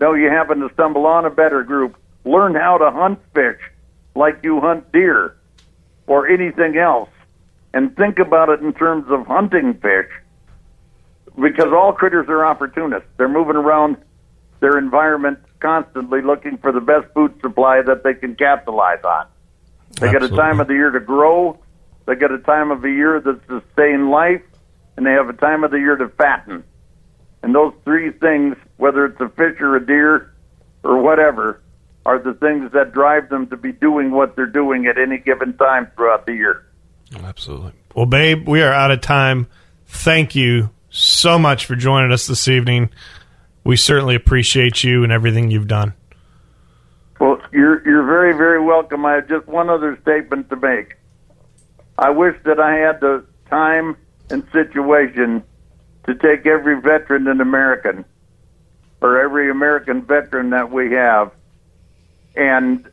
No, 0.00 0.14
you 0.14 0.28
happen 0.28 0.60
to 0.60 0.70
stumble 0.74 1.06
on 1.06 1.24
a 1.24 1.30
better 1.30 1.62
group 1.62 1.96
learn 2.24 2.54
how 2.54 2.78
to 2.78 2.90
hunt 2.90 3.18
fish 3.34 3.60
like 4.14 4.38
you 4.42 4.60
hunt 4.60 4.92
deer 4.92 5.36
or 6.06 6.28
anything 6.28 6.76
else, 6.76 7.08
and 7.72 7.96
think 7.96 8.18
about 8.18 8.48
it 8.48 8.60
in 8.60 8.72
terms 8.72 9.06
of 9.08 9.26
hunting 9.26 9.74
fish, 9.74 10.10
because 11.40 11.72
all 11.72 11.92
critters 11.92 12.28
are 12.28 12.44
opportunists. 12.44 13.08
They're 13.16 13.28
moving 13.28 13.56
around 13.56 13.96
their 14.60 14.78
environment 14.78 15.38
constantly 15.60 16.20
looking 16.22 16.58
for 16.58 16.72
the 16.72 16.80
best 16.80 17.06
food 17.14 17.40
supply 17.40 17.82
that 17.82 18.02
they 18.02 18.14
can 18.14 18.34
capitalize 18.34 19.02
on. 19.04 19.26
They 20.00 20.10
get 20.10 20.22
a 20.22 20.28
time 20.28 20.60
of 20.60 20.66
the 20.66 20.74
year 20.74 20.90
to 20.90 21.00
grow. 21.00 21.58
They 22.06 22.16
get 22.16 22.32
a 22.32 22.38
time 22.38 22.70
of 22.70 22.82
the 22.82 22.90
year 22.90 23.20
to 23.20 23.62
stay 23.72 23.92
in 23.92 24.10
life, 24.10 24.42
and 24.96 25.06
they 25.06 25.12
have 25.12 25.28
a 25.28 25.34
time 25.34 25.64
of 25.64 25.70
the 25.70 25.78
year 25.78 25.96
to 25.96 26.08
fatten. 26.08 26.64
And 27.42 27.54
those 27.54 27.74
three 27.84 28.10
things, 28.12 28.56
whether 28.76 29.04
it's 29.04 29.20
a 29.20 29.28
fish 29.30 29.60
or 29.60 29.76
a 29.76 29.84
deer 29.84 30.32
or 30.84 31.00
whatever, 31.02 31.60
are 32.04 32.18
the 32.18 32.34
things 32.34 32.72
that 32.72 32.92
drive 32.92 33.28
them 33.28 33.46
to 33.48 33.56
be 33.56 33.72
doing 33.72 34.10
what 34.10 34.36
they're 34.36 34.46
doing 34.46 34.86
at 34.86 34.98
any 34.98 35.18
given 35.18 35.56
time 35.56 35.90
throughout 35.96 36.26
the 36.26 36.34
year. 36.34 36.64
Absolutely. 37.22 37.72
Well, 37.94 38.06
babe, 38.06 38.48
we 38.48 38.62
are 38.62 38.72
out 38.72 38.90
of 38.90 39.00
time. 39.00 39.46
Thank 39.86 40.34
you 40.34 40.70
so 40.90 41.38
much 41.38 41.66
for 41.66 41.76
joining 41.76 42.12
us 42.12 42.26
this 42.26 42.48
evening. 42.48 42.90
We 43.64 43.76
certainly 43.76 44.14
appreciate 44.14 44.82
you 44.82 45.04
and 45.04 45.12
everything 45.12 45.50
you've 45.50 45.68
done. 45.68 45.94
Well, 47.20 47.40
you're 47.52 47.86
you're 47.86 48.04
very 48.04 48.32
very 48.32 48.60
welcome. 48.60 49.06
I 49.06 49.14
have 49.14 49.28
just 49.28 49.46
one 49.46 49.70
other 49.70 49.96
statement 50.02 50.50
to 50.50 50.56
make. 50.56 50.96
I 51.96 52.10
wish 52.10 52.34
that 52.44 52.58
I 52.58 52.74
had 52.78 53.00
the 53.00 53.24
time 53.48 53.96
and 54.30 54.42
situation 54.52 55.44
to 56.06 56.14
take 56.14 56.46
every 56.46 56.80
veteran 56.80 57.28
and 57.28 57.40
American, 57.40 58.04
or 59.00 59.20
every 59.20 59.50
American 59.50 60.02
veteran 60.02 60.50
that 60.50 60.70
we 60.70 60.92
have, 60.92 61.32
and 62.34 62.88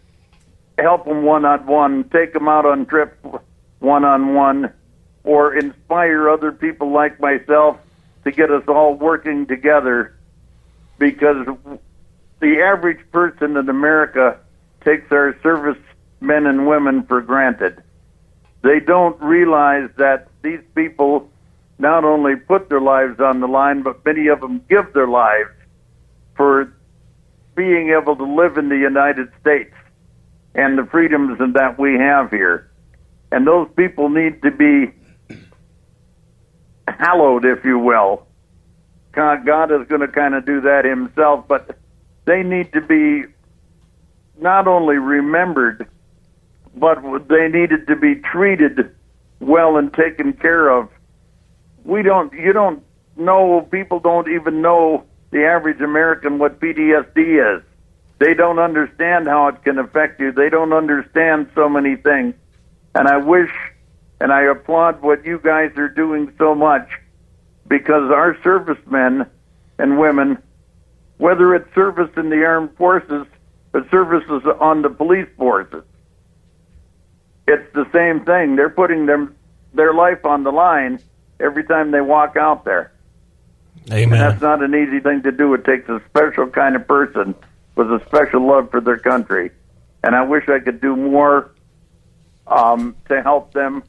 help 0.77 1.05
them 1.05 1.23
one 1.23 1.45
on 1.45 1.65
one, 1.65 2.03
take 2.09 2.33
them 2.33 2.47
out 2.47 2.65
on 2.65 2.85
trips 2.85 3.17
one 3.79 4.03
on 4.03 4.33
one, 4.33 4.73
or 5.23 5.55
inspire 5.55 6.29
other 6.29 6.51
people 6.51 6.91
like 6.91 7.19
myself 7.19 7.77
to 8.23 8.31
get 8.31 8.51
us 8.51 8.63
all 8.67 8.93
working 8.93 9.45
together 9.45 10.15
because 10.97 11.47
the 12.39 12.61
average 12.61 12.99
person 13.11 13.57
in 13.57 13.69
America 13.69 14.37
takes 14.83 15.11
our 15.11 15.37
service 15.41 15.77
men 16.21 16.45
and 16.45 16.67
women 16.67 17.03
for 17.03 17.21
granted. 17.21 17.81
They 18.61 18.79
don't 18.79 19.19
realize 19.21 19.89
that 19.97 20.27
these 20.41 20.59
people 20.75 21.29
not 21.79 22.03
only 22.03 22.35
put 22.35 22.69
their 22.69 22.81
lives 22.81 23.19
on 23.19 23.39
the 23.39 23.47
line, 23.47 23.81
but 23.81 24.05
many 24.05 24.27
of 24.27 24.41
them 24.41 24.63
give 24.69 24.93
their 24.93 25.07
lives 25.07 25.49
for 26.35 26.71
being 27.55 27.89
able 27.89 28.15
to 28.15 28.23
live 28.23 28.57
in 28.57 28.69
the 28.69 28.77
United 28.77 29.29
States 29.41 29.73
and 30.53 30.77
the 30.77 30.85
freedoms 30.91 31.37
that 31.39 31.79
we 31.79 31.93
have 31.97 32.29
here. 32.29 32.69
And 33.31 33.47
those 33.47 33.69
people 33.75 34.09
need 34.09 34.41
to 34.41 34.51
be 34.51 34.93
hallowed, 36.87 37.45
if 37.45 37.63
you 37.63 37.79
will. 37.79 38.25
God, 39.13 39.71
is 39.71 39.87
going 39.87 40.01
to 40.01 40.07
kind 40.07 40.35
of 40.35 40.45
do 40.45 40.61
that 40.61 40.85
himself, 40.85 41.45
but 41.47 41.77
they 42.25 42.43
need 42.43 42.71
to 42.73 42.81
be 42.81 43.23
not 44.39 44.67
only 44.67 44.95
remembered, 44.95 45.87
but 46.75 47.01
they 47.27 47.47
needed 47.47 47.87
to 47.87 47.95
be 47.95 48.15
treated 48.15 48.95
well 49.39 49.77
and 49.77 49.93
taken 49.93 50.33
care 50.33 50.69
of. 50.69 50.89
We 51.89 52.03
don't, 52.03 52.31
you 52.33 52.53
don't 52.53 52.83
know, 53.17 53.67
people 53.71 53.99
don't 53.99 54.29
even 54.29 54.61
know 54.61 55.05
the 55.31 55.45
average 55.45 55.81
American 55.81 56.37
what 56.37 56.59
PTSD 56.59 57.57
is. 57.57 57.63
They 58.19 58.35
don't 58.35 58.59
understand 58.59 59.27
how 59.27 59.47
it 59.47 59.63
can 59.63 59.79
affect 59.79 60.19
you. 60.19 60.31
They 60.31 60.49
don't 60.49 60.71
understand 60.71 61.49
so 61.55 61.67
many 61.67 61.95
things. 61.95 62.35
And 62.93 63.07
I 63.07 63.17
wish 63.17 63.49
and 64.21 64.31
I 64.31 64.43
applaud 64.43 65.01
what 65.01 65.25
you 65.25 65.39
guys 65.39 65.71
are 65.77 65.89
doing 65.89 66.31
so 66.37 66.53
much 66.53 66.87
because 67.67 68.11
our 68.11 68.37
servicemen 68.43 69.25
and 69.79 69.97
women, 69.97 70.37
whether 71.17 71.55
it's 71.55 71.73
service 71.73 72.11
in 72.17 72.29
the 72.29 72.45
armed 72.45 72.75
forces 72.77 73.25
or 73.73 73.87
services 73.89 74.43
on 74.59 74.83
the 74.83 74.89
police 74.91 75.29
forces, 75.37 75.83
it's 77.47 77.73
the 77.73 77.89
same 77.91 78.25
thing. 78.25 78.57
They're 78.57 78.69
putting 78.69 79.07
them 79.07 79.35
their 79.73 79.93
life 79.95 80.23
on 80.23 80.43
the 80.43 80.51
line 80.51 81.01
every 81.39 81.63
time 81.63 81.91
they 81.91 82.01
walk 82.01 82.35
out 82.35 82.65
there. 82.65 82.91
Amen. 83.91 84.13
And 84.13 84.21
that's 84.21 84.41
not 84.41 84.61
an 84.63 84.75
easy 84.75 84.99
thing 84.99 85.23
to 85.23 85.31
do. 85.31 85.53
It 85.53 85.63
takes 85.65 85.89
a 85.89 86.01
special 86.09 86.47
kind 86.47 86.75
of 86.75 86.87
person 86.87 87.33
with 87.75 87.87
a 87.87 88.01
special 88.05 88.45
love 88.45 88.69
for 88.71 88.81
their 88.81 88.99
country. 88.99 89.51
And 90.03 90.15
I 90.15 90.23
wish 90.23 90.47
I 90.47 90.59
could 90.59 90.81
do 90.81 90.95
more 90.95 91.51
um, 92.47 92.95
to 93.07 93.21
help 93.21 93.53
them. 93.53 93.83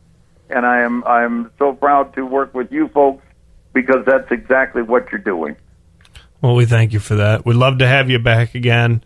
And 0.49 0.67
I 0.67 0.81
am 0.81 1.05
I 1.05 1.23
am 1.23 1.53
so 1.59 1.73
proud 1.73 2.15
to 2.15 2.27
work 2.27 2.55
with 2.55 2.73
you 2.73 2.89
folks 2.89 3.25
because 3.73 4.05
that's 4.05 4.31
exactly 4.33 4.83
what 4.83 5.11
you're 5.13 5.21
doing. 5.21 5.57
Well, 6.41 6.55
we 6.55 6.67
thank 6.67 6.93
you 6.93 6.99
for 6.99 7.17
that. 7.17 7.45
We'd 7.45 7.55
love 7.55 7.79
to 7.79 7.87
have 7.87 8.11
you 8.11 8.19
back 8.19 8.55
again. 8.55 9.05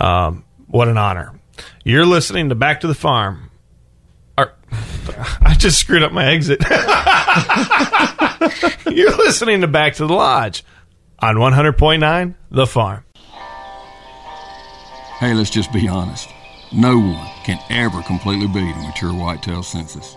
Um, 0.00 0.44
what 0.68 0.88
an 0.88 0.96
honor. 0.96 1.38
You're 1.84 2.06
listening 2.06 2.48
to 2.50 2.54
Back 2.54 2.80
to 2.80 2.86
the 2.86 2.94
Farm. 2.94 3.47
I 5.16 5.54
just 5.56 5.78
screwed 5.78 6.02
up 6.02 6.12
my 6.12 6.26
exit. 6.26 6.60
You're 8.94 9.16
listening 9.16 9.60
to 9.62 9.66
Back 9.66 9.94
to 9.94 10.06
the 10.06 10.14
Lodge 10.14 10.64
on 11.20 11.36
100.9 11.36 12.34
The 12.50 12.66
Farm. 12.66 13.04
Hey, 15.18 15.34
let's 15.34 15.50
just 15.50 15.72
be 15.72 15.88
honest. 15.88 16.28
No 16.72 16.98
one 16.98 17.26
can 17.44 17.58
ever 17.70 18.02
completely 18.02 18.46
beat 18.46 18.74
a 18.74 18.78
mature 18.78 19.12
whitetail 19.12 19.62
census. 19.62 20.16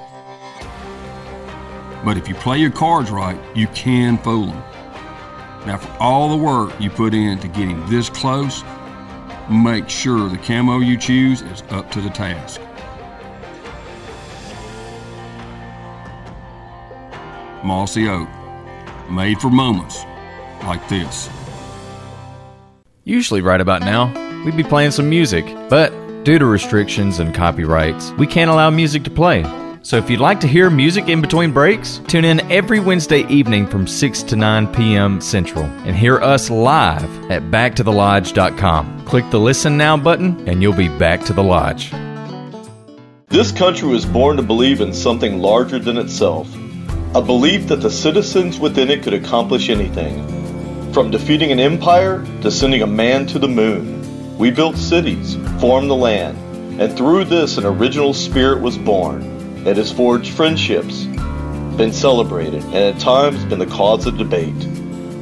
But 2.03 2.17
if 2.17 2.27
you 2.27 2.35
play 2.35 2.57
your 2.57 2.71
cards 2.71 3.11
right, 3.11 3.39
you 3.55 3.67
can 3.67 4.17
fool 4.17 4.47
them. 4.47 4.63
Now, 5.65 5.77
for 5.77 5.95
all 5.99 6.29
the 6.29 6.43
work 6.43 6.73
you 6.79 6.89
put 6.89 7.13
in 7.13 7.39
to 7.39 7.47
getting 7.47 7.85
this 7.87 8.09
close, 8.09 8.63
make 9.49 9.89
sure 9.89 10.27
the 10.27 10.37
camo 10.37 10.79
you 10.79 10.97
choose 10.97 11.41
is 11.41 11.61
up 11.69 11.91
to 11.91 12.01
the 12.01 12.09
task. 12.09 12.59
Mossy 17.63 18.07
Oak, 18.07 18.29
made 19.09 19.39
for 19.39 19.49
moments 19.49 20.03
like 20.63 20.87
this. 20.89 21.29
Usually, 23.03 23.41
right 23.41 23.61
about 23.61 23.81
now, 23.81 24.13
we'd 24.43 24.57
be 24.57 24.63
playing 24.63 24.91
some 24.91 25.09
music, 25.09 25.45
but 25.69 25.91
due 26.23 26.37
to 26.37 26.45
restrictions 26.45 27.19
and 27.19 27.33
copyrights, 27.33 28.11
we 28.13 28.27
can't 28.27 28.51
allow 28.51 28.69
music 28.69 29.03
to 29.03 29.09
play. 29.09 29.43
So 29.83 29.97
if 29.97 30.11
you'd 30.11 30.19
like 30.19 30.39
to 30.41 30.47
hear 30.47 30.69
music 30.69 31.09
in 31.09 31.21
between 31.21 31.51
breaks, 31.51 31.99
tune 32.07 32.23
in 32.23 32.39
every 32.51 32.79
Wednesday 32.79 33.25
evening 33.27 33.65
from 33.65 33.87
6 33.87 34.23
to 34.23 34.35
9 34.35 34.67
p.m. 34.73 35.19
Central 35.19 35.65
and 35.65 35.95
hear 35.95 36.19
us 36.19 36.51
live 36.51 37.31
at 37.31 37.41
backtothelodge.com. 37.49 39.05
Click 39.05 39.27
the 39.31 39.39
Listen 39.39 39.77
Now 39.77 39.97
button 39.97 40.47
and 40.47 40.61
you'll 40.61 40.73
be 40.73 40.87
back 40.87 41.23
to 41.25 41.33
the 41.33 41.43
lodge. 41.43 41.91
This 43.29 43.51
country 43.51 43.87
was 43.87 44.05
born 44.05 44.37
to 44.37 44.43
believe 44.43 44.81
in 44.81 44.93
something 44.93 45.39
larger 45.39 45.79
than 45.79 45.97
itself, 45.97 46.53
a 47.13 47.21
belief 47.21 47.67
that 47.67 47.81
the 47.81 47.91
citizens 47.91 48.57
within 48.57 48.89
it 48.89 49.03
could 49.03 49.13
accomplish 49.13 49.69
anything. 49.69 50.93
From 50.93 51.11
defeating 51.11 51.51
an 51.51 51.59
empire 51.59 52.25
to 52.41 52.49
sending 52.49 52.83
a 52.83 52.87
man 52.87 53.25
to 53.27 53.39
the 53.39 53.49
moon, 53.49 54.37
we 54.37 54.49
built 54.49 54.77
cities, 54.77 55.35
formed 55.59 55.89
the 55.89 55.95
land, 55.95 56.37
and 56.81 56.95
through 56.97 57.25
this 57.25 57.57
an 57.57 57.65
original 57.65 58.13
spirit 58.13 58.61
was 58.61 58.77
born. 58.77 59.23
It 59.67 59.75
has 59.75 59.91
forged 59.91 60.33
friendships, 60.33 61.03
been 61.75 61.91
celebrated, 61.91 62.63
and 62.63 62.75
at 62.75 62.99
times 62.99 63.43
been 63.43 63.59
the 63.59 63.65
cause 63.65 64.05
of 64.05 64.17
debate. 64.17 64.65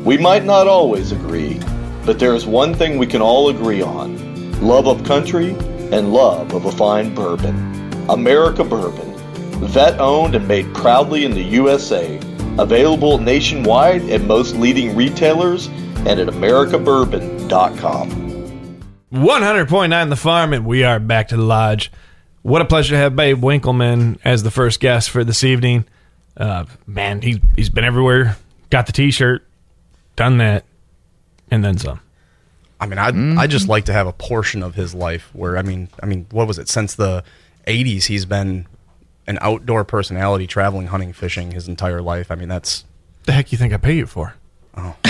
We 0.06 0.20
might 0.20 0.46
not 0.46 0.68
always 0.68 1.12
agree, 1.12 1.60
but 2.06 2.20
there 2.20 2.36
is 2.36 2.46
one 2.46 2.76
thing 2.76 3.00
we 3.00 3.08
can 3.08 3.22
all 3.22 3.50
agree 3.50 3.82
on 3.82 4.30
love 4.62 4.88
of 4.88 5.04
country 5.06 5.56
and 5.92 6.14
love 6.14 6.54
of 6.54 6.66
a 6.66 6.72
fine 6.72 7.16
bourbon. 7.16 7.56
America 8.10 8.64
Bourbon, 8.64 9.09
vet 9.68 10.00
owned 10.00 10.36
and 10.36 10.48
made 10.48 10.74
proudly 10.74 11.26
in 11.26 11.32
the 11.32 11.44
USA. 11.44 12.18
Available 12.58 13.18
nationwide 13.18 14.10
at 14.10 14.22
most 14.22 14.56
leading 14.56 14.96
retailers 14.96 15.68
and 16.06 16.20
at 16.20 16.28
AmericaBourbon.com. 16.28 18.30
100.9 19.12 20.10
The 20.10 20.16
Farm, 20.16 20.54
and 20.54 20.66
we 20.66 20.84
are 20.84 21.00
back 21.00 21.30
to 21.30 21.38
the 21.38 21.44
lodge. 21.44 21.92
What 22.42 22.62
a 22.62 22.66
pleasure 22.66 22.94
to 22.94 22.98
have 22.98 23.16
Babe 23.16 23.42
Winkelman 23.42 24.20
as 24.24 24.44
the 24.44 24.52
first 24.52 24.80
guest 24.80 25.10
for 25.10 25.24
this 25.24 25.44
evening. 25.44 25.86
Uh, 26.38 26.66
man, 26.88 27.22
he, 27.22 27.42
he's 27.56 27.70
been 27.70 27.84
everywhere, 27.84 28.38
got 28.70 28.86
the 28.86 28.92
t 28.92 29.12
shirt, 29.12 29.46
done 30.16 30.38
that, 30.38 30.64
and 31.52 31.66
then 31.66 31.78
some. 31.78 32.00
I 32.80 32.86
mean, 32.86 32.98
I 32.98 33.42
I 33.42 33.48
just 33.48 33.68
like 33.68 33.86
to 33.86 33.94
have 33.94 34.08
a 34.08 34.14
portion 34.14 34.64
of 34.64 34.76
his 34.76 34.96
life 34.96 35.30
where 35.34 35.58
I 35.58 35.64
mean, 35.64 35.90
I 36.02 36.06
mean, 36.06 36.28
what 36.32 36.48
was 36.48 36.58
it? 36.58 36.70
Since 36.70 36.96
the 36.96 37.26
'80s, 37.68 38.06
he's 38.06 38.26
been 38.26 38.68
an 39.30 39.38
outdoor 39.42 39.86
personality, 39.86 40.48
traveling, 40.48 40.88
hunting, 40.88 41.14
fishing 41.14 41.52
his 41.52 41.68
entire 41.70 42.02
life. 42.02 42.32
I 42.32 42.36
mean, 42.36 42.50
that's 42.50 42.84
The 43.26 43.32
heck 43.32 43.52
you 43.54 43.58
think 43.58 43.72
I 43.74 43.78
pay 43.78 43.96
you 43.96 44.06
for? 44.06 44.34
Oh. 44.76 44.96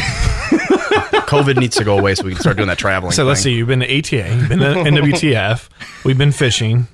COVID 1.29 1.57
needs 1.57 1.75
to 1.77 1.83
go 1.83 1.97
away 1.97 2.15
so 2.15 2.23
we 2.23 2.31
can 2.31 2.39
start 2.41 2.57
doing 2.57 2.67
that 2.69 2.77
traveling. 2.77 3.11
So 3.13 3.23
let's 3.23 3.39
thing. 3.43 3.51
see. 3.53 3.57
You've 3.57 3.67
been 3.67 3.79
to 3.81 3.85
ATA. 3.99 4.35
You've 4.35 4.49
been 4.49 4.59
to 4.59 4.65
NWTF. 4.73 5.69
We've 6.03 6.17
been 6.17 6.31
fishing. 6.31 6.87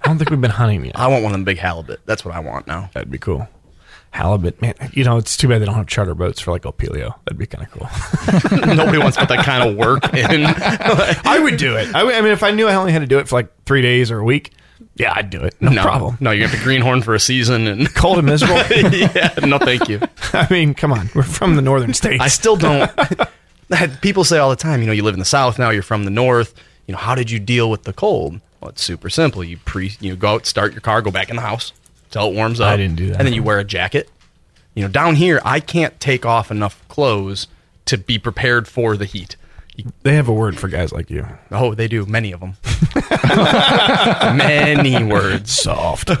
I 0.00 0.08
don't 0.08 0.18
think 0.18 0.30
we've 0.30 0.40
been 0.40 0.50
hunting 0.50 0.84
yet. 0.84 0.98
I 0.98 1.06
want 1.08 1.22
one 1.24 1.32
of 1.32 1.34
them 1.34 1.44
big 1.44 1.58
halibut. 1.58 2.00
That's 2.06 2.24
what 2.24 2.34
I 2.34 2.40
want 2.40 2.66
now. 2.66 2.90
That'd 2.94 3.10
be 3.10 3.18
cool. 3.18 3.48
Halibut, 4.10 4.60
man. 4.62 4.74
You 4.92 5.02
know, 5.04 5.16
it's 5.16 5.36
too 5.36 5.48
bad 5.48 5.60
they 5.60 5.66
don't 5.66 5.74
have 5.74 5.88
charter 5.88 6.14
boats 6.14 6.40
for 6.40 6.52
like 6.52 6.62
opilio. 6.62 7.14
That'd 7.24 7.36
be 7.38 7.46
kind 7.46 7.66
of 7.66 7.70
cool. 7.72 7.88
Nobody 8.76 8.98
wants 8.98 9.16
to 9.16 9.26
put 9.26 9.34
that 9.36 9.44
kind 9.44 9.68
of 9.68 9.76
work 9.76 10.04
in. 10.14 10.44
I 11.26 11.40
would 11.42 11.56
do 11.56 11.74
it. 11.76 11.92
I, 11.94 12.04
would- 12.04 12.14
I 12.14 12.20
mean, 12.20 12.30
if 12.32 12.42
I 12.44 12.52
knew 12.52 12.68
I 12.68 12.74
only 12.76 12.92
had 12.92 13.00
to 13.00 13.06
do 13.06 13.18
it 13.18 13.28
for 13.28 13.34
like 13.36 13.48
three 13.64 13.82
days 13.82 14.10
or 14.12 14.18
a 14.20 14.24
week, 14.24 14.52
yeah, 14.96 15.12
I'd 15.14 15.30
do 15.30 15.42
it. 15.42 15.54
No, 15.60 15.82
problem. 15.82 16.16
No, 16.20 16.30
you 16.30 16.42
have 16.42 16.56
to 16.56 16.62
greenhorn 16.62 17.02
for 17.02 17.14
a 17.14 17.20
season 17.20 17.66
and 17.66 17.92
Cold 17.94 18.18
and 18.18 18.26
miserable. 18.26 18.56
yeah, 18.92 19.34
no, 19.44 19.58
thank 19.58 19.88
you. 19.88 20.00
I 20.32 20.46
mean, 20.50 20.74
come 20.74 20.92
on. 20.92 21.10
We're 21.14 21.22
from 21.22 21.56
the 21.56 21.62
northern 21.62 21.94
states. 21.94 22.22
I 22.22 22.28
still 22.28 22.56
don't. 22.56 22.90
People 24.02 24.24
say 24.24 24.38
all 24.38 24.50
the 24.50 24.56
time, 24.56 24.80
you 24.80 24.86
know, 24.86 24.92
you 24.92 25.02
live 25.02 25.14
in 25.14 25.18
the 25.18 25.24
south 25.24 25.58
now, 25.58 25.70
you're 25.70 25.82
from 25.82 26.04
the 26.04 26.10
north. 26.10 26.54
You 26.86 26.92
know, 26.92 26.98
how 26.98 27.14
did 27.14 27.30
you 27.30 27.40
deal 27.40 27.70
with 27.70 27.84
the 27.84 27.92
cold? 27.92 28.40
Well, 28.60 28.70
it's 28.70 28.82
super 28.82 29.10
simple. 29.10 29.42
You 29.42 29.56
pre, 29.56 29.92
you 30.00 30.14
go 30.16 30.34
out, 30.34 30.46
start 30.46 30.72
your 30.72 30.80
car, 30.80 31.02
go 31.02 31.10
back 31.10 31.28
in 31.28 31.36
the 31.36 31.42
house 31.42 31.72
till 32.10 32.28
it 32.28 32.34
warms 32.34 32.60
up. 32.60 32.68
I 32.68 32.76
didn't 32.76 32.96
do 32.96 33.08
that. 33.08 33.18
And 33.18 33.26
then 33.26 33.34
you 33.34 33.42
wear 33.42 33.58
a 33.58 33.64
jacket. 33.64 34.08
You 34.74 34.82
know, 34.82 34.88
down 34.88 35.16
here, 35.16 35.40
I 35.44 35.60
can't 35.60 35.98
take 35.98 36.24
off 36.24 36.50
enough 36.50 36.86
clothes 36.88 37.48
to 37.86 37.98
be 37.98 38.18
prepared 38.18 38.68
for 38.68 38.96
the 38.96 39.04
heat. 39.04 39.36
They 40.02 40.14
have 40.14 40.28
a 40.28 40.32
word 40.32 40.58
for 40.58 40.68
guys 40.68 40.92
like 40.92 41.10
you. 41.10 41.26
Oh, 41.50 41.74
they 41.74 41.88
do. 41.88 42.06
Many 42.06 42.32
of 42.32 42.40
them. 42.40 42.54
Many 44.36 45.02
words. 45.04 45.52
Soft. 45.52 46.08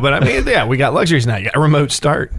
but 0.00 0.14
I 0.14 0.20
mean, 0.20 0.46
yeah, 0.46 0.66
we 0.66 0.76
got 0.76 0.94
luxuries 0.94 1.26
now. 1.26 1.36
You 1.36 1.44
got 1.46 1.56
a 1.56 1.60
remote 1.60 1.90
start, 1.92 2.32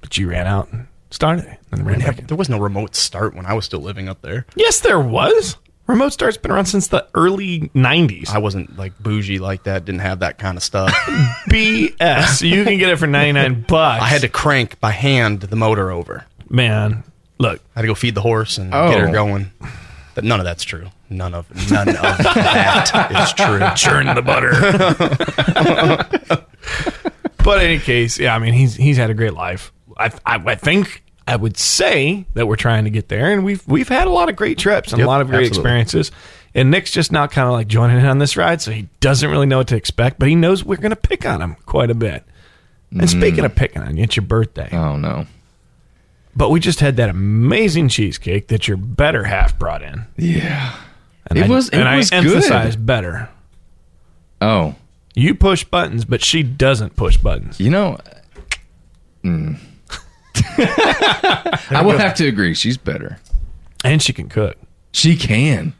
but 0.00 0.16
you 0.16 0.30
ran 0.30 0.46
out 0.46 0.72
and 0.72 0.86
started 1.10 1.46
it. 1.46 1.58
And 1.72 1.84
ran 1.84 1.98
back 1.98 2.18
in. 2.20 2.26
There 2.26 2.36
was 2.36 2.48
no 2.48 2.58
remote 2.58 2.94
start 2.94 3.34
when 3.34 3.46
I 3.46 3.54
was 3.54 3.64
still 3.64 3.80
living 3.80 4.08
up 4.08 4.22
there. 4.22 4.46
Yes, 4.54 4.80
there 4.80 5.00
was. 5.00 5.56
Remote 5.86 6.12
start's 6.12 6.36
been 6.36 6.50
around 6.50 6.66
since 6.66 6.88
the 6.88 7.06
early 7.14 7.68
90s. 7.74 8.30
I 8.30 8.38
wasn't 8.38 8.76
like 8.76 8.98
bougie 8.98 9.38
like 9.38 9.64
that. 9.64 9.84
Didn't 9.84 10.00
have 10.00 10.18
that 10.20 10.38
kind 10.38 10.56
of 10.56 10.62
stuff. 10.62 10.92
BS. 11.48 12.48
You 12.48 12.64
can 12.64 12.78
get 12.78 12.90
it 12.90 12.96
for 12.98 13.06
99 13.06 13.66
bucks. 13.68 14.02
I 14.02 14.06
had 14.06 14.22
to 14.22 14.28
crank 14.28 14.80
by 14.80 14.90
hand 14.90 15.42
the 15.42 15.56
motor 15.56 15.90
over. 15.90 16.24
Man, 16.48 17.04
look. 17.38 17.60
I 17.74 17.78
had 17.78 17.82
to 17.82 17.88
go 17.88 17.94
feed 17.94 18.14
the 18.14 18.22
horse 18.22 18.58
and 18.58 18.74
Oh. 18.74 18.90
get 18.90 19.00
her 19.00 19.08
oh. 19.08 19.12
going. 19.12 19.50
But 20.14 20.24
none 20.24 20.40
of 20.40 20.44
that's 20.44 20.64
true. 20.64 20.88
None 21.10 21.34
of 21.34 21.70
none 21.70 21.88
of 21.90 21.94
that 21.96 23.22
is 23.22 23.32
true. 23.34 23.60
Churn 23.76 24.06
the 24.14 24.22
butter. 24.22 24.52
but 27.44 27.58
in 27.58 27.70
any 27.70 27.78
case, 27.78 28.18
yeah, 28.18 28.34
I 28.34 28.38
mean, 28.38 28.54
he's 28.54 28.74
he's 28.74 28.96
had 28.96 29.10
a 29.10 29.14
great 29.14 29.34
life. 29.34 29.72
I, 29.98 30.10
I, 30.24 30.36
I 30.46 30.54
think 30.54 31.02
I 31.28 31.36
would 31.36 31.56
say 31.58 32.24
that 32.34 32.46
we're 32.46 32.56
trying 32.56 32.84
to 32.84 32.90
get 32.90 33.08
there, 33.08 33.30
and 33.30 33.44
we've 33.44 33.66
we've 33.68 33.88
had 33.88 34.06
a 34.06 34.10
lot 34.10 34.28
of 34.30 34.36
great 34.36 34.58
trips 34.58 34.92
and 34.92 34.98
Yep, 34.98 35.06
a 35.06 35.08
lot 35.08 35.20
of 35.20 35.28
great 35.28 35.46
absolutely. 35.46 35.60
experiences. 35.60 36.12
And 36.54 36.70
Nick's 36.70 36.90
just 36.90 37.12
now 37.12 37.26
kind 37.26 37.46
of 37.46 37.52
like 37.52 37.68
joining 37.68 37.98
in 37.98 38.06
on 38.06 38.18
this 38.18 38.36
ride, 38.38 38.62
so 38.62 38.70
he 38.70 38.88
doesn't 39.00 39.30
really 39.30 39.44
know 39.44 39.58
what 39.58 39.68
to 39.68 39.76
expect, 39.76 40.18
but 40.18 40.28
he 40.28 40.34
knows 40.34 40.64
we're 40.64 40.76
going 40.76 40.90
to 40.90 40.96
pick 40.96 41.26
on 41.26 41.42
him 41.42 41.56
quite 41.66 41.90
a 41.90 41.94
bit. 41.94 42.24
And 42.90 43.02
mm. 43.02 43.08
speaking 43.08 43.44
of 43.44 43.54
picking 43.54 43.82
on 43.82 43.98
you, 43.98 44.04
it's 44.04 44.16
your 44.16 44.24
birthday. 44.24 44.70
Oh 44.72 44.96
no. 44.96 45.26
But 46.36 46.50
we 46.50 46.60
just 46.60 46.80
had 46.80 46.96
that 46.96 47.08
amazing 47.08 47.88
cheesecake 47.88 48.48
that 48.48 48.68
your 48.68 48.76
better 48.76 49.24
half 49.24 49.58
brought 49.58 49.82
in. 49.82 50.04
Yeah. 50.16 50.76
And 51.28 51.38
It 51.38 51.46
I, 51.46 51.48
was- 51.48 51.68
it 51.70 51.74
and 51.80 51.96
was 51.96 52.12
I 52.12 52.20
good. 52.22 52.26
emphasize 52.34 52.76
better. 52.76 53.30
Oh. 54.40 54.74
You 55.14 55.34
push 55.34 55.64
buttons, 55.64 56.04
but 56.04 56.22
she 56.22 56.42
doesn't 56.42 56.94
push 56.94 57.16
buttons. 57.16 57.58
You 57.58 57.70
know, 57.70 57.98
mm. 59.24 59.58
I 60.58 61.82
would 61.84 61.98
have 61.98 62.14
to 62.16 62.26
agree. 62.28 62.54
She's 62.54 62.76
better. 62.76 63.18
And 63.82 64.02
she 64.02 64.12
can 64.12 64.28
cook. 64.28 64.56
She 64.92 65.16
can. 65.16 65.72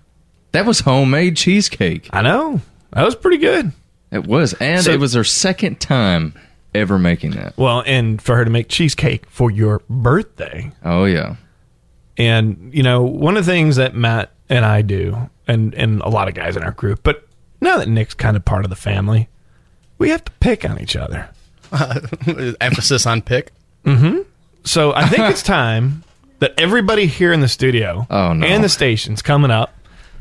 That 0.53 0.65
was 0.65 0.81
homemade 0.81 1.37
cheesecake. 1.37 2.09
I 2.12 2.23
know. 2.23 2.61
That 2.93 3.05
was 3.05 3.15
pretty 3.15 3.39
good. 3.39 3.73
It 4.11 4.27
was. 4.27 4.55
And 4.55 4.83
So- 4.85 4.93
it 4.93 5.01
was 5.01 5.12
her 5.15 5.24
second 5.24 5.81
time 5.81 6.33
ever 6.78 6.98
making 6.98 7.32
that. 7.32 7.57
Well, 7.57 7.82
and 7.86 8.20
for 8.20 8.36
her 8.36 8.44
to 8.44 8.51
make 8.51 8.69
cheesecake 8.69 9.24
for 9.28 9.51
your 9.51 9.82
birthday. 9.90 10.73
Oh, 10.85 11.05
yeah. 11.05 11.36
And, 12.16 12.70
you 12.73 12.82
know, 12.82 13.03
one 13.03 13.36
of 13.36 13.44
the 13.44 13.53
things 13.53 13.77
that 13.77 13.94
Matt 13.94 14.32
and 14.48 14.65
I 14.65 14.82
do, 14.82 15.28
and, 15.47 15.74
and 15.74 16.01
a 16.03 16.09
lot 16.09 16.28
of 16.28 16.35
guys 16.35 16.57
in 16.57 16.62
our 16.62 16.70
group, 16.73 17.01
but 17.03 17.27
now 17.61 17.77
that 17.78 17.89
Nick's 17.89 18.15
kind 18.15 18.36
of 18.36 18.44
part 18.44 18.65
of 18.65 18.70
the 18.70 18.77
family, 18.77 19.28
we 19.98 20.09
have 20.11 20.24
to 20.24 20.32
pick 20.40 20.65
on 20.69 20.81
each 20.81 20.97
other. 20.97 21.28
Emphasis 22.61 23.07
on 23.07 23.23
pick. 23.23 23.53
Mm-hmm. 23.85 24.20
So 24.65 24.93
I 24.94 25.07
think 25.09 25.24
it's 25.31 25.43
time 25.44 26.03
that 26.39 26.55
everybody 26.59 27.07
here 27.07 27.32
in 27.32 27.40
the 27.40 27.48
studio 27.48 28.07
Oh, 28.11 28.32
no. 28.32 28.47
and 28.47 28.62
the 28.62 28.69
station's 28.69 29.23
coming 29.23 29.51
up. 29.51 29.73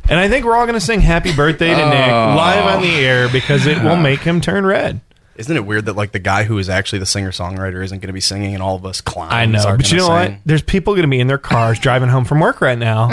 And 0.07 0.19
I 0.19 0.29
think 0.29 0.45
we're 0.45 0.55
all 0.55 0.65
going 0.65 0.75
to 0.79 0.85
sing 0.85 1.01
happy 1.01 1.35
birthday 1.35 1.69
to 1.69 1.75
Nick 1.89 2.09
Oh. 2.11 2.35
live 2.37 2.65
on 2.75 2.81
the 2.83 2.93
air 2.95 3.27
because 3.29 3.65
it 3.65 3.81
will 3.83 3.95
make 3.95 4.19
him 4.19 4.39
turn 4.39 4.65
red. 4.65 5.01
Isn't 5.35 5.55
it 5.57 5.65
weird 5.65 5.85
that 5.85 5.97
like 5.97 6.13
the 6.13 6.19
guy 6.19 6.43
who 6.45 6.57
is 6.57 6.69
actually 6.69 6.99
the 6.99 7.05
singer 7.05 7.31
songwriter 7.31 7.83
isn't 7.83 7.99
going 7.99 8.07
to 8.07 8.13
be 8.13 8.21
singing, 8.21 8.53
and 8.53 8.63
all 8.63 8.75
of 8.77 8.85
us 8.85 9.01
clowns? 9.01 9.33
I 9.33 9.45
know, 9.45 9.63
are 9.65 9.75
but 9.77 9.91
you 9.91 9.97
know 9.97 10.07
gonna 10.07 10.29
what? 10.31 10.39
There's 10.45 10.61
people 10.61 10.93
going 10.93 11.03
to 11.03 11.09
be 11.09 11.19
in 11.19 11.27
their 11.27 11.37
cars 11.37 11.77
driving 11.77 12.07
home 12.09 12.23
from 12.23 12.39
work 12.39 12.61
right 12.61 12.77
now, 12.77 13.11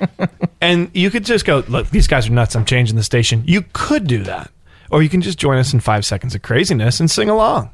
and 0.60 0.90
you 0.92 1.08
could 1.10 1.24
just 1.24 1.44
go, 1.44 1.62
"Look, 1.68 1.88
these 1.90 2.08
guys 2.08 2.26
are 2.28 2.32
nuts. 2.32 2.56
I'm 2.56 2.64
changing 2.64 2.96
the 2.96 3.04
station." 3.04 3.44
You 3.46 3.64
could 3.72 4.06
do 4.08 4.24
that, 4.24 4.50
or 4.90 5.02
you 5.02 5.08
can 5.08 5.20
just 5.20 5.38
join 5.38 5.58
us 5.58 5.72
in 5.72 5.78
five 5.80 6.04
seconds 6.04 6.34
of 6.34 6.42
craziness 6.42 6.98
and 6.98 7.08
sing 7.10 7.28
along. 7.28 7.70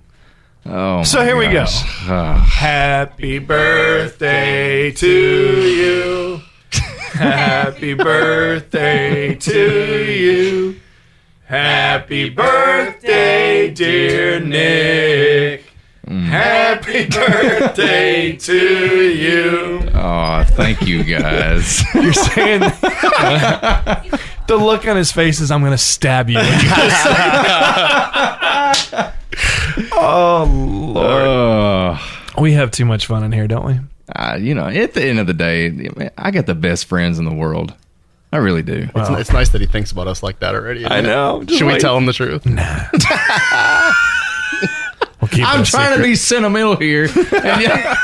Oh, 0.66 1.02
So 1.02 1.20
my 1.20 1.24
here 1.24 1.36
we 1.39 1.47
go. 1.47 1.65
gosh. 1.65 1.82
Happy 2.52 3.39
birthday 3.39 4.90
to 4.90 5.09
you. 5.62 6.40
Happy 7.12 7.94
birthday 7.94 9.35
to 9.35 10.05
you. 10.12 10.81
Happy 11.48 12.28
birthday, 12.28 13.70
dear 13.70 14.38
Nick. 14.38 15.64
Happy 16.06 17.06
birthday 17.08 18.36
to 18.36 19.10
you. 19.10 19.80
Oh, 19.94 20.44
thank 20.50 20.82
you 20.86 21.02
guys. 21.04 21.82
You're 21.94 22.12
saying 22.12 22.60
the 24.46 24.56
look 24.58 24.86
on 24.86 24.96
his 24.98 25.10
face 25.10 25.40
is 25.40 25.50
I'm 25.50 25.60
going 25.60 25.72
to 25.72 25.78
stab 25.78 26.28
you. 26.28 26.38
you 26.38 26.44
say- 26.44 26.52
oh 29.92 30.44
Lord, 30.94 31.08
Oh. 31.08 31.98
we 32.38 32.52
have 32.52 32.70
too 32.72 32.84
much 32.84 33.06
fun 33.06 33.24
in 33.24 33.32
here, 33.32 33.48
don't 33.48 33.64
we? 33.64 33.80
Uh, 34.14 34.36
you 34.38 34.54
know, 34.54 34.66
at 34.66 34.92
the 34.92 35.02
end 35.02 35.18
of 35.18 35.26
the 35.26 35.32
day, 35.34 35.88
I 36.18 36.30
got 36.30 36.44
the 36.44 36.54
best 36.54 36.84
friends 36.84 37.18
in 37.18 37.24
the 37.24 37.32
world. 37.34 37.74
I 38.32 38.36
really 38.38 38.62
do. 38.62 38.88
It's, 38.94 39.09
it's 39.10 39.32
nice 39.32 39.48
that 39.50 39.60
he 39.60 39.66
thinks 39.66 39.90
about 39.90 40.06
us 40.06 40.22
like 40.22 40.40
that 40.40 40.55
already. 40.55 40.84
I 40.86 41.00
know. 41.00 41.42
Just 41.44 41.59
Should 41.59 41.66
we 41.66 41.78
tell 41.78 41.96
him 41.96 42.06
the 42.06 42.12
truth? 42.12 42.44
We'll 45.20 45.28
keep 45.28 45.44
I'm 45.48 45.62
it 45.62 45.68
a 45.68 45.70
trying 45.72 45.96
to 45.96 46.02
be 46.02 46.14
sentimental 46.14 46.76
here. 46.76 47.05
And 47.06 47.60
yeah, 47.60 47.96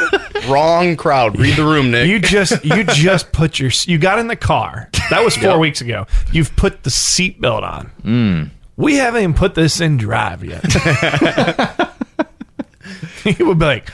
Wrong 0.48 0.96
crowd. 0.96 1.38
Read 1.38 1.54
the 1.54 1.62
room, 1.64 1.92
Nick. 1.92 2.08
You 2.08 2.18
just 2.18 2.64
you 2.64 2.82
just 2.82 3.30
put 3.30 3.60
your 3.60 3.70
you 3.84 3.98
got 3.98 4.18
in 4.18 4.26
the 4.26 4.34
car. 4.34 4.90
That 5.10 5.22
was 5.24 5.36
four 5.36 5.50
Yep. 5.50 5.58
weeks 5.60 5.80
ago. 5.80 6.08
You've 6.32 6.56
put 6.56 6.82
the 6.82 6.90
seatbelt 6.90 7.62
on. 7.62 7.92
Mm. 8.02 8.50
We 8.76 8.96
haven't 8.96 9.22
even 9.22 9.34
put 9.34 9.54
this 9.54 9.80
in 9.80 9.96
drive 9.96 10.42
yet. 10.42 10.64
he 13.22 13.40
would 13.44 13.60
be 13.60 13.64
like, 13.64 13.92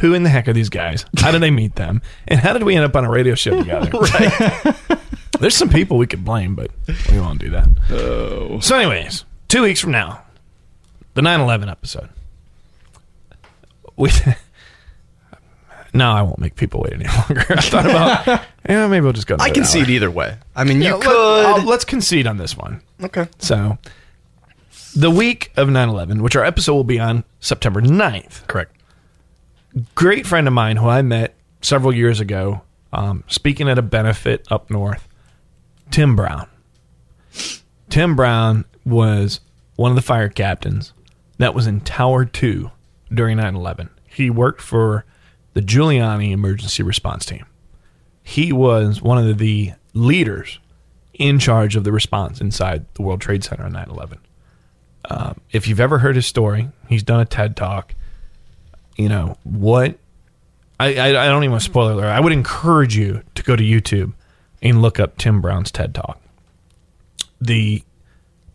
"Who 0.00 0.14
in 0.14 0.22
the 0.22 0.30
heck 0.30 0.48
are 0.48 0.54
these 0.54 0.70
guys? 0.70 1.04
How 1.18 1.30
did 1.30 1.42
they 1.42 1.50
meet 1.50 1.74
them? 1.76 2.00
And 2.26 2.40
how 2.40 2.54
did 2.54 2.62
we 2.62 2.74
end 2.76 2.86
up 2.86 2.96
on 2.96 3.04
a 3.04 3.10
radio 3.10 3.34
show 3.34 3.58
together?" 3.58 3.90
right. 3.92 4.98
There's 5.40 5.56
some 5.56 5.68
people 5.68 5.98
we 5.98 6.06
could 6.06 6.24
blame, 6.24 6.54
but 6.54 6.70
we 7.10 7.20
won't 7.20 7.40
do 7.40 7.50
that. 7.50 7.68
oh. 7.90 8.60
So, 8.60 8.76
anyways, 8.76 9.24
two 9.48 9.62
weeks 9.62 9.80
from 9.80 9.92
now, 9.92 10.22
the 11.14 11.22
9/11 11.22 11.70
episode. 11.70 12.08
We. 13.96 14.10
No, 15.94 16.10
I 16.12 16.20
won't 16.20 16.38
make 16.38 16.54
people 16.54 16.82
wait 16.82 16.92
any 16.92 17.04
longer. 17.16 17.44
I 17.48 17.60
thought 17.62 17.86
about, 17.86 18.26
yeah, 18.68 18.86
maybe 18.88 19.04
we'll 19.04 19.14
just 19.14 19.26
go. 19.26 19.36
I 19.40 19.48
concede 19.50 19.84
hour. 19.86 19.90
either 19.90 20.10
way. 20.10 20.36
I 20.54 20.64
mean, 20.64 20.78
you 20.82 20.88
Yeah, 20.88 20.94
let- 20.96 21.02
could. 21.06 21.46
I'll- 21.46 21.64
let's 21.64 21.86
concede 21.86 22.26
on 22.26 22.36
this 22.36 22.54
one. 22.58 22.82
okay. 23.02 23.26
So, 23.38 23.78
the 24.94 25.10
week 25.10 25.50
of 25.56 25.68
9/11, 25.68 26.20
which 26.20 26.36
our 26.36 26.44
episode 26.44 26.74
will 26.74 26.84
be 26.84 27.00
on 27.00 27.24
September 27.40 27.80
9th. 27.80 28.46
Correct. 28.48 28.76
Great 29.94 30.26
friend 30.26 30.46
of 30.46 30.52
mine 30.52 30.76
who 30.76 30.88
I 30.88 31.00
met 31.00 31.34
several 31.62 31.94
years 31.94 32.20
ago, 32.20 32.60
um, 32.92 33.24
speaking 33.26 33.66
at 33.70 33.78
a 33.78 33.82
benefit 33.82 34.46
up 34.50 34.68
north. 34.70 35.07
Tim 35.90 36.16
Brown. 36.16 36.48
Tim 37.88 38.16
Brown 38.16 38.64
was 38.84 39.40
one 39.76 39.90
of 39.90 39.96
the 39.96 40.02
fire 40.02 40.28
captains 40.28 40.92
that 41.38 41.54
was 41.54 41.66
in 41.66 41.80
Tower 41.80 42.24
2 42.24 42.70
during 43.12 43.38
9 43.38 43.54
11. 43.54 43.90
He 44.06 44.30
worked 44.30 44.60
for 44.60 45.04
the 45.54 45.60
Giuliani 45.60 46.32
emergency 46.32 46.82
response 46.82 47.24
team. 47.24 47.46
He 48.22 48.52
was 48.52 49.00
one 49.00 49.18
of 49.18 49.38
the 49.38 49.72
leaders 49.94 50.58
in 51.14 51.38
charge 51.38 51.76
of 51.76 51.84
the 51.84 51.92
response 51.92 52.40
inside 52.40 52.84
the 52.94 53.02
World 53.02 53.20
Trade 53.20 53.42
Center 53.44 53.64
on 53.64 53.72
9 53.72 53.90
11. 53.90 54.18
Um, 55.10 55.40
if 55.52 55.66
you've 55.66 55.80
ever 55.80 55.98
heard 55.98 56.16
his 56.16 56.26
story, 56.26 56.68
he's 56.88 57.02
done 57.02 57.20
a 57.20 57.24
TED 57.24 57.56
talk. 57.56 57.94
You 58.96 59.08
know, 59.08 59.36
what 59.44 59.96
I, 60.78 60.94
I, 60.94 61.06
I 61.08 61.28
don't 61.28 61.44
even 61.44 61.52
want 61.52 61.62
to 61.62 61.70
spoil 61.70 61.92
alert. 61.92 62.06
I 62.06 62.20
would 62.20 62.32
encourage 62.32 62.96
you 62.96 63.22
to 63.34 63.42
go 63.42 63.56
to 63.56 63.62
YouTube 63.62 64.12
and 64.62 64.82
look 64.82 64.98
up 64.98 65.16
Tim 65.16 65.40
Brown's 65.40 65.70
TED 65.70 65.94
Talk. 65.94 66.20
The 67.40 67.82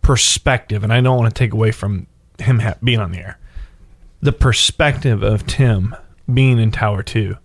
perspective, 0.01 0.83
and 0.83 0.91
I 0.91 1.01
don't 1.01 1.17
want 1.17 1.33
to 1.33 1.37
take 1.39 1.53
away 1.53 1.71
from 1.71 2.07
him 2.39 2.59
ha- 2.59 2.75
being 2.83 2.99
on 2.99 3.11
the 3.11 3.19
air, 3.19 3.39
the 4.21 4.33
perspective 4.33 5.23
of 5.23 5.45
Tim 5.45 5.95
being 6.31 6.59
in 6.59 6.71
Tower 6.71 7.03
2 7.03 7.37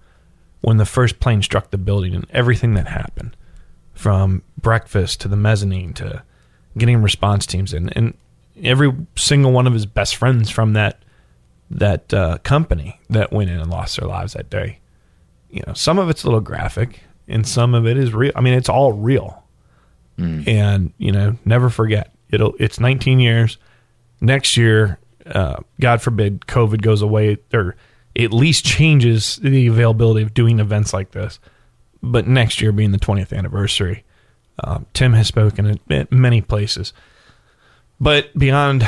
when 0.60 0.76
the 0.76 0.84
first 0.84 1.20
plane 1.20 1.42
struck 1.42 1.70
the 1.70 1.78
building 1.78 2.14
and 2.14 2.26
everything 2.30 2.74
that 2.74 2.88
happened 2.88 3.36
from 3.94 4.42
breakfast 4.60 5.20
to 5.20 5.28
the 5.28 5.36
mezzanine 5.36 5.92
to 5.94 6.22
getting 6.76 7.02
response 7.02 7.46
teams 7.46 7.72
in 7.72 7.88
and 7.90 8.14
every 8.62 8.92
single 9.16 9.52
one 9.52 9.66
of 9.66 9.72
his 9.72 9.86
best 9.86 10.16
friends 10.16 10.50
from 10.50 10.72
that 10.72 11.02
that 11.70 12.12
uh, 12.14 12.38
company 12.44 13.00
that 13.10 13.32
went 13.32 13.50
in 13.50 13.58
and 13.58 13.70
lost 13.70 13.98
their 13.98 14.08
lives 14.08 14.32
that 14.32 14.48
day 14.48 14.78
you 15.50 15.62
know 15.66 15.72
some 15.72 15.98
of 15.98 16.08
it's 16.08 16.22
a 16.22 16.26
little 16.26 16.40
graphic 16.40 17.00
and 17.28 17.46
some 17.46 17.74
of 17.74 17.86
it 17.86 17.96
is 17.96 18.12
real. 18.12 18.32
I 18.34 18.40
mean 18.40 18.54
it's 18.54 18.68
all 18.68 18.92
real. 18.92 19.42
And 20.48 20.92
you 20.98 21.12
know 21.12 21.36
never 21.44 21.70
forget 21.70 22.12
it'll 22.30 22.54
it's 22.58 22.80
19 22.80 23.20
years. 23.20 23.58
Next 24.20 24.56
year 24.56 24.98
uh, 25.26 25.60
god 25.80 26.02
forbid 26.02 26.40
covid 26.42 26.80
goes 26.80 27.02
away 27.02 27.38
or 27.52 27.76
at 28.18 28.32
least 28.32 28.64
changes 28.64 29.36
the 29.36 29.66
availability 29.66 30.22
of 30.22 30.34
doing 30.34 30.58
events 30.58 30.92
like 30.92 31.12
this. 31.12 31.38
But 32.02 32.26
next 32.26 32.60
year 32.60 32.72
being 32.72 32.92
the 32.92 32.98
20th 32.98 33.36
anniversary 33.36 34.04
um, 34.64 34.86
tim 34.92 35.12
has 35.12 35.28
spoken 35.28 35.66
at, 35.66 35.78
at 35.90 36.12
many 36.12 36.40
places. 36.40 36.92
But 38.00 38.36
beyond 38.36 38.86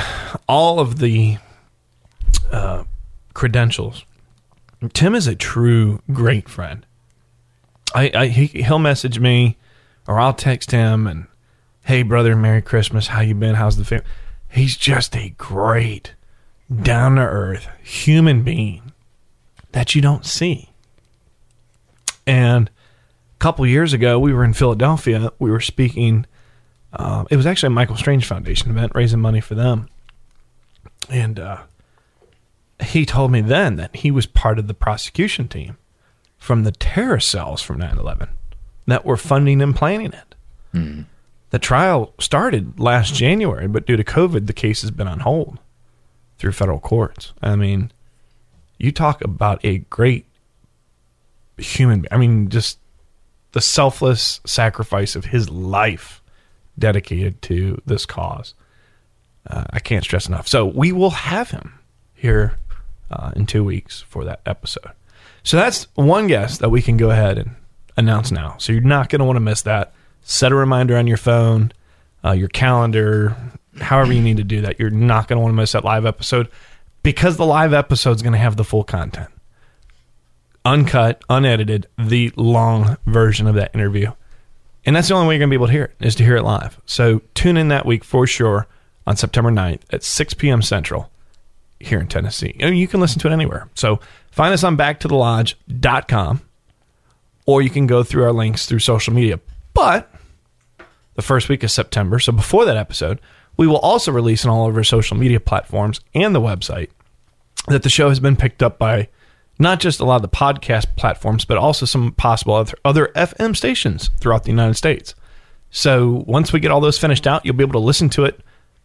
all 0.48 0.80
of 0.80 0.98
the 0.98 1.38
uh, 2.50 2.84
credentials 3.34 4.04
tim 4.88 5.14
is 5.14 5.26
a 5.26 5.34
true 5.34 6.00
great 6.12 6.48
friend 6.48 6.86
I, 7.94 8.10
I 8.14 8.26
he, 8.28 8.46
he'll 8.46 8.78
message 8.78 9.18
me 9.18 9.58
or 10.06 10.18
I'll 10.18 10.34
text 10.34 10.70
him 10.70 11.06
and 11.06 11.26
hey 11.82 12.02
brother 12.02 12.36
merry 12.36 12.62
christmas. 12.62 13.08
How 13.08 13.20
you 13.20 13.34
been? 13.34 13.54
How's 13.54 13.76
the 13.76 13.84
family 13.84 14.06
he's 14.50 14.76
just 14.76 15.16
a 15.16 15.30
great 15.30 16.14
down 16.82 17.16
to 17.16 17.22
earth 17.22 17.68
human 17.82 18.42
being 18.42 18.92
that 19.72 19.94
you 19.94 20.02
don't 20.02 20.26
see. 20.26 20.70
And 22.26 22.68
a 22.68 23.38
couple 23.38 23.66
years 23.66 23.92
ago 23.92 24.18
we 24.18 24.32
were 24.32 24.44
in 24.44 24.52
philadelphia. 24.52 25.32
We 25.38 25.50
were 25.50 25.60
speaking 25.60 26.26
uh, 26.92 27.24
it 27.30 27.36
was 27.36 27.46
actually 27.46 27.68
a 27.68 27.70
michael 27.70 27.96
strange 27.96 28.26
foundation 28.26 28.70
event 28.70 28.92
raising 28.94 29.20
money 29.20 29.40
for 29.40 29.54
them. 29.54 29.88
And 31.08 31.40
uh, 31.40 31.62
he 32.82 33.06
told 33.06 33.30
me 33.30 33.40
then 33.40 33.76
that 33.76 33.96
he 33.96 34.10
was 34.10 34.26
part 34.26 34.58
of 34.58 34.66
the 34.66 34.74
prosecution 34.74 35.48
team 35.48 35.76
from 36.40 36.64
the 36.64 36.72
terror 36.72 37.20
cells 37.20 37.62
from 37.62 37.78
9-11 37.78 38.28
that 38.86 39.04
were 39.04 39.16
funding 39.16 39.62
and 39.62 39.76
planning 39.76 40.12
it 40.12 40.34
the 41.50 41.58
trial 41.58 42.14
started 42.18 42.78
last 42.78 43.14
January, 43.14 43.66
but 43.68 43.86
due 43.86 43.96
to 43.96 44.04
COVID, 44.04 44.46
the 44.46 44.52
case 44.52 44.82
has 44.82 44.90
been 44.90 45.08
on 45.08 45.20
hold 45.20 45.58
through 46.38 46.52
federal 46.52 46.78
courts. 46.78 47.32
I 47.42 47.56
mean, 47.56 47.90
you 48.78 48.92
talk 48.92 49.22
about 49.22 49.62
a 49.64 49.78
great 49.78 50.26
human. 51.58 52.06
I 52.10 52.16
mean, 52.16 52.48
just 52.48 52.78
the 53.52 53.60
selfless 53.60 54.40
sacrifice 54.46 55.16
of 55.16 55.26
his 55.26 55.50
life 55.50 56.22
dedicated 56.78 57.42
to 57.42 57.82
this 57.84 58.06
cause. 58.06 58.54
Uh, 59.46 59.64
I 59.70 59.80
can't 59.80 60.04
stress 60.04 60.28
enough. 60.28 60.46
So 60.46 60.64
we 60.64 60.92
will 60.92 61.10
have 61.10 61.50
him 61.50 61.74
here 62.14 62.54
uh, 63.10 63.32
in 63.34 63.46
two 63.46 63.64
weeks 63.64 64.02
for 64.02 64.24
that 64.24 64.40
episode. 64.46 64.92
So 65.42 65.56
that's 65.56 65.86
one 65.94 66.26
guest 66.26 66.60
that 66.60 66.70
we 66.70 66.82
can 66.82 66.96
go 66.96 67.10
ahead 67.10 67.38
and 67.38 67.50
announce 67.96 68.30
now. 68.30 68.56
So 68.58 68.72
you're 68.72 68.82
not 68.82 69.08
going 69.08 69.20
to 69.20 69.24
want 69.24 69.36
to 69.36 69.40
miss 69.40 69.62
that. 69.62 69.92
Set 70.22 70.52
a 70.52 70.54
reminder 70.54 70.96
on 70.96 71.06
your 71.06 71.16
phone, 71.16 71.72
uh, 72.24 72.32
your 72.32 72.48
calendar, 72.48 73.36
however 73.80 74.12
you 74.12 74.22
need 74.22 74.36
to 74.36 74.44
do 74.44 74.60
that. 74.62 74.78
You're 74.78 74.90
not 74.90 75.28
going 75.28 75.38
to 75.38 75.40
want 75.40 75.52
to 75.52 75.56
miss 75.56 75.72
that 75.72 75.84
live 75.84 76.04
episode 76.04 76.48
because 77.02 77.36
the 77.36 77.46
live 77.46 77.72
episode 77.72 78.16
is 78.16 78.22
going 78.22 78.32
to 78.34 78.38
have 78.38 78.56
the 78.56 78.64
full 78.64 78.84
content, 78.84 79.30
uncut, 80.64 81.22
unedited, 81.28 81.86
the 81.98 82.32
long 82.36 82.96
version 83.06 83.46
of 83.46 83.54
that 83.54 83.74
interview. 83.74 84.12
And 84.84 84.96
that's 84.96 85.08
the 85.08 85.14
only 85.14 85.28
way 85.28 85.34
you're 85.34 85.40
going 85.40 85.48
to 85.48 85.52
be 85.52 85.56
able 85.56 85.66
to 85.66 85.72
hear 85.72 85.84
it 85.84 86.06
is 86.06 86.14
to 86.16 86.24
hear 86.24 86.36
it 86.36 86.42
live. 86.42 86.80
So 86.86 87.22
tune 87.34 87.56
in 87.56 87.68
that 87.68 87.86
week 87.86 88.04
for 88.04 88.26
sure 88.26 88.66
on 89.06 89.16
September 89.16 89.50
9th 89.50 89.80
at 89.90 90.02
6 90.02 90.34
p.m. 90.34 90.62
Central 90.62 91.10
here 91.80 92.00
in 92.00 92.06
Tennessee. 92.06 92.56
And 92.60 92.78
you 92.78 92.88
can 92.88 93.00
listen 93.00 93.18
to 93.20 93.28
it 93.28 93.32
anywhere. 93.32 93.68
So 93.74 94.00
find 94.30 94.52
us 94.54 94.64
on 94.64 94.76
backtothelodge.com 94.76 96.42
or 97.46 97.62
you 97.62 97.70
can 97.70 97.86
go 97.86 98.02
through 98.02 98.24
our 98.24 98.32
links 98.32 98.66
through 98.66 98.78
social 98.78 99.12
media. 99.12 99.40
But 99.74 100.12
the 101.14 101.22
first 101.22 101.48
week 101.48 101.62
of 101.62 101.70
September, 101.70 102.18
so 102.18 102.32
before 102.32 102.64
that 102.64 102.76
episode, 102.76 103.20
we 103.56 103.66
will 103.66 103.78
also 103.78 104.12
release 104.12 104.44
on 104.44 104.50
all 104.50 104.68
of 104.68 104.76
our 104.76 104.84
social 104.84 105.16
media 105.16 105.40
platforms 105.40 106.00
and 106.14 106.34
the 106.34 106.40
website 106.40 106.90
that 107.68 107.82
the 107.82 107.90
show 107.90 108.08
has 108.08 108.20
been 108.20 108.36
picked 108.36 108.62
up 108.62 108.78
by 108.78 109.08
not 109.58 109.80
just 109.80 110.00
a 110.00 110.04
lot 110.04 110.16
of 110.16 110.22
the 110.22 110.28
podcast 110.28 110.96
platforms, 110.96 111.44
but 111.44 111.58
also 111.58 111.84
some 111.84 112.12
possible 112.12 112.54
other, 112.54 112.74
other 112.84 113.12
FM 113.14 113.54
stations 113.54 114.10
throughout 114.18 114.44
the 114.44 114.50
United 114.50 114.74
States. 114.74 115.14
So 115.70 116.24
once 116.26 116.52
we 116.52 116.60
get 116.60 116.70
all 116.70 116.80
those 116.80 116.98
finished 116.98 117.26
out, 117.26 117.44
you'll 117.44 117.54
be 117.54 117.64
able 117.64 117.74
to 117.74 117.78
listen 117.78 118.08
to 118.10 118.24
it 118.24 118.40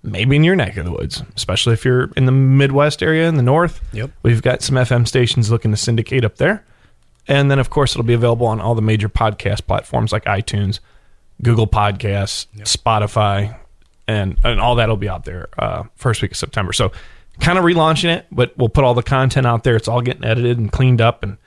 maybe 0.05 0.35
in 0.35 0.43
your 0.43 0.55
neck 0.55 0.77
of 0.77 0.85
the 0.85 0.91
woods, 0.91 1.23
especially 1.35 1.73
if 1.73 1.83
you're 1.83 2.11
in 2.15 2.25
the 2.25 2.31
Midwest 2.31 3.01
area 3.01 3.27
in 3.27 3.35
the 3.35 3.43
North. 3.43 3.81
Yep. 3.93 4.11
We've 4.23 4.41
got 4.41 4.61
some 4.61 4.75
FM 4.75 5.07
stations 5.07 5.51
looking 5.51 5.71
to 5.71 5.77
syndicate 5.77 6.23
up 6.23 6.37
there. 6.37 6.63
And 7.27 7.49
then, 7.49 7.59
of 7.59 7.69
course, 7.69 7.93
it'll 7.93 8.03
be 8.03 8.13
available 8.13 8.45
on 8.47 8.61
all 8.61 8.75
the 8.75 8.81
major 8.81 9.09
podcast 9.09 9.65
platforms 9.65 10.11
like 10.11 10.25
iTunes, 10.25 10.79
Google 11.41 11.67
Podcasts, 11.67 12.45
Spotify, 12.59 13.57
and, 14.07 14.37
and 14.43 14.59
all 14.59 14.75
that'll 14.75 14.95
be 14.95 15.09
out 15.09 15.25
there 15.25 15.49
uh, 15.57 15.83
first 15.95 16.21
week 16.21 16.31
of 16.31 16.37
September. 16.37 16.71
So, 16.71 16.91
kind 17.39 17.57
of 17.57 17.65
relaunching 17.65 18.15
it, 18.15 18.27
but 18.31 18.55
we'll 18.57 18.69
put 18.69 18.83
all 18.83 18.93
the 18.93 19.03
content 19.03 19.47
out 19.47 19.63
there. 19.63 19.75
It's 19.75 19.87
all 19.87 20.01
getting 20.01 20.23
edited 20.23 20.59
and 20.59 20.71
cleaned 20.71 21.01
up, 21.01 21.23
and 21.23 21.37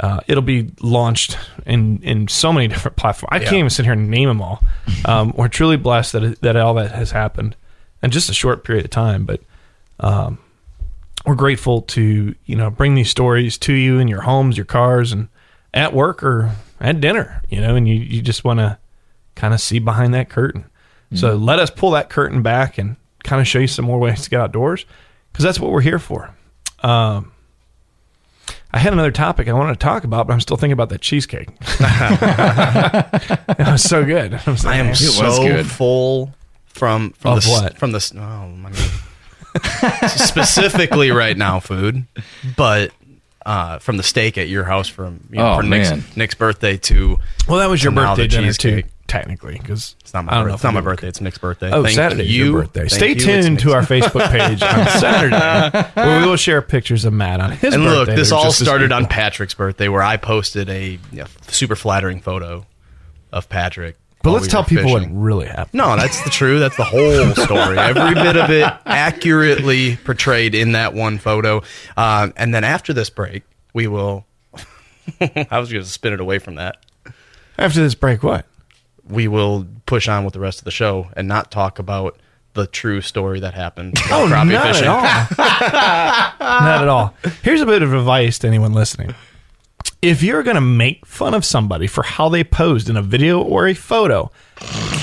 uh, 0.00 0.20
it'll 0.28 0.42
be 0.42 0.70
launched 0.80 1.38
in 1.64 2.02
in 2.02 2.28
so 2.28 2.52
many 2.52 2.68
different 2.68 2.96
platforms. 2.96 3.30
I 3.32 3.38
can't 3.38 3.54
even 3.54 3.70
sit 3.70 3.84
here 3.84 3.94
and 3.94 4.10
name 4.10 4.28
them 4.28 4.42
all. 4.42 4.62
Um, 5.04 5.32
we're 5.36 5.48
truly 5.48 5.76
blessed 5.76 6.12
that 6.12 6.40
that 6.42 6.56
all 6.56 6.74
that 6.74 6.92
has 6.92 7.10
happened 7.10 7.56
in 8.02 8.10
just 8.10 8.30
a 8.30 8.34
short 8.34 8.64
period 8.64 8.84
of 8.84 8.90
time, 8.90 9.24
but. 9.24 9.40
Um, 10.00 10.38
we're 11.24 11.34
grateful 11.34 11.82
to 11.82 12.34
you 12.44 12.56
know 12.56 12.70
bring 12.70 12.94
these 12.94 13.10
stories 13.10 13.56
to 13.58 13.72
you 13.72 13.98
in 13.98 14.08
your 14.08 14.22
homes, 14.22 14.56
your 14.56 14.66
cars, 14.66 15.12
and 15.12 15.28
at 15.72 15.92
work 15.92 16.22
or 16.22 16.54
at 16.80 17.00
dinner. 17.00 17.42
You 17.48 17.60
know, 17.60 17.76
and 17.76 17.88
you 17.88 17.94
you 17.94 18.22
just 18.22 18.44
want 18.44 18.58
to 18.58 18.78
kind 19.34 19.54
of 19.54 19.60
see 19.60 19.78
behind 19.78 20.14
that 20.14 20.28
curtain. 20.28 20.64
So 21.14 21.36
let 21.36 21.58
us 21.58 21.70
pull 21.70 21.90
that 21.90 22.08
curtain 22.08 22.40
back 22.40 22.78
and 22.78 22.96
kind 23.22 23.38
of 23.38 23.46
show 23.46 23.58
you 23.58 23.66
some 23.66 23.84
more 23.84 23.98
ways 23.98 24.22
to 24.22 24.30
get 24.30 24.40
outdoors 24.40 24.86
because 25.30 25.44
that's 25.44 25.60
what 25.60 25.70
we're 25.70 25.82
here 25.82 25.98
for. 25.98 26.34
Um, 26.82 27.32
I 28.72 28.78
had 28.78 28.94
another 28.94 29.10
topic 29.10 29.46
I 29.46 29.52
wanted 29.52 29.74
to 29.74 29.78
talk 29.78 30.04
about, 30.04 30.26
but 30.26 30.32
I'm 30.32 30.40
still 30.40 30.56
thinking 30.56 30.72
about 30.72 30.88
that 30.88 31.02
cheesecake. 31.02 31.48
it 33.58 33.70
was 33.70 33.82
so 33.82 34.06
good. 34.06 34.40
I, 34.46 34.50
was 34.50 34.64
I 34.64 34.76
am 34.76 34.86
like, 34.86 34.96
so 34.96 35.64
full 35.64 36.32
from 36.72 37.10
from 37.12 37.36
Of 37.38 37.44
the 37.44 37.50
what? 37.50 37.78
from 37.78 37.92
the 37.92 38.12
oh, 38.16 38.20
I 38.20 38.70
mean, 38.70 40.08
specifically 40.08 41.10
right 41.10 41.36
now 41.36 41.60
food, 41.60 42.04
but 42.56 42.92
uh, 43.44 43.78
from 43.78 43.96
the 43.96 44.02
steak 44.02 44.38
at 44.38 44.48
your 44.48 44.64
house 44.64 44.88
from 44.88 45.26
you 45.30 45.38
know, 45.38 45.52
Oh, 45.54 45.56
for 45.56 45.62
Nick's, 45.62 45.90
man. 45.90 46.04
Nick's 46.16 46.34
birthday 46.34 46.76
to 46.78 47.18
Well, 47.48 47.58
that 47.58 47.68
was 47.68 47.82
your 47.82 47.92
birthday 47.92 48.22
the 48.22 48.28
dinner 48.28 48.52
too, 48.52 48.82
technically, 49.08 49.58
because 49.58 49.96
It's 50.00 50.14
not 50.14 50.24
my 50.24 50.42
birthday. 50.42 50.54
It's 50.54 50.62
not 50.64 50.74
my 50.74 50.80
birthday. 50.80 51.08
It's 51.08 51.20
Nick's 51.20 51.38
birthday. 51.38 51.70
Oh, 51.72 51.82
Thank 51.82 51.96
Saturday's 51.96 52.30
you. 52.30 52.44
your 52.52 52.60
birthday. 52.62 52.80
Thank 52.88 52.90
Stay 52.92 53.08
you. 53.08 53.42
Tuned 53.42 53.58
to 53.60 53.72
our 53.72 53.82
Facebook 53.82 54.30
page 54.30 54.62
on 54.62 54.86
Saturday, 55.00 55.88
where 55.94 56.20
we 56.20 56.26
will 56.28 56.36
share 56.36 56.62
pictures 56.62 57.04
of 57.04 57.12
Matt 57.12 57.40
on 57.40 57.50
his 57.50 57.74
and 57.74 57.82
birthday. 57.82 58.12
look, 58.12 58.16
this 58.16 58.30
all 58.32 58.52
started 58.52 58.92
on. 58.92 59.06
Patrick's 59.06 59.54
birthday, 59.54 59.88
where 59.88 60.02
I 60.02 60.16
posted 60.18 60.68
a 60.70 60.90
you 61.10 61.18
know, 61.18 61.26
super 61.48 61.74
flattering 61.76 62.20
photo 62.20 62.64
of 63.32 63.48
Patrick. 63.48 63.96
But 64.22 64.30
let's 64.32 64.44
we 64.46 64.50
tell 64.50 64.64
people 64.64 64.84
fishing. 64.84 65.14
what 65.14 65.22
really 65.22 65.46
happened. 65.46 65.74
No, 65.74 65.96
that's 65.96 66.22
the 66.22 66.30
true. 66.30 66.58
That's 66.58 66.76
the 66.76 66.84
whole 66.84 67.34
story. 67.34 67.78
Every 67.78 68.14
bit 68.14 68.36
of 68.36 68.50
it 68.50 68.72
accurately 68.86 69.96
portrayed 69.96 70.54
in 70.54 70.72
that 70.72 70.94
one 70.94 71.18
photo. 71.18 71.62
Um, 71.96 72.32
and 72.36 72.54
then 72.54 72.64
after 72.64 72.92
this 72.92 73.10
break, 73.10 73.42
we 73.74 73.86
will. 73.86 74.24
I 75.20 75.58
was 75.58 75.72
going 75.72 75.82
to 75.84 75.88
spin 75.88 76.12
it 76.12 76.20
away 76.20 76.38
from 76.38 76.54
that. 76.56 76.76
After 77.58 77.80
this 77.80 77.94
break, 77.94 78.22
what? 78.22 78.46
We 79.08 79.26
will 79.28 79.66
push 79.86 80.08
on 80.08 80.24
with 80.24 80.34
the 80.34 80.40
rest 80.40 80.58
of 80.60 80.64
the 80.64 80.70
show 80.70 81.08
and 81.16 81.26
not 81.26 81.50
talk 81.50 81.78
about 81.78 82.18
the 82.54 82.66
true 82.66 83.00
story 83.00 83.40
that 83.40 83.54
happened. 83.54 83.98
Oh, 84.10 84.26
not 84.26 84.46
fishing. 84.46 84.84
at 84.84 84.88
all. 84.88 85.02
not 86.40 86.82
at 86.82 86.88
all. 86.88 87.14
Here's 87.42 87.60
a 87.60 87.66
bit 87.66 87.82
of 87.82 87.92
advice 87.94 88.38
to 88.40 88.46
anyone 88.46 88.72
listening. 88.72 89.14
If 90.00 90.22
you're 90.22 90.42
going 90.42 90.56
to 90.56 90.60
make 90.60 91.06
fun 91.06 91.32
of 91.34 91.44
somebody 91.44 91.86
for 91.86 92.02
how 92.02 92.28
they 92.28 92.42
posed 92.42 92.88
in 92.90 92.96
a 92.96 93.02
video 93.02 93.40
or 93.40 93.68
a 93.68 93.74
photo, 93.74 94.30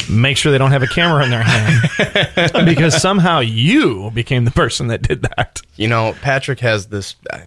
make 0.09 0.35
sure 0.37 0.51
they 0.51 0.57
don't 0.57 0.71
have 0.71 0.83
a 0.83 0.87
camera 0.87 1.23
in 1.23 1.29
their 1.29 1.43
hand 1.43 2.51
because 2.65 3.01
somehow 3.01 3.39
you 3.39 4.11
became 4.11 4.43
the 4.45 4.51
person 4.51 4.87
that 4.87 5.01
did 5.01 5.21
that. 5.21 5.61
You 5.77 5.87
know, 5.87 6.15
Patrick 6.21 6.59
has 6.59 6.87
this 6.87 7.15
uh, 7.31 7.39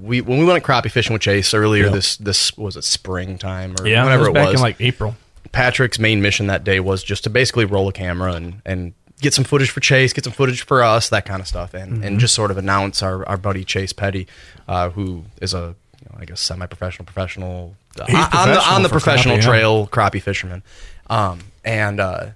we 0.00 0.20
when 0.20 0.38
we 0.38 0.44
went 0.44 0.62
crappie 0.64 0.90
fishing 0.90 1.12
with 1.14 1.22
Chase 1.22 1.52
earlier 1.54 1.88
this 1.88 2.16
this 2.18 2.56
was 2.56 2.76
it 2.76 2.84
springtime 2.84 3.74
or 3.80 3.86
Yeah, 3.88 4.04
whenever 4.04 4.26
it 4.26 4.28
was 4.30 4.34
back 4.34 4.46
it 4.48 4.50
was 4.52 4.60
in 4.60 4.62
like 4.62 4.80
April. 4.80 5.16
Patrick's 5.52 5.98
main 5.98 6.20
mission 6.20 6.46
that 6.48 6.62
day 6.64 6.78
was 6.80 7.02
just 7.02 7.24
to 7.24 7.30
basically 7.30 7.64
roll 7.64 7.88
a 7.88 7.92
camera 7.92 8.32
and 8.34 8.60
and 8.66 8.92
get 9.20 9.32
some 9.34 9.44
footage 9.44 9.70
for 9.70 9.80
Chase, 9.80 10.12
get 10.12 10.24
some 10.24 10.32
footage 10.32 10.62
for 10.66 10.82
us, 10.82 11.08
that 11.08 11.24
kind 11.24 11.40
of 11.40 11.46
stuff, 11.48 11.72
and 11.74 11.98
Mhm. 12.02 12.04
and 12.06 12.20
just 12.20 12.34
sort 12.34 12.50
of 12.50 12.58
announce 12.58 13.02
our, 13.02 13.26
our 13.28 13.36
buddy 13.36 13.64
Chase 13.64 13.92
Petty, 13.92 14.26
uh, 14.68 14.90
who 14.90 15.24
is 15.40 15.54
a 15.54 15.74
I 16.18 16.24
guess 16.24 16.40
semi-professional, 16.40 17.06
professional, 17.06 17.76
uh, 17.98 18.04
on 18.04 18.08
the 18.08 18.14
professional 18.14 18.74
on 18.74 18.82
the 18.82 18.88
professional 18.88 19.36
crappie, 19.36 19.42
yeah. 19.42 19.48
trail 19.48 19.86
crappie 19.86 20.22
fisherman, 20.22 20.62
um, 21.08 21.40
and 21.64 22.00
uh, 22.00 22.26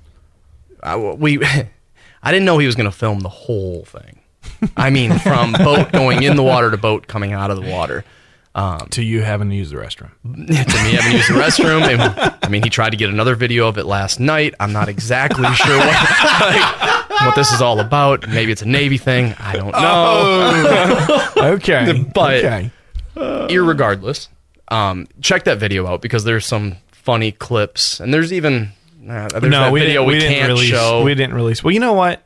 I, 0.82 0.96
we 0.96 1.42
I 2.22 2.32
didn't 2.32 2.44
know 2.44 2.58
he 2.58 2.66
was 2.66 2.74
going 2.74 2.90
to 2.90 2.96
film 2.96 3.20
the 3.20 3.28
whole 3.28 3.84
thing. 3.84 4.20
I 4.76 4.90
mean, 4.90 5.18
from 5.18 5.52
boat 5.58 5.92
going 5.92 6.22
in 6.22 6.36
the 6.36 6.42
water 6.42 6.70
to 6.70 6.76
boat 6.76 7.06
coming 7.06 7.32
out 7.32 7.50
of 7.50 7.62
the 7.62 7.70
water. 7.70 8.04
Um, 8.54 8.88
to 8.90 9.04
you 9.04 9.22
having 9.22 9.50
to 9.50 9.54
use 9.54 9.70
the 9.70 9.76
restroom. 9.76 10.10
to 10.24 10.30
me 10.32 10.54
having 10.54 11.12
used 11.12 11.30
the 11.30 11.34
restroom. 11.34 11.82
And, 11.82 12.36
I 12.42 12.48
mean, 12.48 12.64
he 12.64 12.70
tried 12.70 12.90
to 12.90 12.96
get 12.96 13.08
another 13.08 13.36
video 13.36 13.68
of 13.68 13.78
it 13.78 13.84
last 13.84 14.18
night. 14.18 14.54
I'm 14.58 14.72
not 14.72 14.88
exactly 14.88 15.44
sure 15.54 15.78
what, 15.78 16.40
like, 16.40 17.10
what 17.20 17.36
this 17.36 17.52
is 17.52 17.62
all 17.62 17.78
about. 17.78 18.28
Maybe 18.28 18.50
it's 18.50 18.62
a 18.62 18.66
Navy 18.66 18.98
thing. 18.98 19.34
I 19.38 19.54
don't 19.54 19.70
know. 19.70 21.52
okay. 21.54 22.04
but 22.12 22.36
okay. 22.36 22.70
Irregardless, 23.18 24.28
um, 24.68 25.06
check 25.20 25.44
that 25.44 25.58
video 25.58 25.86
out 25.86 26.02
because 26.02 26.24
there's 26.24 26.46
some 26.46 26.76
funny 26.92 27.32
clips, 27.32 28.00
and 28.00 28.12
there's 28.12 28.32
even 28.32 28.70
uh, 29.08 29.28
there's 29.28 29.42
no, 29.44 29.50
that 29.64 29.72
we 29.72 29.80
video 29.80 30.00
didn't, 30.02 30.06
we, 30.08 30.12
we, 30.14 30.18
didn't 30.20 30.34
can't 30.34 30.48
release. 30.52 30.68
show. 30.70 31.02
We 31.02 31.14
didn't 31.14 31.34
release. 31.34 31.62
Well, 31.64 31.72
you 31.72 31.80
know 31.80 31.92
what? 31.94 32.22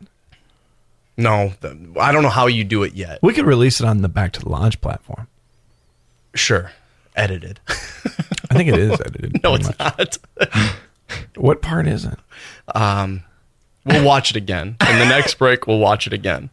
no, 1.16 1.52
th- 1.60 1.74
I 2.00 2.10
don't 2.10 2.22
know 2.22 2.28
how 2.30 2.46
you 2.46 2.64
do 2.64 2.82
it 2.84 2.94
yet. 2.94 3.18
We 3.22 3.32
could 3.34 3.44
release 3.44 3.80
it 3.80 3.86
on 3.86 4.02
the 4.02 4.08
Back 4.08 4.32
to 4.32 4.40
the 4.40 4.48
Lodge 4.48 4.80
platform. 4.80 5.28
Sure, 6.34 6.72
edited. 7.14 7.60
I 7.68 8.54
think 8.54 8.68
it 8.70 8.78
is 8.78 8.92
edited. 9.00 9.40
no, 9.42 9.54
it's 9.54 9.68
much. 9.78 9.78
not. 9.78 10.18
What 11.36 11.60
part 11.60 11.86
is 11.86 12.06
it? 12.06 12.18
Um, 12.74 13.22
we'll 13.84 14.04
watch 14.04 14.30
it 14.30 14.36
again. 14.36 14.76
In 14.88 14.98
the 14.98 15.04
next 15.04 15.34
break, 15.34 15.66
we'll 15.66 15.78
watch 15.78 16.06
it 16.06 16.14
again. 16.14 16.48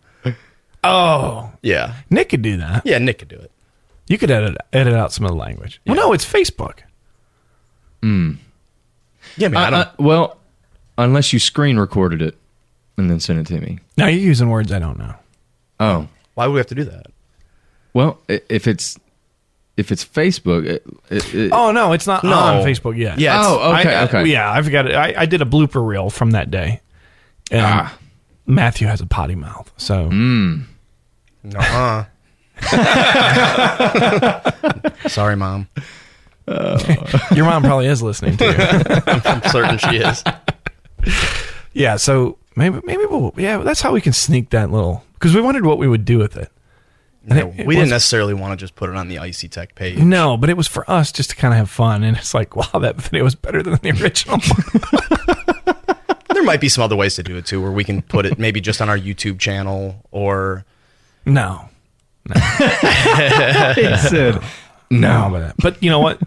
Oh, 0.83 1.51
Yeah, 1.61 1.95
Nick 2.09 2.29
could 2.29 2.41
do 2.41 2.57
that. 2.57 2.85
yeah, 2.85 2.97
Nick 2.97 3.19
could 3.19 3.27
do 3.29 3.37
it. 3.37 3.51
You 4.09 4.17
could 4.17 4.29
edit 4.31 4.57
edit 4.73 4.93
out 4.93 5.13
some 5.13 5.25
of 5.25 5.31
the 5.31 5.37
language. 5.37 5.79
Well, 5.87 5.95
no, 5.95 6.11
it's 6.11 6.25
Facebook. 6.25 6.79
Yeah, 8.01 9.47
man. 9.47 9.55
I 9.57 9.67
I- 9.67 9.69
don't, 9.69 9.87
I- 9.87 9.91
well, 9.99 10.37
unless 10.97 11.31
you 11.31 11.39
screen 11.39 11.77
recorded 11.77 12.21
it 12.21 12.35
and 12.97 13.09
then 13.09 13.19
sent 13.19 13.39
it 13.39 13.47
to 13.53 13.61
me. 13.61 13.79
Now 13.97 14.07
you're 14.07 14.19
using 14.19 14.49
words 14.49 14.71
I 14.71 14.79
don't 14.79 14.97
know. 14.99 15.13
Oh, 15.79 16.07
why 16.33 16.47
would 16.47 16.53
we 16.53 16.59
have 16.59 16.67
to 16.67 16.75
do 16.75 16.83
that? 16.85 17.07
well, 17.93 18.19
i- 18.29 18.41
if 18.49 18.67
it's 18.67 18.97
if 19.77 19.91
it's 19.91 20.03
Facebook, 20.03 20.65
it, 20.65 20.83
it, 21.09 21.33
it- 21.33 21.51
Oh 21.53 21.71
no, 21.71 21.93
it's 21.93 22.05
not 22.07 22.23
No. 22.23 22.31
on 22.33 22.63
Facebook 22.65 22.97
yet. 22.97 23.17
Yeah, 23.19 23.39
it's- 23.39 23.45
Oh, 23.47 23.71
okay, 23.79 23.95
I- 23.95 24.01
I- 24.01 24.03
okay. 24.05 24.25
Yeah, 24.25 24.51
I 24.51 24.61
forgot 24.61 24.87
it. 24.87 24.95
I, 24.95 25.13
I 25.17 25.25
did 25.25 25.41
a 25.41 25.45
blooper 25.45 25.85
reel 25.85 26.09
from 26.09 26.31
that 26.31 26.51
day. 26.51 26.81
And 27.51 27.61
Ah. 27.65 27.97
Matthew 28.45 28.87
has 28.87 28.99
a 29.01 29.05
potty 29.05 29.35
mouth, 29.35 29.71
so 29.77 30.09
Mm. 30.11 30.65
Uh-uh. 31.55 32.05
Sorry, 35.07 35.35
mom. 35.35 35.67
your 36.47 37.45
mom 37.45 37.63
probably 37.63 37.87
is 37.87 38.01
listening 38.01 38.37
to 38.37 38.45
you. 38.45 38.53
I'm 39.25 39.43
certain 39.51 39.77
she 39.77 39.97
is. 39.97 40.23
yeah, 41.73 41.95
so 41.97 42.37
maybe 42.55 42.79
maybe 42.83 43.05
we'll 43.05 43.33
yeah, 43.37 43.57
that's 43.59 43.81
how 43.81 43.91
we 43.93 44.01
can 44.01 44.13
sneak 44.13 44.49
that 44.49 44.71
little 44.71 45.03
because 45.13 45.35
we 45.35 45.41
wondered 45.41 45.65
what 45.65 45.77
we 45.77 45.87
would 45.87 46.05
do 46.05 46.17
with 46.17 46.35
it. 46.37 46.51
And 47.27 47.37
No, 47.39 47.47
it- 47.49 47.59
it 47.61 47.67
we 47.67 47.75
didn't 47.75 47.85
was- 47.85 47.91
necessarily 47.91 48.33
want 48.33 48.57
to 48.57 48.63
just 48.63 48.75
put 48.75 48.89
it 48.89 48.95
on 48.95 49.07
the 49.09 49.19
Icey-Tek 49.19 49.75
page. 49.75 49.99
No, 49.99 50.37
but 50.37 50.49
it 50.49 50.57
was 50.57 50.67
for 50.67 50.89
us 50.89 51.11
just 51.11 51.29
to 51.31 51.35
kind 51.35 51.53
of 51.53 51.57
have 51.59 51.69
fun, 51.69 52.03
and 52.03 52.17
it's 52.17 52.33
like, 52.33 52.55
wow, 52.55 52.79
that 52.79 52.95
video 52.95 53.23
was 53.23 53.35
better 53.35 53.61
than 53.61 53.75
the 53.75 53.91
original. 54.01 54.39
There 56.33 56.43
might 56.43 56.61
be 56.61 56.69
some 56.69 56.83
other 56.83 56.95
ways 56.95 57.15
to 57.15 57.23
do 57.23 57.35
it 57.35 57.45
too, 57.45 57.61
where 57.61 57.71
we 57.71 57.83
can 57.83 58.01
put 58.01 58.25
it 58.25 58.39
maybe 58.39 58.61
just 58.61 58.81
on 58.81 58.89
our 58.89 58.97
YouTube 58.97 59.39
channel 59.39 60.01
or 60.11 60.63
no, 61.25 61.67
He 63.75 63.97
said, 64.09 64.41
no, 64.89 65.29
but 65.31 65.55
but 65.57 65.83
you 65.83 65.89
know 65.89 65.99
what? 65.99 66.21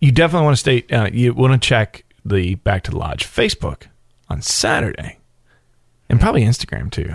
You 0.00 0.12
definitely 0.12 0.44
want 0.44 0.56
to 0.56 0.60
stay. 0.60 0.84
Uh, 0.94 1.08
you 1.12 1.34
want 1.34 1.60
to 1.60 1.66
check 1.66 2.04
the 2.24 2.54
Back 2.56 2.84
to 2.84 2.90
the 2.90 2.98
Lodge 2.98 3.24
Facebook 3.24 3.84
on 4.28 4.42
Saturday, 4.42 5.18
and 6.08 6.20
probably 6.20 6.42
Instagram 6.42 6.90
too, 6.90 7.14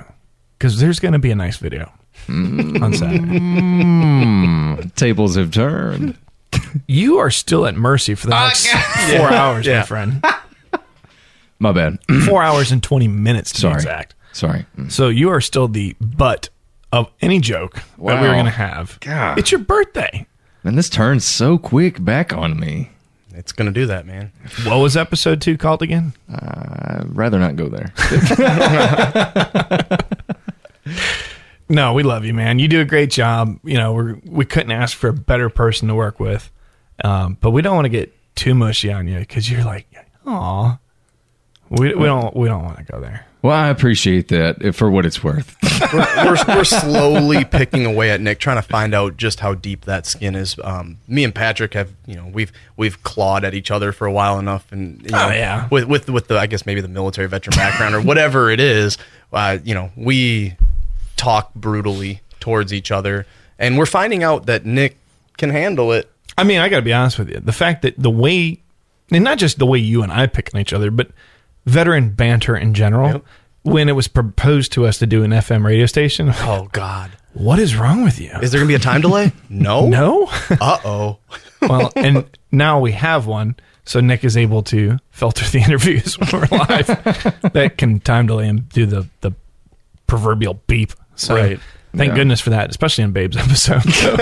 because 0.57 0.79
there's 0.79 0.99
going 0.99 1.13
to 1.13 1.19
be 1.19 1.31
a 1.31 1.35
nice 1.35 1.57
video 1.57 1.91
on 2.27 2.93
Saturday. 2.93 3.39
Mm, 3.39 4.95
tables 4.95 5.35
have 5.35 5.51
turned. 5.51 6.17
You 6.87 7.17
are 7.19 7.31
still 7.31 7.65
at 7.65 7.75
mercy 7.75 8.15
for 8.15 8.27
the 8.27 8.39
next 8.39 8.67
four 8.67 9.31
hours, 9.31 9.67
my 9.67 9.81
friend. 9.83 10.23
My 11.59 11.71
bad. 11.71 11.99
Four 12.25 12.43
hours 12.43 12.71
and 12.71 12.81
twenty 12.83 13.07
minutes 13.07 13.51
to 13.53 13.61
Sorry. 13.61 13.73
be 13.75 13.77
exact. 13.77 14.15
Sorry. 14.33 14.65
So 14.89 15.07
you 15.09 15.29
are 15.29 15.39
still 15.41 15.67
the 15.67 15.95
butt 16.01 16.49
of 16.93 17.09
any 17.21 17.39
joke 17.39 17.73
that 17.75 17.83
we're 17.97 18.13
Wow. 18.13 18.21
going 18.33 18.45
to 18.45 18.51
have. 18.51 18.99
God. 19.01 19.39
It's 19.39 19.51
your 19.51 19.61
birthday. 19.61 20.27
And 20.63 20.77
this 20.77 20.89
turns 20.89 21.25
so 21.25 21.57
quick 21.57 22.03
back 22.05 22.31
on 22.31 22.59
me. 22.59 22.89
it's 23.35 23.51
gonna 23.51 23.71
do 23.71 23.87
that, 23.87 24.05
man. 24.05 24.31
What 24.63 24.77
was 24.77 24.95
episode 24.95 25.41
two 25.41 25.57
called 25.57 25.81
again? 25.81 26.13
I'd 26.31 27.05
rather 27.07 27.39
not 27.39 27.55
go 27.55 27.67
there. 27.67 27.91
No, 31.69 31.93
we 31.93 32.03
love 32.03 32.25
you, 32.25 32.33
man. 32.33 32.59
You 32.59 32.67
do 32.67 32.81
a 32.81 32.85
great 32.85 33.09
job. 33.09 33.57
You 33.63 33.77
know, 33.77 33.93
we 33.93 34.13
we 34.25 34.45
couldn't 34.45 34.71
ask 34.71 34.95
for 34.95 35.07
a 35.07 35.13
better 35.13 35.49
person 35.49 35.87
to 35.87 35.95
work 35.95 36.19
with, 36.19 36.51
um, 37.03 37.37
but 37.41 37.51
we 37.51 37.61
don't 37.61 37.75
want 37.75 37.85
to 37.85 37.89
get 37.89 38.13
too 38.35 38.53
mushy 38.53 38.91
on 38.91 39.07
you 39.07 39.19
because 39.19 39.49
you're 39.49 39.63
like, 39.63 39.87
aw. 40.27 40.77
We, 41.69 41.95
we 41.95 42.05
don't 42.05 42.35
we 42.35 42.47
don't 42.49 42.63
want 42.63 42.77
to 42.77 42.83
go 42.83 42.99
there. 42.99 43.25
Well, 43.43 43.55
I 43.55 43.67
appreciate 43.67 44.29
that 44.29 44.63
uh, 44.65 44.71
for 44.71 44.89
what 44.89 45.05
it's 45.05 45.21
worth. 45.23 45.55
We're, 45.93 46.07
we're, 46.25 46.37
we're 46.55 46.63
slowly 46.63 47.43
picking 47.43 47.85
away 47.85 48.09
at 48.11 48.21
Nick, 48.21 48.39
trying 48.39 48.55
to 48.55 48.61
find 48.61 48.95
out 48.95 49.17
just 49.17 49.41
how 49.41 49.53
deep 49.53 49.83
that 49.85 50.05
skin 50.05 50.33
is. 50.33 50.55
Um, 50.63 50.97
me 51.09 51.25
and 51.25 51.35
Patrick 51.35 51.73
have, 51.73 51.91
you 52.07 52.15
know, 52.15 52.25
we've 52.33 52.51
we've 52.77 53.03
clawed 53.03 53.43
at 53.43 53.53
each 53.53 53.69
other 53.69 53.91
for 53.91 54.07
a 54.07 54.11
while 54.11 54.39
enough, 54.39 54.71
and 54.71 55.01
you 55.03 55.09
know, 55.09 55.25
Oh, 55.27 55.29
yeah. 55.29 55.67
with 55.69 55.83
with 55.85 56.09
with 56.09 56.29
the 56.29 56.39
I 56.39 56.47
guess 56.47 56.65
maybe 56.65 56.79
the 56.79 56.87
military 56.87 57.27
veteran 57.27 57.55
background 57.57 57.95
or 57.95 58.01
whatever 58.01 58.49
it 58.49 58.61
is, 58.61 58.97
uh, 59.33 59.57
you 59.63 59.73
know, 59.75 59.91
we 59.97 60.55
talk 61.17 61.53
brutally 61.53 62.21
towards 62.39 62.73
each 62.73 62.91
other, 62.91 63.25
and 63.59 63.77
we're 63.77 63.85
finding 63.85 64.23
out 64.23 64.45
that 64.45 64.65
Nick 64.65 64.97
can 65.37 65.49
handle 65.49 65.91
it. 65.91 66.09
I 66.37 66.43
mean, 66.45 66.59
I 66.59 66.69
got 66.69 66.77
to 66.77 66.81
be 66.81 66.93
honest 66.93 67.19
with 67.19 67.29
you. 67.29 67.39
The 67.41 67.51
fact 67.51 67.81
that 67.81 67.95
the 68.01 68.09
way, 68.09 68.61
and 69.11 69.23
not 69.23 69.37
just 69.37 69.59
the 69.59 69.65
way 69.65 69.79
you 69.79 70.01
and 70.01 70.11
I 70.13 70.27
pick 70.27 70.49
on 70.55 70.61
each 70.61 70.71
other, 70.73 70.89
but 70.91 71.11
veteran 71.65 72.09
banter 72.11 72.55
in 72.55 72.73
general. 72.73 73.11
Yep. 73.11 73.25
When 73.63 73.87
it 73.87 73.93
was 73.93 74.09
proposed 74.09 74.73
to 74.73 74.85
us 74.85 74.97
to 74.99 75.05
do 75.07 75.23
an 75.23 75.31
FM 75.31 75.63
radio 75.65 75.85
station, 75.85 76.29
Oh 76.33 76.67
God, 76.73 77.11
what 77.33 77.59
is 77.59 77.77
wrong 77.77 78.03
with 78.03 78.19
you? 78.19 78.29
is 78.41 78.51
there 78.51 78.59
gonna 78.59 78.67
be 78.67 78.75
a 78.75 78.79
time 78.79 78.99
delay? 79.01 79.31
No, 79.49 79.87
no. 79.89 80.25
Uh 80.59 80.79
oh. 80.83 81.17
well, 81.61 81.91
and 81.95 82.25
now 82.51 82.79
we 82.81 82.91
have 82.91 83.25
one, 83.25 83.55
so 83.85 84.01
Nick 84.01 84.25
is 84.25 84.35
able 84.35 84.63
to 84.63 84.97
filter 85.11 85.45
the 85.49 85.59
interviews 85.65 86.19
when 86.19 86.29
we're 86.33 86.57
live. 86.57 86.87
that 87.53 87.75
can 87.77 88.01
time 88.01 88.27
delay 88.27 88.49
and 88.49 88.67
do 88.69 88.85
the 88.85 89.07
the 89.21 89.31
proverbial 90.07 90.55
beep. 90.67 90.91
So 91.15 91.33
Right. 91.35 91.59
thank 91.95 92.09
Yeah. 92.09 92.15
goodness 92.15 92.41
for 92.41 92.49
that, 92.49 92.69
especially 92.69 93.05
in 93.05 93.13
Babe's 93.13 93.37
episode. 93.37 93.83
So- 93.93 94.17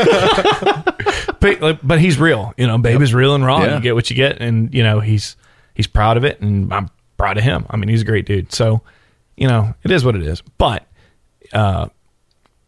but, 1.40 1.80
but 1.86 2.00
he's 2.00 2.20
real, 2.20 2.54
you 2.58 2.68
know. 2.68 2.78
Babe 2.78 3.02
is 3.02 3.14
real 3.14 3.34
and 3.34 3.44
raw. 3.46 3.64
Yeah. 3.64 3.76
You 3.78 3.82
get 3.82 3.96
what 3.96 4.10
you 4.12 4.16
get, 4.16 4.40
and 4.40 4.72
you 4.74 4.84
know 4.84 5.00
he's 5.00 5.36
he's 5.74 5.88
proud 5.88 6.18
of 6.18 6.24
it, 6.24 6.40
and 6.42 6.72
I'm 6.72 6.90
proud 7.22 7.38
of 7.38 7.44
him. 7.44 7.66
I 7.70 7.78
mean, 7.78 7.88
he's 7.90 8.02
a 8.02 8.06
great 8.06 8.26
dude. 8.26 8.52
So, 8.52 8.82
you 9.38 9.48
know, 9.48 9.74
it 9.84 9.92
is 9.92 10.04
what 10.04 10.16
it 10.16 10.24
is. 10.24 10.42
But 10.58 10.86
uh, 11.54 11.88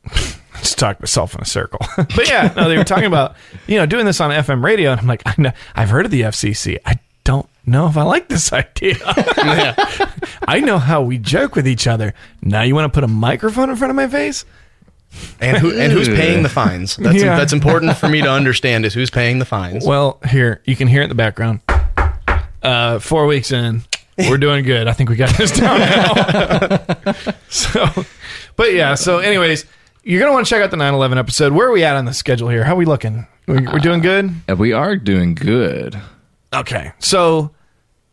just 0.59 0.77
talk 0.77 0.99
myself 0.99 1.33
in 1.35 1.41
a 1.41 1.45
circle. 1.45 1.79
but 1.97 2.27
yeah, 2.29 2.53
no, 2.55 2.69
they 2.69 2.77
were 2.77 2.83
talking 2.83 3.05
about 3.05 3.35
you 3.67 3.77
know 3.77 3.85
doing 3.85 4.05
this 4.05 4.21
on 4.21 4.29
FM 4.31 4.63
radio, 4.63 4.91
and 4.91 5.01
I'm 5.01 5.07
like, 5.07 5.23
I 5.25 5.33
know, 5.37 5.51
I've 5.75 5.89
heard 5.89 6.05
of 6.05 6.11
the 6.11 6.21
FCC. 6.21 6.77
I 6.85 6.99
don't 7.23 7.47
know 7.65 7.87
if 7.87 7.97
I 7.97 8.03
like 8.03 8.27
this 8.27 8.51
idea. 8.53 8.97
I 10.47 10.59
know 10.63 10.77
how 10.77 11.01
we 11.01 11.17
joke 11.17 11.55
with 11.55 11.67
each 11.67 11.87
other. 11.87 12.13
Now 12.41 12.61
you 12.61 12.75
want 12.75 12.91
to 12.91 12.95
put 12.95 13.03
a 13.03 13.07
microphone 13.07 13.69
in 13.69 13.75
front 13.75 13.89
of 13.89 13.95
my 13.95 14.07
face? 14.07 14.45
And 15.39 15.57
who 15.57 15.77
and 15.79 15.91
who's 15.91 16.09
paying 16.09 16.43
the 16.43 16.49
fines? 16.49 16.95
That's 16.97 17.21
Yeah. 17.21 17.37
that's 17.37 17.53
important 17.53 17.95
for 17.97 18.09
me 18.09 18.21
to 18.21 18.29
understand. 18.29 18.85
Is 18.85 18.93
who's 18.93 19.09
paying 19.11 19.39
the 19.39 19.45
fines? 19.45 19.85
Well, 19.85 20.19
here 20.29 20.61
you 20.65 20.75
can 20.75 20.87
hear 20.87 21.01
it 21.01 21.05
in 21.05 21.09
the 21.09 21.15
background. 21.15 21.61
Uh, 22.63 22.97
four 22.99 23.25
weeks 23.27 23.51
in, 23.51 23.83
we're 24.29 24.37
doing 24.37 24.63
good. 24.63 24.87
I 24.87 24.93
think 24.93 25.09
we 25.09 25.15
got 25.15 25.35
this 25.37 25.51
down 25.51 25.79
now. 25.79 27.33
so, 27.49 28.05
but 28.55 28.73
yeah. 28.73 28.95
So, 28.95 29.19
anyways, 29.19 29.65
you're 30.03 30.19
gonna 30.19 30.33
want 30.33 30.45
to 30.45 30.49
check 30.49 30.61
out 30.61 30.71
the 30.71 30.77
9/11 30.77 31.17
episode. 31.17 31.53
Where 31.53 31.67
are 31.67 31.71
we 31.71 31.83
at 31.83 31.95
on 31.95 32.05
the 32.05 32.13
schedule 32.13 32.49
here? 32.49 32.63
How 32.63 32.73
are 32.73 32.77
we 32.77 32.85
looking? 32.85 33.27
We- 33.47 33.55
We're 33.61 33.79
doing 33.79 34.01
good. 34.01 34.33
Uh, 34.49 34.55
we 34.55 34.71
are 34.73 34.95
doing 34.95 35.35
good. 35.35 35.99
Okay, 36.53 36.91
so 36.99 37.51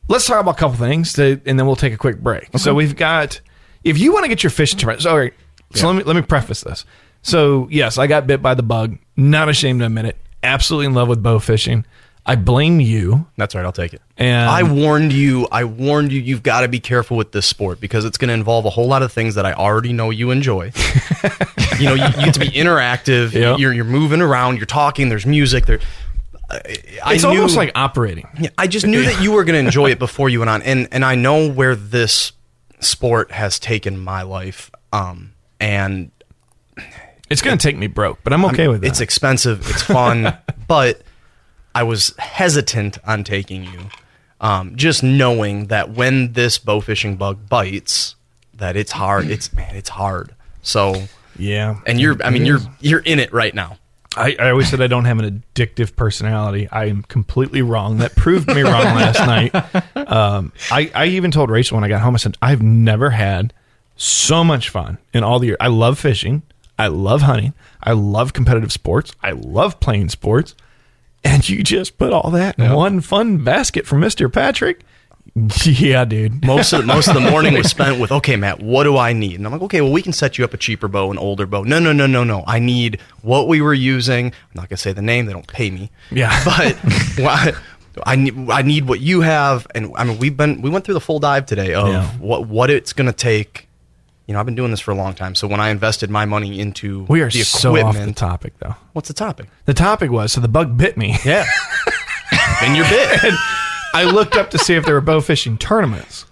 let's 0.08 0.26
talk 0.26 0.40
about 0.40 0.56
a 0.56 0.58
couple 0.58 0.76
things, 0.78 1.12
to, 1.14 1.40
and 1.46 1.58
then 1.58 1.66
we'll 1.66 1.76
take 1.76 1.92
a 1.92 1.98
quick 1.98 2.20
break. 2.20 2.48
So 2.58 2.74
we've 2.74 2.96
got, 2.96 3.40
if 3.84 3.98
you 3.98 4.12
want 4.12 4.24
to 4.24 4.28
get 4.28 4.42
your 4.42 4.50
fishing 4.50 4.78
tournament, 4.78 5.02
so 5.02 5.10
all 5.10 5.18
right, 5.18 5.34
so 5.74 5.86
let 5.86 5.96
me 5.96 6.02
let 6.04 6.16
me 6.16 6.22
preface 6.22 6.62
this. 6.62 6.84
So 7.22 7.68
yes, 7.70 7.98
I 7.98 8.06
got 8.06 8.26
bit 8.26 8.40
by 8.40 8.54
the 8.54 8.62
bug. 8.62 8.96
Not 9.16 9.48
ashamed 9.50 9.80
to 9.80 9.86
admit 9.86 10.06
it. 10.06 10.16
Absolutely 10.42 10.86
in 10.86 10.94
love 10.94 11.06
with 11.08 11.22
bow 11.22 11.38
fishing. 11.38 11.84
I 12.26 12.36
blame 12.36 12.80
you. 12.80 13.26
That's 13.36 13.54
right. 13.54 13.64
I'll 13.64 13.72
take 13.72 13.94
it. 13.94 14.02
And 14.16 14.48
I 14.48 14.62
warned 14.62 15.12
you. 15.12 15.48
I 15.50 15.64
warned 15.64 16.12
you. 16.12 16.20
You've 16.20 16.42
got 16.42 16.60
to 16.60 16.68
be 16.68 16.78
careful 16.78 17.16
with 17.16 17.32
this 17.32 17.46
sport 17.46 17.80
because 17.80 18.04
it's 18.04 18.18
going 18.18 18.28
to 18.28 18.34
involve 18.34 18.66
a 18.66 18.70
whole 18.70 18.86
lot 18.86 19.02
of 19.02 19.10
things 19.12 19.34
that 19.36 19.46
I 19.46 19.52
already 19.54 19.92
know 19.92 20.10
you 20.10 20.30
enjoy. 20.30 20.72
you 21.78 21.86
know, 21.86 21.94
you, 21.94 22.04
you 22.04 22.24
get 22.26 22.34
to 22.34 22.40
be 22.40 22.50
interactive. 22.50 23.32
Yeah. 23.40 23.56
You're 23.56 23.72
you're 23.72 23.84
moving 23.84 24.20
around. 24.20 24.56
You're 24.58 24.66
talking. 24.66 25.08
There's 25.08 25.24
music. 25.26 25.66
There. 25.66 25.80
I, 26.50 26.56
I 27.04 27.14
it's 27.14 27.22
knew- 27.24 27.30
almost 27.30 27.56
like 27.56 27.72
operating. 27.74 28.28
Yeah, 28.38 28.50
I 28.58 28.66
just 28.66 28.86
knew 28.86 29.02
that 29.04 29.22
you 29.22 29.32
were 29.32 29.44
going 29.44 29.54
to 29.54 29.66
enjoy 29.66 29.90
it 29.90 29.98
before 29.98 30.28
you 30.28 30.40
went 30.40 30.50
on, 30.50 30.62
and 30.62 30.88
and 30.92 31.04
I 31.04 31.14
know 31.14 31.48
where 31.50 31.74
this 31.74 32.32
sport 32.80 33.30
has 33.32 33.58
taken 33.58 33.98
my 33.98 34.22
life. 34.22 34.70
Um, 34.92 35.32
and 35.58 36.10
It's 37.30 37.40
going 37.42 37.56
to 37.56 37.62
take 37.62 37.76
me 37.76 37.86
broke, 37.86 38.18
but 38.24 38.32
I'm 38.32 38.44
okay 38.46 38.68
with 38.68 38.80
that. 38.82 38.88
It's 38.88 39.00
expensive. 39.00 39.68
It's 39.70 39.82
fun, 39.82 40.36
but 40.68 41.02
I 41.74 41.82
was 41.82 42.14
hesitant 42.18 42.98
on 43.06 43.24
taking 43.24 43.64
you, 43.64 43.80
um, 44.40 44.76
just 44.76 45.02
knowing 45.02 45.66
that 45.66 45.90
when 45.90 46.32
this 46.32 46.58
bow 46.58 46.80
fishing 46.80 47.16
bug 47.16 47.48
bites, 47.48 48.16
that 48.54 48.76
it's 48.76 48.92
hard. 48.92 49.30
It's 49.30 49.52
man, 49.54 49.74
it's 49.74 49.90
hard. 49.90 50.34
So 50.62 51.04
yeah, 51.38 51.80
and 51.86 52.00
you're. 52.00 52.22
I 52.22 52.30
mean, 52.30 52.46
you're 52.46 52.60
you're 52.80 53.00
in 53.00 53.18
it 53.18 53.32
right 53.32 53.54
now. 53.54 53.78
I, 54.16 54.34
I 54.40 54.50
always 54.50 54.68
said 54.68 54.80
I 54.80 54.88
don't 54.88 55.04
have 55.04 55.20
an 55.20 55.44
addictive 55.54 55.94
personality. 55.94 56.68
I 56.70 56.86
am 56.86 57.02
completely 57.02 57.62
wrong. 57.62 57.98
That 57.98 58.16
proved 58.16 58.48
me 58.48 58.62
wrong 58.62 58.72
last 58.72 59.20
night. 59.20 59.54
Um, 59.94 60.52
I, 60.70 60.90
I 60.94 61.06
even 61.06 61.30
told 61.30 61.48
Rachel 61.48 61.76
when 61.76 61.84
I 61.84 61.88
got 61.88 62.00
home, 62.00 62.14
I 62.14 62.18
said, 62.18 62.36
I've 62.42 62.60
never 62.60 63.10
had 63.10 63.52
so 63.94 64.42
much 64.42 64.68
fun 64.68 64.98
in 65.14 65.22
all 65.22 65.38
the 65.38 65.48
years. 65.48 65.58
I 65.60 65.68
love 65.68 65.96
fishing. 65.96 66.42
I 66.76 66.88
love 66.88 67.22
hunting. 67.22 67.54
I 67.82 67.92
love 67.92 68.32
competitive 68.32 68.72
sports. 68.72 69.12
I 69.22 69.30
love 69.30 69.78
playing 69.78 70.08
sports. 70.08 70.56
And 71.24 71.46
you 71.48 71.62
just 71.62 71.98
put 71.98 72.12
all 72.12 72.30
that 72.30 72.58
in 72.58 72.72
one 72.72 73.00
fun 73.00 73.44
basket 73.44 73.86
for 73.86 73.96
Mr. 73.96 74.32
Patrick. 74.32 74.82
Yeah, 75.64 76.04
dude. 76.06 76.44
Most 76.44 76.72
of 76.72 76.80
the, 76.80 76.86
most 76.86 77.06
of 77.06 77.14
the 77.14 77.20
morning 77.20 77.54
was 77.54 77.70
spent 77.70 78.00
with, 78.00 78.10
okay, 78.10 78.34
Matt, 78.36 78.60
what 78.60 78.82
do 78.84 78.96
I 78.96 79.12
need? 79.12 79.36
And 79.36 79.46
I'm 79.46 79.52
like, 79.52 79.62
okay, 79.62 79.80
well, 79.80 79.92
we 79.92 80.02
can 80.02 80.12
set 80.12 80.38
you 80.38 80.44
up 80.44 80.52
a 80.54 80.56
cheaper 80.56 80.88
bow, 80.88 81.10
an 81.12 81.18
older 81.18 81.46
bow. 81.46 81.62
No, 81.62 81.78
no, 81.78 81.92
no, 81.92 82.06
no, 82.06 82.24
no. 82.24 82.42
I 82.48 82.58
need 82.58 83.00
what 83.22 83.46
we 83.46 83.60
were 83.60 83.74
using. 83.74 84.26
I'm 84.26 84.32
not 84.54 84.68
gonna 84.68 84.78
say 84.78 84.92
the 84.92 85.02
name; 85.02 85.26
they 85.26 85.32
don't 85.32 85.46
pay 85.46 85.70
me. 85.70 85.90
Yeah. 86.10 86.32
but 86.44 86.74
what- 87.22 87.54
I 88.06 88.16
need 88.16 88.50
I 88.50 88.62
need 88.62 88.88
what 88.88 89.00
you 89.00 89.20
have, 89.20 89.66
and 89.74 89.92
I 89.96 90.04
mean, 90.04 90.18
we've 90.18 90.36
been 90.36 90.62
we 90.62 90.70
went 90.70 90.84
through 90.84 90.94
the 90.94 91.00
full 91.00 91.18
dive 91.20 91.46
today 91.46 91.74
of 91.74 91.88
Yeah. 91.88 92.06
what 92.18 92.46
what 92.48 92.70
it's 92.70 92.92
gonna 92.92 93.12
take. 93.12 93.68
You 94.30 94.34
know, 94.34 94.38
I've 94.38 94.46
been 94.46 94.54
doing 94.54 94.70
this 94.70 94.78
for 94.78 94.92
a 94.92 94.94
long 94.94 95.14
time, 95.14 95.34
so 95.34 95.48
when 95.48 95.58
I 95.58 95.70
invested 95.70 96.08
my 96.08 96.24
money 96.24 96.60
into 96.60 97.02
We 97.08 97.20
are 97.20 97.28
the 97.28 97.42
so 97.42 97.74
equipment, 97.74 98.10
off 98.10 98.14
the 98.14 98.20
topic, 98.20 98.52
though. 98.60 98.76
What's 98.92 99.08
the 99.08 99.14
topic? 99.14 99.48
The 99.64 99.74
topic 99.74 100.12
was 100.12 100.32
so 100.32 100.40
the 100.40 100.46
bug 100.46 100.76
bit 100.78 100.96
me. 100.96 101.16
Yeah. 101.24 101.44
and 102.62 102.76
you're 102.76 102.88
bit. 102.88 103.34
I 103.92 104.04
looked 104.04 104.36
up 104.36 104.50
to 104.50 104.58
see 104.58 104.74
if 104.74 104.84
there 104.84 104.94
were 104.94 105.00
bow 105.00 105.20
fishing 105.20 105.58
tournaments 105.58 106.26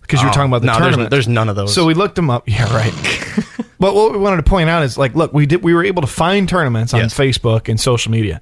because 0.00 0.20
you 0.20 0.26
were 0.28 0.30
Oh, 0.30 0.34
talking 0.34 0.48
about 0.52 0.60
the 0.60 0.66
no, 0.66 0.74
there's- 0.74 0.84
tournament. 0.84 1.10
there's 1.10 1.26
none 1.26 1.48
of 1.48 1.56
those. 1.56 1.74
So 1.74 1.86
we 1.86 1.94
looked 1.94 2.14
them 2.14 2.30
up. 2.30 2.48
Yeah, 2.48 2.72
right. 2.72 2.94
but 3.80 3.96
what 3.96 4.12
we 4.12 4.18
wanted 4.18 4.36
to 4.36 4.48
point 4.48 4.70
out 4.70 4.84
is 4.84 4.96
like, 4.96 5.16
look, 5.16 5.32
we 5.32 5.44
did 5.46 5.64
we 5.64 5.74
were 5.74 5.82
able 5.84 6.02
to 6.02 6.06
find 6.06 6.48
tournaments 6.48 6.94
on 6.94 7.00
Yes. 7.00 7.18
Facebook 7.18 7.68
and 7.68 7.80
social 7.80 8.12
media, 8.12 8.40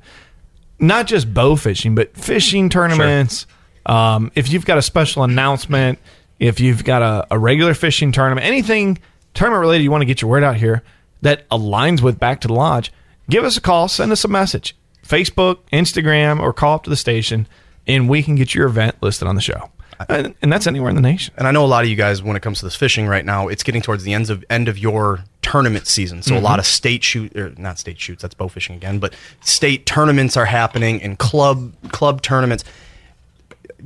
not 0.80 1.06
just 1.06 1.32
bow 1.32 1.56
fishing, 1.56 1.94
but 1.94 2.14
fishing 2.14 2.68
tournaments. 2.68 3.46
Um, 3.86 4.32
if 4.34 4.52
you've 4.52 4.66
got 4.66 4.76
a 4.76 4.82
special 4.82 5.22
announcement, 5.24 5.98
if 6.38 6.60
you've 6.60 6.84
got 6.84 7.02
a, 7.02 7.26
a 7.30 7.38
regular 7.38 7.74
fishing 7.74 8.12
tournament, 8.12 8.46
anything 8.46 8.98
tournament 9.34 9.60
related, 9.60 9.84
you 9.84 9.90
want 9.90 10.02
to 10.02 10.06
get 10.06 10.22
your 10.22 10.30
word 10.30 10.44
out 10.44 10.56
here 10.56 10.82
that 11.22 11.48
aligns 11.50 12.00
with 12.00 12.18
Back 12.18 12.40
to 12.42 12.48
the 12.48 12.54
Lodge, 12.54 12.92
give 13.28 13.44
us 13.44 13.56
a 13.56 13.60
call, 13.60 13.88
send 13.88 14.12
us 14.12 14.24
a 14.24 14.28
message, 14.28 14.76
Facebook, 15.06 15.58
Instagram, 15.72 16.40
or 16.40 16.52
call 16.52 16.74
up 16.76 16.84
to 16.84 16.90
the 16.90 16.96
station, 16.96 17.46
and 17.86 18.08
we 18.08 18.22
can 18.22 18.34
get 18.36 18.54
your 18.54 18.66
event 18.66 18.96
listed 19.00 19.26
on 19.26 19.34
the 19.34 19.40
show. 19.40 19.70
And, 20.08 20.36
and 20.42 20.52
that's 20.52 20.68
anywhere 20.68 20.90
in 20.90 20.94
the 20.94 21.02
nation. 21.02 21.34
And 21.36 21.48
I 21.48 21.50
know 21.50 21.64
a 21.64 21.66
lot 21.66 21.82
of 21.82 21.90
you 21.90 21.96
guys, 21.96 22.22
when 22.22 22.36
it 22.36 22.40
comes 22.40 22.60
to 22.60 22.66
this 22.66 22.76
fishing 22.76 23.08
right 23.08 23.24
now, 23.24 23.48
it's 23.48 23.64
getting 23.64 23.82
towards 23.82 24.04
the 24.04 24.12
ends 24.12 24.30
of 24.30 24.44
end 24.48 24.68
of 24.68 24.78
your 24.78 25.24
tournament 25.42 25.88
season. 25.88 26.22
So 26.22 26.34
Mhm. 26.34 26.38
a 26.38 26.40
lot 26.40 26.60
of 26.60 26.66
state 26.66 27.02
shoot, 27.02 27.34
or 27.36 27.52
not 27.58 27.80
state 27.80 27.98
shoots, 27.98 28.22
that's 28.22 28.34
bow 28.34 28.46
fishing 28.46 28.76
again, 28.76 29.00
but 29.00 29.12
state 29.40 29.86
tournaments 29.86 30.36
are 30.36 30.44
happening 30.44 31.02
and 31.02 31.18
club 31.18 31.72
club 31.90 32.22
tournaments. 32.22 32.62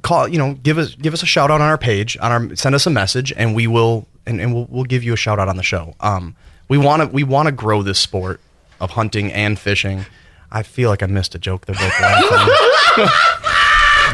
Call, 0.00 0.26
you 0.26 0.38
know, 0.38 0.54
give 0.54 0.78
us 0.78 0.94
give 0.94 1.12
us 1.12 1.22
a 1.22 1.26
shout 1.26 1.50
out 1.50 1.60
on 1.60 1.68
our 1.68 1.76
page, 1.76 2.16
on 2.22 2.32
our 2.32 2.56
send 2.56 2.74
us 2.74 2.86
a 2.86 2.90
message, 2.90 3.32
and 3.36 3.54
we 3.54 3.66
will 3.66 4.06
and, 4.26 4.40
and 4.40 4.54
we'll 4.54 4.66
we'll 4.70 4.84
give 4.84 5.04
you 5.04 5.12
a 5.12 5.16
shout 5.16 5.38
out 5.38 5.48
on 5.48 5.56
the 5.58 5.62
show. 5.62 5.94
Um, 6.00 6.34
we 6.68 6.78
want 6.78 7.02
to 7.02 7.08
we 7.08 7.24
want 7.24 7.46
to 7.46 7.52
grow 7.52 7.82
this 7.82 7.98
sport 7.98 8.40
of 8.80 8.92
hunting 8.92 9.30
and 9.32 9.58
fishing. 9.58 10.06
I 10.50 10.62
feel 10.62 10.88
like 10.90 11.02
I 11.02 11.06
missed 11.06 11.34
a 11.34 11.38
joke. 11.38 11.66
They're 11.66 11.76
both. 11.76 13.10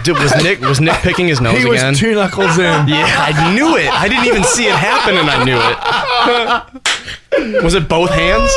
Did, 0.04 0.16
was 0.18 0.32
Nick 0.42 0.60
was 0.60 0.80
Nick 0.80 0.94
picking 1.02 1.26
his 1.28 1.40
nose 1.40 1.58
He 1.58 1.68
was 1.68 1.80
again? 1.80 1.94
two 1.94 2.14
knuckles 2.14 2.56
in. 2.56 2.88
Yeah, 2.88 3.04
I 3.08 3.54
knew 3.54 3.76
it. 3.76 3.88
I 3.92 4.08
didn't 4.08 4.26
even 4.26 4.44
see 4.44 4.66
it 4.66 4.74
happen, 4.74 5.16
and 5.16 5.28
I 5.28 5.44
knew 5.44 5.58
it. 7.56 7.62
Was 7.64 7.74
it 7.74 7.88
both 7.88 8.10
hands? 8.10 8.50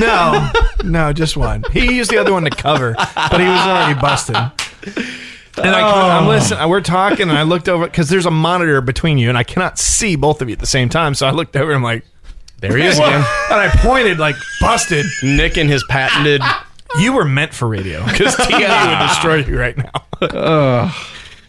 No, 0.00 0.50
no, 0.84 1.12
just 1.12 1.36
one. 1.36 1.64
He 1.72 1.94
used 1.94 2.10
the 2.10 2.16
other 2.18 2.32
one 2.32 2.44
to 2.44 2.50
cover, 2.50 2.94
but 2.96 3.40
he 3.40 3.46
was 3.46 3.60
already 3.60 3.98
busted. 4.00 4.36
And 5.58 5.74
I, 5.74 6.18
I'm 6.18 6.24
oh. 6.24 6.28
listening. 6.28 6.68
We're 6.68 6.80
talking, 6.80 7.28
and 7.28 7.38
I 7.38 7.42
looked 7.42 7.68
over 7.68 7.86
because 7.86 8.08
there's 8.08 8.26
a 8.26 8.30
monitor 8.30 8.80
between 8.80 9.18
you, 9.18 9.28
and 9.28 9.38
I 9.38 9.42
cannot 9.42 9.78
see 9.78 10.16
both 10.16 10.42
of 10.42 10.48
you 10.48 10.52
at 10.52 10.58
the 10.58 10.66
same 10.66 10.88
time. 10.88 11.14
So 11.14 11.26
I 11.26 11.30
looked 11.30 11.56
over, 11.56 11.70
and 11.70 11.76
I'm 11.76 11.82
like, 11.82 12.04
There 12.60 12.76
he 12.76 12.84
is 12.84 12.98
again. 12.98 13.24
And 13.50 13.60
I 13.60 13.68
pointed 13.76 14.18
like 14.18 14.36
busted. 14.60 15.06
Nick 15.22 15.56
and 15.56 15.70
his 15.70 15.84
patented. 15.88 16.42
You 16.98 17.12
were 17.12 17.24
meant 17.24 17.54
for 17.54 17.68
radio 17.68 18.04
because 18.04 18.34
TV 18.36 18.58
would 18.58 18.64
ah. 18.68 19.08
destroy 19.08 19.36
you 19.36 19.58
right 19.58 19.76
now. 19.76 20.92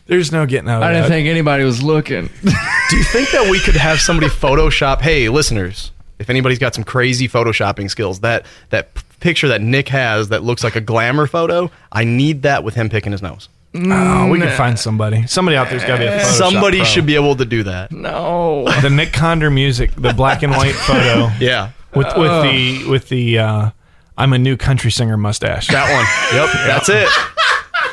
There's 0.08 0.32
no 0.32 0.46
getting 0.46 0.70
out 0.70 0.78
of 0.78 0.84
I 0.84 0.94
didn't 0.94 1.04
that. 1.04 1.10
think 1.10 1.28
anybody 1.28 1.64
was 1.66 1.84
looking. 1.84 2.30
Do 2.44 2.98
you 2.98 3.04
think 3.04 3.32
that 3.32 3.50
we 3.52 3.60
could 3.60 3.76
have 3.76 4.00
somebody 4.00 4.28
Photoshop? 4.28 5.02
Hey, 5.02 5.28
listeners, 5.28 5.92
if 6.18 6.30
anybody's 6.30 6.60
got 6.60 6.74
some 6.74 6.86
crazy 6.86 7.28
photoshopping 7.28 7.90
skills, 7.90 8.22
that 8.22 8.46
that 8.70 8.94
p- 8.94 9.02
picture 9.20 9.50
that 9.50 9.62
Nick 9.62 9.90
has 9.90 10.30
that 10.30 10.44
looks 10.44 10.64
like 10.64 10.76
a 10.76 10.82
glamour 10.82 11.28
photo, 11.28 11.70
I 11.92 12.06
need 12.06 12.44
that 12.44 12.64
with 12.64 12.76
him 12.76 12.90
picking 12.90 13.12
his 13.12 13.22
nose. 13.22 13.50
Oh, 13.80 14.28
we 14.30 14.40
can 14.40 14.56
find 14.58 14.78
somebody. 14.80 15.28
Somebody 15.28 15.56
out 15.58 15.70
there's 15.70 15.84
got 15.84 15.98
to 15.98 16.04
be 16.04 16.06
a 16.08 16.20
Photoshop 16.20 16.38
Somebody 16.38 16.78
pro. 16.80 16.86
should 16.86 17.06
be 17.06 17.16
able 17.16 17.36
to 17.36 17.46
do 17.46 17.64
that. 17.64 17.92
No. 17.92 18.66
the 18.82 18.90
Nick 18.90 19.14
Conder 19.14 19.50
music, 19.52 19.92
the 19.96 20.14
black 20.14 20.42
and 20.44 20.52
white 20.54 20.76
photo. 20.76 21.30
Yeah. 21.40 21.72
with 21.94 22.08
with 22.18 22.32
Ugh. 22.32 22.44
the 22.44 22.88
with 22.90 23.10
the 23.10 23.40
uh, 23.40 23.70
I'm 24.18 24.34
a 24.34 24.38
new 24.40 24.58
country 24.58 24.92
singer 24.92 25.18
mustache. 25.18 25.68
That 25.68 25.90
one. 25.92 26.06
Yep, 26.40 26.50
that's 26.68 26.90
it. 26.90 27.10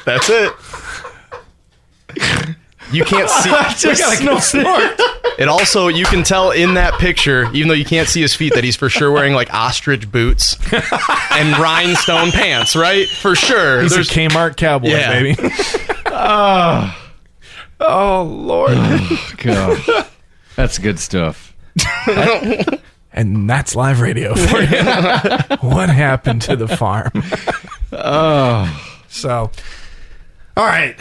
That's 0.05 0.31
it. 0.31 0.53
You 2.95 3.05
can't 3.05 3.29
see. 3.29 3.51
Just 3.89 4.19
so 4.23 4.39
smart. 4.39 5.01
It 5.39 5.49
also 5.49 5.89
you 5.89 6.05
can 6.05 6.23
tell 6.23 6.51
in 6.53 6.75
that 6.75 6.95
picture, 7.01 7.51
even 7.53 7.69
though 7.69 7.75
you 7.75 7.85
can't 7.85 8.09
see 8.09 8.21
his 8.23 8.35
feet, 8.35 8.55
that 8.55 8.63
he's 8.65 8.77
for 8.77 8.89
sure 8.89 9.11
wearing 9.11 9.35
like 9.35 9.53
ostrich 9.53 10.11
boots 10.11 10.57
and 11.33 11.59
rhinestone 11.59 12.31
pants, 12.31 12.77
right? 12.77 13.09
For 13.09 13.35
sure. 13.35 13.83
He's 13.83 13.93
There's 13.93 14.11
a 14.11 14.15
Kmart 14.15 14.57
cowboy, 14.57 14.89
Yeah. 14.89 15.11
baby. 15.21 15.37
oh, 16.07 16.97
oh 17.81 18.23
Lord. 18.23 18.73
Oh, 18.77 19.33
God. 19.39 20.07
That's 20.57 20.79
good 20.79 20.99
stuff. 21.01 21.53
and 23.13 23.51
that's 23.51 23.75
live 23.75 24.01
radio 24.01 24.35
for 24.37 24.61
you. 24.61 25.59
what 25.69 25.91
happened 25.91 26.43
to 26.43 26.55
the 26.55 26.69
farm? 26.69 27.11
Oh. 27.93 28.81
So, 29.09 29.51
all 30.57 30.65
right. 30.67 30.97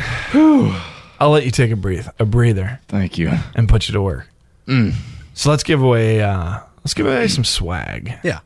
I'll 1.23 1.29
let 1.31 1.45
you 1.45 1.51
take 1.51 1.71
a 1.71 1.75
breathe, 1.77 2.07
a 2.19 2.25
breather. 2.25 2.79
Thank 2.89 3.17
you. 3.17 3.31
And 3.55 3.69
put 3.69 3.87
you 3.87 3.93
to 3.93 4.01
work. 4.01 4.27
Mm. 4.67 4.93
So 5.33 5.49
let's 5.49 5.63
give 5.63 5.81
away. 5.81 6.21
Uh, 6.21 6.59
let's 6.83 6.93
give 6.93 7.05
away 7.05 7.27
some 7.29 7.43
swag. 7.45 8.13
Yeah. 8.23 8.39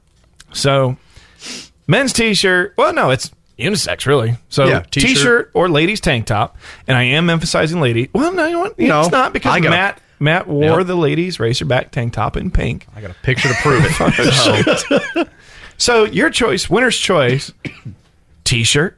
So, 0.54 0.96
men's 1.88 2.14
t-shirt. 2.14 2.76
Well, 2.78 2.94
no, 2.94 3.10
it's 3.10 3.32
unisex, 3.60 4.06
really. 4.06 4.38
So, 4.50 4.66
Yeah, 4.66 4.82
t-shirt. 4.82 5.10
t-shirt. 5.10 5.52
or 5.54 5.70
ladies 5.70 6.00
tank 6.00 6.28
top. 6.28 6.56
And 6.88 6.96
I 6.96 7.04
am 7.04 7.30
emphasizing 7.30 7.82
lady. 7.82 8.10
Well, 8.14 8.32
no, 8.34 8.46
you 8.46 8.54
know 8.54 8.60
what? 8.60 8.78
No, 8.80 9.02
it's 9.02 9.12
not 9.12 9.34
because 9.34 9.54
I 9.54 9.60
got 9.60 9.68
a- 9.68 9.72
Matt 9.72 10.02
Matt 10.20 10.48
wore 10.48 10.84
the 10.84 10.96
ladies 10.96 11.38
racerback 11.38 11.92
tank 11.92 12.14
top 12.14 12.38
in 12.38 12.50
pink. 12.52 12.88
I 12.96 13.02
got 13.02 13.12
a 13.12 13.16
picture 13.16 13.50
to 13.50 13.56
prove 13.56 13.84
it. 13.86 13.92
So, 15.18 15.26
So 15.80 16.04
your 16.06 16.30
choice, 16.32 16.70
winner's 16.70 16.98
choice, 16.98 17.52
t-shirt 18.44 18.98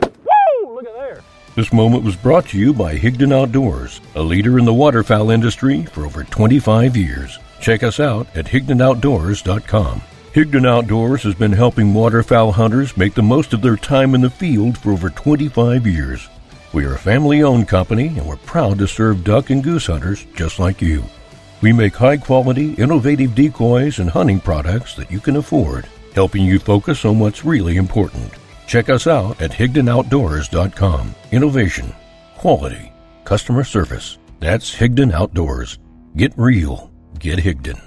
Woo! 0.00 0.74
Look 0.74 0.86
at 0.86 0.94
there. 0.94 1.20
This 1.54 1.72
moment 1.72 2.02
was 2.02 2.16
brought 2.16 2.48
to 2.48 2.58
you 2.58 2.74
by 2.74 2.96
Higdon 2.96 3.32
Outdoors, 3.32 4.00
a 4.16 4.22
leader 4.22 4.58
in 4.58 4.64
the 4.64 4.74
waterfowl 4.74 5.30
industry 5.30 5.84
for 5.84 6.04
over 6.04 6.24
25 6.24 6.96
years. 6.96 7.38
Check 7.60 7.84
us 7.84 8.00
out 8.00 8.26
at 8.34 8.46
HigdonOutdoors.com. 8.46 10.02
Higdon 10.32 10.66
Outdoors 10.66 11.22
has 11.22 11.36
been 11.36 11.52
helping 11.52 11.94
waterfowl 11.94 12.50
hunters 12.50 12.96
make 12.96 13.14
the 13.14 13.22
most 13.22 13.52
of 13.52 13.62
their 13.62 13.76
time 13.76 14.16
in 14.16 14.20
the 14.20 14.30
field 14.30 14.76
for 14.76 14.90
over 14.90 15.10
25 15.10 15.86
years. 15.86 16.28
We 16.72 16.86
are 16.86 16.94
a 16.94 16.98
family 16.98 17.44
owned 17.44 17.68
company 17.68 18.08
and 18.08 18.26
we're 18.26 18.34
proud 18.34 18.78
to 18.78 18.88
serve 18.88 19.22
duck 19.22 19.50
and 19.50 19.62
goose 19.62 19.86
hunters 19.86 20.26
just 20.34 20.58
like 20.58 20.82
you. 20.82 21.04
We 21.62 21.72
make 21.72 21.94
high 21.94 22.16
quality, 22.16 22.74
innovative 22.74 23.36
decoys 23.36 24.00
and 24.00 24.10
hunting 24.10 24.40
products 24.40 24.96
that 24.96 25.08
you 25.08 25.20
can 25.20 25.36
afford, 25.36 25.86
helping 26.16 26.42
you 26.42 26.58
focus 26.58 27.04
on 27.04 27.20
what's 27.20 27.44
really 27.44 27.76
important. 27.76 28.32
Check 28.66 28.88
us 28.88 29.06
out 29.06 29.40
at 29.40 29.50
HigdonOutdoors.com. 29.50 31.14
Innovation, 31.32 31.94
quality, 32.36 32.92
customer 33.24 33.64
service. 33.64 34.18
That's 34.40 34.74
Higdon 34.74 35.12
Outdoors. 35.12 35.78
Get 36.16 36.32
real. 36.36 36.90
Get 37.18 37.38
Higdon. 37.38 37.80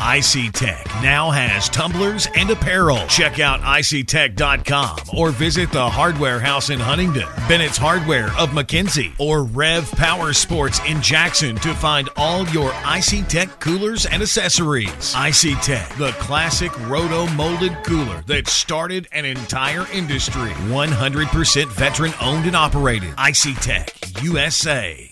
Icey-Tek 0.00 0.86
now 1.02 1.30
has 1.30 1.68
tumblers 1.68 2.26
and 2.34 2.48
apparel. 2.48 3.06
Check 3.06 3.38
out 3.38 3.60
iceytek.com 3.60 4.96
or 5.14 5.30
visit 5.30 5.70
the 5.72 5.90
Hardware 5.90 6.40
House 6.40 6.70
in 6.70 6.80
Huntington, 6.80 7.28
Bennett's 7.46 7.76
Hardware 7.76 8.28
of 8.38 8.50
McKenzie, 8.50 9.12
or 9.18 9.44
Rev 9.44 9.90
Power 9.92 10.32
Sports 10.32 10.80
in 10.88 11.02
Jackson 11.02 11.56
to 11.56 11.74
find 11.74 12.08
all 12.16 12.48
your 12.48 12.72
Icey-Tek 12.72 13.60
coolers 13.60 14.06
and 14.06 14.22
accessories. 14.22 15.14
Icey-Tek, 15.14 15.96
the 15.96 16.12
classic 16.12 16.72
roto 16.88 17.26
molded 17.34 17.76
cooler 17.84 18.22
that 18.26 18.48
started 18.48 19.06
an 19.12 19.26
entire 19.26 19.86
industry. 19.92 20.50
100% 20.70 21.68
veteran 21.68 22.14
owned 22.22 22.46
and 22.46 22.56
operated. 22.56 23.12
Icey-Tek 23.18 24.22
USA. 24.22 25.10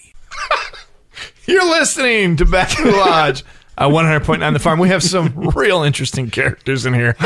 You're 1.46 1.68
listening 1.68 2.36
to 2.36 2.46
Back 2.46 2.78
in 2.78 2.86
the 2.86 2.92
Lodge. 2.92 3.44
Uh, 3.78 3.88
100.9 3.88 4.52
The 4.52 4.58
Farm. 4.58 4.80
We 4.80 4.88
have 4.88 5.04
some 5.04 5.32
real 5.54 5.82
interesting 5.84 6.30
characters 6.30 6.84
in 6.84 6.94
here. 6.94 7.14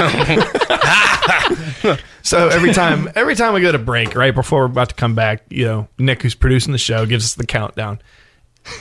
so 2.22 2.48
every 2.48 2.74
time, 2.74 3.10
every 3.14 3.34
time 3.34 3.54
we 3.54 3.62
go 3.62 3.72
to 3.72 3.78
break, 3.78 4.14
right 4.14 4.34
before 4.34 4.60
we're 4.60 4.66
about 4.66 4.90
to 4.90 4.94
come 4.94 5.14
back, 5.14 5.44
you 5.48 5.64
know, 5.64 5.88
Nick, 5.98 6.20
who's 6.22 6.34
producing 6.34 6.72
the 6.72 6.78
show, 6.78 7.06
gives 7.06 7.24
us 7.24 7.34
the 7.34 7.46
countdown, 7.46 8.00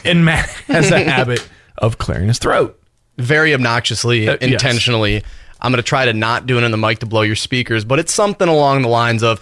and 0.03 0.26
Matt 0.26 0.49
has 0.68 0.91
a 0.91 0.99
habit 0.99 1.48
of 1.77 1.98
clearing 1.98 2.27
his 2.27 2.39
throat. 2.39 2.77
Very 3.18 3.53
obnoxiously, 3.53 4.27
Uh, 4.27 4.38
yes. 4.41 4.52
intentionally. 4.52 5.23
I'm 5.61 5.72
going 5.72 5.77
to 5.77 5.88
try 5.88 6.06
to 6.06 6.14
not 6.14 6.48
do 6.48 6.57
it 6.57 6.64
in 6.64 6.72
the 6.72 6.77
mic 6.77 6.99
to 6.99 7.06
blow 7.06 7.22
your 7.22 7.35
speakers, 7.38 7.85
but 7.85 7.99
it's 7.99 8.14
something 8.14 8.48
along 8.49 8.81
the 8.81 8.88
lines 8.89 9.23
of 9.23 9.39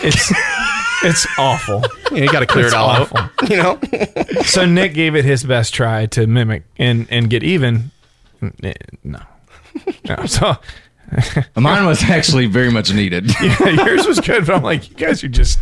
It's 0.00 0.32
it's 1.04 1.26
awful. 1.38 1.82
Yeah, 2.12 2.24
you 2.24 2.32
got 2.32 2.40
to 2.40 2.46
clear 2.46 2.66
It's 2.66 2.74
it 2.74 2.78
all 2.78 2.88
awful. 2.88 3.18
out. 3.18 3.30
You 3.50 3.56
know. 3.56 3.80
so 4.44 4.64
Nick 4.66 4.94
gave 4.94 5.14
it 5.14 5.24
his 5.24 5.44
best 5.44 5.74
try 5.74 6.06
to 6.06 6.26
mimic 6.26 6.64
and 6.78 7.06
and 7.10 7.28
get 7.30 7.42
even. 7.42 7.90
No, 8.40 8.72
no. 9.04 9.18
So 10.26 10.56
Mine 11.56 11.84
was 11.86 12.02
actually 12.04 12.46
very 12.46 12.70
much 12.70 12.92
needed. 12.92 13.30
yeah, 13.40 13.68
yours 13.84 14.06
was 14.06 14.18
good, 14.20 14.46
but 14.46 14.56
I'm 14.56 14.62
like, 14.62 14.88
you 14.88 14.96
guys 14.96 15.22
are 15.22 15.28
just 15.28 15.58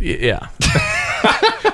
yeah. 0.00 0.48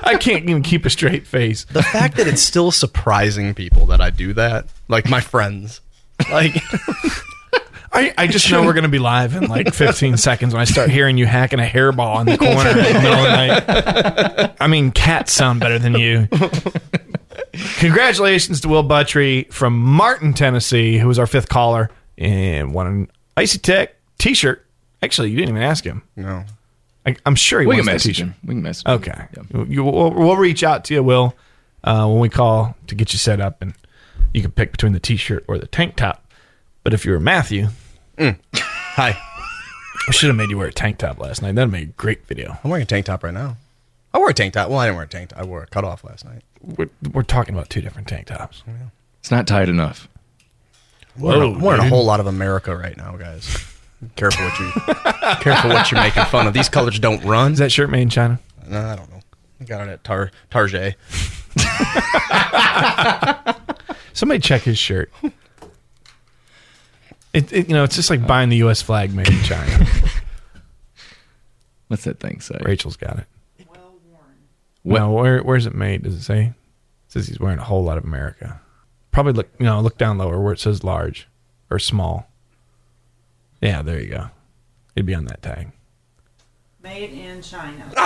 I 0.04 0.16
can't 0.20 0.48
even 0.48 0.62
keep 0.62 0.84
a 0.84 0.90
straight 0.90 1.26
face. 1.26 1.64
the 1.64 1.82
fact 1.82 2.16
that 2.18 2.26
it's 2.26 2.42
still 2.42 2.70
surprising 2.70 3.54
people 3.54 3.86
that 3.86 4.00
I 4.02 4.10
do 4.10 4.32
that, 4.34 4.66
like 4.88 5.08
my 5.08 5.20
friends, 5.20 5.80
like 6.30 6.54
I, 7.94 8.14
I 8.16 8.27
just 8.27 8.51
know 8.51 8.62
we're 8.64 8.73
going 8.73 8.85
to 8.85 8.89
be 8.89 8.98
live 8.98 9.35
in 9.35 9.48
like 9.48 9.74
15 9.74 10.16
seconds 10.16 10.55
when 10.55 10.60
I 10.60 10.64
start 10.64 10.89
hearing 10.90 11.19
you 11.19 11.27
hacking 11.27 11.60
a 11.60 11.64
hairball 11.64 12.20
in 12.20 12.27
the 12.27 12.39
corner 12.39 12.70
in 12.70 12.77
the 12.77 12.82
middle 13.01 13.12
of 13.12 13.24
the 13.24 14.47
night. 14.47 14.56
I 14.60 14.66
mean, 14.66 14.93
cats 14.93 15.32
sound 15.32 15.60
better 15.60 15.78
than 15.78 15.94
you. 15.94 16.28
Congratulations 17.78 18.60
to 18.62 18.69
Will 18.69 18.85
Buttry 18.85 19.51
from 19.52 19.78
Martin, 19.78 20.32
Tennessee, 20.32 20.98
who 20.98 21.06
was 21.09 21.19
our 21.19 21.27
fifth 21.27 21.48
caller 21.48 21.90
and 22.16 22.73
won 22.73 22.86
an 22.86 23.10
Icey-Tek 23.36 23.94
t 24.19 24.35
shirt. 24.35 24.64
Actually, 25.02 25.31
you 25.31 25.36
didn't 25.36 25.51
even 25.51 25.62
ask 25.62 25.85
him. 25.85 26.02
no. 26.16 26.44
I, 27.05 27.16
I'm 27.27 27.35
sure 27.35 27.60
he 27.60 27.66
we 27.66 27.74
wants 27.74 27.81
can 27.81 27.86
the 27.86 27.93
message 27.94 28.16
t-shirt. 28.19 28.28
him. 28.28 28.35
We 28.44 28.55
can 28.55 28.62
message 28.62 28.86
him. 28.86 28.93
Okay. 28.93 29.27
You, 29.69 29.82
we'll, 29.82 30.12
we'll 30.12 30.36
reach 30.36 30.62
out 30.62 30.85
to 30.85 30.94
you, 30.94 31.02
Will, 31.02 31.35
uh, 31.82 32.06
when 32.06 32.20
we 32.20 32.28
call 32.28 32.77
to 32.86 32.94
get 32.94 33.12
you 33.12 33.19
set 33.19 33.40
up, 33.40 33.60
and 33.60 33.74
you 34.32 34.40
can 34.40 34.52
pick 34.52 34.70
between 34.70 34.93
the 34.93 35.01
T-shirt 35.01 35.44
or 35.48 35.59
the 35.59 35.66
tank 35.66 35.97
top. 35.97 36.24
But 36.84 36.94
if 36.94 37.04
you 37.04 37.12
were 37.12 37.20
Matthew, 37.20 37.68
mm. 38.18 38.38
Hi, 38.54 39.16
I 40.09 40.12
should 40.12 40.28
have 40.28 40.36
made 40.36 40.50
you 40.50 40.59
wear 40.59 40.68
a 40.68 40.72
tank 40.72 40.98
top 40.98 41.18
last 41.18 41.42
night. 41.42 41.54
That'd 41.54 41.72
make 41.72 41.82
a 41.84 41.92
great 41.92 42.26
video. 42.26 42.59
I'm 42.62 42.70
wearing 42.70 42.82
a 42.82 42.86
tank 42.86 43.06
top 43.06 43.22
right 43.24 43.32
now. 43.32 43.56
I 44.12 44.18
wore 44.18 44.30
a 44.30 44.34
tank 44.34 44.54
top. 44.54 44.68
Well, 44.68 44.78
I 44.78 44.86
didn't 44.86 44.96
wear 44.96 45.06
a 45.06 45.09
tank 45.09 45.30
top. 45.30 45.38
I 45.38 45.44
wore 45.44 45.62
a 45.62 45.66
cutoff 45.66 46.04
last 46.04 46.24
night. 46.24 46.42
We're, 46.60 46.90
we're 47.12 47.22
talking 47.22 47.54
about 47.54 47.70
two 47.70 47.80
different 47.80 48.09
tank 48.09 48.26
tops. 48.26 48.62
It's 49.20 49.30
not 49.30 49.46
tight 49.46 49.68
enough. 49.68 50.09
I'm 51.16 51.22
wearing, 51.22 51.42
a- 51.42 51.46
Whoa, 51.46 51.54
I'm 51.54 51.60
wearing 51.60 51.80
a 51.80 51.88
whole 51.88 52.04
lot 52.04 52.20
of 52.20 52.26
America 52.26 52.76
right 52.76 52.96
now, 52.96 53.16
guys. 53.16 53.56
Careful 54.16 54.44
what 54.44 54.59
you 54.59 54.72
careful 55.40 55.70
what 55.70 55.90
you're 55.92 56.00
making 56.00 56.24
fun 56.24 56.48
of. 56.48 56.52
These 56.52 56.68
colors 56.68 56.98
don't 56.98 57.22
run. 57.24 57.52
Is 57.52 57.59
that 57.59 57.70
shirt 57.70 57.88
made 57.88 58.02
in 58.02 58.09
China? 58.10 58.40
No, 58.66 58.80
I 58.80 58.96
don't 58.96 59.09
know. 59.10 59.20
I 59.60 59.64
got 59.64 59.86
it 59.86 59.90
at 59.92 60.02
Tar 60.02 60.32
Target. 60.50 60.96
Somebody 64.12 64.40
check 64.40 64.62
his 64.62 64.76
shirt. 64.76 65.12
It, 67.32 67.52
it, 67.52 67.68
you 67.68 67.74
know, 67.74 67.84
it's 67.84 67.96
just 67.96 68.10
like 68.10 68.26
buying 68.26 68.50
the 68.50 68.56
U.S. 68.59 68.82
flag 68.82 69.14
made 69.14 69.28
in 69.28 69.42
China. 69.42 69.86
What's 71.88 72.04
that 72.04 72.20
thing 72.20 72.40
say? 72.40 72.59
Rachel's 72.62 72.96
got 72.96 73.18
it. 73.18 73.26
Well, 73.68 73.94
worn. 74.09 74.24
Well, 74.84 75.12
where 75.12 75.42
where's 75.42 75.66
it 75.66 75.74
made? 75.74 76.02
Does 76.02 76.14
it 76.14 76.22
say? 76.22 76.42
It 76.44 76.54
says 77.09 77.28
he's 77.28 77.40
wearing 77.40 77.59
a 77.59 77.64
whole 77.64 77.84
lot 77.84 77.98
of 77.98 78.04
America. 78.04 78.60
Probably 79.10 79.32
look, 79.32 79.50
you 79.59 79.66
know, 79.66 79.80
look 79.80 79.98
down 79.98 80.18
lower 80.18 80.40
where 80.40 80.52
it 80.52 80.60
says 80.60 80.84
large 80.84 81.28
or 81.70 81.78
small. 81.78 82.28
Yeah, 83.60 83.82
there 83.82 84.00
you 84.00 84.09
go. 84.09 84.30
It'd 84.96 85.06
be 85.06 85.14
on 85.14 85.26
that 85.26 85.42
tag. 85.42 85.72
Made 86.82 87.12
in 87.12 87.42
China. 87.42 87.92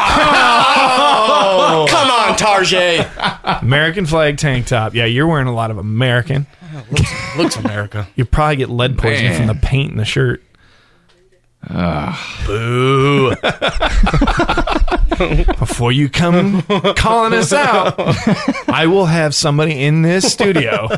Oh, 1.58 1.86
come 1.90 2.10
on, 2.10 2.36
Tarjay. 2.36 3.62
American 3.62 4.06
flag 4.06 4.36
tank 4.38 4.66
top. 4.66 4.94
Yeah, 4.94 5.04
you're 5.06 5.26
wearing 5.26 5.46
a 5.46 5.54
lot 5.54 5.70
of 5.70 5.78
American. 5.78 6.46
looks, 6.90 7.36
looks 7.36 7.56
America. 7.56 8.06
You 8.16 8.24
probably 8.24 8.56
get 8.56 8.68
lead 8.70 8.98
poisoning 8.98 9.34
from 9.34 9.46
the 9.46 9.54
paint 9.54 9.92
in 9.92 9.96
the 9.98 10.04
shirt. 10.04 10.42
Boo. 12.46 13.34
Before 15.58 15.92
you 15.92 16.08
come 16.08 16.62
calling 16.96 17.32
us 17.32 17.52
out, 17.52 17.94
I 18.68 18.86
will 18.86 19.06
have 19.06 19.34
somebody 19.34 19.82
in 19.84 20.02
this 20.02 20.30
studio 20.32 20.88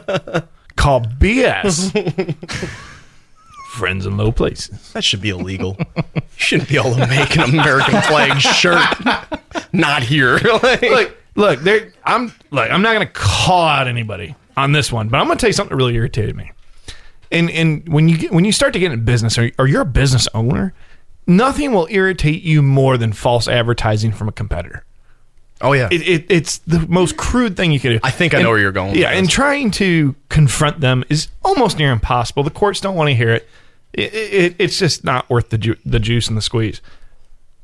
called 0.76 1.18
BS. 1.18 2.36
Friends 3.78 4.06
in 4.06 4.16
low 4.16 4.32
places. 4.32 4.92
That 4.92 5.05
should 5.05 5.20
be 5.22 5.30
illegal. 5.30 5.76
You 6.14 6.22
shouldn't 6.44 6.68
be 6.68 6.76
able 6.76 6.94
to 6.94 7.06
make 7.09 7.36
an 7.36 7.50
American 7.50 8.00
flag 8.02 8.40
shirt. 8.40 8.80
Not 9.72 10.02
here. 10.05 10.38
Like- 10.62 10.82
look, 10.82 11.16
look, 11.34 11.60
there. 11.60 11.92
I'm 12.05 12.32
like, 12.52 12.70
I'm 12.70 12.80
not 12.82 12.94
going 12.94 13.06
to 13.06 13.12
call 13.12 13.64
out 13.66 13.88
anybody 13.88 14.36
on 14.56 14.70
this 14.72 14.92
one, 14.92 15.09
but 15.09 15.18
I'm 15.18 15.26
going 15.26 15.36
to 15.36 15.40
tell 15.40 15.48
you 15.48 15.52
something 15.52 15.76
that 15.76 15.82
really 15.82 15.96
irritated 15.96 16.36
me. 16.36 16.52
And 17.32 17.50
and 17.50 17.88
when 17.88 18.09
you 18.09 18.18
get, 18.18 18.30
when 18.32 18.44
you 18.44 18.52
start 18.52 18.72
to 18.74 18.78
get 18.78 18.92
in 18.92 19.05
business, 19.05 19.36
or, 19.36 19.50
or 19.59 19.66
you're 19.66 19.82
a 19.82 19.84
business 19.84 20.28
owner, 20.32 20.72
nothing 21.26 21.72
will 21.72 21.88
irritate 21.90 22.42
you 22.42 22.62
more 22.62 22.96
than 22.96 23.12
false 23.12 23.48
advertising 23.48 24.12
from 24.12 24.28
a 24.28 24.32
competitor. 24.32 24.84
oh 25.60 25.72
yeah. 25.72 25.88
It, 25.90 26.02
it, 26.09 26.26
it's 26.30 26.59
the 26.59 26.86
most 26.88 27.16
crude 27.16 27.56
thing 27.56 27.72
you 27.72 27.80
could 27.80 27.94
do. 27.94 28.00
I 28.05 28.12
think 28.12 28.32
I 28.32 28.42
know 28.42 28.50
where 28.50 28.59
you're 28.60 28.70
going 28.72 28.94
Yeah, 28.94 29.10
and 29.10 29.28
trying 29.28 29.72
to 29.72 30.14
confront 30.28 30.80
them 30.80 31.02
is 31.10 31.28
almost 31.44 31.78
near 31.78 31.90
impossible. 31.90 32.44
The 32.44 32.50
courts 32.50 32.80
don't 32.80 32.94
want 32.94 33.09
to 33.09 33.14
hear 33.14 33.30
it. 33.30 33.48
It, 33.93 34.15
it. 34.15 34.56
It's 34.59 34.78
just 34.78 35.05
not 35.05 35.28
worth 35.31 35.51
the 35.51 35.59
ju- 35.59 35.77
the 35.85 35.98
juice 36.01 36.28
and 36.28 36.36
the 36.36 36.43
squeeze. 36.43 36.81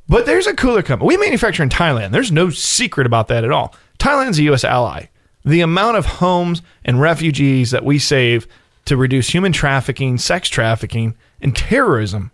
But 0.08 0.26
there's 0.26 0.46
a 0.46 0.54
cooler 0.54 0.82
company. 0.82 1.08
We 1.08 1.16
manufacture 1.16 1.62
in 1.62 1.70
Thailand. 1.70 2.10
There's 2.10 2.32
no 2.32 2.50
secret 2.50 3.06
about 3.06 3.28
that 3.28 3.44
at 3.44 3.52
all. 3.52 3.74
Thailand's 3.98 4.38
a 4.38 4.44
U.S. 4.44 4.64
ally. 4.64 5.06
The 5.44 5.60
amount 5.60 5.96
of 5.96 6.06
homes 6.06 6.62
and 6.84 7.00
refugees 7.00 7.70
that 7.70 7.84
we 7.84 7.98
save 7.98 8.46
to 8.86 8.96
reduce 8.96 9.28
human 9.30 9.52
trafficking, 9.52 10.18
sex 10.18 10.48
trafficking, 10.48 11.14
and 11.40 11.56
terrorism 11.56 12.30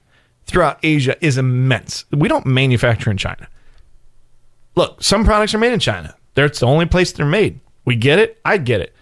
throughout 0.46 0.78
Asia 0.82 1.16
is 1.24 1.38
immense. 1.38 2.04
We 2.10 2.28
don't 2.28 2.46
manufacture 2.46 3.10
in 3.10 3.16
China. 3.16 3.48
Look, 4.74 5.02
some 5.02 5.24
products 5.24 5.54
are 5.54 5.58
made 5.58 5.72
in 5.72 5.80
China. 5.80 6.14
That's 6.34 6.60
the 6.60 6.66
only 6.66 6.86
place 6.86 7.12
they're 7.12 7.26
made. 7.26 7.60
We 7.84 7.96
get 7.96 8.18
it. 8.18 8.40
I 8.44 8.56
get 8.56 8.80
it. 8.80 8.94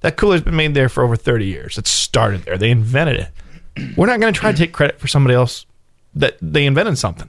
That 0.00 0.16
cooler's 0.16 0.42
been 0.42 0.56
made 0.56 0.74
there 0.74 0.88
for 0.88 1.02
over 1.02 1.16
30 1.16 1.46
years. 1.46 1.78
It 1.78 1.86
started 1.86 2.42
there. 2.42 2.58
They 2.58 2.70
invented 2.70 3.16
it. 3.16 3.28
We're 3.96 4.06
not 4.06 4.20
going 4.20 4.32
to 4.32 4.38
try 4.38 4.52
to 4.52 4.58
take 4.58 4.72
credit 4.72 4.98
for 4.98 5.08
somebody 5.08 5.34
else 5.34 5.66
that 6.14 6.36
they 6.40 6.66
invented 6.66 6.98
something. 6.98 7.28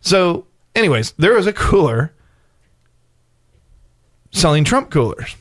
So, 0.00 0.46
anyways, 0.74 1.12
there 1.12 1.34
was 1.34 1.46
a 1.46 1.52
cooler 1.52 2.12
selling 4.30 4.64
Trump 4.64 4.90
coolers 4.90 5.36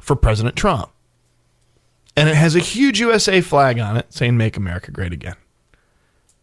for 0.00 0.16
President 0.16 0.56
Trump. 0.56 0.90
And 2.16 2.28
it 2.28 2.34
has 2.34 2.56
a 2.56 2.60
huge 2.60 2.98
USA 2.98 3.42
flag 3.42 3.78
on 3.78 3.96
it 3.96 4.12
saying 4.12 4.36
Make 4.36 4.56
America 4.56 4.90
Great 4.90 5.12
Again. 5.12 5.36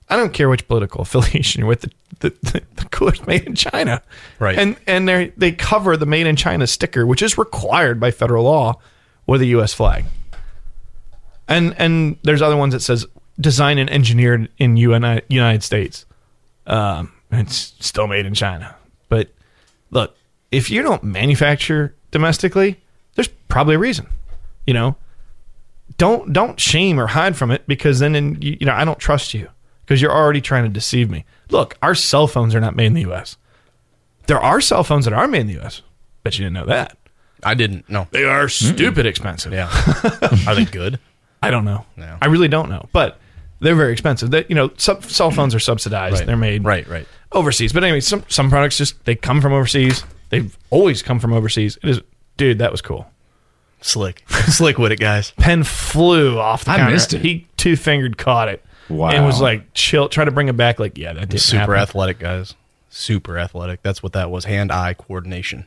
I 0.10 0.18
don't 0.18 0.34
care 0.34 0.50
which 0.50 0.68
political 0.68 1.02
affiliation 1.04 1.62
you're 1.62 1.68
with. 1.68 1.82
The, 1.82 1.92
the, 2.20 2.62
the, 2.76 2.86
cooler's 2.92 3.26
made 3.26 3.44
in 3.44 3.56
China, 3.56 4.04
Right. 4.38 4.58
And 4.58 4.78
and 4.86 5.10
they 5.10 5.34
they 5.36 5.52
cover 5.52 5.98
the 5.98 6.06
made 6.06 6.28
in 6.28 6.36
China 6.36 6.68
sticker, 6.68 7.08
which 7.08 7.22
is 7.22 7.38
required 7.38 8.00
by 8.00 8.12
federal 8.12 8.44
law, 8.44 8.80
with 9.26 9.42
a 9.42 9.46
U.S. 9.48 9.74
flag. 9.74 10.06
And 11.48 11.76
and 11.78 12.18
there's 12.24 12.42
other 12.42 12.58
ones 12.58 12.74
that 12.74 12.82
says 12.82 13.06
designed 13.40 13.80
and 13.80 13.90
engineered 13.90 14.50
in 14.58 14.78
UN, 14.78 15.22
United 15.28 15.64
States. 15.64 16.06
Um, 16.68 17.12
it's 17.32 17.74
still 17.80 18.08
made 18.08 18.26
in 18.26 18.34
China. 18.34 18.76
But 19.10 19.34
look, 19.92 20.16
if 20.52 20.70
you 20.70 20.82
don't 20.82 21.04
manufacture 21.04 21.96
domestically, 22.12 22.80
there's 23.16 23.28
probably 23.48 23.76
a 23.76 23.80
reason. 23.80 24.08
You 24.66 24.74
know, 24.74 24.96
don't 25.98 26.32
don't 26.32 26.60
shame 26.60 27.00
or 27.00 27.08
hide 27.08 27.36
from 27.36 27.52
it 27.52 27.68
because 27.68 28.00
then 28.00 28.16
in, 28.16 28.42
you, 28.42 28.58
you 28.62 28.66
know 28.66 28.74
I 28.74 28.86
don't 28.86 29.00
trust 29.00 29.34
you 29.34 29.50
because 29.86 30.02
you're 30.02 30.14
already 30.14 30.42
trying 30.42 30.64
to 30.64 30.70
deceive 30.70 31.10
me. 31.10 31.26
Look, 31.50 31.78
our 31.82 31.96
cell 31.96 32.28
phones 32.28 32.56
are 32.56 32.62
not 32.62 32.76
made 32.76 32.88
in 32.88 32.94
the 32.94 33.02
U.S. 33.02 33.38
There 34.28 34.40
are 34.40 34.62
cell 34.62 34.84
phones 34.84 35.06
that 35.06 35.14
are 35.14 35.28
made 35.28 35.42
in 35.42 35.48
the 35.48 35.54
U.S. 35.54 35.82
Bet 36.24 36.38
you 36.40 36.46
didn't 36.46 36.54
know 36.54 36.66
that. 36.68 36.98
I 37.44 37.56
didn't. 37.56 37.90
No, 37.90 38.08
They 38.12 38.24
are 38.24 38.48
stupid 38.48 39.06
expensive. 39.06 39.52
Yeah. 39.52 39.70
Are 40.48 40.56
they 40.56 40.64
good? 40.64 40.98
I 41.44 41.52
don't 41.52 41.66
know. 41.66 41.86
No. 41.98 42.18
I 42.22 42.28
really 42.28 42.48
don't 42.48 42.70
know. 42.70 42.88
But 42.94 43.20
they're 43.60 43.76
very 43.76 43.92
expensive. 43.94 44.32
They, 44.32 44.46
you 44.50 44.56
know, 44.56 44.72
sub, 44.78 45.04
cell 45.06 45.32
phones 45.32 45.54
are 45.56 45.60
subsidized. 45.60 46.18
Right. 46.18 46.26
They're 46.28 46.38
made 46.38 46.64
Right, 46.66 46.88
right. 46.88 47.08
overseas. 47.32 47.74
But 47.74 47.84
anyway, 47.84 48.00
some 48.02 48.24
some 48.28 48.50
products 48.50 48.78
just 48.78 49.04
they 49.06 49.16
come 49.16 49.42
from 49.42 49.54
overseas. 49.54 50.04
They've 50.30 50.58
always 50.70 51.02
come 51.02 51.20
from 51.20 51.34
overseas. 51.34 51.78
It 51.84 51.90
is, 51.90 52.02
dude. 52.38 52.58
That 52.60 52.72
was 52.72 52.82
cool. 52.82 53.08
Slick, 53.82 54.24
slick 54.30 54.78
with 54.78 54.92
it, 54.92 55.00
guys. 55.00 55.32
Pen 55.38 55.64
flew 55.64 56.40
off 56.40 56.66
the 56.66 56.72
I 56.72 56.78
counter. 56.78 56.94
missed 56.94 57.14
it. 57.14 57.22
He 57.22 57.48
two 57.58 57.76
fingered 57.76 58.18
caught 58.18 58.48
it. 58.50 58.64
Wow. 58.90 59.10
And 59.12 59.26
was 59.26 59.40
like 59.42 59.74
chill. 59.74 60.10
Try 60.10 60.26
to 60.26 60.32
bring 60.32 60.48
it 60.50 60.58
back. 60.58 60.80
Like 60.80 60.98
yeah, 60.98 61.14
that 61.14 61.30
didn't 61.30 61.42
Super 61.42 61.60
happen. 61.60 61.76
athletic, 61.76 62.20
guys. 62.20 62.56
Super 62.90 63.38
athletic. 63.38 63.82
That's 63.82 64.02
what 64.04 64.14
that 64.14 64.30
was. 64.30 64.46
Hand-eye 64.46 64.94
coordination. 64.96 65.66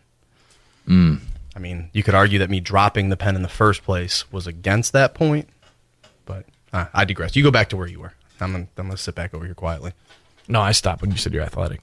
Mm. 0.88 1.20
I 1.54 1.58
mean, 1.58 1.90
you 1.92 2.02
could 2.02 2.14
argue 2.14 2.38
that 2.40 2.50
me 2.50 2.60
dropping 2.60 3.08
the 3.08 3.16
pen 3.16 3.34
in 3.34 3.42
the 3.42 3.48
first 3.48 3.82
place 3.82 4.30
was 4.30 4.46
against 4.46 4.92
that 4.92 5.14
point, 5.14 5.48
but 6.26 6.44
uh, 6.72 6.86
I 6.92 7.04
digress. 7.06 7.34
You 7.36 7.42
go 7.42 7.50
back 7.50 7.70
to 7.70 7.76
where 7.76 7.86
you 7.86 8.00
were. 8.00 8.12
I'm 8.40 8.52
gonna, 8.52 8.66
I'm 8.76 8.86
gonna 8.86 8.98
sit 8.98 9.14
back 9.14 9.32
over 9.32 9.44
here 9.46 9.54
quietly. 9.54 9.92
No, 10.48 10.60
I 10.60 10.72
stopped 10.72 11.00
when 11.00 11.10
you 11.10 11.16
said 11.16 11.32
you're 11.32 11.42
athletic. 11.42 11.80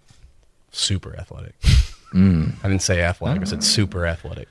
Super 0.71 1.15
athletic. 1.17 1.55
Mm. 2.13 2.53
I 2.63 2.67
didn't 2.67 2.83
say 2.83 3.01
athletic. 3.01 3.41
I 3.41 3.45
said 3.45 3.63
super 3.63 4.05
athletic. 4.05 4.47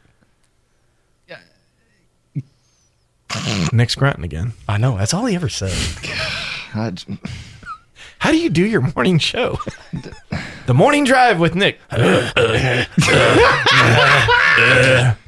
Nick's 3.72 3.94
grunting 3.94 4.24
again. 4.24 4.52
I 4.68 4.78
know. 4.78 4.96
That's 4.98 5.14
all 5.14 5.24
he 5.26 5.36
ever 5.36 5.48
said. 5.48 5.72
I, 6.74 6.92
How 8.18 8.30
do 8.30 8.36
you 8.36 8.50
do 8.50 8.66
your 8.66 8.80
morning 8.94 9.18
show? 9.18 9.58
the 10.66 10.74
morning 10.74 11.04
drive 11.04 11.38
with 11.40 11.54
Nick. 11.54 11.78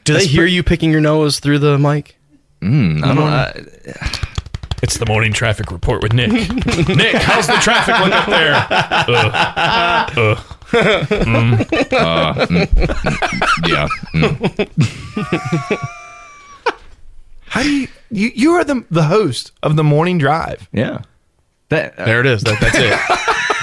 Do 0.05 0.13
they 0.13 0.27
hear 0.27 0.45
you 0.45 0.63
picking 0.63 0.91
your 0.91 1.01
nose 1.01 1.39
through 1.41 1.61
the 1.61 1.79
mic? 1.79 2.17
mm, 2.61 3.03
I 3.03 3.15
don't, 3.15 3.19
I, 3.23 4.24
It's 4.85 4.99
the 4.99 5.07
morning 5.07 5.33
traffic 5.33 5.73
report 5.73 6.03
with 6.03 6.13
Nick. 6.13 6.31
Nick, 6.31 7.15
how's 7.15 7.47
the 7.47 7.55
traffic 7.55 7.99
look 8.01 8.13
up 8.13 8.29
there? 8.29 8.53
Ugh. 9.09 10.13
Ugh. 10.19 10.39
uh, 11.95 12.35
mm, 12.35 12.67
mm, 12.67 13.67
yeah. 13.67 13.89
mm. 14.13 15.89
How 17.47 17.63
do 17.63 17.71
you, 17.71 17.89
you? 18.11 18.31
You 18.35 18.53
are 18.53 18.63
the 18.65 18.85
the 18.91 19.05
host 19.05 19.53
of 19.63 19.77
the 19.77 19.85
morning 19.85 20.19
drive. 20.19 20.69
Yeah. 20.71 21.01
That, 21.71 21.99
uh, 21.99 22.05
There 22.05 22.21
it 22.21 22.27
is. 22.27 22.43
That, 22.43 22.61
that's 22.61 22.77
it. 22.77 22.91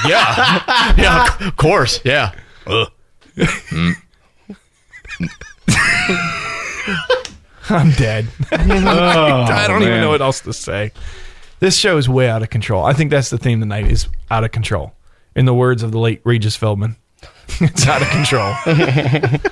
yeah. 0.09 0.63
Yeah. 0.97 1.27
Of 1.49 1.55
course. 1.55 1.99
Yeah. 2.03 2.31
Ugh. 2.65 2.87
I'm 7.71 7.91
dead. 7.91 8.27
Oh, 8.53 8.57
I 8.57 9.67
don't 9.67 9.81
even 9.81 9.93
man. 9.93 10.01
know 10.01 10.09
what 10.09 10.21
else 10.21 10.41
to 10.41 10.53
say. 10.53 10.91
This 11.59 11.77
show 11.77 11.97
is 11.97 12.09
way 12.09 12.29
out 12.29 12.41
of 12.43 12.49
control. 12.49 12.83
I 12.83 12.93
think 12.93 13.11
that's 13.11 13.29
the 13.29 13.37
theme 13.37 13.59
tonight 13.59 13.87
is 13.89 14.07
out 14.29 14.43
of 14.43 14.51
control. 14.51 14.93
In 15.35 15.45
the 15.45 15.53
words 15.53 15.81
of 15.83 15.91
the 15.91 15.99
late 15.99 16.21
Regis 16.23 16.55
Feldman, 16.55 16.95
it's 17.59 17.87
out 17.87 18.01
of 18.01 18.09
control. 18.09 18.53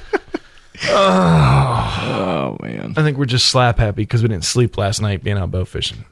Oh. 0.84 2.58
oh 2.62 2.66
man. 2.66 2.94
I 2.96 3.04
think 3.04 3.18
we're 3.18 3.26
just 3.26 3.50
slap 3.50 3.80
happy 3.80 4.04
because 4.04 4.22
we 4.22 4.30
didn't 4.30 4.46
sleep 4.46 4.78
last 4.78 5.02
night 5.02 5.22
being 5.24 5.38
out 5.38 5.52
bow 5.52 5.66
fishing. 5.66 6.06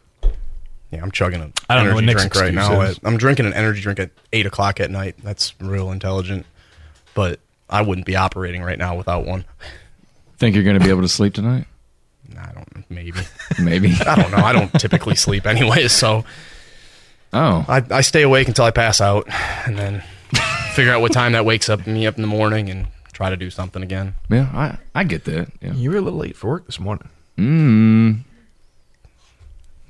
Yeah, 0.92 1.02
I'm 1.02 1.12
chugging 1.12 1.42
an 1.42 1.54
I 1.70 1.76
don't 1.76 1.86
know 1.86 1.92
energy 1.92 1.96
what 1.96 2.04
Nick's 2.06 2.22
drink 2.22 2.36
right 2.36 2.54
excuse 2.54 2.70
now. 2.70 2.82
is. 2.82 3.00
I'm 3.04 3.18
drinking 3.18 3.46
an 3.46 3.54
energy 3.54 3.82
drink 3.82 4.00
at 4.00 4.12
eight 4.34 4.46
o'clock 4.46 4.80
at 4.80 4.92
night. 4.92 5.16
That's 5.24 5.54
real 5.62 5.92
intelligent, 5.92 6.46
but 7.14 7.40
I 7.70 7.82
wouldn't 7.82 8.06
be 8.06 8.16
operating 8.16 8.62
right 8.62 8.78
now 8.78 8.96
without 8.96 9.26
one. 9.26 9.46
Think 10.38 10.56
you're 10.56 10.64
going 10.66 10.78
to 10.78 10.84
be 10.84 10.90
able 10.90 11.02
to 11.02 11.08
sleep 11.08 11.34
tonight? 11.34 11.66
I 12.38 12.52
don't. 12.54 12.90
Maybe. 12.90 13.20
Maybe. 13.62 13.94
I 14.06 14.16
don't 14.16 14.32
know. 14.32 14.38
I 14.38 14.54
don't 14.54 14.72
typically 14.74 15.16
sleep 15.16 15.46
anyway, 15.46 15.88
so 15.88 16.24
Oh. 17.34 17.66
I, 17.68 17.84
I 17.92 18.02
stay 18.02 18.22
awake 18.22 18.48
until 18.48 18.64
I 18.66 18.72
pass 18.72 19.02
out, 19.02 19.28
and 19.68 19.78
then 19.78 20.02
figure 20.74 20.94
out 20.94 21.02
what 21.02 21.12
time 21.12 21.34
that 21.34 21.44
wakes 21.46 21.68
up 21.70 21.86
me 21.86 22.08
up 22.08 22.16
in 22.16 22.22
the 22.22 22.28
morning 22.28 22.70
and 22.70 22.88
try 23.12 23.30
to 23.30 23.36
do 23.36 23.50
something 23.50 23.84
again. 23.84 24.14
Yeah, 24.30 24.50
I, 24.54 24.78
I 24.96 25.04
get 25.04 25.26
that. 25.26 25.52
Yeah. 25.62 25.74
You 25.74 25.92
were 25.92 25.98
a 25.98 26.02
little 26.02 26.20
late 26.20 26.38
for 26.38 26.48
work 26.50 26.66
this 26.66 26.80
morning. 26.80 27.10
Mm. 27.38 28.20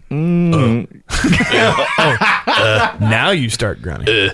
Mm. 0.10 1.02
now 3.02 3.32
you 3.32 3.50
start 3.50 3.82
grunting. 3.82 4.32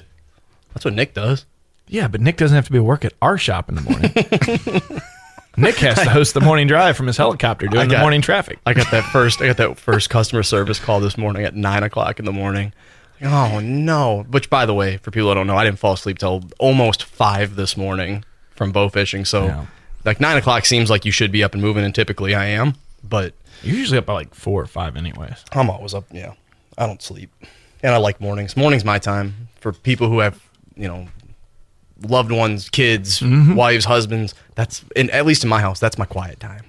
That's 0.74 0.86
what 0.86 0.94
Nick 0.94 1.14
does. 1.14 1.46
Yeah, 1.88 2.08
but 2.08 2.22
Nick 2.22 2.38
doesn't 2.38 2.56
have 2.56 2.66
to 2.66 2.72
be 2.72 2.78
at 2.78 2.84
work 2.84 3.04
at 3.06 3.14
our 3.22 3.38
shop 3.38 3.70
in 3.70 3.76
the 3.76 3.82
morning. 3.82 5.02
Nick 5.56 5.76
has 5.78 6.00
to 6.00 6.10
host 6.10 6.34
the 6.34 6.42
morning 6.42 6.68
drive 6.68 6.98
from 6.98 7.08
his 7.08 7.18
helicopter 7.18 7.68
doing 7.68 7.92
I 7.92 7.96
the 7.96 8.00
morning 8.00 8.22
traffic. 8.22 8.60
I 8.66 8.74
got 8.74 8.90
that 8.92 9.04
first. 9.12 9.42
I 9.42 9.48
got 9.48 9.58
that 9.58 9.78
first 9.78 10.10
customer 10.10 10.42
service 10.44 10.80
call 10.80 11.00
this 11.00 11.18
morning 11.18 11.44
at 11.46 11.56
nine 11.56 11.84
o'clock 11.84 12.18
in 12.20 12.26
the 12.26 12.32
morning. 12.32 12.74
Oh 13.22 13.60
no! 13.60 14.24
Which, 14.30 14.50
by 14.50 14.66
the 14.66 14.74
way, 14.74 14.98
for 14.98 15.12
people 15.12 15.30
that 15.30 15.36
don't 15.36 15.48
know, 15.48 15.56
I 15.56 15.64
didn't 15.64 15.80
fall 15.80 15.94
asleep 15.94 16.18
till 16.18 16.44
almost 16.60 17.04
five 17.04 17.56
this 17.56 17.78
morning 17.78 18.26
from 18.56 18.72
bow 18.72 18.90
fishing. 18.90 19.26
So, 19.26 19.46
Yeah. 19.46 19.66
like 20.04 20.20
nine 20.20 20.38
o'clock 20.38 20.66
seems 20.66 20.90
like 20.90 21.06
you 21.06 21.12
should 21.12 21.32
be 21.32 21.44
up 21.44 21.54
and 21.54 21.62
moving, 21.62 21.86
and 21.86 21.94
typically 21.94 22.34
I 22.36 22.46
am. 22.46 22.74
But 23.04 23.34
You're 23.62 23.76
usually 23.78 24.00
up 24.00 24.06
by 24.08 24.14
like 24.14 24.34
four 24.34 24.62
or 24.62 24.66
five, 24.68 24.98
anyways. 24.98 25.46
I'm 25.54 25.70
always 25.70 25.94
up. 25.94 26.06
Yeah, 26.12 26.34
I 26.78 26.88
don't 26.88 27.02
sleep, 27.02 27.30
and 27.84 27.94
I 27.94 27.98
like 27.98 28.20
mornings. 28.20 28.58
Mornings 28.58 28.84
my 28.84 28.98
time 28.98 29.50
for 29.60 29.72
people 29.72 30.10
who 30.10 30.20
have 30.20 30.42
you 30.76 30.88
know 30.88 31.08
loved 32.06 32.32
ones, 32.32 32.70
kids, 32.70 33.20
Mm-hmm. 33.20 33.56
wives, 33.56 33.86
husbands. 33.86 34.36
That's 34.56 34.84
in, 34.96 35.10
at 35.10 35.26
least 35.26 35.44
in 35.44 35.50
my 35.50 35.62
house. 35.62 35.80
That's 35.80 35.98
my 35.98 36.06
quiet 36.06 36.40
time. 36.40 36.66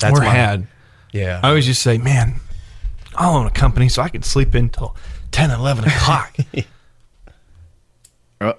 That's 0.00 0.18
or 0.18 0.22
my 0.22 0.30
had. 0.30 0.66
Yeah. 1.12 1.40
I 1.42 1.48
always 1.50 1.66
just 1.66 1.82
say, 1.82 1.98
man, 1.98 2.40
I'll 3.14 3.36
own 3.36 3.46
a 3.46 3.50
company 3.50 3.88
so 3.88 4.02
I 4.02 4.08
can 4.08 4.22
sleep 4.22 4.54
in 4.54 4.70
till 4.70 4.96
10, 5.32 5.50
11 5.50 5.84
o'clock. 5.84 6.36
Uh, 8.40 8.52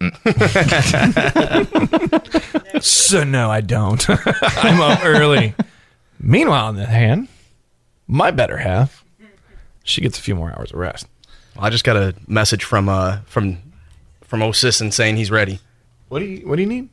so, 2.80 3.24
no, 3.24 3.50
I 3.50 3.60
don't. 3.60 4.04
I'm 4.10 4.80
up 4.80 5.04
early. 5.04 5.54
Meanwhile, 6.20 6.66
on 6.66 6.76
the 6.76 6.86
hand, 6.86 7.28
my 8.06 8.30
better 8.30 8.58
half, 8.58 9.04
she 9.82 10.00
gets 10.00 10.18
a 10.18 10.22
few 10.22 10.34
more 10.34 10.50
hours 10.56 10.72
of 10.72 10.78
rest. 10.78 11.06
I 11.58 11.70
just 11.70 11.84
got 11.84 11.96
a 11.96 12.14
message 12.26 12.64
from 12.64 12.88
uh 12.88 13.18
from 13.26 13.58
from 14.34 14.40
Osisson 14.50 14.92
saying 14.92 15.16
he's 15.16 15.30
ready. 15.30 15.60
What 16.08 16.18
do 16.18 16.24
you 16.24 16.48
What 16.48 16.56
do 16.56 16.62
you 16.62 16.68
need? 16.68 16.88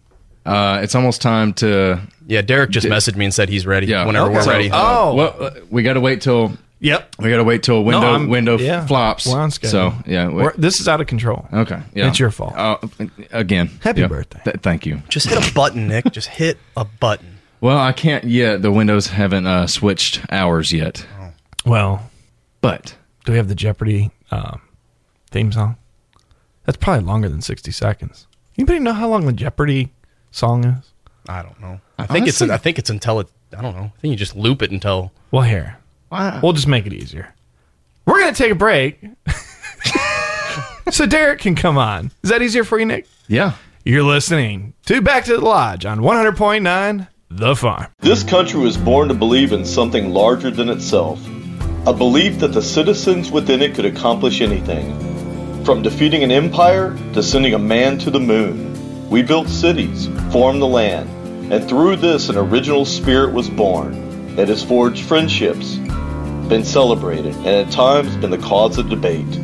uh, 0.46 0.80
it's 0.84 0.94
almost 0.96 1.22
time 1.22 1.54
to. 1.54 2.00
Yeah, 2.28 2.42
Derek 2.42 2.70
just 2.70 2.86
messaged 2.88 3.16
me 3.16 3.26
and 3.26 3.34
said 3.34 3.50
he's 3.50 3.66
ready. 3.66 3.88
Yeah. 3.88 4.06
whenever 4.06 4.30
we're 4.32 4.44
So, 4.44 4.52
ready. 4.52 4.70
uh, 4.70 4.78
Oh. 4.80 5.16
well, 5.16 5.36
uh, 5.40 5.52
we 5.72 5.82
got 5.84 5.94
to 5.94 6.00
wait 6.02 6.22
till. 6.22 6.54
Yep. 6.80 7.16
We 7.20 7.30
got 7.30 7.38
to 7.38 7.44
wait 7.44 7.62
till 7.64 7.76
a 7.78 7.82
window 7.82 8.08
I'm- 8.12 8.28
window 8.30 8.58
yeah, 8.58 8.86
flops. 8.88 9.28
We're 9.28 9.40
on 9.40 9.52
schedule. 9.52 9.92
So 9.92 9.94
yeah. 10.08 10.28
we- 10.28 10.34
We're- 10.44 10.54
this 10.58 10.80
is 10.80 10.88
out 10.88 11.00
of 11.02 11.06
control. 11.08 11.48
okay. 11.54 11.80
Yeah. 11.94 12.08
It's 12.08 12.20
your 12.20 12.32
fault. 12.32 12.54
Uh, 12.58 12.78
again. 13.32 13.70
Happy 13.82 14.02
yeah. 14.02 14.08
birthday. 14.08 14.40
Th- 14.46 14.58
thank 14.62 14.86
you. 14.88 15.02
just 15.10 15.28
hit 15.30 15.48
a 15.48 15.54
button, 15.54 15.88
Nick. 15.88 16.12
Just 16.12 16.28
hit 16.30 16.58
a 16.78 16.86
button. 16.86 17.38
Well, 17.60 17.78
I 17.78 17.92
can't 17.92 18.24
yet. 18.24 18.62
The 18.64 18.72
windows 18.72 19.08
haven't 19.08 19.46
uh, 19.48 19.68
switched 19.68 20.22
hours 20.32 20.72
yet. 20.72 21.06
Well, 21.66 22.10
But 22.62 22.96
do 23.26 23.32
we 23.34 23.38
have 23.38 23.48
the 23.48 23.56
Jeopardy 23.56 24.10
um, 24.32 24.62
theme 25.30 25.52
song? 25.52 25.76
That's 26.66 26.78
probably 26.78 27.06
longer 27.06 27.30
than 27.30 27.42
60 27.42 27.72
seconds. 27.72 28.28
Anybody 28.58 28.80
know 28.80 28.94
how 28.94 29.10
long 29.10 29.26
the 29.26 29.34
Jeopardy 29.34 29.92
song 30.32 30.66
is? 30.66 30.92
I 31.28 31.42
don't 31.42 31.60
know. 31.60 31.80
I 31.98 32.06
think 32.06 32.28
it's 32.28 32.42
I 32.42 32.58
think 32.58 32.80
it's 32.80 32.90
until 32.90 33.20
it. 33.20 33.28
I 33.56 33.62
don't 33.62 33.76
know. 33.76 33.92
I 33.96 34.00
think 34.00 34.12
you 34.12 34.16
just 34.18 34.36
loop 34.36 34.62
it 34.62 34.72
until. 34.72 35.12
Well, 35.32 35.44
here. 35.44 35.78
We'll 36.12 36.54
just 36.54 36.68
make 36.68 36.86
it 36.86 36.94
easier. 36.94 37.34
We're 38.06 38.20
going 38.20 38.34
to 38.34 38.38
take 38.38 38.52
a 38.52 38.56
break. 38.56 39.00
so 40.92 41.06
Derek 41.06 41.40
can 41.40 41.56
come 41.56 41.78
on. 41.78 42.12
Is 42.24 42.30
that 42.30 42.42
easier 42.42 42.64
for 42.64 42.80
you, 42.80 42.86
Nick? 42.86 43.08
yeah. 43.28 43.54
You're 43.84 44.04
listening 44.04 44.74
to 44.86 45.02
Back 45.02 45.26
to 45.26 45.38
the 45.38 45.42
Lodge 45.42 45.88
on 45.88 46.02
100.9 46.02 47.08
The 47.32 47.56
Farm. 47.56 47.88
This 48.00 48.24
country 48.24 48.60
was 48.60 48.78
born 48.78 49.08
to 49.08 49.16
believe 49.16 49.54
in 49.54 49.66
something 49.66 50.12
larger 50.12 50.52
than 50.52 50.70
itself. 50.70 51.20
A 51.88 51.94
belief 51.94 52.38
that 52.42 52.50
the 52.50 52.62
citizens 52.62 53.32
within 53.32 53.60
it 53.60 53.74
could 53.74 53.86
accomplish 53.86 54.40
anything. 54.42 55.11
From 55.64 55.84
defeating 55.84 56.24
an 56.24 56.32
empire 56.32 56.98
to 57.14 57.22
sending 57.22 57.54
a 57.54 57.60
man 57.60 58.00
to 58.00 58.10
the 58.10 58.20
moon. 58.20 59.10
We 59.10 59.22
built 59.22 59.48
cities, 59.48 60.08
formed 60.32 60.62
the 60.62 60.68
land, 60.68 61.54
and 61.54 61.70
through 61.70 61.98
this 61.98 62.30
an 62.30 62.38
original 62.38 62.84
spirit 62.84 63.32
was 63.32 63.48
born. 63.48 63.94
It 64.40 64.48
has 64.48 64.64
forged 64.64 65.06
friendships, 65.06 65.76
been 66.48 66.64
celebrated, 66.64 67.36
and 67.36 67.48
at 67.48 67.72
times 67.72 68.16
been 68.18 68.32
the 68.32 68.38
cause 68.40 68.80
of 68.80 68.90
debate. 68.90 69.38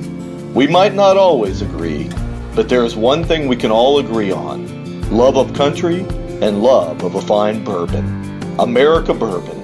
We 0.56 0.65
might 0.65 0.95
not 0.95 1.18
always 1.18 1.61
agree, 1.61 2.10
but 2.56 2.68
there 2.68 2.84
is 2.84 2.95
one 2.95 3.23
thing 3.23 3.48
we 3.48 3.56
can 3.56 3.69
all 3.69 3.99
agree 3.99 4.31
on 4.31 4.77
love 5.11 5.38
of 5.38 5.53
country 5.53 5.99
and 6.41 6.64
love 6.64 7.03
of 7.03 7.15
a 7.15 7.22
fine 7.22 7.64
bourbon. 7.64 8.41
America 8.60 9.14
Bourbon, 9.14 9.64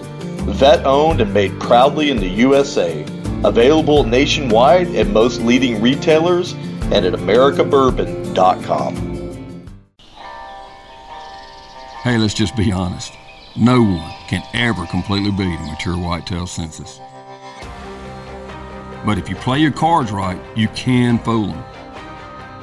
vet 0.53 0.85
owned 0.85 1.19
and 1.19 1.33
made 1.33 1.59
proudly 1.59 2.11
in 2.11 2.17
the 2.17 2.27
USA. 2.27 3.03
Available 3.45 4.03
nationwide 4.03 4.95
at 4.95 5.07
most 5.07 5.41
leading 5.41 5.81
retailers 5.81 6.53
and 6.91 7.05
at 7.05 7.13
americabourbon.com. 7.13 8.95
Hey, 12.03 12.17
let's 12.17 12.33
just 12.33 12.55
be 12.55 12.71
honest. 12.71 13.13
No 13.55 13.81
one 13.81 14.13
can 14.27 14.43
ever 14.53 14.85
completely 14.87 15.31
beat 15.31 15.59
a 15.59 15.63
mature 15.71 15.97
whitetail 15.97 16.47
census. 16.47 16.99
But 19.05 19.17
if 19.17 19.29
you 19.29 19.35
play 19.35 19.59
your 19.59 19.71
cards 19.71 20.11
right, 20.11 20.39
you 20.55 20.69
can 20.69 21.19
fool 21.19 21.47
them. 21.47 21.63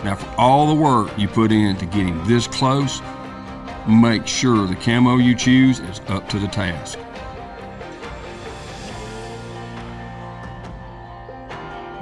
Now, 0.05 0.16
for 0.16 0.35
all 0.39 0.74
the 0.74 0.74
work 0.74 1.11
you 1.19 1.28
put 1.28 1.52
in 1.52 1.77
to 1.77 1.86
getting 1.86 2.23
this 2.24 2.47
close, 2.47 3.01
make 3.89 4.27
sure 4.27 4.66
the 4.66 4.74
camo 4.77 5.16
you 5.16 5.35
choose 5.35 5.81
is 5.81 6.01
up 6.09 6.28
to 6.31 6.39
the 6.39 6.48
task. 6.48 6.98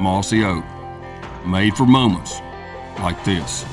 Mossy 0.01 0.45
Oak, 0.45 0.65
made 1.47 1.75
for 1.75 1.87
moments 1.87 2.41
like 3.01 3.23
this. 3.25 3.65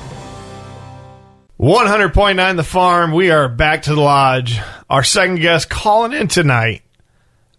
100.9 1.58 2.56
The 2.56 2.62
Farm. 2.62 3.12
We 3.12 3.30
are 3.30 3.48
back 3.48 3.82
to 3.82 3.94
the 3.94 4.00
lodge. 4.00 4.60
Our 4.90 5.02
second 5.02 5.40
guest 5.40 5.70
calling 5.70 6.12
in 6.12 6.28
tonight, 6.28 6.82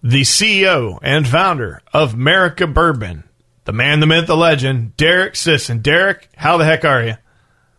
the 0.04 0.22
CEO 0.22 1.00
and 1.02 1.28
founder 1.28 1.82
of 1.94 2.14
America 2.14 2.68
Bourbon, 2.68 3.24
the 3.66 3.74
man, 3.74 4.00
the 4.00 4.06
myth, 4.06 4.28
the 4.28 4.38
legend, 4.38 4.96
Derek 4.98 5.36
Sisson. 5.36 5.80
Derek, 5.80 6.30
how 6.36 6.58
the 6.58 6.66
heck 6.66 6.86
are 6.86 7.04
you? 7.04 7.14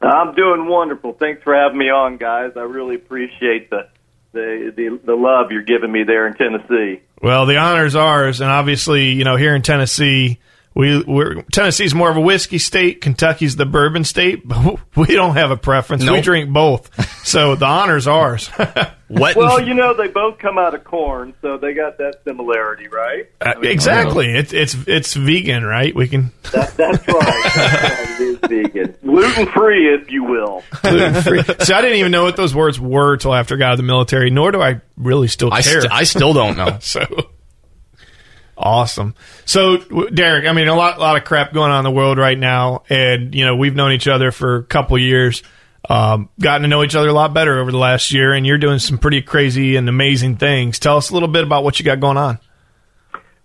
I'm 0.01 0.35
doing 0.35 0.67
wonderful. 0.67 1.13
Thanks 1.13 1.43
for 1.43 1.55
having 1.55 1.79
me 1.79 1.91
on, 1.91 2.17
guys. 2.17 2.53
I 2.57 2.63
really 2.63 2.95
appreciate 2.95 3.71
the 3.71 3.89
the 4.33 4.73
the, 4.75 5.01
the 5.05 5.15
love 5.15 5.51
you're 5.51 5.63
giving 5.63 5.91
me 5.91 6.05
there 6.05 6.27
in 6.27 6.35
Tennessee. 6.35 7.01
Well, 7.23 7.47
the 7.47 7.57
honor's 7.57 7.95
ours, 7.95 8.41
and 8.41 8.51
obviously, 8.51 9.11
you 9.13 9.25
know, 9.25 9.37
here 9.37 9.55
in 9.55 9.63
Tennessee, 9.63 10.39
we 10.79 11.03
we're 11.03 11.43
Tennessee's 11.43 11.93
more 11.93 12.09
of 12.09 12.17
a 12.17 12.21
whiskey 12.21 12.59
state. 12.59 13.01
Kentucky's 13.01 13.57
the 13.57 13.67
bourbon 13.67 14.05
state, 14.05 14.47
but 14.47 14.79
we 14.97 15.07
don't 15.09 15.35
have 15.35 15.51
a 15.51 15.57
preference. 15.57 16.09
We 16.09 16.21
drink 16.21 16.51
both, 16.51 16.89
so 17.27 17.57
the 17.57 17.67
honor's 17.67 18.07
ours. 18.07 18.49
What? 19.11 19.37
Well, 19.37 19.67
you 19.67 19.73
know, 19.73 19.95
they 19.95 20.09
both 20.09 20.37
come 20.39 20.59
out 20.59 20.75
of 20.75 20.85
corn, 20.85 21.33
so 21.41 21.57
they 21.57 21.73
got 21.73 21.97
that 21.97 22.17
similarity, 22.25 22.89
right? 22.89 23.27
Uh, 23.41 23.59
exactly. 23.63 24.27
It's 24.27 24.53
it's 24.53 24.77
it's 24.87 25.15
vegan, 25.15 25.65
right? 25.65 25.95
We 25.95 26.09
can 26.09 26.31
That, 26.53 26.77
that's 26.77 27.09
right. 27.09 27.53
That's 27.55 27.57
right. 27.57 28.21
It 28.21 28.21
is 28.21 28.39
vegan, 28.67 28.97
gluten 29.03 29.47
free, 29.47 29.95
if 29.95 30.11
you 30.11 30.25
will. 30.25 30.63
gluten 30.83 31.23
free. 31.23 31.43
See, 31.43 31.73
I 31.73 31.81
didn't 31.81 31.97
even 31.97 32.13
know 32.13 32.25
what 32.25 32.37
those 32.37 32.55
words 32.55 32.79
were 32.79 33.17
till 33.17 33.35
after 33.35 33.55
I 33.55 33.59
got 33.59 33.67
out 33.69 33.73
of 33.73 33.77
the 33.79 33.85
military. 33.85 34.29
Nor 34.29 34.53
do 34.53 34.61
I 34.61 34.83
really 34.99 35.29
still 35.29 35.55
I 35.55 35.63
st- 35.63 35.91
I 35.91 36.03
still 36.03 36.35
don't 36.35 36.59
know. 36.59 36.77
so 36.83 37.01
awesome. 38.59 39.15
So 39.45 39.79
Derek, 40.09 40.47
I 40.47 40.53
mean, 40.53 40.69
a 40.69 40.75
lot 40.75 40.99
lot 40.99 41.17
of 41.17 41.25
crap 41.25 41.53
going 41.53 41.71
on 41.71 41.79
in 41.79 41.85
the 41.85 41.91
world 41.97 42.19
right 42.19 42.39
now, 42.39 42.83
and 42.89 43.35
you 43.35 43.45
know 43.47 43.57
we've 43.57 43.75
known 43.75 43.93
each 43.93 44.09
other 44.09 44.33
for 44.33 44.57
a 44.57 44.65
couple 44.65 44.99
years. 44.99 45.43
Um, 45.89 46.29
gotten 46.39 46.63
to 46.63 46.69
know 46.69 46.83
each 46.83 46.97
other 46.97 47.09
a 47.09 47.13
lot 47.13 47.33
better 47.33 47.61
over 47.61 47.71
the 47.71 47.79
last 47.79 48.13
year, 48.13 48.33
and 48.33 48.47
you're 48.47 48.59
doing 48.59 48.79
some 48.79 48.99
pretty 48.99 49.23
crazy 49.23 49.77
and 49.77 49.89
amazing 49.89 50.37
things. 50.37 50.79
Tell 50.79 50.97
us 50.97 51.11
a 51.11 51.15
little 51.15 51.29
bit 51.29 51.45
about 51.45 51.65
what 51.65 51.79
you 51.79 51.85
got 51.85 52.01
going 52.01 52.17
on. 52.17 52.39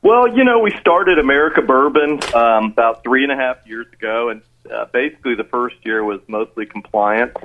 Well, 0.02 0.35
you 0.35 0.44
know, 0.44 0.60
we 0.60 0.72
started 0.81 1.19
America 1.19 1.61
Bourbon 1.61 2.19
um, 2.35 2.65
about 2.72 3.03
three 3.03 3.23
and 3.23 3.31
a 3.31 3.38
half 3.38 3.65
years 3.65 3.88
ago, 3.94 4.30
and 4.30 4.41
uh, 4.69 4.85
basically 4.91 5.35
the 5.35 5.45
first 5.45 5.77
year 5.85 6.03
was 6.03 6.19
mostly 6.27 6.65
compliance. 6.65 7.35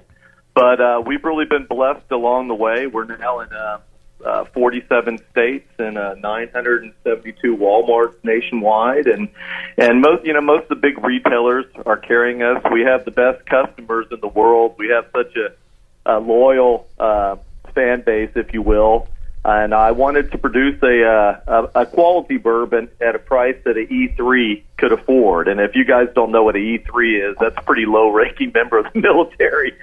But 0.54 0.80
uh, 0.80 1.02
we've 1.06 1.22
really 1.22 1.44
been 1.44 1.66
blessed 1.66 2.10
along 2.10 2.48
the 2.48 2.56
way. 2.56 2.88
We're 2.88 3.04
now 3.04 3.40
in 3.40 3.52
uh, 3.52 3.78
uh, 4.24 4.44
47 4.46 5.18
states 5.30 5.68
and 5.78 5.96
uh, 5.96 6.14
972 6.14 7.56
WalMarts 7.56 8.16
nationwide, 8.24 9.06
and 9.06 9.28
and 9.76 10.00
most 10.00 10.24
you 10.24 10.32
know 10.32 10.40
most 10.40 10.64
of 10.64 10.68
the 10.68 10.76
big 10.76 11.02
retailers 11.02 11.66
are 11.86 11.96
carrying 11.96 12.42
us. 12.42 12.62
We 12.72 12.82
have 12.82 13.04
the 13.04 13.10
best 13.10 13.46
customers 13.46 14.06
in 14.10 14.20
the 14.20 14.28
world. 14.28 14.74
We 14.78 14.88
have 14.88 15.06
such 15.12 15.36
a, 15.36 16.16
a 16.16 16.18
loyal 16.18 16.88
uh, 16.98 17.36
fan 17.74 18.02
base, 18.02 18.30
if 18.34 18.52
you 18.52 18.62
will. 18.62 19.08
And 19.44 19.72
I 19.72 19.92
wanted 19.92 20.32
to 20.32 20.38
produce 20.38 20.82
a, 20.82 21.04
uh, 21.04 21.40
a 21.74 21.82
a 21.82 21.86
quality 21.86 22.38
bourbon 22.38 22.90
at 23.00 23.14
a 23.14 23.18
price 23.18 23.56
that 23.64 23.76
an 23.76 23.86
E3 23.86 24.62
could 24.76 24.92
afford. 24.92 25.48
And 25.48 25.60
if 25.60 25.76
you 25.76 25.84
guys 25.84 26.08
don't 26.14 26.32
know 26.32 26.42
what 26.42 26.56
an 26.56 26.62
E3 26.62 27.30
is, 27.30 27.36
that's 27.40 27.56
a 27.56 27.62
pretty 27.62 27.86
low-ranking 27.86 28.52
member 28.54 28.78
of 28.78 28.92
the 28.92 29.00
military. 29.00 29.74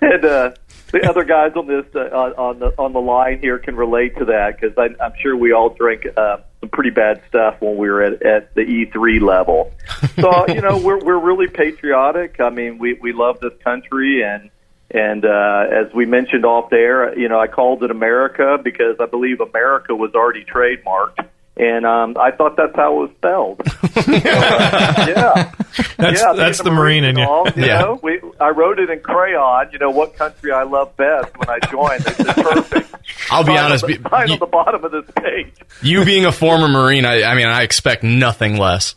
And 0.00 0.24
uh, 0.24 0.52
the 0.92 1.08
other 1.08 1.24
guys 1.24 1.52
on 1.56 1.66
this 1.66 1.86
uh, 1.94 1.98
on 1.98 2.58
the 2.58 2.74
on 2.78 2.92
the 2.92 3.00
line 3.00 3.40
here 3.40 3.58
can 3.58 3.74
relate 3.76 4.16
to 4.18 4.26
that 4.26 4.60
because 4.60 4.76
I'm 4.78 5.12
sure 5.20 5.36
we 5.36 5.52
all 5.52 5.70
drank 5.70 6.06
uh, 6.16 6.38
some 6.60 6.68
pretty 6.68 6.90
bad 6.90 7.22
stuff 7.28 7.60
when 7.60 7.76
we 7.76 7.90
were 7.90 8.02
at, 8.02 8.22
at 8.22 8.54
the 8.54 8.62
E3 8.62 9.20
level. 9.20 9.72
So 10.20 10.46
you 10.48 10.60
know 10.60 10.76
we're 10.76 11.02
we're 11.02 11.18
really 11.18 11.48
patriotic. 11.48 12.38
I 12.38 12.50
mean 12.50 12.78
we 12.78 12.94
we 12.94 13.12
love 13.12 13.40
this 13.40 13.54
country 13.64 14.22
and 14.22 14.50
and 14.90 15.24
uh, 15.24 15.64
as 15.70 15.92
we 15.94 16.04
mentioned 16.04 16.44
off 16.44 16.68
there, 16.68 17.18
you 17.18 17.28
know, 17.28 17.40
I 17.40 17.46
called 17.46 17.82
it 17.82 17.90
America 17.90 18.58
because 18.62 18.96
I 19.00 19.06
believe 19.06 19.40
America 19.40 19.94
was 19.94 20.12
already 20.14 20.44
trademarked, 20.44 21.26
and 21.56 21.84
um, 21.86 22.16
I 22.18 22.30
thought 22.30 22.56
that's 22.56 22.74
how 22.74 22.96
it 22.96 23.00
was 23.00 23.10
spelled. 23.18 23.60
So, 23.66 24.12
uh, 24.12 25.06
yeah, 25.06 25.52
That's 25.98 26.20
yeah, 26.20 26.32
that's 26.32 26.58
being 26.62 26.64
the 26.64 26.70
a 26.70 26.72
Marine 26.74 27.04
in 27.04 27.16
you. 27.16 27.22
and 27.22 27.30
all, 27.30 27.48
you 27.50 27.64
Yeah. 27.66 27.80
know, 27.80 28.00
we, 28.02 28.20
I 28.40 28.50
wrote 28.50 28.78
it 28.78 28.88
in 28.90 29.00
crayon. 29.00 29.68
You 29.72 29.78
know 29.78 29.90
what 29.90 30.16
country 30.16 30.50
I 30.52 30.62
love 30.62 30.96
best 30.96 31.36
when 31.36 31.48
I 31.50 31.58
joined. 31.70 32.02
They 32.02 32.24
said 32.24 32.36
perfect. 32.36 32.94
I'll 33.30 33.44
be 33.44 33.54
Sign 33.54 33.64
honest, 33.64 33.84
On 33.84 33.90
the, 33.90 33.96
be- 33.98 34.02
sign 34.10 34.30
on 34.30 34.38
the 34.38 34.46
bottom 34.46 34.84
of 34.84 34.92
this 34.92 35.04
page. 35.16 35.52
You 35.82 36.04
being 36.04 36.24
a 36.24 36.32
former 36.32 36.68
Marine, 36.68 37.04
I, 37.04 37.22
I 37.24 37.34
mean, 37.34 37.46
I 37.46 37.62
expect 37.62 38.02
nothing 38.02 38.56
less. 38.56 38.94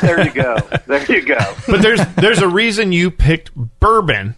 There 0.00 0.22
you 0.24 0.30
go. 0.32 0.56
There 0.86 1.04
you 1.12 1.22
go. 1.26 1.38
but 1.68 1.82
there's 1.82 2.00
there's 2.16 2.38
a 2.40 2.48
reason 2.48 2.92
you 2.92 3.10
picked 3.10 3.54
bourbon 3.54 4.36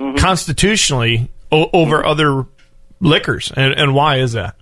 Mm-hmm. 0.00 0.16
constitutionally 0.16 1.30
o- 1.52 1.68
over 1.74 2.02
other 2.06 2.46
liquors, 3.00 3.52
and, 3.54 3.74
and 3.74 3.94
why 3.94 4.16
is 4.20 4.32
that? 4.32 4.56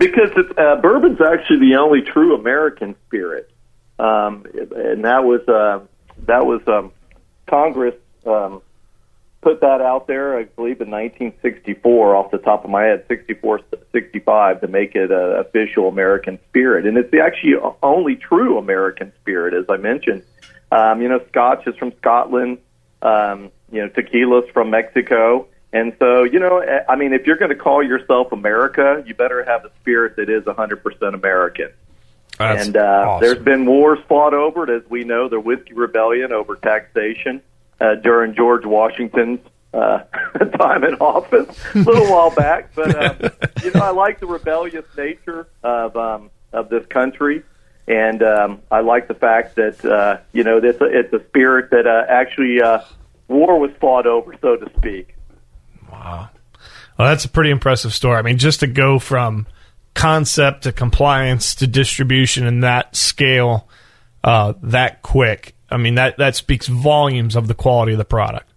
Because 0.00 0.30
uh, 0.56 0.76
bourbon's 0.80 1.20
actually 1.20 1.60
the 1.60 1.76
only 1.76 2.00
true 2.00 2.34
American 2.34 2.96
spirit, 3.06 3.50
um, 3.98 4.46
and 4.74 5.04
that 5.04 5.24
was 5.24 5.46
uh, 5.46 5.80
that 6.26 6.46
was 6.46 6.62
um, 6.66 6.90
Congress 7.46 7.94
um, 8.24 8.62
put 9.42 9.60
that 9.60 9.82
out 9.82 10.06
there. 10.06 10.38
I 10.38 10.44
believe 10.44 10.80
in 10.80 10.90
1964, 10.90 12.16
off 12.16 12.30
the 12.30 12.38
top 12.38 12.64
of 12.64 12.70
my 12.70 12.84
head, 12.84 13.04
64, 13.08 13.60
65, 13.92 14.62
to 14.62 14.68
make 14.68 14.94
it 14.94 15.10
an 15.10 15.38
official 15.38 15.88
American 15.88 16.38
spirit, 16.48 16.86
and 16.86 16.96
it's 16.96 17.10
the 17.10 17.20
actually 17.20 17.56
only 17.82 18.16
true 18.16 18.56
American 18.56 19.12
spirit, 19.20 19.52
as 19.52 19.66
I 19.68 19.76
mentioned. 19.76 20.22
Um, 20.72 21.02
you 21.02 21.10
know, 21.10 21.20
Scotch 21.28 21.66
is 21.66 21.76
from 21.76 21.92
Scotland. 21.98 22.56
Um, 23.02 23.50
you 23.70 23.82
know, 23.82 23.88
tequila's 23.88 24.48
from 24.54 24.70
Mexico. 24.70 25.46
And 25.72 25.94
so, 25.98 26.24
you 26.24 26.40
know, 26.40 26.58
eh, 26.58 26.80
I 26.88 26.96
mean, 26.96 27.12
if 27.12 27.26
you're 27.26 27.36
going 27.36 27.50
to 27.50 27.56
call 27.56 27.82
yourself 27.82 28.32
America, 28.32 29.02
you 29.06 29.14
better 29.14 29.44
have 29.44 29.64
a 29.64 29.70
spirit 29.80 30.16
that 30.16 30.28
is 30.28 30.44
100% 30.44 31.14
American. 31.14 31.70
That's 32.38 32.66
and 32.66 32.76
uh, 32.76 32.80
awesome. 32.80 33.20
there's 33.20 33.44
been 33.44 33.66
wars 33.66 33.98
fought 34.08 34.34
over 34.34 34.64
it, 34.64 34.70
as 34.70 34.88
we 34.90 35.04
know, 35.04 35.28
the 35.28 35.38
Whiskey 35.38 35.74
Rebellion 35.74 36.32
over 36.32 36.56
taxation 36.56 37.42
uh, 37.80 37.96
during 37.96 38.34
George 38.34 38.64
Washington's 38.64 39.40
uh, 39.72 39.98
time 40.58 40.84
in 40.84 40.94
office 40.94 41.56
a 41.74 41.78
little 41.78 42.10
while 42.10 42.30
back. 42.30 42.74
But 42.74 42.96
uh, 42.96 43.30
you 43.62 43.72
know, 43.72 43.82
I 43.82 43.90
like 43.90 44.20
the 44.20 44.26
rebellious 44.26 44.86
nature 44.96 45.48
of 45.62 45.96
um, 45.96 46.30
of 46.52 46.68
this 46.68 46.86
country, 46.86 47.42
and 47.86 48.22
um, 48.22 48.62
I 48.70 48.80
like 48.80 49.08
the 49.08 49.14
fact 49.14 49.56
that 49.56 49.84
uh, 49.84 50.18
you 50.32 50.44
know 50.44 50.58
it's 50.58 50.80
a, 50.80 50.84
it's 50.84 51.12
a 51.12 51.24
spirit 51.28 51.70
that 51.70 51.86
uh, 51.86 52.06
actually 52.08 52.60
uh, 52.60 52.80
war 53.28 53.58
was 53.58 53.70
fought 53.80 54.06
over, 54.06 54.34
so 54.40 54.56
to 54.56 54.70
speak. 54.78 55.14
Well, 56.00 57.08
that's 57.08 57.24
a 57.24 57.28
pretty 57.28 57.50
impressive 57.50 57.94
story. 57.94 58.16
I 58.16 58.22
mean, 58.22 58.38
just 58.38 58.60
to 58.60 58.66
go 58.66 58.98
from 58.98 59.46
concept 59.94 60.64
to 60.64 60.72
compliance 60.72 61.54
to 61.56 61.66
distribution 61.66 62.46
in 62.46 62.60
that 62.60 62.94
scale, 62.94 63.68
uh, 64.22 64.54
that 64.62 65.02
quick. 65.02 65.54
I 65.70 65.76
mean, 65.76 65.94
that 65.94 66.18
that 66.18 66.36
speaks 66.36 66.66
volumes 66.66 67.36
of 67.36 67.48
the 67.48 67.54
quality 67.54 67.92
of 67.92 67.98
the 67.98 68.04
product. 68.04 68.50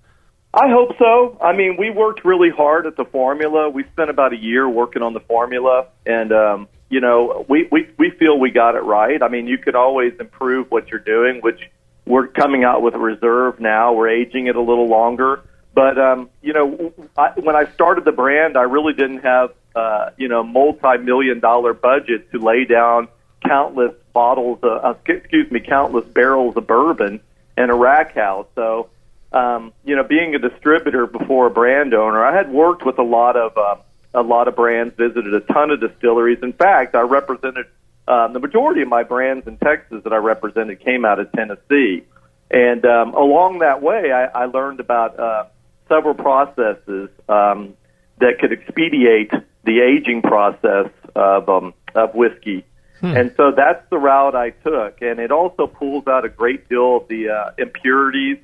I 0.54 0.70
hope 0.70 0.92
so. 1.00 1.38
I 1.42 1.56
mean, 1.56 1.78
we 1.80 1.90
worked 1.90 2.24
really 2.24 2.52
hard 2.52 2.86
at 2.86 2.96
the 2.96 3.06
formula. 3.06 3.70
We 3.70 3.86
spent 3.92 4.12
about 4.12 4.34
a 4.34 4.38
year 4.38 4.70
working 4.70 5.02
on 5.02 5.14
the 5.14 5.20
formula, 5.22 5.88
and 6.06 6.32
um, 6.32 6.68
you 6.90 7.02
know, 7.02 7.46
we, 7.50 7.68
we 7.72 7.90
we 7.98 8.12
feel 8.12 8.40
we 8.40 8.52
got 8.52 8.76
it 8.76 8.84
right. 8.84 9.22
I 9.22 9.30
mean, 9.30 9.48
you 9.48 9.58
could 9.58 9.76
always 9.76 10.14
improve 10.20 10.70
what 10.70 10.90
you're 10.90 11.00
doing, 11.00 11.42
which 11.42 11.60
we're 12.06 12.28
coming 12.28 12.64
out 12.64 12.84
with 12.84 12.94
a 12.94 13.00
reserve 13.00 13.60
now. 13.60 13.94
We're 13.94 14.10
aging 14.10 14.48
it 14.48 14.56
a 14.56 14.62
little 14.62 14.88
longer, 14.88 15.42
but 15.74 15.98
um, 15.98 16.30
you 16.42 16.54
know, 16.54 16.94
I, 17.18 17.32
when 17.40 17.56
I 17.56 17.66
started 17.74 18.06
the 18.06 18.12
brand, 18.12 18.58
I 18.58 18.64
really 18.64 18.94
didn't 18.94 19.20
have 19.20 19.54
uh, 19.76 20.12
you 20.18 20.28
know 20.28 20.44
multi-million 20.44 21.40
dollar 21.40 21.74
budget 21.74 22.32
to 22.32 22.40
lay 22.40 22.66
down 22.66 23.08
countless 23.46 23.94
bottles, 24.14 24.60
of, 24.64 24.86
uh, 24.86 24.94
excuse 25.06 25.52
me, 25.52 25.60
countless 25.60 26.06
barrels 26.06 26.56
of 26.56 26.68
bourbon 26.68 27.20
in 27.58 27.70
a 27.70 27.76
rack 27.76 28.16
house. 28.16 28.48
So, 28.56 28.90
um, 29.32 29.74
you 29.84 29.96
know, 29.96 30.04
being 30.04 30.36
a 30.36 30.40
distributor 30.40 31.08
before 31.08 31.48
a 31.48 31.52
brand 31.52 31.94
owner, 31.94 32.24
I 32.24 32.36
had 32.36 32.52
worked 32.52 32.86
with 32.86 33.00
a 33.00 33.04
lot 33.04 33.36
of 33.36 33.58
uh, 33.58 33.76
a 34.14 34.22
lot 34.22 34.48
of 34.48 34.56
brands, 34.56 34.96
visited 34.96 35.34
a 35.34 35.40
ton 35.40 35.72
of 35.72 35.80
distilleries. 35.80 36.40
In 36.44 36.54
fact, 36.54 36.96
I 36.96 37.02
represented 37.02 37.66
um, 38.08 38.34
the 38.34 38.40
majority 38.40 38.82
of 38.82 38.88
my 38.88 39.04
brands 39.04 39.48
in 39.48 39.58
Texas 39.58 40.04
that 40.04 40.14
I 40.14 40.18
represented 40.18 40.80
came 40.82 41.04
out 41.04 41.20
of 41.20 41.32
Tennessee. 41.32 42.04
And 42.52 42.86
um, 42.86 43.16
along 43.16 43.60
that 43.60 43.82
way, 43.82 44.12
I, 44.12 44.26
I 44.26 44.46
learned 44.46 44.80
about 44.80 45.20
uh, 45.20 45.46
several 45.94 46.16
processes 46.16 47.10
um, 47.30 47.74
that 48.20 48.40
could 48.40 48.52
expedite 48.52 49.32
the 49.64 49.80
aging 49.80 50.22
process 50.22 50.90
of 51.16 51.50
um, 51.50 51.74
of 51.96 52.16
whiskey. 52.16 52.66
Hmm. 53.00 53.18
And 53.18 53.34
so 53.36 53.52
that's 53.52 53.84
the 53.90 53.98
route 53.98 54.36
I 54.36 54.52
took, 54.52 55.02
and 55.02 55.20
it 55.20 55.32
also 55.32 55.68
pulls 55.68 56.08
out 56.08 56.26
a 56.26 56.30
great 56.30 56.70
deal 56.70 56.98
of 56.98 57.08
the 57.08 57.30
uh, 57.30 57.52
impurities. 57.58 58.38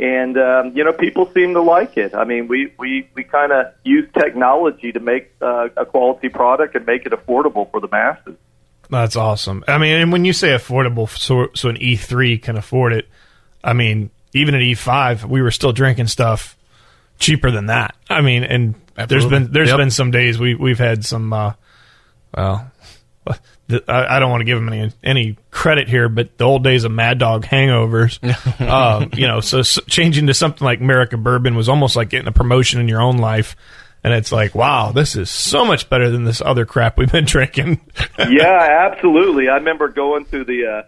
And 0.00 0.36
um, 0.38 0.76
you 0.76 0.84
know, 0.84 0.92
people 0.92 1.30
seem 1.32 1.54
to 1.54 1.62
like 1.62 1.96
it. 1.96 2.14
I 2.14 2.24
mean, 2.24 2.48
we 2.48 2.72
we 2.78 3.08
we 3.14 3.24
kind 3.24 3.52
of 3.52 3.66
use 3.84 4.08
technology 4.12 4.92
to 4.92 5.00
make 5.00 5.32
uh, 5.40 5.68
a 5.76 5.84
quality 5.84 6.28
product 6.28 6.74
and 6.74 6.86
make 6.86 7.06
it 7.06 7.12
affordable 7.12 7.70
for 7.70 7.80
the 7.80 7.88
masses. 7.88 8.36
That's 8.90 9.16
awesome. 9.16 9.64
I 9.66 9.78
mean, 9.78 9.96
and 9.96 10.12
when 10.12 10.24
you 10.24 10.32
say 10.32 10.48
affordable, 10.48 11.08
so 11.08 11.48
so 11.54 11.68
an 11.68 11.76
E3 11.76 12.42
can 12.42 12.56
afford 12.56 12.92
it. 12.92 13.08
I 13.62 13.72
mean, 13.72 14.10
even 14.34 14.54
at 14.54 14.60
E5, 14.60 15.24
we 15.24 15.40
were 15.40 15.50
still 15.50 15.72
drinking 15.72 16.08
stuff 16.08 16.56
cheaper 17.18 17.50
than 17.50 17.66
that. 17.66 17.94
I 18.08 18.20
mean, 18.20 18.44
and 18.44 18.74
there's 18.94 19.24
Absolutely. 19.24 19.38
been 19.38 19.52
there's 19.52 19.68
Yep. 19.70 19.78
been 19.78 19.90
some 19.90 20.10
days 20.10 20.38
we 20.38 20.54
we've 20.54 20.78
had 20.78 21.04
some. 21.04 21.32
Uh, 21.32 21.52
well, 22.36 22.70
I, 23.88 24.16
I 24.16 24.18
don't 24.18 24.30
want 24.30 24.42
to 24.42 24.44
give 24.44 24.58
them 24.58 24.68
any 24.72 24.92
any 25.02 25.38
credit 25.50 25.88
here, 25.88 26.08
but 26.08 26.36
the 26.36 26.44
old 26.44 26.62
days 26.64 26.84
of 26.84 26.92
Mad 26.92 27.18
Dog 27.18 27.44
hangovers, 27.44 28.18
um, 28.68 29.10
you 29.14 29.26
know, 29.26 29.40
so, 29.40 29.60
s 29.60 29.78
changing 29.88 30.26
to 30.26 30.34
something 30.34 30.64
like 30.64 30.80
America 30.80 31.16
Bourbon 31.16 31.54
was 31.54 31.68
almost 31.68 31.96
like 31.96 32.10
getting 32.10 32.28
a 32.28 32.32
promotion 32.32 32.80
in 32.80 32.88
your 32.88 33.00
own 33.00 33.16
life. 33.18 33.56
And 34.02 34.12
it's 34.12 34.30
like, 34.30 34.54
wow, 34.54 34.92
this 34.92 35.16
is 35.16 35.30
so 35.30 35.64
much 35.64 35.88
better 35.88 36.10
than 36.10 36.24
this 36.24 36.42
other 36.42 36.66
crap 36.66 36.98
we've 36.98 37.10
been 37.10 37.24
drinking. 37.24 37.80
yeah, 38.18 38.90
absolutely. 38.92 39.48
I 39.48 39.54
remember 39.54 39.88
going 39.88 40.26
to 40.26 40.44
the 40.44 40.66
uh, 40.66 40.82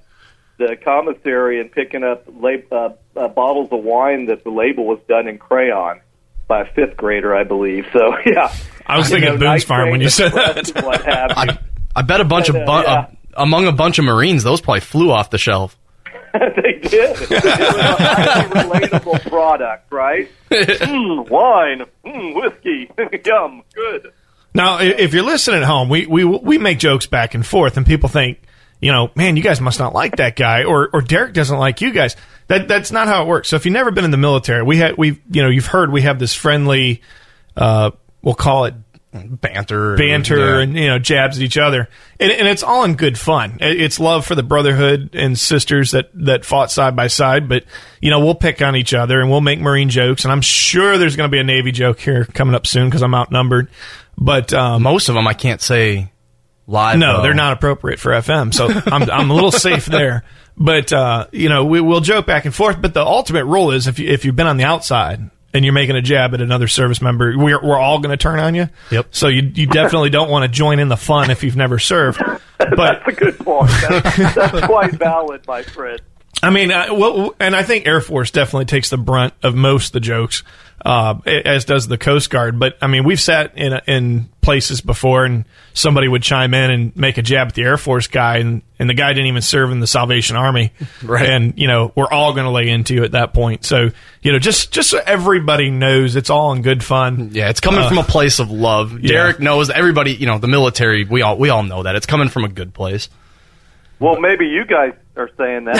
the 0.58 0.76
commissary 0.76 1.58
and 1.58 1.72
picking 1.72 2.04
up 2.04 2.24
lab- 2.28 2.70
uh, 2.70 2.90
uh, 3.16 3.28
bottles 3.28 3.70
of 3.72 3.82
wine 3.82 4.26
that 4.26 4.44
the 4.44 4.50
label 4.50 4.84
was 4.84 4.98
done 5.08 5.28
in 5.28 5.38
crayon 5.38 6.00
by 6.48 6.62
a 6.62 6.64
fifth 6.72 6.96
grader, 6.96 7.34
I 7.34 7.44
believe. 7.44 7.86
So 7.92 8.16
yeah, 8.26 8.54
I 8.86 8.98
was 8.98 9.08
You 9.10 9.16
thinking 9.16 9.30
know, 9.34 9.38
Boone's 9.38 9.42
nice 9.44 9.64
Farm 9.64 9.90
when 9.90 10.00
you 10.00 10.08
said 10.08 10.32
that. 10.32 10.70
What. 10.84 11.06
I, 11.08 11.58
I 11.94 12.02
bet 12.02 12.20
a 12.20 12.24
bunch 12.24 12.48
But, 12.48 12.56
of 12.62 12.68
uh, 12.68 12.82
yeah. 12.84 12.92
uh, 12.94 13.06
among 13.36 13.66
a 13.66 13.72
bunch 13.72 13.98
of 13.98 14.04
Marines, 14.04 14.42
those 14.44 14.60
probably 14.60 14.80
flew 14.80 15.10
off 15.10 15.30
the 15.30 15.38
shelf. 15.38 15.76
they 16.32 16.78
did. 16.80 17.16
It 17.18 17.30
was 17.30 17.44
a 17.44 17.96
highly 17.96 18.48
relatable 18.88 19.30
product, 19.30 19.90
right? 19.90 20.28
mm, 20.50 21.28
wine, 21.30 21.84
mm, 22.04 22.34
whiskey, 22.34 22.90
yum, 23.24 23.62
good. 23.74 24.12
Now, 24.54 24.78
if 24.80 25.12
you're 25.14 25.22
listening 25.22 25.62
at 25.62 25.66
home, 25.66 25.88
we, 25.88 26.06
we 26.06 26.24
we 26.24 26.56
make 26.58 26.78
jokes 26.78 27.06
back 27.06 27.34
and 27.34 27.44
forth, 27.44 27.76
and 27.76 27.84
people 27.86 28.08
think, 28.08 28.38
you 28.80 28.90
know, 28.92 29.10
man, 29.14 29.36
you 29.36 29.42
guys 29.42 29.60
must 29.60 29.78
not 29.78 29.94
like 29.94 30.16
that 30.16 30.36
guy, 30.36 30.64
or 30.64 30.88
or 30.92 31.00
Derek 31.02 31.32
doesn't 31.34 31.58
like 31.58 31.80
you 31.80 31.90
guys. 31.92 32.16
That 32.48 32.68
that's 32.68 32.92
not 32.92 33.08
how 33.08 33.22
it 33.22 33.26
works. 33.26 33.48
So 33.48 33.56
if 33.56 33.64
you've 33.64 33.72
never 33.72 33.90
been 33.90 34.04
in 34.04 34.10
the 34.10 34.16
military, 34.16 34.62
we 34.62 34.76
had 34.76 34.96
we 34.96 35.20
you 35.30 35.42
know 35.42 35.48
you've 35.48 35.66
heard 35.66 35.90
we 35.90 36.02
have 36.02 36.18
this 36.18 36.34
friendly, 36.34 37.02
uh, 37.56 37.90
we'll 38.22 38.34
call 38.34 38.66
it 38.66 38.74
banter, 39.12 39.96
banter, 39.96 40.38
yeah. 40.38 40.60
and 40.60 40.76
you 40.76 40.86
know 40.86 40.98
jabs 40.98 41.38
at 41.38 41.42
each 41.42 41.58
other, 41.58 41.88
and, 42.20 42.30
and 42.30 42.48
it's 42.48 42.62
all 42.62 42.84
in 42.84 42.94
good 42.94 43.18
fun. 43.18 43.58
It's 43.60 43.98
love 43.98 44.26
for 44.26 44.34
the 44.34 44.42
brotherhood 44.42 45.10
and 45.14 45.38
sisters 45.38 45.92
that 45.92 46.10
that 46.14 46.44
fought 46.44 46.70
side 46.70 46.96
by 46.96 47.06
side. 47.08 47.48
But 47.48 47.64
you 48.00 48.10
know 48.10 48.20
we'll 48.20 48.34
pick 48.34 48.62
on 48.62 48.76
each 48.76 48.94
other 48.94 49.20
and 49.20 49.30
we'll 49.30 49.40
make 49.40 49.60
Marine 49.60 49.88
jokes, 49.88 50.24
and 50.24 50.32
I'm 50.32 50.42
sure 50.42 50.98
there's 50.98 51.16
going 51.16 51.28
to 51.28 51.34
be 51.34 51.40
a 51.40 51.44
Navy 51.44 51.72
joke 51.72 51.98
here 52.00 52.24
coming 52.24 52.54
up 52.54 52.66
soon 52.66 52.88
because 52.88 53.02
I'm 53.02 53.14
outnumbered. 53.14 53.68
But 54.18 54.52
um, 54.52 54.82
most 54.82 55.08
of 55.08 55.14
them 55.14 55.26
I 55.26 55.34
can't 55.34 55.60
say 55.60 56.12
live. 56.66 56.98
no, 56.98 57.16
though. 57.16 57.22
they're 57.22 57.34
not 57.34 57.52
appropriate 57.54 58.00
for 58.00 58.12
FM, 58.12 58.52
so 58.54 58.68
I'm 58.92 59.10
I'm 59.10 59.30
a 59.30 59.34
little 59.34 59.52
safe 59.52 59.86
there. 59.86 60.24
But 60.56 60.92
uh, 60.92 61.26
you 61.32 61.48
know, 61.48 61.64
we 61.64 61.80
will 61.80 62.00
joke 62.00 62.26
back 62.26 62.44
and 62.44 62.54
forth. 62.54 62.80
But 62.80 62.94
the 62.94 63.04
ultimate 63.04 63.44
rule 63.44 63.72
is 63.72 63.86
if 63.86 63.98
you 63.98 64.08
if 64.08 64.24
you've 64.24 64.36
been 64.36 64.46
on 64.46 64.56
the 64.56 64.64
outside 64.64 65.30
and 65.52 65.64
you're 65.64 65.74
making 65.74 65.96
a 65.96 66.02
jab 66.02 66.34
at 66.34 66.40
another 66.40 66.68
service 66.68 67.02
member, 67.02 67.36
we're 67.36 67.62
we're 67.62 67.78
all 67.78 67.98
going 67.98 68.10
to 68.10 68.16
turn 68.16 68.38
on 68.38 68.54
you. 68.54 68.68
Yep. 68.90 69.08
So 69.10 69.28
you 69.28 69.42
you 69.54 69.66
definitely 69.66 70.10
don't 70.10 70.30
want 70.30 70.44
to 70.44 70.48
join 70.48 70.78
in 70.78 70.88
the 70.88 70.96
fun 70.96 71.30
if 71.30 71.44
you've 71.44 71.56
never 71.56 71.78
served. 71.78 72.20
But 72.58 73.02
That's 73.04 73.08
a 73.08 73.12
good 73.12 73.38
point. 73.38 73.70
That's, 73.82 74.34
that's 74.34 74.66
quite 74.66 74.92
valid, 74.92 75.46
my 75.46 75.62
friend. 75.62 76.00
I 76.42 76.48
mean, 76.50 76.70
uh, 76.70 76.86
well, 76.92 77.34
and 77.38 77.54
I 77.54 77.62
think 77.62 77.86
Air 77.86 78.00
Force 78.00 78.30
definitely 78.30 78.64
takes 78.64 78.90
the 78.90 78.96
brunt 78.96 79.34
of 79.42 79.54
most 79.54 79.88
of 79.88 79.92
the 79.92 80.00
jokes, 80.00 80.42
uh, 80.86 81.18
as 81.26 81.64
does 81.64 81.88
the 81.88 81.98
Coast 81.98 82.30
Guard. 82.30 82.58
But 82.58 82.78
I 82.80 82.86
mean, 82.86 83.02
we've 83.04 83.20
sat 83.20 83.58
in 83.58 83.72
in 83.88 84.28
places 84.40 84.80
before, 84.80 85.24
and 85.24 85.44
somebody 85.74 86.06
would 86.06 86.22
chime 86.22 86.54
in 86.54 86.70
and 86.70 86.96
make 86.96 87.18
a 87.18 87.22
jab 87.22 87.48
at 87.48 87.54
the 87.54 87.62
Air 87.62 87.76
Force 87.76 88.06
guy, 88.06 88.36
and, 88.38 88.62
and 88.78 88.88
the 88.88 88.94
guy 88.94 89.08
didn't 89.12 89.26
even 89.26 89.42
serve 89.42 89.72
in 89.72 89.80
the 89.80 89.86
Salvation 89.88 90.36
Army, 90.36 90.72
Right. 91.02 91.28
And 91.28 91.58
you 91.58 91.66
know, 91.66 91.92
we're 91.96 92.08
all 92.10 92.32
going 92.32 92.44
to 92.44 92.52
lay 92.52 92.68
into 92.68 92.94
you 92.94 93.02
at 93.02 93.12
that 93.12 93.34
point. 93.34 93.64
So 93.64 93.90
you 94.22 94.32
know, 94.32 94.38
just 94.38 94.70
just 94.72 94.90
so 94.90 95.00
everybody 95.04 95.70
knows, 95.70 96.14
it's 96.14 96.30
all 96.30 96.52
in 96.52 96.62
good 96.62 96.84
fun. 96.84 97.30
Yeah, 97.32 97.50
it's 97.50 97.60
coming 97.60 97.80
Uh, 97.80 97.88
from 97.88 97.98
a 97.98 98.04
place 98.04 98.38
of 98.38 98.50
love. 98.50 99.00
yeah. 99.00 99.08
Derek 99.12 99.40
knows 99.40 99.68
everybody. 99.70 100.12
You 100.14 100.26
know, 100.26 100.38
the 100.38 100.48
military. 100.48 101.04
We 101.04 101.22
all 101.22 101.36
we 101.36 101.48
all 101.50 101.64
know 101.64 101.82
that 101.82 101.96
it's 101.96 102.06
coming 102.06 102.28
from 102.28 102.44
a 102.44 102.48
good 102.48 102.72
place. 102.72 103.08
Well, 103.98 104.20
maybe 104.20 104.46
you 104.46 104.64
guys 104.66 104.92
are 105.16 105.30
saying 105.38 105.64
that. 105.64 105.76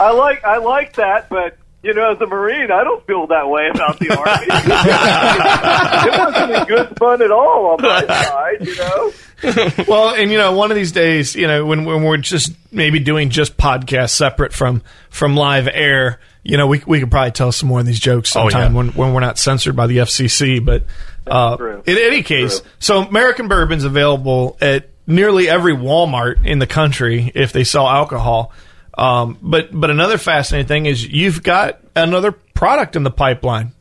I 0.00 0.10
like 0.12 0.44
I 0.44 0.58
like 0.58 0.94
that, 0.94 1.28
but 1.28 1.58
you 1.82 1.92
know, 1.92 2.12
as 2.12 2.20
a 2.20 2.26
Marine, 2.26 2.70
I 2.70 2.82
don't 2.82 3.06
feel 3.06 3.26
that 3.26 3.48
way 3.48 3.68
about 3.74 3.98
the 3.98 4.16
Army. 4.16 4.46
it 6.14 6.18
wasn't 6.18 6.50
any 6.50 6.64
good 6.66 6.96
fun 6.96 7.20
at 7.20 7.30
all 7.30 7.72
on 7.72 7.82
my 7.82 8.06
side, 8.06 8.66
you 8.66 8.76
know. 8.76 9.12
well, 9.86 10.14
and 10.14 10.30
you 10.30 10.38
know, 10.38 10.52
one 10.52 10.70
of 10.70 10.76
these 10.76 10.92
days, 10.92 11.34
you 11.34 11.46
know, 11.46 11.66
when 11.66 11.84
when 11.84 12.02
we're 12.02 12.16
just 12.16 12.52
maybe 12.72 13.00
doing 13.00 13.28
just 13.28 13.56
podcasts 13.56 14.10
separate 14.10 14.52
from 14.54 14.82
from 15.10 15.36
live 15.36 15.68
air, 15.70 16.20
you 16.44 16.56
know, 16.56 16.66
we 16.66 16.82
we 16.86 17.00
could 17.00 17.10
probably 17.10 17.32
tell 17.32 17.50
some 17.52 17.68
more 17.68 17.80
of 17.80 17.86
these 17.86 17.98
jokes 17.98 18.34
Oh, 18.36 18.48
sometime 18.48 18.72
yeah. 18.72 18.78
when 18.78 18.88
when 18.90 19.14
we're 19.14 19.20
not 19.20 19.38
censored 19.38 19.74
by 19.74 19.86
the 19.86 19.98
FCC. 19.98 20.64
But 20.64 20.84
uh, 21.26 21.56
in 21.86 21.98
any 21.98 22.22
case, 22.22 22.62
so 22.78 23.00
American 23.02 23.48
Bourbon's 23.48 23.84
available 23.84 24.56
at 24.60 24.88
nearly 25.06 25.48
every 25.48 25.74
Walmart 25.74 26.46
in 26.46 26.58
the 26.58 26.66
country 26.66 27.32
if 27.34 27.52
they 27.52 27.64
sell 27.64 27.88
alcohol. 27.88 28.52
Um, 28.96 29.38
but 29.42 29.68
but 29.72 29.90
another 29.90 30.18
fascinating 30.18 30.68
thing 30.68 30.86
is 30.86 31.06
you've 31.06 31.42
got 31.42 31.80
another 31.96 32.30
product 32.32 32.94
in 32.94 33.02
the 33.02 33.10
pipeline. 33.10 33.72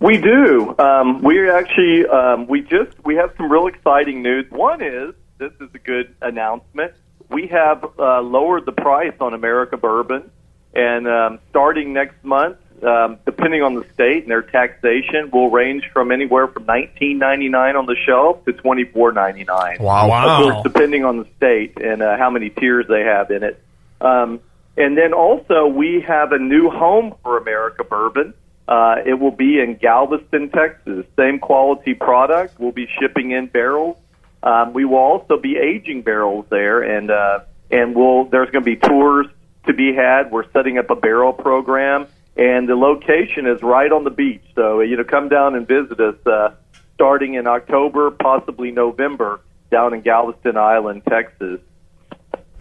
We 0.00 0.18
do. 0.18 0.74
Um, 0.78 1.22
we 1.22 1.48
actually 1.50 2.06
um, 2.06 2.46
we 2.46 2.62
just 2.62 2.92
we 3.04 3.16
have 3.16 3.32
some 3.36 3.50
real 3.50 3.66
exciting 3.66 4.22
news. 4.22 4.50
One 4.50 4.82
is 4.82 5.14
this 5.38 5.52
is 5.60 5.68
a 5.74 5.78
good 5.78 6.14
announcement. 6.20 6.92
We 7.30 7.46
have 7.48 7.84
uh, 7.98 8.20
lowered 8.20 8.66
the 8.66 8.72
price 8.72 9.14
on 9.20 9.34
America 9.34 9.76
Bourbon, 9.76 10.30
and 10.76 11.08
um, 11.08 11.38
starting 11.50 11.92
next 11.92 12.22
month, 12.22 12.58
um, 12.82 13.18
depending 13.24 13.62
on 13.62 13.74
the 13.74 13.84
state 13.94 14.22
and 14.24 14.30
their 14.30 14.42
taxation, 14.42 15.30
will 15.32 15.50
range 15.50 15.84
from 15.92 16.12
anywhere 16.12 16.46
from 16.46 16.66
nineteen 16.66 17.18
ninety 17.18 17.48
nine 17.48 17.74
on 17.74 17.86
the 17.86 17.96
shelf 18.06 18.44
to 18.44 18.52
twenty 18.52 18.84
four 18.84 19.12
ninety 19.12 19.44
nine. 19.44 19.78
Wow. 19.80 20.08
Wow. 20.08 20.28
Of 20.28 20.42
course, 20.42 20.62
depending 20.62 21.04
on 21.04 21.18
the 21.18 21.26
state 21.36 21.78
and 21.80 22.02
uh, 22.02 22.16
how 22.18 22.30
many 22.30 22.50
tiers 22.50 22.86
they 22.88 23.02
have 23.02 23.30
in 23.30 23.42
it. 23.42 23.62
Um, 24.00 24.40
and 24.76 24.96
then 24.96 25.14
also, 25.14 25.66
we 25.66 26.04
have 26.06 26.32
a 26.32 26.38
new 26.38 26.68
home 26.68 27.14
for 27.22 27.38
America 27.38 27.82
Bourbon. 27.82 28.34
Uh, 28.68 28.96
it 29.06 29.14
will 29.14 29.30
be 29.30 29.58
in 29.60 29.76
Galveston, 29.76 30.50
Texas. 30.50 31.06
Same 31.16 31.38
quality 31.38 31.94
product. 31.94 32.60
We'll 32.60 32.72
be 32.72 32.88
shipping 33.00 33.30
in 33.30 33.46
barrels. 33.46 33.96
Um, 34.42 34.74
we 34.74 34.84
will 34.84 34.98
also 34.98 35.38
be 35.38 35.56
aging 35.56 36.02
barrels 36.02 36.44
there, 36.50 36.82
and 36.82 37.10
uh, 37.10 37.40
and 37.70 37.94
we'll 37.96 38.24
there's 38.24 38.50
going 38.50 38.64
to 38.64 38.70
be 38.70 38.76
tours 38.76 39.26
to 39.66 39.72
be 39.74 39.94
had. 39.94 40.30
We're 40.30 40.50
setting 40.52 40.78
up 40.78 40.90
a 40.90 40.96
barrel 40.96 41.32
program, 41.32 42.06
and 42.36 42.68
the 42.68 42.74
location 42.76 43.46
is 43.46 43.62
right 43.62 43.90
on 43.90 44.04
the 44.04 44.10
beach. 44.10 44.42
So 44.54 44.80
you 44.80 44.96
know, 44.96 45.04
come 45.04 45.28
down 45.28 45.54
and 45.54 45.66
visit 45.66 46.00
us 46.00 46.16
uh, 46.26 46.54
starting 46.94 47.34
in 47.34 47.46
October, 47.46 48.10
possibly 48.10 48.70
November, 48.70 49.40
down 49.70 49.94
in 49.94 50.00
Galveston 50.02 50.56
Island, 50.56 51.02
Texas. 51.08 51.60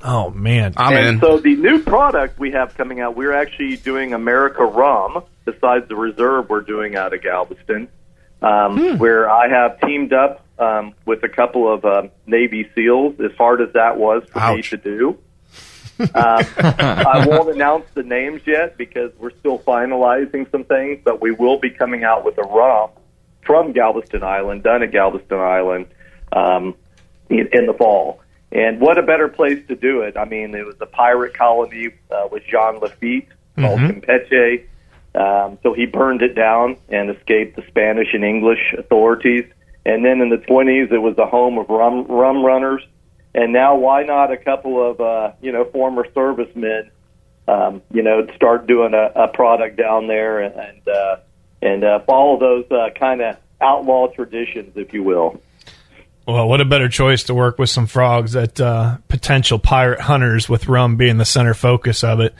Oh 0.03 0.29
man, 0.29 0.73
I'm 0.77 0.95
and 0.95 1.07
in. 1.07 1.19
so 1.19 1.37
the 1.39 1.55
new 1.55 1.81
product 1.81 2.37
we 2.37 2.51
have 2.51 2.75
coming 2.75 2.99
out, 2.99 3.15
we're 3.15 3.33
actually 3.33 3.77
doing 3.77 4.13
America 4.13 4.63
Rum, 4.63 5.23
besides 5.45 5.87
the 5.87 5.95
reserve 5.95 6.49
we're 6.49 6.61
doing 6.61 6.95
out 6.95 7.13
of 7.13 7.23
Galveston. 7.23 7.87
um, 8.41 8.99
where 8.99 9.29
I 9.29 9.47
have 9.49 9.79
teamed 9.81 10.13
up 10.13 10.45
um, 10.59 10.93
with 11.05 11.23
a 11.23 11.29
couple 11.29 11.73
of 11.73 11.85
uh, 11.85 12.03
Navy 12.27 12.69
SEALs. 12.75 13.15
As 13.19 13.35
hard 13.37 13.61
as 13.61 13.73
that 13.73 13.97
was 13.97 14.23
for 14.29 14.39
me 14.55 14.61
to 14.63 14.77
do, 14.77 15.17
um, 15.99 16.09
I 16.15 17.25
won't 17.27 17.49
announce 17.53 17.85
the 17.93 18.03
names 18.03 18.41
yet 18.45 18.77
because 18.77 19.11
we're 19.19 19.31
still 19.39 19.59
finalizing 19.59 20.49
some 20.51 20.63
things. 20.63 21.01
But 21.03 21.21
we 21.21 21.31
will 21.31 21.59
be 21.59 21.69
coming 21.69 22.03
out 22.03 22.25
with 22.25 22.37
a 22.37 22.43
rum 22.43 22.89
from 23.45 23.71
Galveston 23.73 24.23
Island, 24.23 24.63
done 24.63 24.83
at 24.83 24.91
Galveston 24.91 25.39
Island, 25.39 25.85
um, 26.33 26.75
in, 27.29 27.47
in 27.51 27.65
the 27.67 27.73
fall. 27.73 28.21
And 28.51 28.79
what 28.79 28.97
a 28.97 29.03
better 29.03 29.27
place 29.27 29.65
to 29.67 29.75
do 29.75 30.01
it? 30.01 30.15
I 30.17 30.25
mean, 30.25 30.55
it 30.55 30.65
was 30.65 30.75
a 30.79 30.85
pirate 30.85 31.33
colony 31.33 31.89
uh, 32.09 32.27
with 32.31 32.43
Jean 32.45 32.79
Lafitte 32.79 33.27
called 33.59 33.79
Mhm. 33.79 34.01
Campeche. 34.05 34.63
Um, 35.15 35.57
so 35.63 35.73
he 35.73 35.85
burned 35.85 36.21
it 36.21 36.35
down 36.35 36.77
and 36.89 37.09
escaped 37.09 37.55
the 37.55 37.63
Spanish 37.67 38.13
and 38.13 38.23
English 38.23 38.73
authorities. 38.77 39.45
And 39.85 40.03
then 40.03 40.19
in 40.21 40.29
the 40.29 40.37
20s, 40.37 40.91
it 40.91 40.97
was 40.97 41.15
the 41.15 41.25
home 41.25 41.57
of 41.57 41.69
rum, 41.69 42.05
rum 42.07 42.43
runners. 42.43 42.81
And 43.35 43.51
now, 43.51 43.75
why 43.75 44.03
not 44.03 44.31
a 44.31 44.37
couple 44.37 44.81
of 44.81 45.01
uh, 45.01 45.33
you 45.41 45.51
know 45.51 45.65
former 45.65 46.07
servicemen, 46.13 46.89
um, 47.49 47.81
you 47.91 48.01
know, 48.01 48.25
start 48.33 48.65
doing 48.65 48.93
a, 48.93 49.11
a 49.13 49.27
product 49.27 49.75
down 49.75 50.07
there 50.07 50.39
and 50.39 50.55
and, 50.55 50.87
uh, 50.87 51.17
and 51.61 51.83
uh, 51.83 51.99
follow 52.05 52.39
those 52.39 52.71
uh, 52.71 52.91
kind 52.97 53.21
of 53.21 53.35
outlaw 53.59 54.07
traditions, 54.07 54.77
if 54.77 54.93
you 54.93 55.03
will. 55.03 55.41
Well, 56.25 56.47
what 56.47 56.61
a 56.61 56.65
better 56.65 56.87
choice 56.87 57.23
to 57.23 57.33
work 57.33 57.59
with 57.59 57.69
some 57.69 57.87
frogs 57.87 58.31
that 58.31 58.59
uh, 58.59 58.99
potential 59.09 59.59
pirate 59.59 59.99
hunters 59.99 60.47
with 60.47 60.67
rum 60.69 60.95
being 60.95 61.17
the 61.17 61.25
center 61.25 61.53
focus 61.53 62.05
of 62.05 62.21
it. 62.21 62.33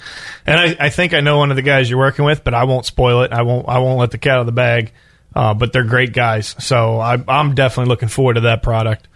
And 0.46 0.58
I, 0.58 0.86
I 0.86 0.90
think 0.90 1.14
I 1.14 1.20
know 1.20 1.40
one 1.40 1.52
of 1.52 1.58
the 1.58 1.62
guys 1.62 1.90
you're 1.90 2.00
working 2.00 2.24
with, 2.24 2.44
but 2.46 2.54
I 2.54 2.64
won't 2.64 2.86
spoil 2.86 3.24
it. 3.24 3.34
I 3.34 3.42
won't. 3.42 3.68
I 3.68 3.80
won't 3.80 4.00
let 4.00 4.12
the 4.12 4.18
cat 4.18 4.36
out 4.36 4.40
of 4.40 4.46
the 4.46 4.54
bag. 4.54 4.94
Uh, 5.36 5.54
but 5.54 5.74
they're 5.74 5.84
great 5.84 6.14
guys, 6.14 6.56
so 6.60 6.98
I, 6.98 7.22
I'm 7.28 7.56
definitely 7.56 7.90
looking 7.90 8.08
forward 8.08 8.36
to 8.36 8.42
that 8.42 8.64
product. 8.64 9.10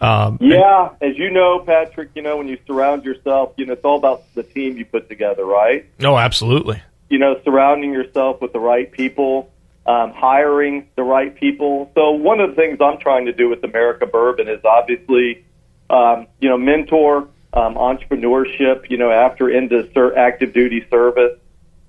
Um, 0.00 0.38
Yeah, 0.40 0.90
as 1.02 1.18
you 1.18 1.30
know, 1.30 1.58
Patrick, 1.60 2.10
you 2.14 2.22
know 2.22 2.36
when 2.38 2.48
you 2.48 2.58
surround 2.66 3.04
yourself, 3.04 3.52
you 3.56 3.66
know 3.66 3.74
it's 3.74 3.84
all 3.84 3.98
about 3.98 4.22
the 4.34 4.42
team 4.42 4.76
you 4.78 4.84
put 4.84 5.08
together, 5.08 5.44
right? 5.44 5.86
No, 5.98 6.16
absolutely. 6.16 6.80
you 7.10 7.18
know, 7.18 7.40
surrounding 7.44 7.92
yourself 7.92 8.40
with 8.40 8.52
the 8.52 8.60
right 8.60 8.90
people, 8.92 9.50
um, 9.86 10.12
hiring 10.12 10.86
the 10.96 11.02
right 11.02 11.34
people. 11.34 11.90
So 11.94 12.12
one 12.12 12.40
of 12.40 12.50
the 12.50 12.56
things 12.56 12.78
I'm 12.80 12.98
trying 12.98 13.26
to 13.26 13.32
do 13.32 13.48
with 13.48 13.62
America 13.64 14.06
Bourbon 14.06 14.48
is 14.48 14.64
obviously, 14.64 15.44
um, 15.90 16.28
you 16.40 16.48
know, 16.48 16.56
mentor 16.56 17.28
um, 17.52 17.74
entrepreneurship. 17.74 18.88
You 18.88 18.96
know, 18.96 19.10
after 19.10 19.50
into 19.50 19.90
ser- 19.92 20.16
active 20.16 20.52
duty 20.52 20.86
service, 20.90 21.36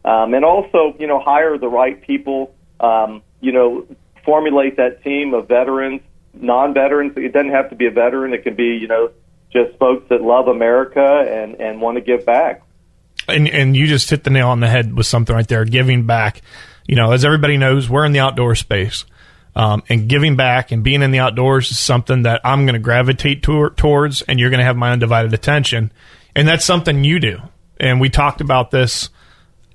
um, 0.03 0.33
and 0.33 0.43
also 0.43 0.95
you 0.99 1.07
know 1.07 1.19
hire 1.19 1.57
the 1.57 1.69
right 1.69 2.01
people. 2.01 2.53
Um, 2.79 3.21
you 3.41 3.51
know, 3.51 3.85
formulate 4.25 4.77
that 4.77 5.03
team 5.03 5.33
of 5.33 5.47
veterans, 5.47 6.01
non-veterans. 6.33 7.13
It 7.17 7.33
doesn't 7.33 7.51
have 7.51 7.69
to 7.69 7.75
be 7.75 7.87
a 7.87 7.91
veteran. 7.91 8.33
It 8.33 8.43
can 8.43 8.55
be 8.55 8.77
you 8.77 8.87
know 8.87 9.11
just 9.51 9.77
folks 9.77 10.07
that 10.09 10.21
love 10.21 10.47
America 10.47 11.01
and 11.29 11.55
and 11.59 11.81
want 11.81 11.97
to 11.97 12.01
give 12.01 12.25
back. 12.25 12.61
and 13.27 13.47
and 13.49 13.75
you 13.75 13.85
just 13.87 14.09
hit 14.09 14.23
the 14.23 14.29
nail 14.29 14.47
on 14.49 14.59
the 14.61 14.69
head 14.69 14.95
with 14.95 15.05
something 15.05 15.35
right 15.35 15.47
there 15.47 15.65
giving 15.65 16.05
back 16.05 16.41
you 16.87 16.95
know 16.95 17.11
as 17.11 17.23
everybody 17.25 17.57
knows 17.57 17.89
we're 17.89 18.05
in 18.05 18.13
the 18.13 18.19
outdoor 18.19 18.55
space 18.55 19.05
um, 19.55 19.83
and 19.89 20.07
giving 20.07 20.35
back 20.37 20.71
and 20.71 20.83
being 20.83 21.01
in 21.03 21.11
the 21.11 21.19
outdoors 21.19 21.69
is 21.69 21.77
something 21.77 22.23
that 22.23 22.41
i'm 22.45 22.65
going 22.65 22.73
to 22.73 22.79
gravitate 22.79 23.43
to- 23.43 23.69
towards 23.71 24.21
and 24.23 24.39
you're 24.39 24.49
going 24.49 24.59
to 24.59 24.63
have 24.65 24.77
my 24.77 24.91
undivided 24.91 25.33
attention 25.33 25.91
and 26.35 26.47
that's 26.47 26.65
something 26.65 27.03
you 27.03 27.19
do 27.19 27.39
and 27.77 27.99
we 28.01 28.09
talked 28.09 28.41
about 28.41 28.71
this 28.71 29.09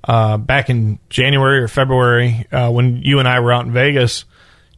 uh, 0.05 0.35
back 0.37 0.69
in 0.69 0.99
january 1.09 1.59
or 1.59 1.67
february 1.69 2.45
uh, 2.51 2.69
when 2.69 2.97
you 3.03 3.19
and 3.19 3.27
i 3.27 3.39
were 3.39 3.53
out 3.53 3.65
in 3.65 3.71
vegas 3.71 4.25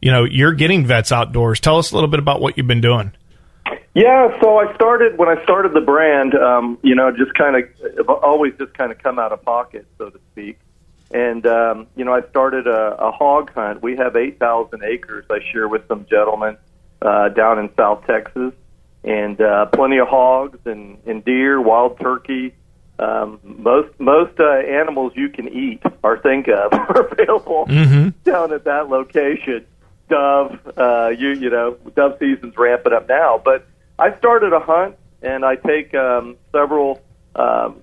you 0.00 0.10
know 0.10 0.24
you're 0.24 0.52
getting 0.54 0.86
vets 0.86 1.12
outdoors 1.12 1.60
tell 1.60 1.78
us 1.78 1.90
a 1.92 1.94
little 1.94 2.08
bit 2.08 2.18
about 2.20 2.40
what 2.40 2.56
you've 2.56 2.66
been 2.66 2.80
doing 2.80 3.12
Yeah, 3.94 4.40
so 4.40 4.58
I 4.58 4.72
started 4.74 5.18
when 5.18 5.28
I 5.28 5.42
started 5.42 5.72
the 5.74 5.80
brand. 5.80 6.34
Um, 6.34 6.78
you 6.82 6.94
know, 6.94 7.10
just 7.10 7.34
kind 7.34 7.56
of 7.56 8.08
always 8.08 8.54
just 8.56 8.72
kind 8.74 8.92
of 8.92 8.98
come 8.98 9.18
out 9.18 9.32
of 9.32 9.42
pocket, 9.44 9.84
so 9.98 10.10
to 10.10 10.20
speak. 10.32 10.58
And 11.12 11.44
um, 11.44 11.88
you 11.96 12.04
know, 12.04 12.14
I 12.14 12.22
started 12.30 12.68
a, 12.68 12.96
a 13.00 13.10
hog 13.10 13.52
hunt. 13.52 13.82
We 13.82 13.96
have 13.96 14.14
eight 14.14 14.38
thousand 14.38 14.84
acres. 14.84 15.24
I 15.28 15.40
share 15.52 15.66
with 15.66 15.88
some 15.88 16.06
gentlemen 16.08 16.56
uh, 17.02 17.30
down 17.30 17.58
in 17.58 17.68
South 17.76 18.06
Texas, 18.06 18.52
and 19.02 19.40
uh, 19.40 19.66
plenty 19.66 19.98
of 19.98 20.06
hogs 20.06 20.60
and, 20.66 20.98
and 21.06 21.24
deer, 21.24 21.60
wild 21.60 21.98
turkey. 21.98 22.54
Um, 23.00 23.40
most 23.42 23.98
most 23.98 24.38
uh, 24.38 24.44
animals 24.82 25.14
you 25.16 25.30
can 25.30 25.48
eat 25.48 25.82
or 26.04 26.18
think 26.18 26.46
of 26.46 26.72
are 26.74 27.08
available 27.08 27.66
Mm-hmm. 27.66 28.10
down 28.22 28.52
at 28.52 28.64
that 28.64 28.88
location. 28.88 29.66
Dove, 30.10 30.58
uh, 30.76 31.12
you 31.16 31.30
you 31.30 31.50
know, 31.50 31.76
dove 31.94 32.18
season's 32.18 32.56
ramping 32.56 32.92
up 32.92 33.08
now. 33.08 33.40
But 33.42 33.66
I 33.98 34.16
started 34.18 34.52
a 34.52 34.60
hunt, 34.60 34.96
and 35.22 35.44
I 35.44 35.56
take 35.56 35.94
um, 35.94 36.36
several, 36.52 37.00
um, 37.34 37.82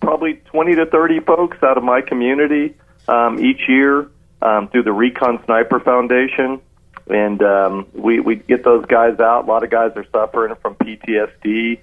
probably 0.00 0.34
twenty 0.44 0.74
to 0.76 0.86
thirty 0.86 1.20
folks 1.20 1.56
out 1.62 1.78
of 1.78 1.84
my 1.84 2.00
community 2.00 2.76
um, 3.08 3.44
each 3.44 3.68
year 3.68 4.08
um, 4.42 4.68
through 4.68 4.84
the 4.84 4.92
Recon 4.92 5.42
Sniper 5.44 5.80
Foundation, 5.80 6.60
and 7.08 7.42
um, 7.42 7.86
we 7.92 8.20
we 8.20 8.36
get 8.36 8.64
those 8.64 8.84
guys 8.86 9.18
out. 9.18 9.44
A 9.44 9.46
lot 9.46 9.64
of 9.64 9.70
guys 9.70 9.92
are 9.96 10.06
suffering 10.12 10.54
from 10.62 10.74
PTSD 10.76 11.80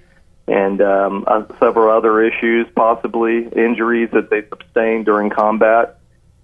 and 0.48 0.80
um, 0.80 1.24
uh, 1.28 1.44
several 1.60 1.96
other 1.96 2.22
issues, 2.22 2.66
possibly 2.74 3.46
injuries 3.46 4.10
that 4.12 4.30
they 4.30 4.42
sustained 4.48 5.06
during 5.06 5.30
combat. 5.30 5.99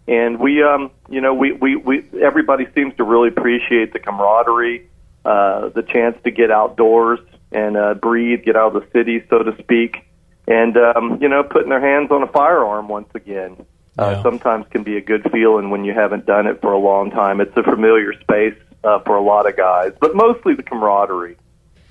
And 0.08 0.38
we, 0.38 0.62
um, 0.62 0.90
you 1.08 1.20
know, 1.20 1.34
we, 1.34 1.52
we, 1.52 1.76
we, 1.76 2.04
everybody 2.22 2.66
seems 2.74 2.96
to 2.96 3.04
really 3.04 3.28
appreciate 3.28 3.92
the 3.92 3.98
camaraderie, 3.98 4.88
uh, 5.24 5.70
the 5.70 5.82
chance 5.82 6.16
to 6.24 6.30
get 6.30 6.50
outdoors 6.50 7.18
and 7.50 7.76
uh, 7.76 7.94
breathe, 7.94 8.44
get 8.44 8.56
out 8.56 8.76
of 8.76 8.82
the 8.82 8.88
city, 8.92 9.24
so 9.28 9.42
to 9.42 9.56
speak, 9.62 10.06
and 10.46 10.76
um, 10.76 11.18
you 11.20 11.28
know, 11.28 11.42
putting 11.42 11.70
their 11.70 11.80
hands 11.80 12.10
on 12.10 12.22
a 12.22 12.26
firearm 12.28 12.88
once 12.88 13.08
again. 13.14 13.66
Uh, 13.98 14.22
sometimes 14.22 14.66
can 14.70 14.82
be 14.82 14.98
a 14.98 15.00
good 15.00 15.26
feeling 15.32 15.70
when 15.70 15.82
you 15.82 15.94
haven't 15.94 16.26
done 16.26 16.46
it 16.46 16.60
for 16.60 16.70
a 16.70 16.78
long 16.78 17.10
time. 17.10 17.40
It's 17.40 17.56
a 17.56 17.62
familiar 17.62 18.12
space 18.20 18.54
uh, 18.84 18.98
for 18.98 19.16
a 19.16 19.22
lot 19.22 19.48
of 19.48 19.56
guys, 19.56 19.92
but 19.98 20.14
mostly 20.14 20.54
the 20.54 20.62
camaraderie. 20.62 21.38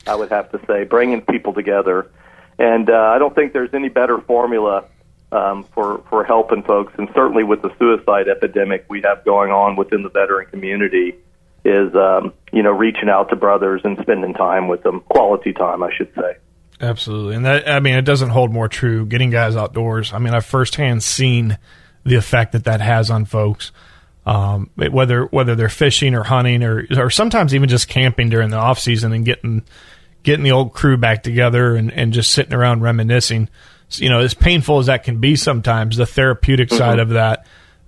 I 0.05 0.13
would 0.13 0.29
have 0.29 0.51
to 0.51 0.59
say, 0.67 0.83
bringing 0.83 1.21
people 1.21 1.53
together, 1.53 2.11
and 2.59 2.87
uh, 2.91 2.93
I 2.93 3.17
don't 3.17 3.33
think 3.33 3.53
there's 3.53 3.73
any 3.73 3.89
better 3.89 4.21
formula 4.21 4.85
um, 5.31 5.63
for 5.73 6.03
for 6.09 6.23
helping 6.23 6.63
folks, 6.63 6.93
and 6.97 7.09
certainly 7.13 7.43
with 7.43 7.61
the 7.61 7.71
suicide 7.77 8.27
epidemic 8.27 8.85
we 8.89 9.01
have 9.03 9.25
going 9.25 9.51
on 9.51 9.75
within 9.75 10.03
the 10.03 10.09
veteran 10.09 10.47
community, 10.47 11.15
is 11.63 11.93
um, 11.95 12.33
you 12.53 12.63
know 12.63 12.71
reaching 12.71 13.09
out 13.09 13.29
to 13.29 13.35
brothers 13.35 13.81
and 13.83 13.97
spending 14.01 14.33
time 14.33 14.67
with 14.67 14.83
them, 14.83 15.01
quality 15.01 15.53
time, 15.53 15.83
I 15.83 15.93
should 15.95 16.13
say. 16.15 16.37
Absolutely, 16.79 17.35
and 17.35 17.45
that 17.45 17.67
I 17.67 17.79
mean, 17.79 17.95
it 17.95 18.03
doesn't 18.03 18.29
hold 18.29 18.51
more 18.51 18.67
true. 18.67 19.05
Getting 19.05 19.29
guys 19.29 19.55
outdoors. 19.55 20.13
I 20.13 20.19
mean, 20.19 20.33
I've 20.33 20.45
firsthand 20.45 21.03
seen 21.03 21.57
the 22.03 22.15
effect 22.15 22.51
that 22.51 22.65
that 22.65 22.81
has 22.81 23.09
on 23.09 23.25
folks. 23.25 23.71
Um, 24.25 24.71
whether 24.75 25.25
whether 25.25 25.55
they're 25.55 25.69
fishing 25.69 26.15
or 26.15 26.23
hunting 26.23 26.63
or 26.63 26.87
or 26.97 27.09
sometimes 27.11 27.53
even 27.53 27.69
just 27.69 27.87
camping 27.87 28.29
during 28.29 28.49
the 28.49 28.57
off 28.57 28.79
season 28.79 29.13
and 29.13 29.23
getting 29.23 29.63
getting 30.23 30.43
the 30.43 30.51
old 30.51 30.73
crew 30.73 30.97
back 30.97 31.23
together 31.23 31.75
and, 31.75 31.91
and 31.91 32.11
just 32.11 32.31
sitting 32.31 32.53
around 32.53 32.81
reminiscing. 32.81 33.47
You 33.99 34.09
know, 34.09 34.19
as 34.19 34.33
painful 34.33 34.79
as 34.79 34.87
that 34.87 35.03
can 35.03 35.19
be 35.19 35.35
sometimes, 35.35 35.97
the 35.97 36.05
therapeutic 36.05 36.69
side 36.71 36.99
of 36.99 37.09
that, 37.09 37.45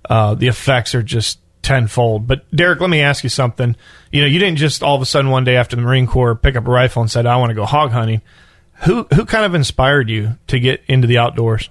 uh, 0.08 0.34
the 0.34 0.48
effects 0.48 0.94
are 0.94 1.02
just 1.02 1.38
tenfold. 1.62 2.26
But 2.26 2.50
Derek, 2.54 2.80
let 2.80 2.90
me 2.90 3.00
ask 3.00 3.22
you 3.22 3.30
something. 3.30 3.76
You 4.10 4.22
know, 4.22 4.26
you 4.26 4.38
didn't 4.38 4.58
just 4.58 4.82
all 4.82 4.96
of 4.96 5.02
a 5.02 5.06
sudden 5.06 5.30
one 5.30 5.44
day 5.44 5.56
after 5.56 5.76
the 5.76 5.82
Marine 5.82 6.06
Corps 6.06 6.34
pick 6.34 6.56
up 6.56 6.66
a 6.66 6.70
rifle 6.70 7.02
and 7.02 7.10
said, 7.10 7.26
"I 7.26 7.36
want 7.36 7.50
to 7.50 7.54
go 7.54 7.64
hog 7.64 7.90
hunting." 7.90 8.22
Who 8.84 9.06
who 9.14 9.24
kind 9.24 9.44
of 9.44 9.54
inspired 9.54 10.08
you 10.08 10.36
to 10.46 10.60
get 10.60 10.82
into 10.86 11.06
the 11.06 11.18
outdoors? 11.18 11.68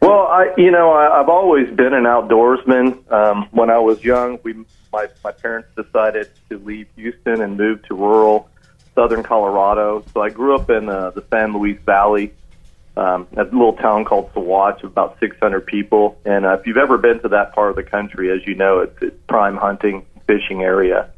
Well, 0.00 0.26
I 0.26 0.52
you 0.56 0.70
know 0.70 0.92
I, 0.92 1.20
I've 1.20 1.28
always 1.28 1.68
been 1.74 1.94
an 1.94 2.04
outdoorsman. 2.04 3.10
Um, 3.10 3.48
when 3.50 3.70
I 3.70 3.78
was 3.78 4.04
young, 4.04 4.38
we 4.42 4.54
my 4.92 5.08
my 5.24 5.32
parents 5.32 5.68
decided 5.76 6.30
to 6.50 6.58
leave 6.58 6.86
Houston 6.96 7.40
and 7.40 7.56
move 7.56 7.82
to 7.84 7.94
rural 7.94 8.48
southern 8.94 9.22
Colorado. 9.22 10.04
So 10.12 10.22
I 10.22 10.30
grew 10.30 10.54
up 10.54 10.70
in 10.70 10.88
uh, 10.88 11.10
the 11.10 11.24
San 11.30 11.52
Luis 11.52 11.78
Valley, 11.84 12.32
um, 12.96 13.26
a 13.36 13.44
little 13.44 13.74
town 13.74 14.04
called 14.04 14.30
of 14.36 14.84
about 14.84 15.18
600 15.18 15.66
people. 15.66 16.18
And 16.24 16.46
uh, 16.46 16.56
if 16.58 16.66
you've 16.66 16.76
ever 16.76 16.98
been 16.98 17.20
to 17.20 17.28
that 17.28 17.54
part 17.54 17.70
of 17.70 17.76
the 17.76 17.82
country, 17.82 18.30
as 18.30 18.46
you 18.46 18.54
know, 18.54 18.80
it's, 18.80 19.02
it's 19.02 19.16
prime 19.26 19.56
hunting 19.56 20.06
fishing 20.26 20.62
area. 20.62 21.10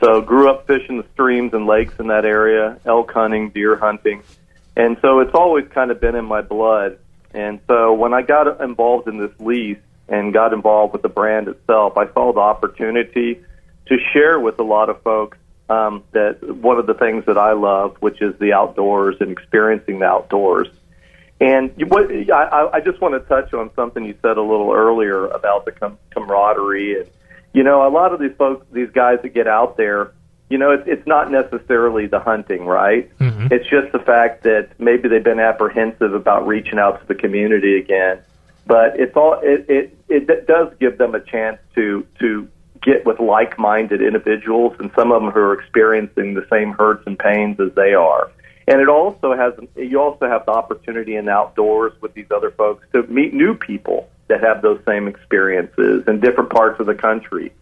So 0.00 0.20
grew 0.20 0.50
up 0.50 0.66
fishing 0.66 0.98
the 0.98 1.06
streams 1.12 1.52
and 1.54 1.66
lakes 1.66 1.94
in 1.98 2.08
that 2.08 2.24
area, 2.24 2.78
elk 2.84 3.12
hunting, 3.12 3.50
deer 3.50 3.76
hunting. 3.76 4.22
And 4.76 4.96
so 5.00 5.20
it's 5.20 5.34
always 5.34 5.68
kind 5.68 5.90
of 5.90 6.00
been 6.00 6.16
in 6.16 6.24
my 6.24 6.40
blood. 6.40 6.98
And 7.34 7.60
so 7.68 7.92
when 7.94 8.12
I 8.12 8.22
got 8.22 8.60
involved 8.60 9.06
in 9.06 9.18
this 9.18 9.30
lease 9.38 9.78
and 10.08 10.32
got 10.32 10.52
involved 10.52 10.92
with 10.92 11.02
the 11.02 11.08
brand 11.08 11.48
itself, 11.48 11.96
I 11.96 12.12
saw 12.12 12.32
the 12.32 12.40
opportunity 12.40 13.40
to 13.86 13.98
share 14.12 14.40
with 14.40 14.58
a 14.58 14.64
lot 14.64 14.88
of 14.88 15.00
folks 15.02 15.38
um, 15.68 16.02
that 16.12 16.42
one 16.42 16.78
of 16.78 16.86
the 16.86 16.94
things 16.94 17.24
that 17.26 17.38
I 17.38 17.52
love, 17.52 17.96
which 18.00 18.20
is 18.20 18.36
the 18.38 18.52
outdoors 18.52 19.16
and 19.20 19.30
experiencing 19.30 20.00
the 20.00 20.06
outdoors. 20.06 20.68
And 21.42 21.90
what 21.90 22.10
I, 22.10 22.30
I- 22.30 22.72
I 22.76 22.80
just 22.80 23.00
want 23.00 23.14
to 23.14 23.20
touch 23.28 23.52
on 23.52 23.70
something 23.74 24.04
you 24.04 24.14
said 24.22 24.36
a 24.36 24.42
little 24.42 24.72
earlier 24.72 25.26
about 25.26 25.64
the 25.64 25.72
com- 25.72 25.98
camaraderie 26.10 27.00
and 27.00 27.10
you 27.52 27.62
know, 27.62 27.86
a 27.86 27.90
lot 27.90 28.14
of 28.14 28.20
these 28.20 28.32
folks, 28.38 28.66
these 28.72 28.90
guys 28.90 29.18
that 29.22 29.34
get 29.34 29.46
out 29.46 29.76
there, 29.76 30.12
you 30.48 30.56
know, 30.56 30.70
it's, 30.70 30.84
it's 30.86 31.06
not 31.06 31.30
necessarily 31.30 32.06
the 32.06 32.18
hunting, 32.18 32.64
right? 32.64 33.10
Mm-hmm. 33.18 33.48
It's 33.50 33.68
just 33.68 33.92
the 33.92 33.98
fact 33.98 34.44
that 34.44 34.70
maybe 34.78 35.08
they've 35.08 35.22
been 35.22 35.38
apprehensive 35.40 36.14
about 36.14 36.46
reaching 36.46 36.78
out 36.78 37.00
to 37.02 37.06
the 37.06 37.14
community 37.14 37.76
again. 37.78 38.20
But 38.66 38.98
it's 38.98 39.14
all 39.16 39.38
it 39.42 39.66
it, 39.68 39.98
it 40.08 40.46
does 40.46 40.72
give 40.78 40.96
them 40.96 41.14
a 41.14 41.20
chance 41.20 41.58
to 41.74 42.06
to 42.20 42.48
get 42.80 43.04
with 43.04 43.20
like-minded 43.20 44.00
individuals, 44.02 44.74
and 44.78 44.90
some 44.94 45.12
of 45.12 45.22
them 45.22 45.30
who 45.30 45.40
are 45.40 45.54
experiencing 45.54 46.34
the 46.34 46.46
same 46.50 46.72
hurts 46.72 47.06
and 47.06 47.18
pains 47.18 47.60
as 47.60 47.72
they 47.74 47.94
are. 47.94 48.30
And 48.68 48.80
it 48.80 48.88
also 48.88 49.34
has 49.34 49.54
you 49.76 50.00
also 50.00 50.28
have 50.28 50.46
the 50.46 50.52
opportunity 50.52 51.16
in 51.16 51.26
the 51.26 51.32
outdoors 51.32 51.92
with 52.00 52.14
these 52.14 52.30
other 52.30 52.50
folks 52.50 52.86
to 52.92 53.02
meet 53.04 53.34
new 53.34 53.54
people 53.54 54.08
that 54.28 54.42
have 54.42 54.62
those 54.62 54.80
same 54.86 55.08
experiences 55.08 56.04
in 56.06 56.20
different 56.20 56.50
parts 56.50 56.78
of 56.80 56.86
the 56.86 56.94
country. 56.94 57.52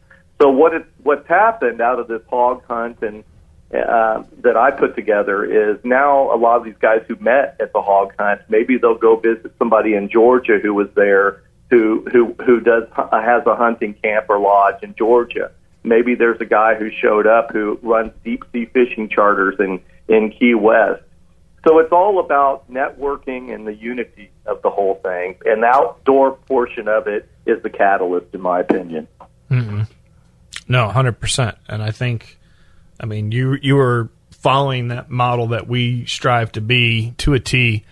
So 0.41 0.51
what 0.51 0.75
it, 0.75 0.87
what's 1.03 1.27
happened 1.27 1.81
out 1.81 1.99
of 1.99 2.09
this 2.09 2.23
hog 2.29 2.63
hunt 2.67 3.03
and 3.03 3.25
uh, 3.73 4.25
that 4.39 4.57
I 4.57 4.73
put 4.73 4.97
together 4.97 5.45
is 5.45 5.79
now 5.85 6.35
a 6.35 6.37
lot 6.37 6.57
of 6.57 6.65
these 6.65 6.79
guys 6.81 7.03
who 7.07 7.15
met 7.17 7.57
at 7.61 7.73
the 7.73 7.81
hog 7.81 8.13
hunt, 8.19 8.43
maybe 8.49 8.79
they'll 8.79 8.99
go 8.99 9.17
visit 9.17 9.53
somebody 9.59 9.95
in 9.95 10.09
Georgia 10.09 10.59
who 10.61 10.75
was 10.75 10.89
there 10.95 11.43
who 11.71 12.05
who 12.11 12.35
who 12.45 12.61
does 12.61 12.85
uh, 12.97 13.23
has 13.23 13.47
a 13.47 13.55
hunting 13.55 13.95
camp 13.95 14.27
or 14.29 14.39
lodge 14.39 14.83
in 14.83 14.95
Georgia. 14.97 15.53
Maybe 15.85 16.15
there's 16.15 16.41
a 16.41 16.47
guy 16.47 16.75
who 16.75 16.91
showed 16.91 17.27
up 17.27 17.53
who 17.53 17.79
runs 17.83 18.13
deep 18.25 18.45
sea 18.53 18.67
fishing 18.67 19.09
charters 19.09 19.57
in 19.61 19.81
in 20.11 20.31
Key 20.31 20.55
West. 20.55 21.03
So 21.67 21.79
it's 21.79 21.93
all 21.93 22.19
about 22.19 22.71
networking 22.71 23.55
and 23.55 23.67
the 23.67 23.75
unity 23.75 24.31
of 24.47 24.61
the 24.63 24.71
whole 24.71 24.95
thing, 24.97 25.37
and 25.45 25.63
the 25.63 25.67
outdoor 25.67 26.33
portion 26.33 26.89
of 26.89 27.07
it 27.07 27.29
is 27.47 27.63
the 27.63 27.71
catalyst, 27.71 28.35
in 28.35 28.41
my 28.41 28.61
opinion. 28.61 29.07
Mm-mm. 29.51 29.87
No, 30.69 30.89
hundred 30.89 31.21
percent. 31.21 31.57
And 31.69 31.83
I 31.83 31.91
think, 31.91 32.39
I 32.99 33.07
mean, 33.07 33.31
you 33.31 33.59
you 33.61 33.79
are 33.79 34.11
following 34.31 34.89
that 34.89 35.11
model 35.11 35.49
that 35.49 35.69
we 35.69 36.07
strive 36.07 36.53
to 36.53 36.61
be 36.61 37.13
to 37.19 37.35
a 37.35 37.41
T, 37.41 37.85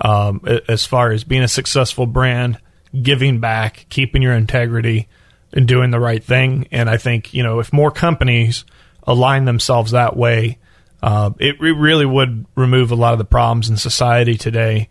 um, 0.00 0.42
as 0.68 0.84
far 0.84 1.12
as 1.12 1.22
being 1.22 1.42
a 1.42 1.48
successful 1.48 2.06
brand, 2.06 2.58
giving 3.00 3.38
back, 3.38 3.86
keeping 3.90 4.22
your 4.22 4.34
integrity, 4.34 5.08
and 5.52 5.68
doing 5.68 5.92
the 5.92 6.00
right 6.00 6.22
thing. 6.22 6.66
And 6.72 6.90
I 6.90 6.96
think 6.96 7.32
you 7.32 7.44
know 7.44 7.60
if 7.60 7.72
more 7.72 7.92
companies 7.92 8.64
align 9.04 9.44
themselves 9.44 9.92
that 9.92 10.16
way, 10.16 10.58
uh, 11.04 11.30
it 11.38 11.60
re- 11.60 11.72
really 11.72 12.06
would 12.06 12.46
remove 12.54 12.90
a 12.90 12.94
lot 12.94 13.12
of 13.12 13.18
the 13.18 13.26
problems 13.26 13.68
in 13.68 13.76
society 13.76 14.38
today. 14.38 14.88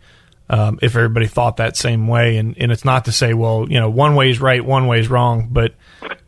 Um, 0.48 0.78
if 0.80 0.94
everybody 0.94 1.26
thought 1.26 1.56
that 1.56 1.76
same 1.76 2.06
way, 2.06 2.36
and, 2.36 2.56
and 2.56 2.70
it's 2.70 2.84
not 2.84 3.06
to 3.06 3.12
say, 3.12 3.34
well, 3.34 3.66
you 3.68 3.80
know, 3.80 3.90
one 3.90 4.14
way 4.14 4.30
is 4.30 4.40
right, 4.40 4.64
one 4.64 4.86
way 4.86 5.00
is 5.00 5.08
wrong, 5.08 5.48
but 5.50 5.74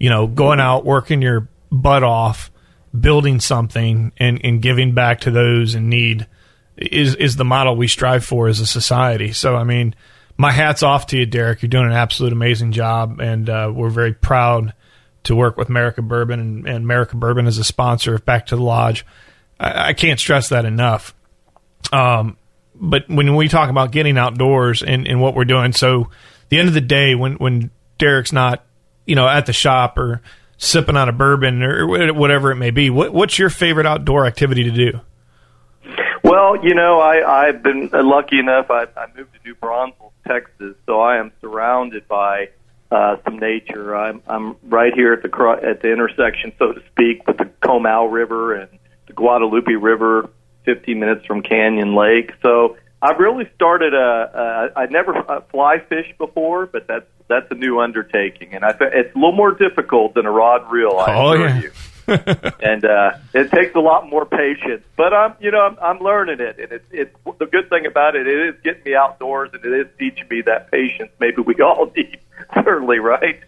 you 0.00 0.10
know, 0.10 0.26
going 0.26 0.58
out, 0.58 0.84
working 0.84 1.22
your 1.22 1.48
butt 1.70 2.02
off, 2.02 2.50
building 2.98 3.38
something, 3.38 4.10
and, 4.16 4.40
and 4.42 4.60
giving 4.60 4.92
back 4.92 5.20
to 5.20 5.30
those 5.30 5.76
in 5.76 5.88
need 5.88 6.26
is 6.76 7.14
is 7.14 7.36
the 7.36 7.44
model 7.44 7.76
we 7.76 7.86
strive 7.86 8.24
for 8.24 8.48
as 8.48 8.58
a 8.58 8.66
society. 8.66 9.32
So, 9.32 9.54
I 9.54 9.62
mean, 9.62 9.94
my 10.36 10.50
hats 10.50 10.82
off 10.82 11.06
to 11.08 11.18
you, 11.18 11.26
Derek. 11.26 11.62
You're 11.62 11.68
doing 11.68 11.86
an 11.86 11.92
absolute 11.92 12.32
amazing 12.32 12.72
job, 12.72 13.20
and 13.20 13.48
uh, 13.48 13.70
we're 13.72 13.90
very 13.90 14.14
proud 14.14 14.74
to 15.24 15.36
work 15.36 15.56
with 15.56 15.68
America 15.68 16.02
Bourbon 16.02 16.40
and, 16.40 16.66
and 16.66 16.78
America 16.78 17.16
Bourbon 17.16 17.46
as 17.46 17.58
a 17.58 17.64
sponsor 17.64 18.16
of 18.16 18.24
Back 18.24 18.46
to 18.46 18.56
the 18.56 18.62
Lodge. 18.62 19.06
I, 19.58 19.88
I 19.88 19.92
can't 19.92 20.20
stress 20.20 20.48
that 20.50 20.64
enough. 20.64 21.14
Um, 21.92 22.36
but 22.74 23.08
when 23.08 23.34
we 23.36 23.48
talk 23.48 23.70
about 23.70 23.90
getting 23.90 24.18
outdoors 24.18 24.82
and, 24.82 25.06
and 25.06 25.20
what 25.20 25.34
we're 25.34 25.44
doing, 25.44 25.72
so 25.72 26.10
the 26.48 26.58
end 26.58 26.68
of 26.68 26.74
the 26.74 26.80
day, 26.80 27.14
when 27.14 27.34
when 27.34 27.70
Derek's 27.98 28.32
not, 28.32 28.64
you 29.06 29.14
know, 29.14 29.26
at 29.26 29.46
the 29.46 29.52
shop 29.52 29.98
or 29.98 30.20
sipping 30.58 30.96
on 30.96 31.08
a 31.08 31.12
bourbon 31.12 31.62
or 31.62 31.86
whatever 31.86 32.50
it 32.50 32.56
may 32.56 32.70
be, 32.70 32.90
what 32.90 33.12
what's 33.12 33.38
your 33.38 33.50
favorite 33.50 33.86
outdoor 33.86 34.26
activity 34.26 34.64
to 34.64 34.70
do? 34.70 35.00
Well, 36.22 36.64
you 36.64 36.74
know, 36.74 36.98
I, 36.98 37.46
I've 37.46 37.62
been 37.62 37.88
lucky 37.92 38.40
enough. 38.40 38.70
I, 38.70 38.86
I 38.96 39.06
moved 39.16 39.32
to 39.34 39.40
New 39.44 39.54
Braunfels, 39.54 40.12
Texas, 40.26 40.74
so 40.84 41.00
I 41.00 41.18
am 41.18 41.30
surrounded 41.40 42.08
by 42.08 42.48
uh, 42.90 43.16
some 43.24 43.38
nature. 43.38 43.94
I'm, 43.96 44.22
I'm 44.26 44.56
right 44.64 44.92
here 44.92 45.12
at 45.12 45.22
the 45.22 45.60
at 45.62 45.82
the 45.82 45.92
intersection, 45.92 46.52
so 46.58 46.72
to 46.72 46.82
speak, 46.90 47.26
with 47.26 47.38
the 47.38 47.44
Comal 47.62 48.10
River 48.10 48.54
and 48.54 48.75
the 49.06 49.12
Guadalupe 49.12 49.72
River, 49.72 50.28
15 50.64 50.98
minutes 50.98 51.26
from 51.26 51.42
Canyon 51.42 51.94
Lake. 51.94 52.32
So 52.42 52.76
I've 53.02 53.18
really 53.18 53.48
started 53.54 53.94
a. 53.94 54.72
a 54.74 54.78
I 54.80 54.86
never 54.86 55.16
uh, 55.16 55.40
fly 55.52 55.78
fished 55.78 56.16
before, 56.18 56.66
but 56.66 56.86
that's 56.86 57.06
that's 57.28 57.50
a 57.50 57.54
new 57.54 57.80
undertaking, 57.80 58.54
and 58.54 58.64
I 58.64 58.70
it's 58.80 59.14
a 59.14 59.18
little 59.18 59.32
more 59.32 59.52
difficult 59.52 60.14
than 60.14 60.26
a 60.26 60.30
rod 60.30 60.70
reel. 60.70 60.96
I 60.98 61.14
Oh, 61.14 61.32
yeah. 61.34 61.60
you. 61.60 61.70
and 62.08 62.84
uh, 62.84 63.10
it 63.34 63.50
takes 63.50 63.74
a 63.74 63.80
lot 63.80 64.08
more 64.08 64.24
patience. 64.24 64.84
But 64.96 65.12
I'm, 65.12 65.34
you 65.40 65.50
know, 65.50 65.60
I'm, 65.60 65.76
I'm 65.82 65.98
learning 65.98 66.38
it, 66.38 66.56
and 66.60 66.70
it's 66.70 66.84
it's 66.92 67.16
the 67.40 67.46
good 67.46 67.68
thing 67.68 67.84
about 67.84 68.14
it. 68.14 68.28
It 68.28 68.54
is 68.54 68.60
getting 68.62 68.84
me 68.84 68.94
outdoors, 68.94 69.50
and 69.52 69.64
it 69.64 69.72
is 69.72 69.86
teaching 69.98 70.26
me 70.30 70.40
that 70.42 70.70
patience. 70.70 71.10
Maybe 71.18 71.42
we 71.42 71.54
all 71.56 71.90
need, 71.96 72.18
certainly, 72.54 73.00
right? 73.00 73.40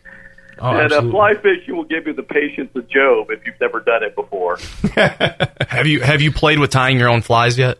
Oh, 0.60 0.70
and 0.70 0.92
uh, 0.92 1.02
fly 1.02 1.34
fishing 1.34 1.76
will 1.76 1.84
give 1.84 2.06
you 2.06 2.12
the 2.12 2.22
patience 2.22 2.70
of 2.74 2.88
Job 2.88 3.30
if 3.30 3.46
you've 3.46 3.60
never 3.60 3.80
done 3.80 4.02
it 4.02 4.14
before. 4.14 4.58
have 5.68 5.86
you 5.86 6.00
have 6.00 6.20
you 6.20 6.32
played 6.32 6.58
with 6.58 6.70
tying 6.70 6.98
your 6.98 7.08
own 7.08 7.22
flies 7.22 7.58
yet? 7.58 7.78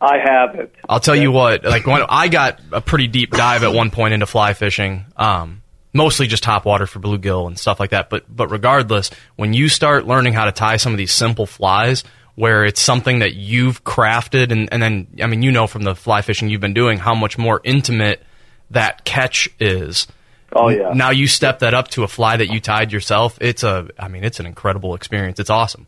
I 0.00 0.18
haven't. 0.18 0.70
I'll 0.88 1.00
tell 1.00 1.14
you 1.14 1.30
what, 1.30 1.64
like 1.64 1.86
when 1.86 2.02
I 2.08 2.26
got 2.26 2.60
a 2.72 2.80
pretty 2.80 3.06
deep 3.06 3.30
dive 3.30 3.62
at 3.62 3.72
one 3.72 3.90
point 3.90 4.14
into 4.14 4.26
fly 4.26 4.52
fishing, 4.52 5.06
um, 5.16 5.62
mostly 5.92 6.26
just 6.26 6.42
top 6.42 6.64
water 6.64 6.86
for 6.86 6.98
bluegill 6.98 7.46
and 7.46 7.56
stuff 7.56 7.78
like 7.78 7.90
that. 7.90 8.10
But 8.10 8.24
but 8.34 8.48
regardless, 8.48 9.10
when 9.36 9.54
you 9.54 9.68
start 9.68 10.06
learning 10.06 10.32
how 10.32 10.46
to 10.46 10.52
tie 10.52 10.76
some 10.76 10.92
of 10.92 10.98
these 10.98 11.12
simple 11.12 11.46
flies, 11.46 12.02
where 12.34 12.64
it's 12.64 12.80
something 12.80 13.20
that 13.20 13.34
you've 13.34 13.84
crafted, 13.84 14.50
and, 14.50 14.68
and 14.72 14.82
then 14.82 15.06
I 15.22 15.26
mean 15.26 15.42
you 15.42 15.52
know 15.52 15.68
from 15.68 15.82
the 15.82 15.94
fly 15.94 16.22
fishing 16.22 16.48
you've 16.48 16.60
been 16.60 16.74
doing 16.74 16.98
how 16.98 17.14
much 17.14 17.38
more 17.38 17.60
intimate 17.62 18.22
that 18.70 19.04
catch 19.04 19.48
is. 19.60 20.08
Oh 20.54 20.68
yeah. 20.68 20.92
Now 20.94 21.10
you 21.10 21.26
step 21.26 21.60
that 21.60 21.74
up 21.74 21.88
to 21.88 22.02
a 22.02 22.08
fly 22.08 22.36
that 22.36 22.52
you 22.52 22.60
tied 22.60 22.92
yourself. 22.92 23.38
It's 23.40 23.62
a, 23.62 23.88
I 23.98 24.08
mean, 24.08 24.24
it's 24.24 24.40
an 24.40 24.46
incredible 24.46 24.94
experience. 24.94 25.40
It's 25.40 25.50
awesome. 25.50 25.86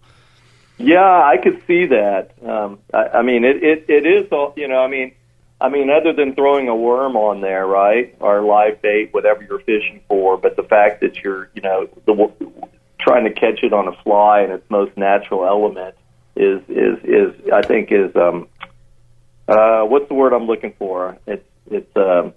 Yeah, 0.78 1.00
I 1.00 1.36
could 1.42 1.62
see 1.66 1.86
that. 1.86 2.32
Um, 2.44 2.78
I, 2.92 3.18
I 3.18 3.22
mean, 3.22 3.44
it, 3.44 3.62
it 3.62 3.84
it 3.88 4.06
is 4.06 4.30
all 4.32 4.54
you 4.56 4.66
know. 4.66 4.80
I 4.80 4.88
mean, 4.88 5.12
I 5.60 5.68
mean, 5.68 5.88
other 5.88 6.12
than 6.12 6.34
throwing 6.34 6.68
a 6.68 6.74
worm 6.74 7.16
on 7.16 7.40
there, 7.40 7.66
right, 7.66 8.14
or 8.20 8.42
live 8.42 8.82
bait, 8.82 9.14
whatever 9.14 9.42
you're 9.42 9.60
fishing 9.60 10.00
for, 10.08 10.36
but 10.36 10.56
the 10.56 10.64
fact 10.64 11.00
that 11.02 11.16
you're, 11.22 11.48
you 11.54 11.62
know, 11.62 11.88
the, 12.06 12.32
trying 12.98 13.24
to 13.24 13.32
catch 13.32 13.62
it 13.62 13.72
on 13.72 13.86
a 13.86 13.92
fly 14.02 14.42
in 14.42 14.50
its 14.50 14.68
most 14.68 14.96
natural 14.96 15.46
element 15.46 15.94
is 16.36 16.60
is 16.68 16.98
is 17.04 17.52
I 17.52 17.62
think 17.62 17.92
is 17.92 18.14
um, 18.16 18.48
uh, 19.46 19.82
what's 19.82 20.08
the 20.08 20.14
word 20.14 20.32
I'm 20.32 20.46
looking 20.46 20.74
for? 20.76 21.18
It's 21.26 21.46
it's 21.70 21.96
um, 21.96 22.34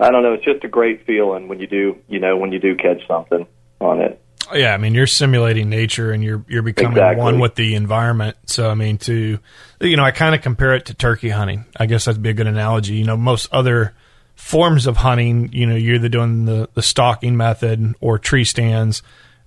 I 0.00 0.10
don't 0.10 0.22
know. 0.22 0.32
It's 0.32 0.44
just 0.44 0.64
a 0.64 0.68
great 0.68 1.06
feeling 1.06 1.46
when 1.48 1.60
you 1.60 1.66
do, 1.66 1.98
you 2.08 2.18
know, 2.18 2.36
when 2.36 2.52
you 2.52 2.58
do 2.58 2.74
catch 2.74 3.06
something 3.06 3.46
on 3.80 4.00
it. 4.00 4.20
Yeah, 4.52 4.74
I 4.74 4.78
mean 4.78 4.94
you're 4.94 5.06
simulating 5.06 5.68
nature 5.68 6.10
and 6.10 6.24
you're 6.24 6.44
you're 6.48 6.62
becoming 6.62 6.92
Exactly. 6.92 7.22
one 7.22 7.38
with 7.38 7.54
the 7.54 7.76
environment. 7.76 8.36
So 8.46 8.68
I 8.68 8.74
mean 8.74 8.98
to 8.98 9.38
you 9.80 9.96
know, 9.96 10.02
I 10.02 10.10
kind 10.10 10.34
of 10.34 10.42
compare 10.42 10.74
it 10.74 10.86
to 10.86 10.94
turkey 10.94 11.28
hunting. 11.28 11.66
I 11.76 11.86
guess 11.86 12.06
that'd 12.06 12.22
be 12.22 12.30
a 12.30 12.34
good 12.34 12.48
analogy. 12.48 12.94
You 12.94 13.04
know, 13.04 13.16
most 13.16 13.52
other 13.52 13.94
forms 14.34 14.86
of 14.86 14.96
hunting, 14.96 15.52
you 15.52 15.66
know, 15.66 15.76
you're 15.76 15.96
either 15.96 16.08
doing 16.08 16.46
the 16.46 16.68
the 16.74 16.82
stalking 16.82 17.36
method 17.36 17.94
or 18.00 18.18
tree 18.18 18.44
stands 18.44 19.02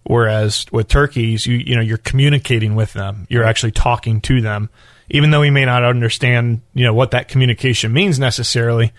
whereas 0.05 0.65
with 0.71 0.87
turkeys, 0.87 1.47
you 1.47 1.57
you 1.57 1.75
know, 1.75 1.81
you're 1.81 1.97
communicating 1.97 2.75
with 2.75 2.93
them. 2.93 3.25
You're 3.29 3.43
actually 3.43 3.71
talking 3.71 4.21
to 4.21 4.41
them 4.41 4.69
even 5.09 5.31
though 5.31 5.41
we 5.41 5.49
may 5.51 5.65
not 5.65 5.83
understand, 5.83 6.61
you 6.73 6.83
know, 6.83 6.93
what 6.93 7.11
that 7.11 7.27
communication 7.27 7.91
means 7.93 8.19
necessarily. 8.19 8.91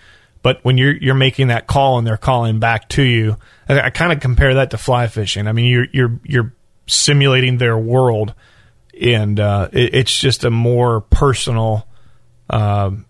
But 0.45 0.59
when 0.63 0.77
you're 0.77 0.95
you're 0.95 1.15
making 1.15 1.47
that 1.47 1.65
call 1.65 1.97
and 1.97 2.05
they're 2.05 2.17
calling 2.17 2.59
back 2.59 2.87
to 2.89 3.01
you, 3.01 3.35
I, 3.67 3.81
I 3.81 3.89
kind 3.89 4.13
of 4.13 4.19
compare 4.19 4.53
that 4.53 4.69
to 4.69 4.77
fly 4.77 5.07
fishing. 5.07 5.47
I 5.47 5.53
mean, 5.53 5.65
you're 5.65 5.87
you're 5.91 6.19
you're 6.23 6.53
simulating 6.85 7.57
their 7.57 7.75
world, 7.79 8.35
and 9.01 9.39
uh, 9.39 9.69
it, 9.73 9.95
it's 9.95 10.15
just 10.15 10.43
a 10.43 10.51
more 10.51 11.01
personal 11.01 11.87
um 12.51 13.07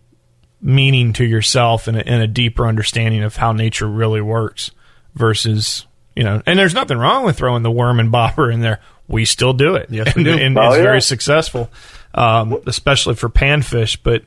meaning 0.61 1.11
to 1.11 1.25
yourself 1.25 1.89
and 1.89 1.97
a, 1.97 2.07
and 2.07 2.23
a 2.23 2.27
deeper 2.27 2.65
understanding 2.65 3.21
of 3.21 3.35
how 3.35 3.51
nature 3.51 3.85
really 3.85 4.21
works 4.21 4.71
versus 5.13 5.85
you 6.15 6.23
know. 6.23 6.41
And 6.45 6.57
there's 6.57 6.73
nothing 6.73 6.97
wrong 6.97 7.25
with 7.25 7.37
throwing 7.37 7.63
the 7.63 7.69
worm 7.71 7.99
and 7.99 8.13
bobber 8.13 8.49
in 8.49 8.61
there. 8.61 8.79
We 9.09 9.25
still 9.25 9.51
do 9.51 9.75
it, 9.75 9.89
Yes, 9.91 10.15
we 10.15 10.21
and, 10.21 10.39
do. 10.39 10.41
and 10.45 10.57
Oh, 10.57 10.67
it's 10.69 10.77
yeah. 10.77 10.83
very 10.83 11.01
successful, 11.01 11.69
um, 12.13 12.61
especially 12.65 13.15
for 13.15 13.27
panfish. 13.27 13.97
But 14.01 14.23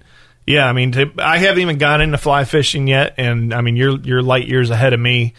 yeah, 0.48 0.66
I 0.66 0.72
mean, 0.72 0.92
to, 0.92 1.12
I 1.18 1.36
haven't 1.36 1.60
even 1.60 1.76
gone 1.76 2.00
into 2.00 2.16
fly 2.16 2.44
fishing 2.44 2.88
yet, 2.88 3.14
and 3.18 3.52
I 3.52 3.60
mean, 3.60 3.76
you're 3.76 3.98
you're 4.00 4.22
light 4.22 4.48
years 4.48 4.70
ahead 4.70 4.94
of 4.94 5.00
me. 5.00 5.34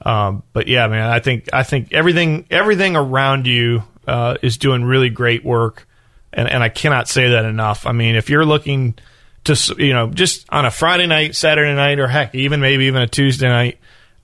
Um, 0.00 0.42
but 0.54 0.68
yeah, 0.68 0.86
man, 0.88 1.10
I 1.10 1.20
think 1.20 1.50
I 1.52 1.64
think 1.64 1.92
everything 1.92 2.46
everything 2.50 2.96
around 2.96 3.46
you 3.46 3.82
uh, 4.06 4.38
is 4.40 4.56
doing 4.56 4.82
really 4.82 5.10
great 5.10 5.44
work, 5.44 5.86
and 6.32 6.48
and 6.48 6.62
I 6.62 6.70
cannot 6.70 7.08
say 7.08 7.28
that 7.32 7.44
enough. 7.44 7.86
I 7.86 7.92
mean, 7.92 8.16
if 8.16 8.30
you're 8.30 8.46
looking 8.46 8.94
to 9.44 9.74
you 9.76 9.92
know 9.92 10.08
just 10.08 10.46
on 10.48 10.64
a 10.64 10.70
Friday 10.70 11.06
night, 11.06 11.36
Saturday 11.36 11.74
night, 11.74 11.98
or 11.98 12.08
heck, 12.08 12.34
even 12.34 12.60
maybe 12.60 12.86
even 12.86 13.02
a 13.02 13.06
Tuesday 13.06 13.48
night, 13.48 13.78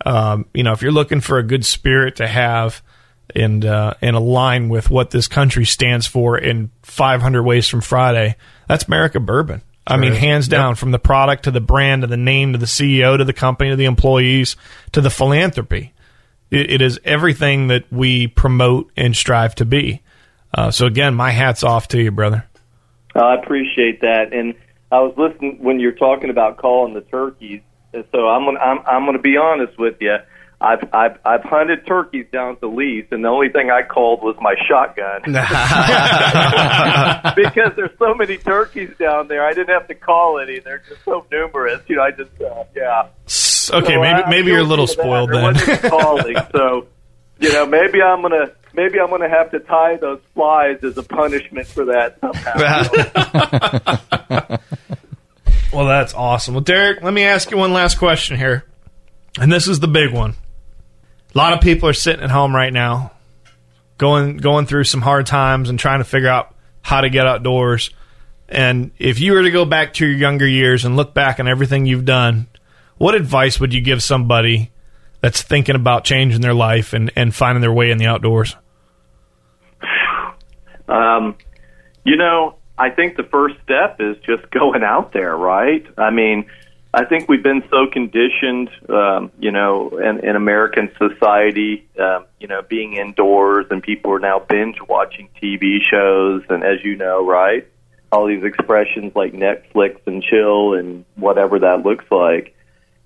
um, 0.06 0.46
you 0.54 0.62
know, 0.62 0.72
if 0.72 0.80
you're 0.80 0.90
looking 0.90 1.20
for 1.20 1.36
a 1.36 1.42
good 1.42 1.66
spirit 1.66 2.16
to 2.16 2.26
have 2.26 2.82
and 3.36 3.66
uh, 3.66 3.92
and 4.00 4.16
align 4.16 4.70
with 4.70 4.88
what 4.88 5.10
this 5.10 5.28
country 5.28 5.66
stands 5.66 6.06
for 6.06 6.38
in 6.38 6.70
500 6.80 7.42
Ways 7.42 7.68
from 7.68 7.82
Friday, 7.82 8.36
that's 8.68 8.84
America 8.84 9.20
Bourbon. 9.20 9.60
I 9.90 9.96
mean, 9.96 10.12
hands 10.12 10.48
down, 10.48 10.74
from 10.74 10.90
the 10.90 10.98
product 10.98 11.44
to 11.44 11.50
the 11.50 11.60
brand 11.60 12.02
to 12.02 12.06
the 12.06 12.16
name 12.16 12.52
to 12.52 12.58
the 12.58 12.66
CEO 12.66 13.18
to 13.18 13.24
the 13.24 13.32
company 13.32 13.70
to 13.70 13.76
the 13.76 13.86
employees 13.86 14.56
to 14.92 15.00
the 15.00 15.10
philanthropy. 15.10 15.92
It, 16.50 16.70
it 16.70 16.82
is 16.82 17.00
everything 17.04 17.68
that 17.68 17.90
we 17.92 18.26
promote 18.26 18.90
and 18.96 19.16
strive 19.16 19.54
to 19.56 19.64
be. 19.64 20.02
Uh, 20.52 20.70
so 20.70 20.86
again, 20.86 21.14
my 21.14 21.30
hats 21.30 21.62
off 21.62 21.88
to 21.88 22.02
you, 22.02 22.10
brother. 22.10 22.44
I 23.14 23.34
appreciate 23.34 24.00
that, 24.02 24.32
and 24.32 24.54
I 24.92 25.00
was 25.00 25.14
listening 25.16 25.58
when 25.60 25.80
you're 25.80 25.92
talking 25.92 26.30
about 26.30 26.58
calling 26.58 26.94
the 26.94 27.00
turkeys. 27.02 27.62
And 27.92 28.04
so 28.12 28.28
I'm 28.28 28.44
gonna 28.44 28.60
I'm 28.60 28.78
I'm 28.86 29.04
gonna 29.04 29.18
be 29.18 29.36
honest 29.36 29.78
with 29.78 29.96
you. 30.00 30.16
I've 30.62 30.92
I've 30.92 31.18
I've 31.24 31.42
hunted 31.42 31.86
turkeys 31.86 32.26
down 32.30 32.58
to 32.58 32.68
lease, 32.68 33.06
and 33.10 33.24
the 33.24 33.28
only 33.28 33.48
thing 33.48 33.70
I 33.70 33.80
called 33.82 34.22
was 34.22 34.36
my 34.40 34.54
shotgun 34.68 35.22
because 37.34 37.72
there's 37.76 37.96
so 37.98 38.14
many 38.14 38.36
turkeys 38.36 38.90
down 38.98 39.28
there. 39.28 39.46
I 39.46 39.54
didn't 39.54 39.70
have 39.70 39.88
to 39.88 39.94
call 39.94 40.38
any; 40.38 40.58
they're 40.58 40.82
just 40.86 41.02
so 41.04 41.24
numerous. 41.32 41.80
You 41.88 41.96
know, 41.96 42.02
I 42.02 42.10
just 42.10 42.30
uh, 42.42 42.64
yeah. 42.76 43.02
Okay, 43.02 43.10
So 43.26 43.80
maybe 43.80 44.22
I'm 44.22 44.28
maybe 44.30 44.50
you're 44.50 44.60
a 44.60 44.64
little 44.64 44.86
spoiled 44.86 45.30
then. 45.30 45.54
calling, 45.88 46.36
so 46.52 46.86
you 47.38 47.52
know 47.52 47.64
maybe 47.64 48.02
I'm 48.02 48.20
gonna 48.20 48.50
maybe 48.74 49.00
I'm 49.00 49.08
gonna 49.08 49.30
have 49.30 49.50
to 49.52 49.60
tie 49.60 49.96
those 49.96 50.20
flies 50.34 50.84
as 50.84 50.98
a 50.98 51.02
punishment 51.02 51.68
for 51.68 51.86
that 51.86 52.18
somehow. 52.20 52.52
Well, 55.72 55.86
that's 55.86 56.14
awesome. 56.14 56.54
Well, 56.54 56.64
Derek, 56.64 57.02
let 57.02 57.14
me 57.14 57.22
ask 57.22 57.50
you 57.50 57.56
one 57.56 57.72
last 57.72 57.98
question 57.98 58.36
here. 58.36 58.64
And 59.38 59.52
this 59.52 59.68
is 59.68 59.78
the 59.78 59.86
big 59.88 60.12
one. 60.12 60.34
A 61.34 61.38
lot 61.38 61.52
of 61.52 61.60
people 61.60 61.88
are 61.88 61.94
sitting 61.94 62.24
at 62.24 62.30
home 62.30 62.54
right 62.54 62.72
now, 62.72 63.12
going 63.98 64.36
going 64.36 64.66
through 64.66 64.84
some 64.84 65.00
hard 65.00 65.26
times 65.26 65.68
and 65.68 65.78
trying 65.78 66.00
to 66.00 66.04
figure 66.04 66.28
out 66.28 66.54
how 66.82 67.00
to 67.00 67.10
get 67.10 67.26
outdoors. 67.26 67.90
And 68.48 68.90
if 68.98 69.20
you 69.20 69.32
were 69.32 69.42
to 69.42 69.50
go 69.50 69.64
back 69.64 69.94
to 69.94 70.06
your 70.06 70.16
younger 70.16 70.46
years 70.46 70.84
and 70.84 70.96
look 70.96 71.14
back 71.14 71.38
on 71.38 71.46
everything 71.46 71.86
you've 71.86 72.04
done, 72.04 72.48
what 72.98 73.14
advice 73.14 73.60
would 73.60 73.72
you 73.72 73.80
give 73.80 74.02
somebody 74.02 74.72
that's 75.20 75.40
thinking 75.40 75.76
about 75.76 76.04
changing 76.04 76.40
their 76.40 76.54
life 76.54 76.92
and, 76.92 77.12
and 77.14 77.34
finding 77.34 77.60
their 77.60 77.72
way 77.72 77.90
in 77.90 77.98
the 77.98 78.06
outdoors? 78.06 78.56
Um, 80.88 81.36
you 82.04 82.16
know, 82.16 82.56
I 82.76 82.90
think 82.90 83.16
the 83.16 83.22
first 83.22 83.54
step 83.62 84.00
is 84.00 84.16
just 84.26 84.50
going 84.50 84.82
out 84.82 85.12
there, 85.12 85.36
right? 85.36 85.86
I 85.96 86.10
mean, 86.10 86.46
I 86.92 87.04
think 87.04 87.28
we've 87.28 87.42
been 87.42 87.62
so 87.70 87.86
conditioned, 87.86 88.68
um, 88.88 89.30
you 89.38 89.52
know, 89.52 89.90
in, 89.90 90.24
in 90.28 90.34
American 90.34 90.90
society, 90.98 91.86
um, 91.98 92.26
you 92.40 92.48
know, 92.48 92.62
being 92.62 92.94
indoors 92.94 93.66
and 93.70 93.80
people 93.80 94.12
are 94.12 94.18
now 94.18 94.40
binge 94.40 94.76
watching 94.88 95.28
TV 95.40 95.78
shows. 95.88 96.42
And 96.48 96.64
as 96.64 96.82
you 96.82 96.96
know, 96.96 97.24
right, 97.24 97.66
all 98.10 98.26
these 98.26 98.42
expressions 98.42 99.14
like 99.14 99.32
Netflix 99.32 99.98
and 100.06 100.20
chill 100.20 100.74
and 100.74 101.04
whatever 101.14 101.60
that 101.60 101.84
looks 101.84 102.04
like. 102.10 102.56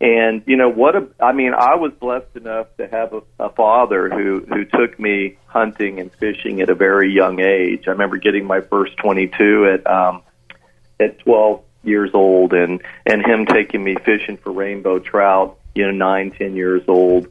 And 0.01 0.43
you 0.47 0.56
know 0.56 0.70
what? 0.70 0.97
A, 0.97 1.06
I 1.20 1.32
mean, 1.32 1.52
I 1.55 1.77
was 1.77 1.93
blessed 1.93 2.36
enough 2.36 2.66
to 2.78 2.89
have 2.89 3.12
a, 3.12 3.23
a 3.39 3.48
father 3.51 4.09
who 4.09 4.44
who 4.48 4.65
took 4.65 4.98
me 4.98 5.39
hunting 5.47 6.01
and 6.01 6.12
fishing 6.12 6.61
at 6.61 6.69
a 6.69 6.74
very 6.74 7.12
young 7.12 7.40
age. 7.40 7.85
I 7.86 7.93
remember 7.93 8.16
getting 8.16 8.44
my 8.44 8.61
first 8.61 8.97
22 8.97 9.66
at 9.73 9.86
um, 9.86 10.23
at 10.98 11.19
12 11.20 11.62
years 11.86 12.11
old, 12.15 12.52
and 12.52 12.82
and 13.06 13.24
him 13.24 13.47
taking 13.47 13.82
me 13.82 13.97
fishing 14.05 14.36
for 14.36 14.52
rainbow 14.52 14.98
trout. 14.98 15.59
You 15.74 15.86
know, 15.86 15.93
nine, 15.93 16.31
ten 16.31 16.56
years 16.56 16.82
old. 16.89 17.28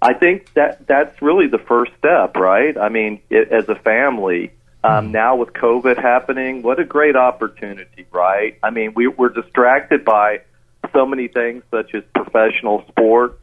I 0.00 0.14
think 0.14 0.52
that 0.54 0.86
that's 0.86 1.22
really 1.22 1.46
the 1.46 1.58
first 1.58 1.92
step, 1.98 2.36
right? 2.36 2.76
I 2.76 2.88
mean, 2.88 3.20
it, 3.30 3.52
as 3.52 3.68
a 3.68 3.76
family. 3.76 4.52
Um, 4.84 5.12
now 5.12 5.36
with 5.36 5.52
COVID 5.52 5.96
happening, 5.96 6.62
what 6.62 6.80
a 6.80 6.84
great 6.84 7.14
opportunity, 7.14 8.04
right? 8.10 8.58
I 8.64 8.70
mean, 8.70 8.94
we, 8.96 9.06
we're 9.06 9.28
distracted 9.28 10.04
by 10.04 10.40
so 10.92 11.06
many 11.06 11.28
things 11.28 11.62
such 11.70 11.94
as 11.94 12.02
professional 12.12 12.84
sports. 12.88 13.38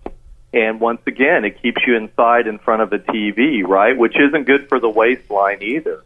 And 0.51 0.81
once 0.81 0.99
again, 1.07 1.45
it 1.45 1.61
keeps 1.61 1.81
you 1.87 1.95
inside 1.95 2.47
in 2.47 2.59
front 2.59 2.81
of 2.81 2.91
a 2.91 2.99
TV, 2.99 3.65
right? 3.65 3.97
Which 3.97 4.15
isn't 4.19 4.45
good 4.45 4.67
for 4.67 4.81
the 4.81 4.89
waistline 4.89 5.61
either. 5.61 6.03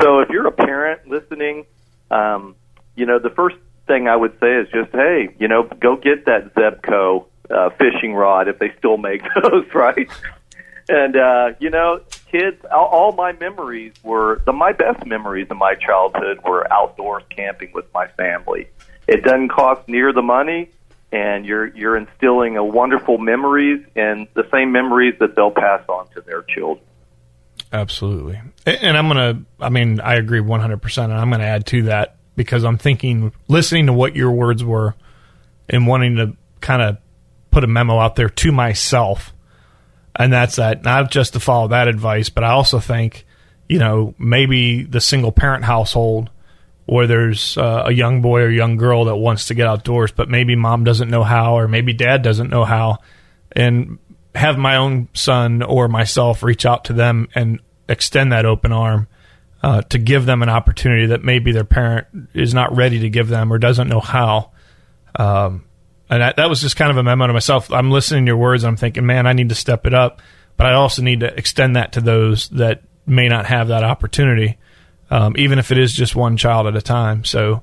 So 0.00 0.20
if 0.20 0.28
you're 0.28 0.46
a 0.46 0.52
parent 0.52 1.08
listening, 1.08 1.64
um, 2.10 2.54
you 2.96 3.06
know, 3.06 3.18
the 3.18 3.30
first 3.30 3.56
thing 3.90 4.06
I 4.06 4.14
would 4.14 4.38
say 4.38 4.56
is 4.56 4.68
just, 4.70 4.92
hey, 4.92 5.34
you 5.38 5.48
know, 5.48 5.64
go 5.64 5.96
get 5.96 6.26
that 6.26 6.54
Zebco 6.54 7.26
uh, 7.50 7.70
fishing 7.70 8.14
rod 8.14 8.46
if 8.48 8.58
they 8.58 8.72
still 8.78 8.96
make 8.96 9.22
those, 9.42 9.66
right? 9.74 10.08
And 10.88 11.16
uh, 11.16 11.52
you 11.58 11.70
know, 11.70 12.00
kids, 12.30 12.64
all, 12.72 12.86
all 12.86 13.12
my 13.12 13.32
memories 13.32 13.92
were 14.02 14.42
the 14.46 14.52
my 14.52 14.72
best 14.72 15.04
memories 15.06 15.48
of 15.50 15.56
my 15.56 15.74
childhood 15.74 16.40
were 16.44 16.72
outdoors 16.72 17.24
camping 17.30 17.72
with 17.74 17.92
my 17.92 18.06
family. 18.08 18.68
It 19.06 19.22
doesn't 19.24 19.48
cost 19.48 19.88
near 19.88 20.12
the 20.12 20.22
money, 20.22 20.70
and 21.12 21.44
you're 21.44 21.66
you're 21.66 21.96
instilling 21.96 22.56
a 22.56 22.64
wonderful 22.64 23.18
memories 23.18 23.84
and 23.96 24.26
the 24.34 24.48
same 24.52 24.72
memories 24.72 25.14
that 25.20 25.36
they'll 25.36 25.50
pass 25.50 25.82
on 25.88 26.08
to 26.14 26.20
their 26.20 26.42
children. 26.42 26.84
Absolutely. 27.72 28.40
And 28.66 28.96
I'm 28.96 29.08
to, 29.10 29.44
I 29.60 29.68
mean, 29.68 30.00
I 30.00 30.14
agree 30.14 30.40
100%. 30.40 31.04
And 31.04 31.12
I'm 31.12 31.30
to 31.30 31.40
add 31.40 31.66
to 31.66 31.82
that 31.84 32.16
because 32.40 32.64
I'm 32.64 32.78
thinking, 32.78 33.34
listening 33.48 33.84
to 33.84 33.92
what 33.92 34.16
your 34.16 34.30
words 34.30 34.64
were 34.64 34.94
and 35.68 35.86
wanting 35.86 36.16
to 36.16 36.34
kind 36.62 36.80
of 36.80 36.96
put 37.50 37.64
a 37.64 37.66
memo 37.66 37.98
out 37.98 38.16
there 38.16 38.30
to 38.30 38.50
myself. 38.50 39.34
And 40.16 40.32
that's 40.32 40.56
that, 40.56 40.82
not 40.82 41.10
just 41.10 41.34
to 41.34 41.40
follow 41.40 41.68
that 41.68 41.86
advice, 41.86 42.30
but 42.30 42.42
I 42.42 42.52
also 42.52 42.80
think, 42.80 43.26
you 43.68 43.78
know, 43.78 44.14
maybe 44.18 44.84
the 44.84 45.02
single 45.02 45.32
parent 45.32 45.64
household 45.64 46.30
where 46.86 47.06
there's 47.06 47.58
uh, 47.58 47.82
a 47.84 47.92
young 47.92 48.22
boy 48.22 48.40
or 48.40 48.48
young 48.48 48.78
girl 48.78 49.04
that 49.04 49.16
wants 49.16 49.48
to 49.48 49.54
get 49.54 49.66
outdoors, 49.66 50.10
but 50.10 50.30
maybe 50.30 50.56
mom 50.56 50.82
doesn't 50.82 51.10
know 51.10 51.22
how, 51.22 51.58
or 51.58 51.68
maybe 51.68 51.92
dad 51.92 52.22
doesn't 52.22 52.48
know 52.48 52.64
how, 52.64 53.00
and 53.52 53.98
have 54.34 54.56
my 54.56 54.76
own 54.76 55.08
son 55.12 55.62
or 55.62 55.88
myself 55.88 56.42
reach 56.42 56.64
out 56.64 56.86
to 56.86 56.94
them 56.94 57.28
and 57.34 57.60
extend 57.86 58.32
that 58.32 58.46
open 58.46 58.72
arm 58.72 59.08
uh, 59.62 59.82
to 59.82 59.98
give 59.98 60.26
them 60.26 60.42
an 60.42 60.48
opportunity 60.48 61.06
that 61.06 61.22
maybe 61.22 61.52
their 61.52 61.64
parent 61.64 62.06
is 62.34 62.54
not 62.54 62.74
ready 62.74 63.00
to 63.00 63.10
give 63.10 63.28
them 63.28 63.52
or 63.52 63.58
doesn't 63.58 63.88
know 63.88 64.00
how. 64.00 64.52
Um, 65.14 65.64
and 66.08 66.22
that, 66.22 66.36
that 66.36 66.48
was 66.48 66.60
just 66.60 66.76
kind 66.76 66.90
of 66.90 66.96
a 66.96 67.02
memo 67.02 67.26
to 67.26 67.32
myself. 67.32 67.70
I'm 67.72 67.90
listening 67.90 68.26
to 68.26 68.30
your 68.30 68.36
words. 68.36 68.64
And 68.64 68.70
I'm 68.70 68.76
thinking, 68.76 69.06
man, 69.06 69.26
I 69.26 69.32
need 69.32 69.50
to 69.50 69.54
step 69.54 69.86
it 69.86 69.94
up, 69.94 70.22
but 70.56 70.66
I 70.66 70.74
also 70.74 71.02
need 71.02 71.20
to 71.20 71.36
extend 71.36 71.76
that 71.76 71.92
to 71.92 72.00
those 72.00 72.48
that 72.50 72.82
may 73.06 73.28
not 73.28 73.46
have 73.46 73.68
that 73.68 73.84
opportunity, 73.84 74.58
um, 75.10 75.34
even 75.36 75.58
if 75.58 75.70
it 75.70 75.78
is 75.78 75.92
just 75.92 76.16
one 76.16 76.36
child 76.36 76.66
at 76.66 76.76
a 76.76 76.82
time. 76.82 77.24
So, 77.24 77.62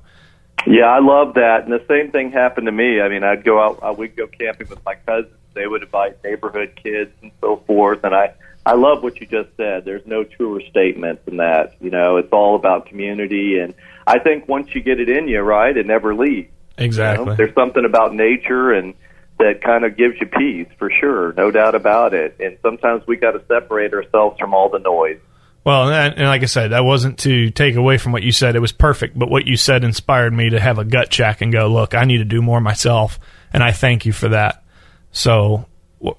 Yeah, 0.66 0.86
I 0.86 1.00
love 1.00 1.34
that. 1.34 1.64
And 1.64 1.72
the 1.72 1.84
same 1.88 2.10
thing 2.10 2.30
happened 2.30 2.66
to 2.66 2.72
me. 2.72 3.00
I 3.00 3.08
mean, 3.08 3.24
I'd 3.24 3.44
go 3.44 3.60
out, 3.60 3.80
I 3.82 3.90
would 3.90 4.16
go 4.16 4.26
camping 4.26 4.68
with 4.68 4.84
my 4.84 4.94
cousins. 4.94 5.34
They 5.54 5.66
would 5.66 5.82
invite 5.82 6.22
neighborhood 6.22 6.78
kids 6.82 7.10
and 7.22 7.32
so 7.40 7.62
forth. 7.66 8.04
And 8.04 8.14
I, 8.14 8.34
I 8.68 8.74
love 8.74 9.02
what 9.02 9.18
you 9.18 9.26
just 9.26 9.48
said. 9.56 9.86
There's 9.86 10.06
no 10.06 10.24
truer 10.24 10.60
statement 10.70 11.24
than 11.24 11.38
that. 11.38 11.74
You 11.80 11.90
know, 11.90 12.18
it's 12.18 12.32
all 12.32 12.54
about 12.54 12.84
community. 12.84 13.58
And 13.58 13.74
I 14.06 14.18
think 14.18 14.46
once 14.46 14.74
you 14.74 14.82
get 14.82 15.00
it 15.00 15.08
in 15.08 15.26
you, 15.26 15.40
right, 15.40 15.74
it 15.74 15.86
never 15.86 16.14
leaves. 16.14 16.50
exactly. 16.76 17.24
You 17.24 17.30
know? 17.30 17.36
There's 17.36 17.54
something 17.54 17.86
about 17.86 18.14
nature 18.14 18.72
and 18.72 18.92
that 19.38 19.62
kind 19.62 19.84
of 19.84 19.96
gives 19.96 20.20
you 20.20 20.26
peace 20.26 20.68
for 20.78 20.90
sure, 21.00 21.32
no 21.32 21.50
doubt 21.50 21.74
about 21.74 22.12
it. 22.12 22.36
And 22.40 22.58
sometimes 22.60 23.06
we 23.06 23.16
got 23.16 23.32
to 23.32 23.42
separate 23.46 23.94
ourselves 23.94 24.38
from 24.38 24.52
all 24.52 24.68
the 24.68 24.80
noise. 24.80 25.20
Well, 25.64 25.90
and, 25.90 26.14
and 26.14 26.26
like 26.26 26.42
I 26.42 26.46
said, 26.46 26.72
that 26.72 26.84
wasn't 26.84 27.20
to 27.20 27.50
take 27.50 27.76
away 27.76 27.98
from 27.98 28.12
what 28.12 28.22
you 28.22 28.32
said. 28.32 28.54
It 28.54 28.60
was 28.60 28.72
perfect, 28.72 29.18
but 29.18 29.30
what 29.30 29.46
you 29.46 29.56
said 29.56 29.82
inspired 29.82 30.32
me 30.32 30.50
to 30.50 30.60
have 30.60 30.78
a 30.78 30.84
gut 30.84 31.08
check 31.10 31.40
and 31.40 31.52
go, 31.52 31.68
look, 31.68 31.94
I 31.94 32.04
need 32.04 32.18
to 32.18 32.24
do 32.24 32.42
more 32.42 32.60
myself, 32.60 33.18
and 33.52 33.62
I 33.62 33.72
thank 33.72 34.04
you 34.04 34.12
for 34.12 34.28
that. 34.30 34.62
So, 35.10 35.66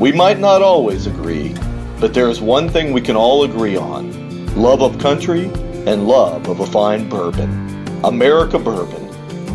We 0.01 0.10
might 0.10 0.40
not 0.40 0.62
always 0.62 1.06
agree, 1.06 1.55
but 2.01 2.12
there 2.12 2.28
is 2.28 2.40
one 2.40 2.68
thing 2.68 2.93
we 2.93 3.01
can 3.01 3.14
all 3.14 3.44
agree 3.44 3.76
on 3.76 4.22
love 4.56 4.82
of 4.82 4.98
country 4.98 5.44
and 5.86 6.09
love 6.09 6.48
of 6.48 6.60
a 6.60 6.66
fine 6.66 7.09
bourbon. 7.09 7.86
America 8.05 8.59
Bourbon, 8.59 9.09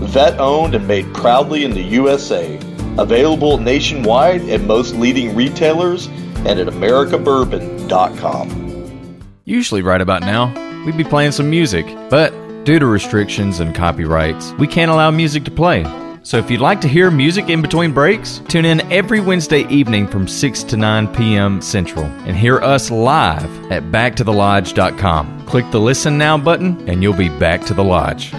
vet 0.07 0.39
owned 0.39 0.73
and 0.73 0.87
made 0.87 1.13
proudly 1.13 1.65
in 1.65 1.71
the 1.71 1.81
USA. 1.81 2.57
Available 2.97 3.57
nationwide 3.57 4.47
at 4.49 4.61
most 4.61 4.95
leading 4.95 5.35
retailers 5.35 6.07
and 6.45 6.59
at 6.59 6.67
AmericaBourbon.com. 6.67 8.67
Usually, 9.45 9.81
right 9.81 10.01
about 10.01 10.21
now, 10.21 10.53
we'd 10.85 10.97
be 10.97 11.03
playing 11.03 11.31
some 11.31 11.49
music, 11.49 11.85
but 12.09 12.31
due 12.65 12.79
to 12.79 12.85
restrictions 12.85 13.59
and 13.59 13.73
copyrights, 13.73 14.51
we 14.53 14.67
can't 14.67 14.91
allow 14.91 15.09
music 15.09 15.43
to 15.45 15.51
play. 15.51 15.83
So 16.27 16.37
if 16.37 16.51
you'd 16.51 16.59
like 16.59 16.81
to 16.81 16.89
hear 16.89 17.09
music 17.09 17.47
in 17.47 17.61
between 17.61 17.93
breaks, 17.93 18.41
tune 18.49 18.65
in 18.65 18.81
every 18.91 19.21
Wednesday 19.21 19.65
evening 19.69 20.05
from 20.05 20.27
6 20.27 20.63
to 20.63 20.75
9 20.75 21.07
p.m. 21.15 21.61
Central 21.61 22.03
and 22.03 22.35
hear 22.35 22.57
us 22.57 22.91
live 22.91 23.71
at 23.71 23.83
backtothelodge.com. 23.83 25.45
Click 25.45 25.71
the 25.71 25.79
Listen 25.79 26.17
Now 26.17 26.37
button 26.37 26.89
and 26.89 27.01
you'll 27.01 27.13
be 27.13 27.29
back 27.29 27.61
to 27.67 27.73
the 27.73 27.85
lodge. 27.85 28.33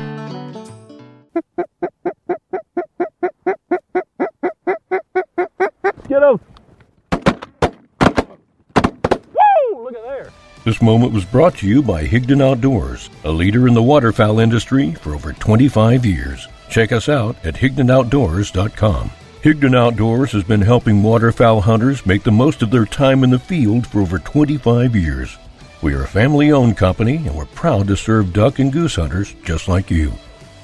This 10.69 10.83
moment 10.83 11.15
was 11.15 11.25
brought 11.25 11.57
to 11.57 11.67
you 11.67 11.83
by 11.83 12.05
Higdon 12.05 12.43
Outdoors, 12.43 13.09
a 13.25 13.31
leader 13.33 13.67
in 13.69 13.73
the 13.73 13.83
waterfowl 13.83 14.39
industry 14.39 14.93
for 14.93 15.15
over 15.15 15.33
25 15.33 16.05
years. 16.05 16.47
Check 16.69 16.93
us 16.93 17.09
out 17.09 17.37
at 17.43 17.55
HigdonOutdoors.com. 17.55 19.11
Higdon 19.43 19.75
Outdoors 19.75 20.33
has 20.33 20.45
been 20.45 20.61
helping 20.61 21.03
waterfowl 21.03 21.63
hunters 21.63 22.05
make 22.05 22.23
the 22.23 22.31
most 22.31 22.61
of 22.61 22.71
their 22.71 22.85
time 22.85 23.25
in 23.25 23.31
the 23.31 23.39
field 23.39 23.87
for 23.87 24.03
over 24.03 24.19
25 24.19 24.95
years. 24.95 25.39
We 25.81 25.95
are 25.95 26.03
a 26.03 26.07
family 26.07 26.53
owned 26.53 26.77
company 26.77 27.17
and 27.17 27.35
we're 27.35 27.47
proud 27.47 27.87
to 27.87 27.97
serve 27.97 28.35
duck 28.35 28.59
and 28.59 28.71
goose 28.71 28.97
hunters 28.97 29.35
just 29.47 29.69
like 29.69 29.91
you. 29.91 30.13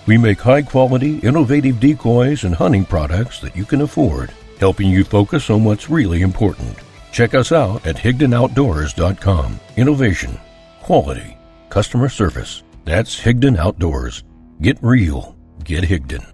We 0.07 0.19
make 0.19 0.39
high 0.39 0.61
quality, 0.61 1.17
innovative 1.21 1.81
decoys 1.81 2.45
and 2.45 2.55
hunting 2.55 2.85
products 2.85 3.41
that 3.41 3.57
you 3.57 3.65
can 3.65 3.81
afford, 3.81 4.35
helping 4.61 4.91
you 4.91 5.03
focus 5.03 5.49
on 5.49 5.65
what's 5.65 5.89
really 5.89 6.21
important. 6.21 6.77
Check 7.15 7.33
us 7.33 7.53
out 7.53 7.87
at 7.87 7.95
HigdonOutdoors.com. 7.95 9.61
Innovation, 9.77 10.37
quality, 10.83 11.37
customer 11.71 12.09
service. 12.09 12.65
That's 12.85 13.21
Higdon 13.21 13.57
Outdoors. 13.57 14.25
Get 14.61 14.83
real. 14.83 15.37
Get 15.63 15.85
Higdon. 15.85 16.27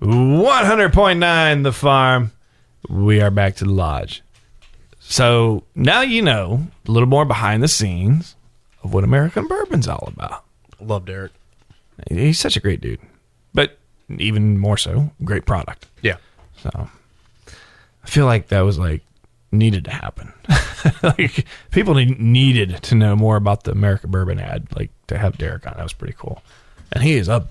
100.9 0.00 1.62
The 1.64 1.72
Farm. 1.72 2.30
We 2.88 3.20
are 3.20 3.32
back 3.32 3.56
to 3.56 3.64
the 3.64 3.72
lodge. 3.72 4.22
So 5.00 5.64
now 5.74 6.02
you 6.02 6.22
know 6.22 6.68
a 6.86 6.90
little 6.92 7.08
more 7.08 7.24
behind 7.24 7.60
the 7.60 7.68
scenes 7.68 8.36
of 8.84 8.94
what 8.94 9.02
American 9.02 9.48
Bourbon's 9.48 9.88
all 9.88 10.12
about. 10.16 10.44
Love 10.80 11.06
Derek. 11.06 11.32
He's 12.08 12.38
such 12.38 12.56
a 12.56 12.60
great 12.60 12.80
dude, 12.80 13.00
but 13.52 13.80
even 14.16 14.58
more 14.58 14.76
so, 14.76 15.10
great 15.24 15.44
product. 15.44 15.88
Yeah. 16.02 16.18
So 16.58 16.70
I 18.04 18.06
feel 18.06 18.26
like 18.26 18.46
that 18.48 18.60
was 18.60 18.78
like 18.78 19.02
needed 19.52 19.84
to 19.84 19.90
happen. 19.90 20.32
like 21.02 21.46
people 21.70 21.94
need, 21.94 22.20
needed 22.20 22.82
to 22.82 22.94
know 22.94 23.16
more 23.16 23.36
about 23.36 23.64
the 23.64 23.72
America 23.72 24.06
Bourbon 24.06 24.38
ad, 24.38 24.68
like 24.76 24.90
to 25.08 25.18
have 25.18 25.38
Derek 25.38 25.66
on. 25.66 25.74
That 25.76 25.82
was 25.82 25.92
pretty 25.92 26.14
cool. 26.16 26.42
And 26.92 27.02
he 27.04 27.14
is 27.14 27.28
a 27.28 27.46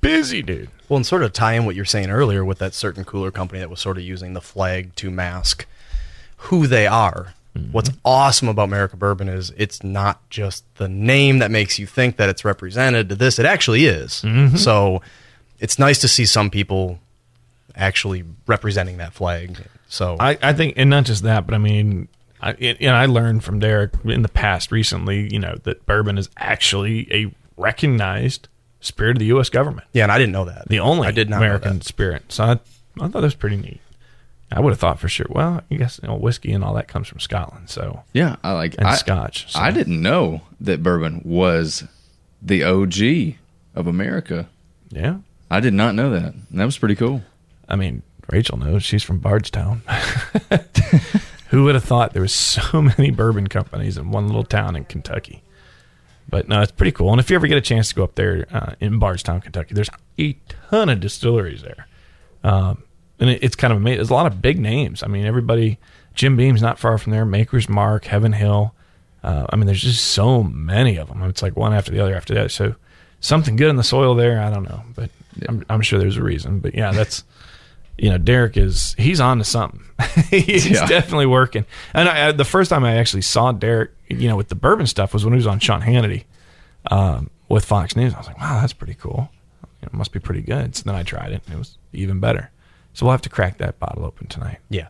busy 0.00 0.42
dude. 0.42 0.70
Well, 0.88 0.96
and 0.98 1.06
sort 1.06 1.22
of 1.22 1.32
tie 1.32 1.54
in 1.54 1.64
what 1.64 1.74
you're 1.74 1.84
saying 1.84 2.10
earlier 2.10 2.44
with 2.44 2.58
that 2.58 2.74
certain 2.74 3.04
cooler 3.04 3.30
company 3.30 3.60
that 3.60 3.70
was 3.70 3.80
sort 3.80 3.96
of 3.96 4.04
using 4.04 4.34
the 4.34 4.40
flag 4.40 4.94
to 4.96 5.10
mask 5.10 5.66
who 6.36 6.66
they 6.66 6.86
are. 6.86 7.34
What's 7.70 7.90
awesome 8.04 8.48
about 8.48 8.64
America 8.64 8.96
Bourbon 8.96 9.28
is 9.28 9.52
it's 9.56 9.84
not 9.84 10.28
just 10.28 10.64
the 10.74 10.88
name 10.88 11.38
that 11.38 11.52
makes 11.52 11.78
you 11.78 11.86
think 11.86 12.16
that 12.16 12.28
it's 12.28 12.44
represented 12.44 13.08
to 13.10 13.14
this. 13.14 13.38
It 13.38 13.46
actually 13.46 13.86
is. 13.86 14.22
Mhm. 14.22 14.58
So 14.58 15.02
it's 15.60 15.78
nice 15.78 16.00
to 16.00 16.08
see 16.08 16.26
some 16.26 16.50
people 16.50 16.98
actually 17.76 18.24
representing 18.48 18.96
that 18.96 19.12
flag. 19.12 19.56
So 19.94 20.16
I, 20.18 20.36
I 20.42 20.52
think, 20.52 20.74
and 20.76 20.90
not 20.90 21.04
just 21.04 21.22
that, 21.22 21.46
but 21.46 21.54
I 21.54 21.58
mean, 21.58 22.08
I, 22.40 22.50
and 22.54 22.76
and 22.80 22.90
I 22.96 23.06
learned 23.06 23.44
from 23.44 23.60
Derek 23.60 23.92
in 24.04 24.22
the 24.22 24.28
past 24.28 24.72
recently, 24.72 25.32
you 25.32 25.38
know, 25.38 25.54
that 25.62 25.86
bourbon 25.86 26.18
is 26.18 26.28
actually 26.36 27.06
a 27.14 27.32
recognized 27.56 28.48
spirit 28.80 29.12
of 29.16 29.20
the 29.20 29.26
U.S. 29.26 29.48
government. 29.50 29.86
Yeah, 29.92 30.02
and 30.02 30.10
I 30.12 30.18
didn't 30.18 30.32
know 30.32 30.46
that. 30.46 30.68
The 30.68 30.80
only 30.80 31.06
I 31.06 31.12
did 31.12 31.30
not 31.30 31.36
American 31.36 31.80
spirit. 31.80 32.32
So 32.32 32.42
I, 32.44 32.50
I 32.52 32.56
thought 33.08 33.12
that 33.12 33.22
was 33.22 33.36
pretty 33.36 33.56
neat. 33.56 33.80
I 34.50 34.60
would 34.60 34.70
have 34.70 34.80
thought 34.80 34.98
for 34.98 35.08
sure. 35.08 35.26
Well, 35.30 35.62
I 35.70 35.74
guess 35.76 36.00
you 36.02 36.08
know, 36.08 36.16
whiskey 36.16 36.52
and 36.52 36.64
all 36.64 36.74
that 36.74 36.88
comes 36.88 37.06
from 37.06 37.20
Scotland. 37.20 37.70
So 37.70 38.02
Yeah, 38.12 38.34
I 38.42 38.50
like 38.52 38.74
and 38.78 38.88
I, 38.88 38.96
Scotch. 38.96 39.52
so- 39.52 39.60
I 39.60 39.70
didn't 39.70 40.02
know 40.02 40.42
that 40.60 40.82
bourbon 40.82 41.22
was 41.24 41.84
the 42.42 42.64
OG 42.64 43.36
of 43.76 43.86
America. 43.86 44.48
Yeah, 44.90 45.18
I 45.50 45.60
did 45.60 45.72
not 45.72 45.94
know 45.94 46.10
that. 46.10 46.34
And 46.34 46.46
that 46.50 46.64
was 46.64 46.78
pretty 46.78 46.96
cool. 46.96 47.22
I 47.68 47.76
mean, 47.76 48.02
Rachel 48.30 48.58
knows 48.58 48.82
she's 48.82 49.02
from 49.02 49.18
Bardstown. 49.18 49.82
Who 51.50 51.64
would 51.64 51.74
have 51.74 51.84
thought 51.84 52.12
there 52.12 52.22
was 52.22 52.34
so 52.34 52.82
many 52.98 53.10
bourbon 53.10 53.46
companies 53.48 53.96
in 53.96 54.10
one 54.10 54.26
little 54.26 54.44
town 54.44 54.76
in 54.76 54.84
Kentucky? 54.84 55.42
But 56.28 56.48
no, 56.48 56.62
it's 56.62 56.72
pretty 56.72 56.92
cool. 56.92 57.10
And 57.10 57.20
if 57.20 57.30
you 57.30 57.36
ever 57.36 57.46
get 57.46 57.58
a 57.58 57.62
chance 57.62 57.90
to 57.90 57.94
go 57.94 58.02
up 58.02 58.14
there 58.14 58.46
uh, 58.50 58.74
in 58.80 58.98
Bardstown, 58.98 59.40
Kentucky, 59.40 59.74
there's 59.74 59.90
a 60.18 60.32
ton 60.70 60.88
of 60.88 61.00
distilleries 61.00 61.62
there. 61.62 61.86
Um, 62.42 62.82
and 63.20 63.30
it, 63.30 63.42
it's 63.42 63.56
kind 63.56 63.72
of 63.72 63.76
amazing. 63.76 63.98
There's 63.98 64.10
a 64.10 64.14
lot 64.14 64.26
of 64.26 64.40
big 64.40 64.58
names. 64.58 65.02
I 65.02 65.06
mean, 65.06 65.26
everybody, 65.26 65.78
Jim 66.14 66.36
Beam's 66.36 66.62
not 66.62 66.78
far 66.78 66.98
from 66.98 67.12
there, 67.12 67.24
Maker's 67.24 67.68
Mark, 67.68 68.06
Heaven 68.06 68.32
Hill. 68.32 68.74
Uh, 69.22 69.46
I 69.50 69.56
mean, 69.56 69.66
there's 69.66 69.82
just 69.82 70.04
so 70.04 70.42
many 70.42 70.96
of 70.96 71.08
them. 71.08 71.22
It's 71.24 71.42
like 71.42 71.56
one 71.56 71.72
after 71.72 71.90
the 71.92 72.00
other 72.00 72.14
after 72.14 72.34
that. 72.34 72.50
So 72.50 72.74
something 73.20 73.56
good 73.56 73.70
in 73.70 73.76
the 73.76 73.84
soil 73.84 74.14
there. 74.14 74.40
I 74.40 74.50
don't 74.50 74.64
know, 74.64 74.82
but 74.94 75.10
I'm, 75.48 75.64
I'm 75.70 75.80
sure 75.82 75.98
there's 75.98 76.16
a 76.16 76.22
reason. 76.22 76.60
But 76.60 76.74
yeah, 76.74 76.92
that's 76.92 77.24
you 77.98 78.10
know, 78.10 78.18
Derek 78.18 78.56
is 78.56 78.94
he's 78.98 79.20
on 79.20 79.38
to 79.38 79.44
something. 79.44 79.82
he's 80.30 80.68
Yeah. 80.68 80.86
definitely 80.86 81.26
working. 81.26 81.64
And 81.92 82.08
I, 82.08 82.28
I, 82.28 82.32
the 82.32 82.44
first 82.44 82.70
time 82.70 82.84
I 82.84 82.96
actually 82.96 83.22
saw 83.22 83.52
Derek, 83.52 83.92
you 84.08 84.28
know, 84.28 84.36
with 84.36 84.48
the 84.48 84.54
bourbon 84.54 84.86
stuff 84.86 85.12
was 85.12 85.24
when 85.24 85.32
he 85.34 85.36
was 85.36 85.46
on 85.46 85.58
Sean 85.60 85.82
Hannity 85.82 86.24
um, 86.90 87.30
with 87.48 87.64
Fox 87.64 87.94
News. 87.96 88.12
I 88.14 88.18
was 88.18 88.26
like, 88.26 88.38
wow, 88.40 88.60
that's 88.60 88.72
pretty 88.72 88.94
cool. 88.94 89.28
It 89.82 89.92
must 89.92 90.12
be 90.12 90.18
pretty 90.18 90.40
good. 90.42 90.74
So 90.74 90.82
then 90.84 90.94
I 90.94 91.02
tried 91.02 91.32
it, 91.32 91.42
and 91.46 91.54
it 91.54 91.58
was 91.58 91.76
even 91.92 92.18
better. 92.18 92.50
So 92.94 93.04
we'll 93.06 93.12
have 93.12 93.22
to 93.22 93.28
crack 93.28 93.58
that 93.58 93.78
bottle 93.78 94.04
open 94.04 94.26
tonight. 94.28 94.58
Yeah. 94.70 94.88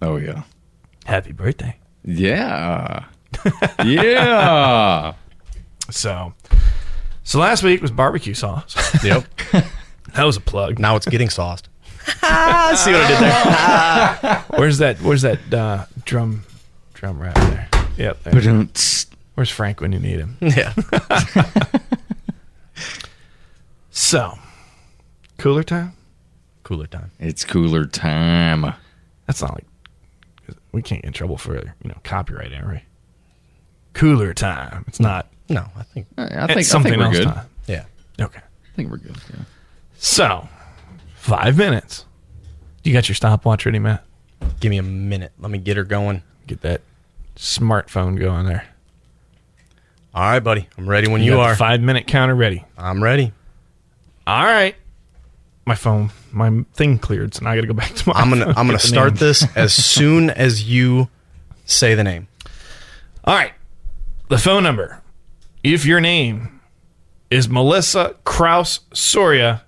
Oh 0.00 0.16
yeah. 0.16 0.42
Happy 1.04 1.32
birthday. 1.32 1.76
Yeah. 2.04 3.04
yeah. 3.84 5.14
So, 5.90 6.32
so 7.24 7.38
last 7.38 7.62
week 7.62 7.82
was 7.82 7.90
barbecue 7.90 8.34
sauce. 8.34 8.76
Yep. 9.04 9.24
that 10.14 10.24
was 10.24 10.36
a 10.36 10.40
plug. 10.40 10.78
Now 10.78 10.96
it's 10.96 11.06
getting 11.06 11.28
sauced. 11.30 11.68
See 12.76 12.92
what 12.92 13.00
I 13.02 13.08
did 13.08 13.18
there? 13.20 14.44
where's 14.58 14.78
that? 14.78 15.00
Where's 15.00 15.22
that 15.22 15.52
uh, 15.52 15.86
drum 16.04 16.44
drum 16.94 17.18
rap 17.20 17.34
there? 17.34 17.68
Yep. 17.96 18.22
there. 18.24 18.66
Where's 19.34 19.50
Frank 19.50 19.80
when 19.80 19.92
you 19.92 19.98
need 20.00 20.18
him? 20.18 20.36
Yeah. 20.40 20.72
So, 23.90 24.38
cooler 25.38 25.62
time. 25.62 25.92
Cooler 26.64 26.86
time. 26.86 27.10
It's 27.18 27.44
cooler 27.44 27.84
time. 27.84 28.74
That's 29.26 29.42
not 29.42 29.54
like 29.54 29.66
we 30.72 30.80
can't 30.82 31.02
get 31.02 31.08
in 31.08 31.12
trouble 31.12 31.36
for 31.36 31.54
you 31.56 31.72
know 31.84 31.98
copyright, 32.04 32.52
are 32.52 32.70
we? 32.72 32.82
cooler 33.94 34.32
time. 34.32 34.84
It's 34.88 35.00
not. 35.00 35.28
No, 35.48 35.66
I 35.76 35.82
think 35.82 36.06
I 36.16 36.22
it's 36.24 36.46
think 36.46 36.58
I 36.58 36.62
something 36.62 36.92
think 36.92 37.00
we're 37.00 37.06
else 37.08 37.18
good. 37.18 37.28
time. 37.28 37.46
Yeah. 37.66 37.84
Okay. 38.20 38.40
I 38.40 38.76
think 38.76 38.90
we're 38.90 38.96
good. 38.98 39.16
Yeah. 39.30 39.44
So, 39.98 40.48
five 41.22 41.56
minutes. 41.56 42.04
You 42.82 42.92
got 42.92 43.08
your 43.08 43.14
stopwatch 43.14 43.64
ready, 43.64 43.78
Matt? 43.78 44.04
Give 44.58 44.70
me 44.70 44.78
a 44.78 44.82
minute. 44.82 45.30
Let 45.38 45.52
me 45.52 45.58
get 45.58 45.76
her 45.76 45.84
going. 45.84 46.22
Get 46.48 46.62
that 46.62 46.80
smartphone 47.36 48.18
going 48.18 48.44
there. 48.46 48.66
All 50.14 50.22
right, 50.24 50.40
buddy. 50.40 50.68
I'm 50.76 50.88
ready 50.88 51.08
when 51.08 51.22
You 51.22 51.34
you, 51.34 51.40
are. 51.40 51.54
five 51.54 51.80
minute 51.80 52.08
counter 52.08 52.34
ready. 52.34 52.64
I'm 52.76 53.02
ready. 53.02 53.32
All 54.26 54.42
right. 54.44 54.74
My 55.64 55.76
phone, 55.76 56.10
my 56.32 56.64
thing 56.74 56.98
cleared, 56.98 57.34
so 57.34 57.44
now 57.44 57.52
I 57.52 57.54
got 57.54 57.60
to 57.60 57.66
go 57.68 57.72
back 57.74 57.94
to 57.94 58.08
my. 58.08 58.14
I'm 58.16 58.28
gonna 58.28 58.46
phone, 58.46 58.54
I'm 58.56 58.66
gonna 58.66 58.80
start 58.80 59.12
name. 59.12 59.18
this 59.20 59.46
as 59.56 59.72
soon 59.84 60.28
as 60.28 60.64
you 60.68 61.08
say 61.66 61.94
the 61.94 62.02
name. 62.02 62.26
All 63.24 63.34
right. 63.36 63.52
The 64.28 64.38
phone 64.38 64.64
number. 64.64 65.00
If 65.62 65.86
your 65.86 66.00
name 66.00 66.60
is 67.30 67.48
Melissa 67.48 68.16
Kraus 68.24 68.80
Soria, 68.92 69.62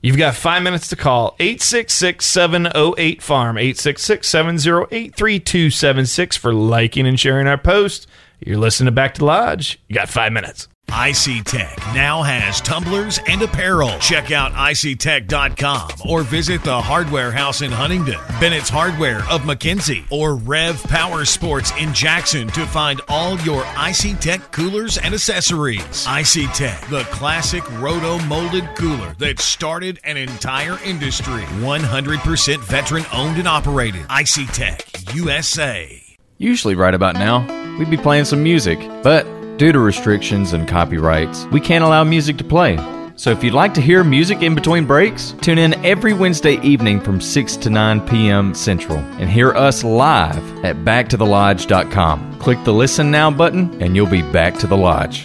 you've 0.00 0.16
got 0.16 0.34
five 0.34 0.62
minutes 0.62 0.88
to 0.88 0.96
call 0.96 1.34
866 1.38 2.24
708 2.24 3.22
Farm, 3.22 3.58
866 3.58 4.28
708 4.28 5.14
3276 5.14 6.36
for 6.36 6.52
liking 6.52 7.06
and 7.06 7.18
sharing 7.18 7.46
our 7.46 7.58
post. 7.58 8.06
You're 8.40 8.58
listening 8.58 8.86
to 8.86 8.92
Back 8.92 9.14
to 9.14 9.24
Lodge. 9.24 9.80
You 9.88 9.94
got 9.94 10.08
five 10.08 10.32
minutes. 10.32 10.68
Icey-Tek 10.90 11.78
now 11.94 12.22
has 12.22 12.60
tumblers 12.60 13.20
and 13.28 13.40
apparel. 13.42 13.98
Check 13.98 14.32
out 14.32 14.52
iceytek.com 14.52 15.90
or 16.08 16.22
visit 16.22 16.62
the 16.64 16.80
Hardware 16.80 17.30
House 17.30 17.62
in 17.62 17.70
Huntington, 17.70 18.18
Bennett's 18.40 18.68
Hardware 18.68 19.18
of 19.30 19.42
McKenzie, 19.42 20.04
or 20.10 20.36
Rev 20.36 20.82
Power 20.84 21.24
Sports 21.24 21.72
in 21.78 21.92
Jackson 21.94 22.48
to 22.48 22.66
find 22.66 23.00
all 23.08 23.38
your 23.40 23.64
Icey-Tek 23.76 24.50
coolers 24.52 24.98
and 24.98 25.14
accessories. 25.14 26.06
Icey-Tek, 26.06 26.88
the 26.88 27.02
classic 27.10 27.68
roto 27.78 28.18
molded 28.26 28.68
cooler 28.76 29.14
that 29.18 29.38
started 29.38 30.00
an 30.04 30.16
entire 30.16 30.78
industry. 30.84 31.42
100% 31.60 32.58
veteran 32.60 33.04
owned 33.12 33.38
and 33.38 33.48
operated. 33.48 34.04
Icey-Tek 34.08 35.14
USA. 35.14 36.02
Usually, 36.38 36.74
right 36.74 36.94
about 36.94 37.14
now, 37.14 37.46
we'd 37.78 37.90
be 37.90 37.96
playing 37.96 38.24
some 38.24 38.42
music, 38.42 38.78
but 39.02 39.26
due 39.58 39.72
to 39.72 39.78
restrictions 39.80 40.52
and 40.52 40.68
copyrights, 40.68 41.44
we 41.46 41.60
can't 41.60 41.82
allow 41.84 42.04
music 42.04 42.38
to 42.38 42.44
play. 42.44 42.76
So 43.16 43.32
if 43.32 43.42
you'd 43.42 43.54
like 43.54 43.74
to 43.74 43.80
hear 43.80 44.04
music 44.04 44.42
in 44.42 44.54
between 44.54 44.86
breaks, 44.86 45.34
tune 45.40 45.58
in 45.58 45.74
every 45.84 46.12
Wednesday 46.12 46.60
evening 46.60 47.00
from 47.00 47.20
6 47.20 47.56
to 47.56 47.68
9 47.68 48.06
p.m. 48.06 48.54
Central 48.54 48.98
and 48.98 49.28
hear 49.28 49.50
us 49.50 49.82
live 49.82 50.64
at 50.64 50.76
backtothelodge.com. 50.76 52.38
Click 52.38 52.62
the 52.62 52.72
Listen 52.72 53.10
Now 53.10 53.32
button 53.32 53.82
and 53.82 53.96
you'll 53.96 54.06
be 54.06 54.22
back 54.22 54.56
to 54.58 54.68
the 54.68 54.76
lodge. 54.76 55.24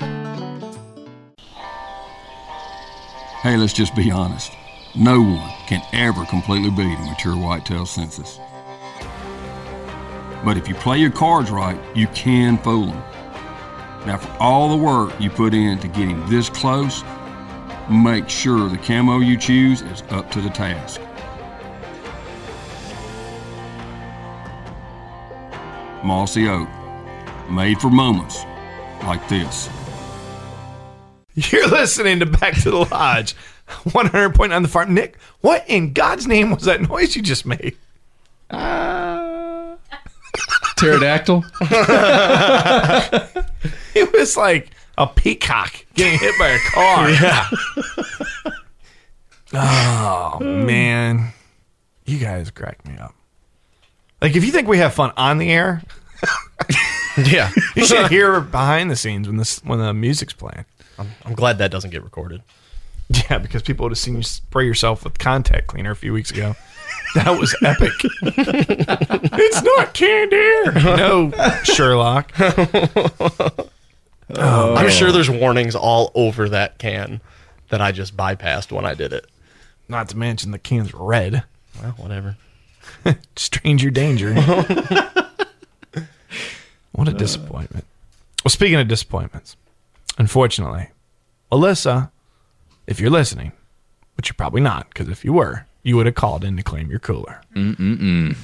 Hey, 3.43 3.55
let's 3.57 3.73
just 3.73 3.95
be 3.95 4.09
honest. 4.09 4.51
No 4.95 5.21
one 5.21 5.51
can 5.67 5.83
ever 5.93 6.25
completely 6.25 6.71
beat 6.71 6.97
a 6.97 7.01
mature 7.01 7.35
whitetail 7.35 7.85
census. 7.85 8.39
But 10.43 10.57
if 10.57 10.67
you 10.67 10.73
play 10.73 10.97
your 10.97 11.11
cards 11.11 11.51
right, 11.51 11.79
you 11.95 12.07
can 12.07 12.57
fool 12.57 12.87
them. 12.87 13.03
Now, 14.05 14.17
for 14.17 14.29
all 14.41 14.69
the 14.69 14.83
work 14.83 15.13
you 15.19 15.29
put 15.29 15.53
in 15.53 15.79
to 15.79 15.87
getting 15.87 16.25
this 16.29 16.49
close, 16.49 17.03
make 17.89 18.27
sure 18.27 18.67
the 18.67 18.77
camo 18.77 19.19
you 19.19 19.37
choose 19.37 19.81
is 19.81 20.01
up 20.09 20.29
to 20.31 20.41
the 20.41 20.49
task. 20.49 20.99
Mossy 26.03 26.49
Oak, 26.49 26.67
made 27.49 27.79
for 27.79 27.89
moments 27.89 28.43
like 29.03 29.25
this. 29.29 29.69
You're 31.35 31.69
listening 31.69 32.19
to 32.19 32.25
Back 32.25 32.55
to 32.61 32.71
the 32.71 32.85
Lodge, 32.85 33.33
100 33.91 34.35
point 34.35 34.51
on 34.51 34.63
the 34.63 34.67
farm. 34.67 34.93
Nick, 34.93 35.17
what 35.39 35.63
in 35.67 35.93
God's 35.93 36.27
name 36.27 36.51
was 36.51 36.63
that 36.63 36.81
noise 36.81 37.15
you 37.15 37.21
just 37.21 37.45
made? 37.45 37.77
Pterodactyl. 40.75 41.45
it 43.95 44.11
was 44.13 44.35
like 44.35 44.71
a 44.97 45.07
peacock 45.07 45.85
getting 45.93 46.19
hit 46.19 46.37
by 46.37 46.47
a 46.47 46.59
car. 46.59 47.09
Yeah. 49.53 50.39
oh 50.39 50.39
man, 50.39 51.31
you 52.05 52.17
guys 52.17 52.49
crack 52.49 52.83
me 52.87 52.97
up. 52.97 53.13
Like 54.19 54.35
if 54.35 54.43
you 54.43 54.51
think 54.51 54.67
we 54.67 54.79
have 54.79 54.93
fun 54.93 55.11
on 55.15 55.37
the 55.37 55.51
air, 55.51 55.83
yeah, 57.17 57.51
you 57.75 57.85
should 57.85 58.09
hear 58.09 58.41
behind 58.41 58.89
the 58.89 58.95
scenes 58.95 59.27
when 59.27 59.37
this 59.37 59.63
when 59.63 59.77
the 59.77 59.93
music's 59.93 60.33
playing. 60.33 60.65
I'm, 60.97 61.09
I'm 61.23 61.33
glad 61.33 61.59
that 61.59 61.69
doesn't 61.69 61.91
get 61.91 62.03
recorded. 62.03 62.41
Yeah, 63.09 63.37
because 63.37 63.61
people 63.61 63.83
would 63.83 63.91
have 63.91 63.99
seen 63.99 64.15
you 64.15 64.23
spray 64.23 64.65
yourself 64.65 65.03
with 65.03 65.19
contact 65.19 65.67
cleaner 65.67 65.91
a 65.91 65.95
few 65.95 66.13
weeks 66.13 66.31
ago. 66.31 66.55
That 67.15 67.39
was 67.39 67.55
epic. 67.63 67.91
it's 68.23 69.61
not 69.61 69.93
canned 69.93 70.33
air. 70.33 70.71
No, 70.97 71.31
Sherlock. 71.63 72.31
Oh, 74.35 74.75
I'm 74.75 74.89
sure 74.89 75.11
there's 75.11 75.29
warnings 75.29 75.75
all 75.75 76.11
over 76.15 76.49
that 76.49 76.77
can 76.77 77.21
that 77.69 77.81
I 77.81 77.91
just 77.91 78.15
bypassed 78.15 78.71
when 78.71 78.85
I 78.85 78.93
did 78.93 79.13
it. 79.13 79.27
Not 79.87 80.09
to 80.09 80.17
mention 80.17 80.51
the 80.51 80.59
can's 80.59 80.93
red. 80.93 81.43
Well, 81.81 81.91
whatever. 81.97 82.37
Stranger 83.35 83.89
danger. 83.89 84.33
what 86.91 87.07
a 87.07 87.13
disappointment. 87.13 87.85
Well, 88.43 88.49
speaking 88.49 88.79
of 88.79 88.87
disappointments, 88.87 89.55
unfortunately, 90.17 90.89
Alyssa, 91.51 92.11
if 92.87 92.99
you're 92.99 93.09
listening, 93.09 93.51
which 94.17 94.29
you're 94.29 94.35
probably 94.35 94.61
not, 94.61 94.89
because 94.89 95.09
if 95.09 95.25
you 95.25 95.33
were, 95.33 95.65
you 95.81 95.95
would 95.95 96.05
have 96.05 96.15
called 96.15 96.43
in 96.43 96.57
to 96.57 96.63
claim 96.63 96.89
your 96.89 96.99
cooler. 96.99 97.41
Mm-mm-mm. 97.55 98.35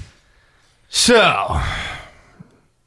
So, 0.90 1.18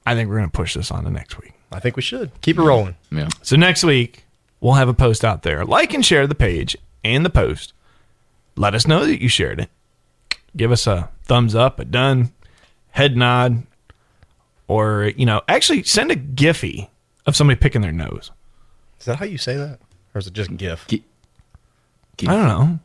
I 0.05 0.15
think 0.15 0.29
we're 0.29 0.39
going 0.39 0.51
to 0.51 0.57
push 0.57 0.75
this 0.75 0.91
on 0.91 1.05
to 1.05 1.11
next 1.11 1.41
week. 1.41 1.53
I 1.73 1.81
think 1.81 1.97
we 1.97 2.03
should 2.03 2.31
keep 2.41 2.59
it 2.59 2.63
rolling. 2.63 2.97
Yeah. 3.11 3.29
So 3.43 3.57
next 3.57 3.85
week 3.85 4.25
we'll 4.61 4.75
have 4.75 4.89
a 4.89 4.95
post 4.95 5.25
out 5.25 5.43
there. 5.43 5.65
Like 5.65 5.95
and 5.95 6.05
share 6.05 6.27
the 6.27 6.35
page 6.35 6.77
and 7.05 7.25
the 7.25 7.31
post. 7.31 7.73
Let 8.57 8.75
us 8.75 8.87
know 8.87 9.07
that 9.07 9.21
you 9.23 9.29
shared 9.29 9.61
it. 9.61 9.71
Give 10.57 10.71
us 10.71 10.87
a 10.87 11.09
thumbs 11.25 11.55
up, 11.55 11.79
a 11.79 11.85
done, 11.85 12.33
head 12.91 13.17
nod, 13.17 13.63
or 14.69 15.13
you 15.17 15.25
know, 15.25 15.41
actually 15.49 15.83
send 15.85 16.11
a 16.11 16.17
Giphy 16.17 16.89
of 17.27 17.35
somebody 17.35 17.59
picking 17.59 17.81
their 17.81 17.93
nose. 17.93 18.31
Is 19.01 19.07
that 19.07 19.17
how 19.17 19.25
you 19.25 19.39
say 19.39 19.57
that, 19.57 19.79
or 20.15 20.19
is 20.19 20.27
it 20.27 20.35
just 20.35 20.57
GIF? 20.57 20.87
I 22.29 22.37
don't 22.37 22.49
know. 22.49 22.79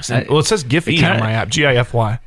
Send- 0.00 0.28
well, 0.28 0.38
it 0.38 0.46
says 0.46 0.62
Giphy 0.64 0.98
it 0.98 1.04
on 1.04 1.20
my 1.20 1.32
app. 1.32 1.48
G 1.48 1.66
I 1.66 1.74
F 1.74 1.92
Y. 1.92 2.18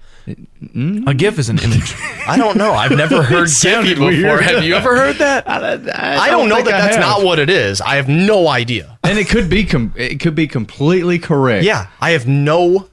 A 1.07 1.13
GIF 1.13 1.39
is 1.39 1.49
an 1.49 1.57
mm. 1.57 1.63
image. 1.65 1.95
I 2.27 2.37
don't 2.37 2.57
know. 2.57 2.73
I've 2.73 2.91
never 2.91 3.23
heard 3.23 3.47
Giphy 3.47 3.49
sounded 3.49 3.95
before. 3.95 4.07
weird. 4.09 4.43
Have 4.43 4.63
you 4.63 4.75
ever 4.75 4.95
heard 4.95 5.15
that? 5.17 5.49
I, 5.49 6.29
don't 6.29 6.49
know 6.49 6.61
that 6.61 6.73
I 6.73 6.81
that's 6.81 6.95
have. 6.95 7.05
not 7.05 7.23
what 7.23 7.39
it 7.39 7.49
is. 7.49 7.81
I 7.81 7.95
have 7.95 8.07
no 8.07 8.47
idea. 8.47 8.99
and 9.03 9.17
it 9.17 9.29
could 9.29 9.49
be 9.49 9.65
com- 9.65 9.93
it 9.95 10.19
could 10.19 10.35
be 10.35 10.47
completely 10.47 11.19
correct. 11.19 11.63
Yeah, 11.63 11.87
I 11.99 12.11
have 12.11 12.27
no 12.27 12.89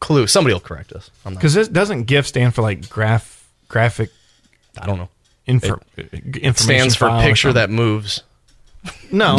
clue. 0.00 0.26
Somebody 0.26 0.54
will 0.54 0.60
correct 0.60 0.92
us. 0.92 1.10
Because 1.28 1.54
this 1.54 1.68
doesn't 1.68 2.04
GIF 2.04 2.26
stand 2.26 2.54
for 2.54 2.62
like 2.62 2.88
graph 2.88 3.48
graphic 3.68 4.10
I 4.80 4.86
don't 4.86 4.98
know. 4.98 5.08
info, 5.46 5.74
uh, 5.74 5.78
It 5.96 6.36
information 6.38 6.54
stands 6.54 6.96
for 6.96 7.08
picture 7.20 7.52
that 7.52 7.70
moves. 7.70 8.22
No, 9.12 9.38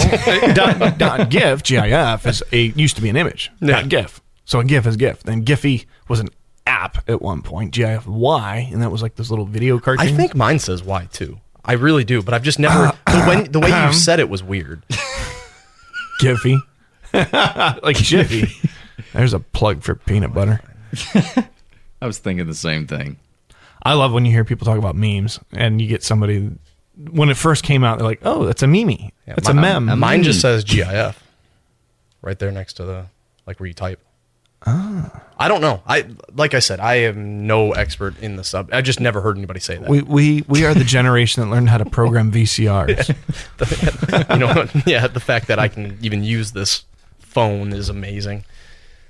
dot, 0.54 0.98
dot 0.98 1.30
GIF 1.30 1.64
GIF 1.64 2.26
is 2.26 2.44
a 2.52 2.58
used 2.58 2.96
to 2.96 3.02
be 3.02 3.10
an 3.10 3.18
image. 3.18 3.52
Yeah. 3.60 3.82
Dot 3.82 3.90
GIF. 3.90 4.22
So 4.46 4.60
a 4.60 4.64
GIF 4.64 4.88
is 4.88 4.98
GIF. 4.98 5.24
Then 5.24 5.44
Giphy 5.44 5.86
was 6.08 6.20
an 6.20 6.30
app 6.66 7.08
at 7.10 7.22
one 7.22 7.42
point. 7.42 7.72
GIF 7.72 8.08
Y, 8.08 8.70
and 8.72 8.82
that 8.82 8.92
was 8.92 9.02
like 9.02 9.16
this 9.16 9.30
little 9.30 9.46
video 9.46 9.80
cartoon. 9.80 10.08
I 10.08 10.12
think 10.12 10.36
mine 10.36 10.60
says 10.60 10.84
Y 10.84 11.08
too. 11.12 11.40
I 11.66 11.74
really 11.74 12.04
do, 12.04 12.22
but 12.22 12.34
I've 12.34 12.44
just 12.44 12.60
never. 12.60 12.88
Uh, 13.08 13.24
the, 13.24 13.30
way, 13.30 13.44
the 13.48 13.60
way 13.60 13.86
you 13.86 13.94
said 13.94 14.20
it 14.20 14.30
was 14.30 14.44
weird. 14.44 14.84
Giphy, 16.22 16.62
like 17.84 17.98
Jiffy. 17.98 18.54
There's 19.14 19.34
a 19.34 19.40
plug 19.40 19.82
for 19.84 19.96
peanut 19.96 20.34
butter. 20.34 20.62
I 22.02 22.06
was 22.06 22.20
thinking 22.20 22.46
the 22.48 22.54
same 22.54 22.86
thing. 22.88 23.18
I 23.82 23.94
love 23.94 24.14
when 24.14 24.26
you 24.26 24.32
hear 24.32 24.44
people 24.46 24.66
talk 24.66 24.78
about 24.78 24.96
memes, 24.96 25.40
and 25.52 25.82
you 25.82 25.88
get 25.88 26.04
somebody 26.04 26.52
when 27.12 27.30
it 27.30 27.38
first 27.38 27.64
came 27.64 27.84
out. 27.84 27.98
They're 27.98 28.08
like, 28.08 28.22
"Oh, 28.24 28.46
that's 28.46 28.64
a 28.64 28.68
meme. 28.68 29.10
That's 29.26 29.50
a 29.50 29.54
Mi- 29.54 29.62
mem." 29.62 30.00
Mine 30.00 30.24
just 30.24 30.42
says 30.42 30.64
GIF, 30.64 31.22
right 32.22 32.38
there 32.38 32.52
next 32.52 32.74
to 32.74 32.86
the 32.86 33.06
like 33.46 33.60
where 33.60 33.68
you 33.68 33.74
type. 33.74 34.00
I 34.66 35.48
don't 35.48 35.62
know. 35.62 35.82
I 35.86 36.06
like 36.34 36.54
I 36.54 36.60
said, 36.60 36.80
I 36.80 36.96
am 36.96 37.48
no 37.48 37.72
expert 37.74 38.18
in 38.20 38.36
the 38.38 38.44
sub. 38.44 38.70
I 38.72 38.82
just 38.82 39.00
never 39.00 39.20
heard 39.22 39.38
anybody 39.38 39.60
say 39.60 39.78
that. 39.78 39.90
we 39.90 40.02
we 40.02 40.44
we 40.48 40.66
are 40.66 40.74
the 40.74 40.84
generation 40.84 41.44
that 41.44 41.50
learned 41.50 41.70
how 41.70 41.78
to 41.80 41.86
program 41.86 42.32
VCRs. 42.32 43.10
you 44.34 44.40
know, 44.40 44.68
yeah. 44.86 45.08
The 45.08 45.20
fact 45.20 45.48
that 45.48 45.60
I 45.60 45.68
can 45.68 45.98
even 46.02 46.24
use 46.24 46.52
this 46.54 46.86
phone 47.20 47.74
is 47.74 47.90
amazing. 47.90 48.46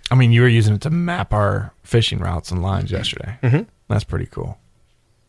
I 0.10 0.16
mean, 0.16 0.32
you 0.32 0.42
were 0.42 0.48
using 0.48 0.76
it 0.76 0.82
to 0.82 0.90
map 0.90 1.34
our 1.34 1.74
fishing 1.84 2.20
routes 2.20 2.52
and 2.52 2.62
lines 2.62 2.92
yesterday. 2.92 3.38
Mhm. 3.44 3.68
That's 3.88 4.04
pretty 4.04 4.26
cool. 4.28 4.58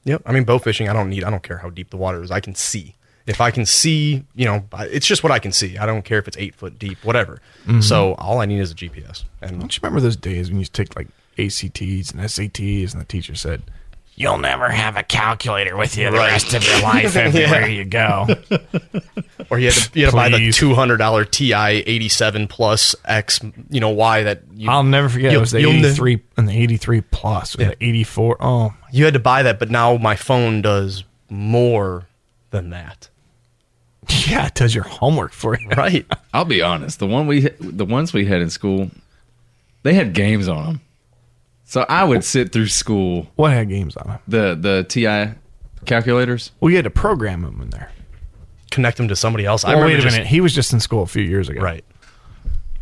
Yep. 0.05 0.23
I 0.27 0.33
mean, 0.33 0.45
bow 0.45 0.59
fishing. 0.59 0.89
I 0.89 0.93
don't 0.93 1.11
need. 1.11 1.25
I 1.25 1.31
don't 1.31 1.43
care 1.43 1.59
how 1.59 1.71
deep 1.71 1.91
the 1.91 1.97
water 1.97 2.23
is. 2.23 2.31
I 2.31 2.41
can 2.41 2.55
see 2.55 2.95
If 3.27 3.41
I 3.41 3.51
can 3.51 3.65
see, 3.65 4.25
you 4.35 4.45
know, 4.45 4.65
it's 4.81 5.07
just 5.07 5.23
what 5.23 5.33
I 5.33 5.39
can 5.39 5.51
see. 5.51 5.79
I 5.79 5.87
don't 5.87 6.05
care 6.05 6.19
if 6.19 6.29
it's 6.29 6.37
eight 6.37 6.55
foot 6.55 6.79
deep, 6.79 6.99
whatever. 7.05 7.41
Mhm. 7.67 7.83
So 7.83 8.15
all 8.15 8.41
I 8.41 8.45
need 8.47 8.61
is 8.61 8.71
a 8.71 8.75
GPS. 8.75 9.25
And 9.41 9.61
Don't 9.61 9.75
you 9.75 9.81
remember 9.83 10.01
those 10.01 10.17
days 10.17 10.51
when 10.51 10.59
you 10.61 10.67
take 10.67 10.95
like 10.95 11.09
ACTs 11.39 12.11
and 12.11 12.21
SATs, 12.21 12.93
and 12.93 13.01
the 13.01 13.07
teacher 13.07 13.35
said, 13.35 13.63
"You'll 14.15 14.37
never 14.39 14.69
have 14.69 14.97
a 14.99 15.03
calculator 15.03 15.75
with 15.77 15.97
you 15.97 16.11
the 16.11 16.19
Right. 16.19 16.33
rest 16.33 16.53
of 16.53 16.63
your 16.67 16.81
life 16.83 17.17
everywhere 17.17 17.61
Yeah. 17.67 17.67
you 17.67 17.85
go." 17.87 18.27
or 19.51 19.59
you 19.59 19.67
had 19.71 19.75
to, 19.75 19.99
you 19.99 20.05
had 20.05 20.11
to 20.11 20.17
buy 20.17 20.29
the 20.29 20.53
two 20.53 20.75
hundred 20.75 20.99
dollar 20.99 21.25
Ti 21.25 21.53
eighty 21.55 22.09
seven 22.11 22.47
plus 22.47 22.95
X, 23.07 23.41
you 23.71 23.81
know, 23.81 23.89
Y 23.91 24.23
that 24.23 24.43
you, 24.55 24.69
I'll 24.71 24.83
never 24.85 25.09
forget. 25.09 25.33
It 25.33 25.39
was 25.39 25.51
the 25.51 25.59
83 25.67 26.21
and 26.37 26.47
the 26.49 26.53
83 26.63 27.01
plus, 27.01 27.59
or 27.59 27.63
Yeah. 27.63 27.69
the 27.69 27.85
84. 27.87 28.37
Oh, 28.41 28.75
You 28.93 29.07
had 29.07 29.15
to 29.15 29.21
buy 29.21 29.43
that, 29.43 29.59
but 29.59 29.71
now 29.71 29.97
my 29.97 30.15
phone 30.15 30.61
does 30.63 31.05
more 31.31 32.07
than 32.51 32.71
that. 32.71 33.09
yeah, 34.29 34.47
it 34.47 34.55
does 34.55 34.75
your 34.75 34.85
homework 34.85 35.33
for 35.33 35.59
you. 35.59 35.69
Right. 35.71 36.07
I'll 36.35 36.45
be 36.45 36.63
honest. 36.63 36.99
The 36.99 37.07
one 37.07 37.27
we, 37.27 37.49
the 37.61 37.85
ones 37.85 38.13
we 38.13 38.27
had 38.27 38.41
in 38.43 38.51
school, 38.51 38.91
they 39.83 39.95
had 39.95 40.13
games 40.15 40.49
on 40.49 40.65
them. 40.67 40.81
So 41.65 41.87
I 41.89 42.05
would 42.05 42.25
sit 42.25 42.53
through 42.53 42.67
school. 42.69 43.27
What 43.37 43.53
had 43.53 43.69
games 43.69 43.97
on 43.97 44.07
them? 44.09 44.19
The 44.29 44.55
the 44.55 44.85
Ti 44.85 45.39
calculators. 45.87 46.53
Well, 46.61 46.71
you 46.71 46.77
had 46.77 46.85
to 46.85 46.91
program 46.91 47.43
them 47.43 47.61
in 47.63 47.71
there. 47.71 47.91
Connect 48.71 48.97
them 48.97 49.09
to 49.09 49.17
somebody 49.17 49.47
else. 49.47 49.65
I 49.65 49.69
Well, 49.75 49.79
wait 49.79 49.83
remember 49.95 50.01
a 50.01 50.03
just- 50.05 50.17
minute. 50.17 50.27
He 50.29 50.41
was 50.41 50.55
just 50.55 50.73
in 50.73 50.81
school 50.81 51.03
a 51.03 51.07
few 51.07 51.23
years 51.23 51.49
ago. 51.49 51.61
Right. 51.63 51.85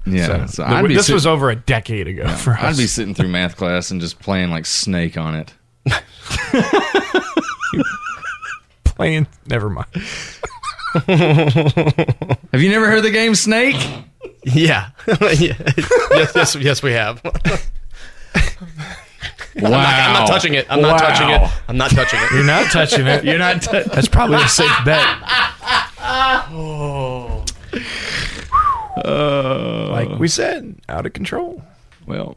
Yeah. 0.04 0.46
So, 0.46 0.46
So, 0.46 0.64
I'd 0.64 0.88
be 0.88 0.94
this 0.94 1.06
sit- 1.06 1.14
was 1.14 1.26
over 1.26 1.48
a 1.50 1.54
decade 1.56 2.08
ago 2.08 2.26
for 2.28 2.54
us. 2.54 2.60
I'd 2.62 2.76
be 2.76 2.86
sitting 2.88 3.14
through 3.14 3.28
math 3.28 3.56
class 3.56 3.90
and 3.92 4.00
just 4.00 4.18
playing 4.18 4.50
like 4.50 4.66
Snake 4.66 5.16
on 5.16 5.34
it. 5.36 5.54
playing. 8.84 9.26
Never 9.46 9.70
mind. 9.70 9.86
Have 12.52 12.62
you 12.62 12.68
never 12.70 12.88
heard 12.90 13.02
the 13.02 13.10
game 13.10 13.34
Snake? 13.34 13.76
Yeah. 14.44 14.90
Yeah. 15.06 15.54
yes, 16.10 16.32
yes, 16.34 16.54
yes, 16.56 16.82
we 16.82 16.90
have. 16.92 17.20
I'm, 17.24 17.32
not, 19.62 19.72
I'm 19.72 20.12
not 20.14 20.26
touching 20.26 20.54
it. 20.54 20.66
I'm 20.68 20.80
not 20.80 20.98
touching 20.98 21.28
it. 21.30 21.50
I'm 21.68 21.76
not 21.76 21.90
touching 21.92 22.18
it. 22.20 22.30
You're 22.32 22.42
not 22.44 22.70
touching 22.72 23.06
it. 23.06 23.24
You're 23.24 23.38
not. 23.38 23.62
T- 23.62 23.82
That's 23.82 24.08
probably 24.08 24.38
a 24.42 24.48
safe 24.48 24.68
bet. 24.84 25.00
oh. 26.50 27.44
Uh, 29.04 29.88
Like 29.92 30.18
we 30.18 30.26
said, 30.28 30.76
out 30.88 31.06
of 31.06 31.12
control. 31.12 31.62
well, 32.06 32.36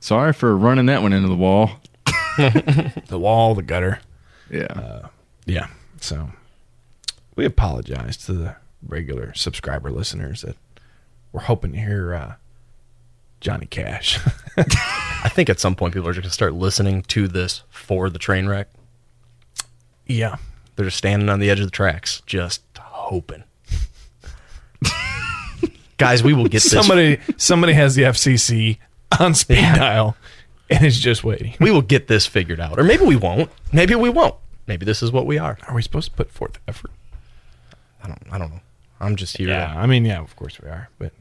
sorry 0.00 0.32
for 0.32 0.56
running 0.56 0.86
that 0.86 1.02
one 1.02 1.12
into 1.12 1.28
the 1.28 1.34
wall. 1.36 1.70
The 2.36 3.18
wall, 3.18 3.54
the 3.56 3.62
gutter. 3.62 3.98
Yeah. 4.50 5.08
Yeah. 5.46 5.66
So 6.00 6.30
we 7.36 7.44
apologize 7.44 8.16
to 8.18 8.32
the 8.32 8.56
regular 8.86 9.32
subscriber 9.34 9.90
listeners 9.90 10.42
that 10.42 10.56
we're 11.32 11.40
hoping 11.42 11.72
to 11.72 11.78
hear 11.78 12.14
uh, 12.14 12.34
Johnny 13.40 13.66
Cash. 13.66 14.18
I 14.56 15.28
think 15.28 15.48
at 15.48 15.58
some 15.60 15.74
point 15.74 15.94
people 15.94 16.08
are 16.08 16.12
just 16.12 16.22
going 16.22 16.30
to 16.30 16.34
start 16.34 16.54
listening 16.54 17.02
to 17.02 17.26
this 17.28 17.62
for 17.70 18.08
the 18.10 18.18
train 18.18 18.46
wreck. 18.46 18.68
yeah. 20.06 20.36
They're 20.76 20.86
just 20.86 20.96
standing 20.98 21.28
on 21.28 21.38
the 21.38 21.50
edge 21.50 21.60
of 21.60 21.66
the 21.66 21.70
tracks, 21.70 22.20
just 22.26 22.62
hoping. 22.76 23.44
Guys, 25.98 26.24
we 26.24 26.32
will 26.34 26.46
get 26.48 26.64
this. 26.64 26.72
Somebody 26.72 27.20
somebody 27.36 27.74
has 27.74 27.94
the 27.94 28.02
FCC 28.02 28.78
on 29.20 29.34
speed 29.34 29.62
dial 29.76 30.16
and 30.68 30.84
is 30.84 30.98
just 30.98 31.22
waiting. 31.22 31.54
We 31.60 31.70
will 31.70 31.80
get 31.80 32.08
this 32.08 32.26
figured 32.26 32.58
out, 32.58 32.76
or 32.76 32.82
maybe 32.82 33.04
we 33.04 33.14
won't. 33.14 33.52
Maybe 33.72 33.94
we 33.94 34.08
won't. 34.08 34.34
Maybe 34.66 34.84
this 34.84 35.00
is 35.00 35.12
what 35.12 35.26
we 35.26 35.38
are. 35.38 35.58
Are 35.68 35.74
we 35.76 35.82
supposed 35.82 36.10
to 36.10 36.16
put 36.16 36.32
forth 36.32 36.58
effort? 36.66 36.90
I 38.04 38.08
don't. 38.08 38.22
I 38.30 38.38
don't 38.38 38.50
know. 38.50 38.60
I'm 39.00 39.16
just 39.16 39.36
here. 39.36 39.48
Yeah, 39.48 39.74
I 39.74 39.86
mean, 39.86 40.04
yeah, 40.04 40.20
of 40.20 40.36
course 40.36 40.60
we 40.60 40.68
are, 40.68 40.88
but 40.98 41.12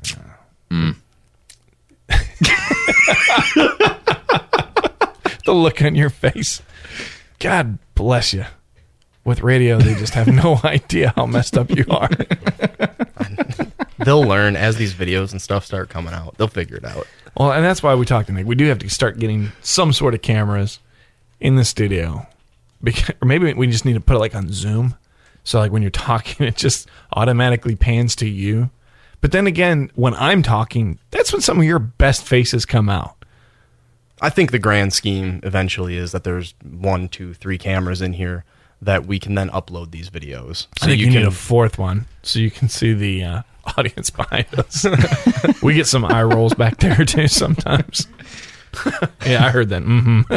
uh, 0.00 0.16
mm. 0.70 0.96
the 5.44 5.52
look 5.52 5.82
on 5.82 5.94
your 5.94 6.10
face. 6.10 6.62
God 7.38 7.78
bless 7.94 8.32
you. 8.32 8.44
With 9.24 9.42
radio, 9.42 9.78
they 9.78 9.94
just 9.94 10.14
have 10.14 10.26
no 10.26 10.58
idea 10.64 11.12
how 11.14 11.26
messed 11.26 11.56
up 11.56 11.70
you 11.70 11.84
are. 11.90 12.08
They'll 14.04 14.22
learn 14.22 14.56
as 14.56 14.76
these 14.76 14.94
videos 14.94 15.32
and 15.32 15.42
stuff 15.42 15.66
start 15.66 15.90
coming 15.90 16.14
out. 16.14 16.36
They'll 16.38 16.48
figure 16.48 16.76
it 16.76 16.84
out. 16.84 17.06
Well, 17.36 17.52
and 17.52 17.64
that's 17.64 17.82
why 17.82 17.94
we 17.94 18.06
talked 18.06 18.28
to 18.28 18.32
Nick. 18.32 18.46
We 18.46 18.54
do 18.54 18.64
have 18.66 18.78
to 18.78 18.88
start 18.88 19.18
getting 19.18 19.52
some 19.60 19.92
sort 19.92 20.14
of 20.14 20.22
cameras 20.22 20.78
in 21.40 21.56
the 21.56 21.64
studio, 21.64 22.26
because, 22.82 23.10
or 23.20 23.26
maybe 23.26 23.52
we 23.52 23.66
just 23.66 23.84
need 23.84 23.94
to 23.94 24.00
put 24.00 24.16
it 24.16 24.20
like 24.20 24.34
on 24.34 24.50
Zoom, 24.50 24.94
so 25.48 25.58
like 25.58 25.72
when 25.72 25.80
you're 25.80 25.90
talking, 25.90 26.46
it 26.46 26.56
just 26.56 26.90
automatically 27.14 27.74
pans 27.74 28.14
to 28.16 28.28
you. 28.28 28.68
But 29.22 29.32
then 29.32 29.46
again, 29.46 29.90
when 29.94 30.12
I'm 30.14 30.42
talking, 30.42 30.98
that's 31.10 31.32
when 31.32 31.40
some 31.40 31.58
of 31.58 31.64
your 31.64 31.78
best 31.78 32.22
faces 32.22 32.66
come 32.66 32.90
out. 32.90 33.16
I 34.20 34.28
think 34.28 34.50
the 34.50 34.58
grand 34.58 34.92
scheme 34.92 35.40
eventually 35.42 35.96
is 35.96 36.12
that 36.12 36.22
there's 36.22 36.52
one, 36.62 37.08
two, 37.08 37.32
three 37.32 37.56
cameras 37.56 38.02
in 38.02 38.12
here 38.12 38.44
that 38.82 39.06
we 39.06 39.18
can 39.18 39.36
then 39.36 39.48
upload 39.48 39.90
these 39.90 40.10
videos. 40.10 40.66
I 40.82 40.86
think 40.86 41.00
you, 41.00 41.06
can 41.06 41.14
need 41.14 41.24
a 41.24 41.30
fourth 41.30 41.78
one 41.78 42.04
so 42.22 42.40
you 42.40 42.50
can 42.50 42.68
see 42.68 42.92
the 42.92 43.24
uh, 43.24 43.42
audience 43.78 44.10
behind 44.10 44.46
us. 44.58 44.84
we 45.62 45.72
get 45.72 45.86
some 45.86 46.04
eye 46.04 46.24
rolls 46.24 46.52
back 46.52 46.76
there 46.76 47.06
too 47.06 47.26
sometimes. 47.26 48.06
yeah, 49.24 49.46
I 49.46 49.50
heard 49.50 49.70
that. 49.70 49.82
Mm-hmm. 49.82 50.34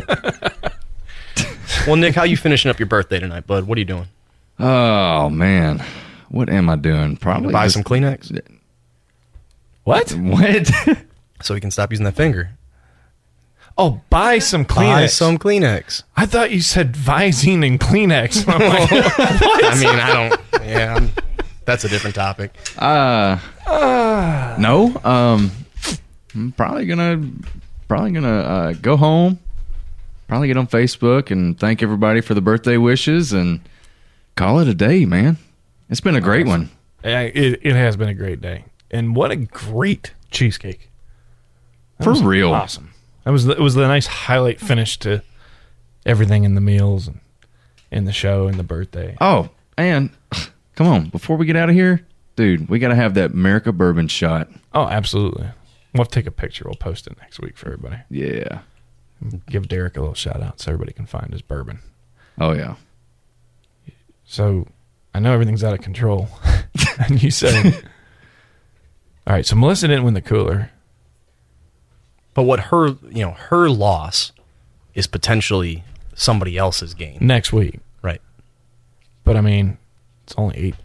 Well, 1.86 1.98
Nick, 1.98 2.16
how 2.16 2.24
you 2.24 2.38
finishing 2.38 2.72
up 2.72 2.80
your 2.80 2.88
birthday 2.88 3.20
tonight, 3.20 3.46
bud? 3.46 3.66
What 3.66 3.78
are 3.78 3.82
you 3.82 3.86
doing? 3.86 4.08
Oh 4.62 5.30
man, 5.30 5.84
what 6.30 6.50
am 6.50 6.70
I 6.70 6.76
doing? 6.76 7.18
Probably 7.18 7.52
Buy 7.52 7.66
just- 7.66 7.74
some 7.74 7.84
Kleenex 7.84 8.40
What? 9.84 10.12
What? 10.12 10.72
so 11.42 11.54
we 11.54 11.60
can 11.62 11.72
stop 11.72 11.92
using 11.92 12.06
that 12.06 12.16
finger. 12.16 12.52
Oh, 13.78 14.02
buy 14.10 14.40
some 14.40 14.66
Kleenex. 14.66 14.94
Buy 14.94 15.06
some 15.08 15.38
Kleenex. 15.40 16.04
I 16.16 16.26
thought 16.26 16.52
you 16.52 16.62
said 16.62 16.94
Visine 16.94 17.66
and 17.66 17.80
Kleenex. 17.80 18.46
I'm 18.48 18.60
like, 18.60 18.90
I 18.92 19.80
mean, 19.80 20.00
I 20.00 20.14
don't. 20.14 20.68
Yeah, 20.68 20.96
I'm, 20.96 21.10
that's 21.66 21.84
a 21.86 21.90
different 21.90 22.16
topic. 22.16 22.54
Uh, 22.78 23.38
Ah. 23.66 24.56
no. 24.60 24.94
Um, 25.04 25.52
I'm 26.36 26.52
probably 26.52 26.86
gonna 26.86 27.24
probably 27.88 28.12
gonna 28.12 28.40
uh, 28.40 28.74
go 28.74 28.98
home. 28.98 29.40
Probably 30.28 30.48
get 30.48 30.58
on 30.58 30.68
Facebook 30.68 31.32
and 31.32 31.60
thank 31.60 31.82
everybody 31.82 32.22
for 32.22 32.34
the 32.34 32.42
birthday 32.42 32.78
wishes 32.78 33.34
and 33.34 33.60
call 34.42 34.60
it 34.60 34.68
a 34.68 34.74
day, 34.74 35.06
man. 35.06 35.38
It's 35.88 36.02
been 36.02 36.16
a 36.16 36.22
great 36.22 36.48
one. 36.48 36.72
Yeah, 37.04 37.22
it, 37.22 37.60
it 37.62 37.76
has 37.76 37.96
been 37.96 38.10
a 38.10 38.14
great 38.16 38.42
day, 38.42 38.66
and 38.90 39.16
what 39.16 39.30
a 39.30 39.36
great 39.36 40.14
cheesecake! 40.32 40.90
That 42.00 42.06
For 42.06 42.14
real. 42.14 42.52
awesome. 42.52 42.92
That 43.24 43.32
was 43.32 43.46
the, 43.46 43.54
it 43.54 43.60
was 43.60 43.76
the 43.76 43.88
nice 43.88 44.08
highlight 44.08 44.60
finish 44.60 44.98
to 45.00 45.22
everything 46.08 46.44
in 46.44 46.56
the 46.56 46.62
meals 46.62 47.08
and 47.08 47.20
in 47.92 48.06
the 48.06 48.12
show 48.12 48.48
and 48.48 48.58
the 48.58 48.64
birthday. 48.64 49.16
Oh, 49.22 49.50
and 49.78 50.10
come 50.76 50.88
on, 50.88 51.10
before 51.10 51.38
we 51.38 51.46
get 51.46 51.56
out 51.56 51.70
of 51.70 51.76
here, 51.76 52.08
dude, 52.36 52.68
we 52.68 52.80
got 52.80 52.90
to 52.90 52.96
have 52.96 53.14
that 53.14 53.32
America 53.32 53.72
bourbon 53.72 54.08
shot. 54.08 54.50
Oh, 54.74 54.88
absolutely. 54.88 55.50
We'll 55.94 56.06
take 56.06 56.26
a 56.26 56.32
picture. 56.32 56.64
We'll 56.66 56.76
post 56.76 57.06
it 57.06 57.16
next 57.20 57.40
week 57.42 57.58
for 57.58 57.68
everybody. 57.68 57.98
Yeah. 58.10 58.62
Give 59.48 59.68
Derek 59.68 59.98
a 59.98 60.00
little 60.00 60.16
shout 60.16 60.42
out 60.42 60.60
so 60.62 60.72
everybody 60.72 60.94
can 60.94 61.06
find 61.06 61.32
his 61.32 61.44
bourbon. 61.44 61.82
Oh 62.40 62.54
yeah. 62.54 62.76
So 64.32 64.66
I 65.14 65.20
know 65.20 65.34
everything's 65.34 65.62
out 65.62 65.74
of 65.74 65.82
control. 65.82 66.30
and 67.00 67.22
you 67.22 67.30
said, 67.32 67.66
all 69.28 69.34
right, 69.34 69.46
so 69.46 69.58
Melissa 69.58 69.90
didn't 69.90 70.06
win 70.06 70.14
the 70.14 70.22
cooler. 70.22 70.72
But 72.34 72.44
what 72.44 72.62
her, 72.62 72.96
you 73.10 73.26
know, 73.26 73.32
her 73.32 73.70
loss 73.70 74.32
is 74.94 75.06
potentially 75.06 75.84
somebody 76.16 76.58
else's 76.58 76.94
gain. 76.94 77.18
next 77.20 77.52
week. 77.52 77.82
Right. 78.02 78.22
But 79.26 79.36
I 79.36 79.42
mean, 79.42 79.78
it's 80.24 80.34
only 80.38 80.56
eight 80.56 80.76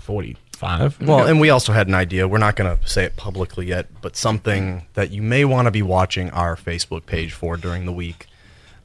forty-five. 0.00 1.00
Well, 1.00 1.26
and 1.26 1.40
we 1.40 1.48
also 1.48 1.72
had 1.72 1.88
an 1.88 1.94
idea. 1.94 2.28
We're 2.28 2.36
not 2.36 2.54
going 2.54 2.76
to 2.76 2.86
say 2.86 3.04
it 3.04 3.16
publicly 3.16 3.66
yet, 3.66 3.86
but 4.02 4.14
something 4.14 4.84
that 4.92 5.10
you 5.10 5.22
may 5.22 5.46
want 5.46 5.66
to 5.66 5.70
be 5.70 5.80
watching 5.80 6.28
our 6.30 6.54
Facebook 6.54 7.06
page 7.06 7.32
for 7.32 7.56
during 7.56 7.86
the 7.86 7.92
week. 7.92 8.26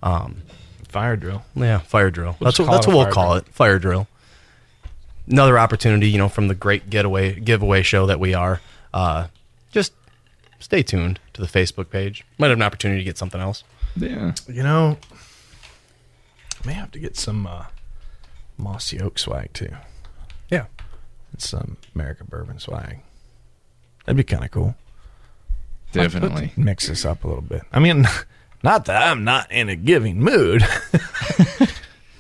Um, 0.02 0.44
fire 0.90 1.16
drill. 1.16 1.44
Yeah, 1.56 1.80
fire 1.80 2.12
drill. 2.12 2.36
We'll 2.40 2.48
that's 2.48 2.60
what, 2.60 2.70
that's 2.72 2.88
what 2.88 2.96
we'll 2.96 3.06
call 3.12 3.30
drill. 3.34 3.38
it. 3.38 3.50
Fire 3.50 3.80
drill. 3.80 4.08
Another 5.28 5.58
opportunity, 5.60 6.10
you 6.10 6.18
know, 6.18 6.30
from 6.30 6.48
the 6.48 6.56
great 6.56 6.90
getaway 6.90 7.40
giveaway 7.40 7.82
show 7.84 8.06
that 8.08 8.20
we 8.20 8.34
are. 8.34 8.62
Uh, 8.94 9.28
just 9.72 9.94
stay 10.60 10.82
tuned 10.84 11.20
to 11.34 11.42
the 11.42 11.48
Facebook 11.48 11.90
page. 11.90 12.26
Might 12.38 12.48
have 12.50 12.58
an 12.58 12.64
opportunity 12.64 13.00
to 13.02 13.06
get 13.06 13.18
something 13.18 13.40
else. 13.40 13.64
Yeah. 13.96 14.34
You 14.48 14.64
know, 14.64 14.98
I 16.64 16.68
may 16.68 16.74
have 16.74 16.92
to 16.92 17.00
get 17.00 17.16
some 17.16 17.46
uh, 17.48 17.66
mossy 18.58 19.00
oak 19.00 19.20
swag 19.20 19.54
too. 19.54 19.70
Yeah. 20.50 20.66
And 21.32 21.42
some 21.42 21.78
American 21.94 22.26
bourbon 22.30 22.60
swag. 22.60 23.00
That'd 24.06 24.18
be 24.18 24.24
kind 24.24 24.44
of 24.44 24.52
cool. 24.52 24.76
Let's- 25.94 26.14
let's 26.14 26.14
Definitely. 26.14 26.52
mix 26.58 26.88
this 26.88 27.06
up 27.06 27.24
a 27.24 27.28
little 27.28 27.42
bit. 27.44 27.62
I 27.72 27.80
mean, 27.80 28.06
not 28.64 28.86
that 28.86 29.02
I'm 29.04 29.24
not 29.24 29.52
in 29.52 29.70
a 29.70 29.76
giving 29.76 30.20
mood, 30.22 30.64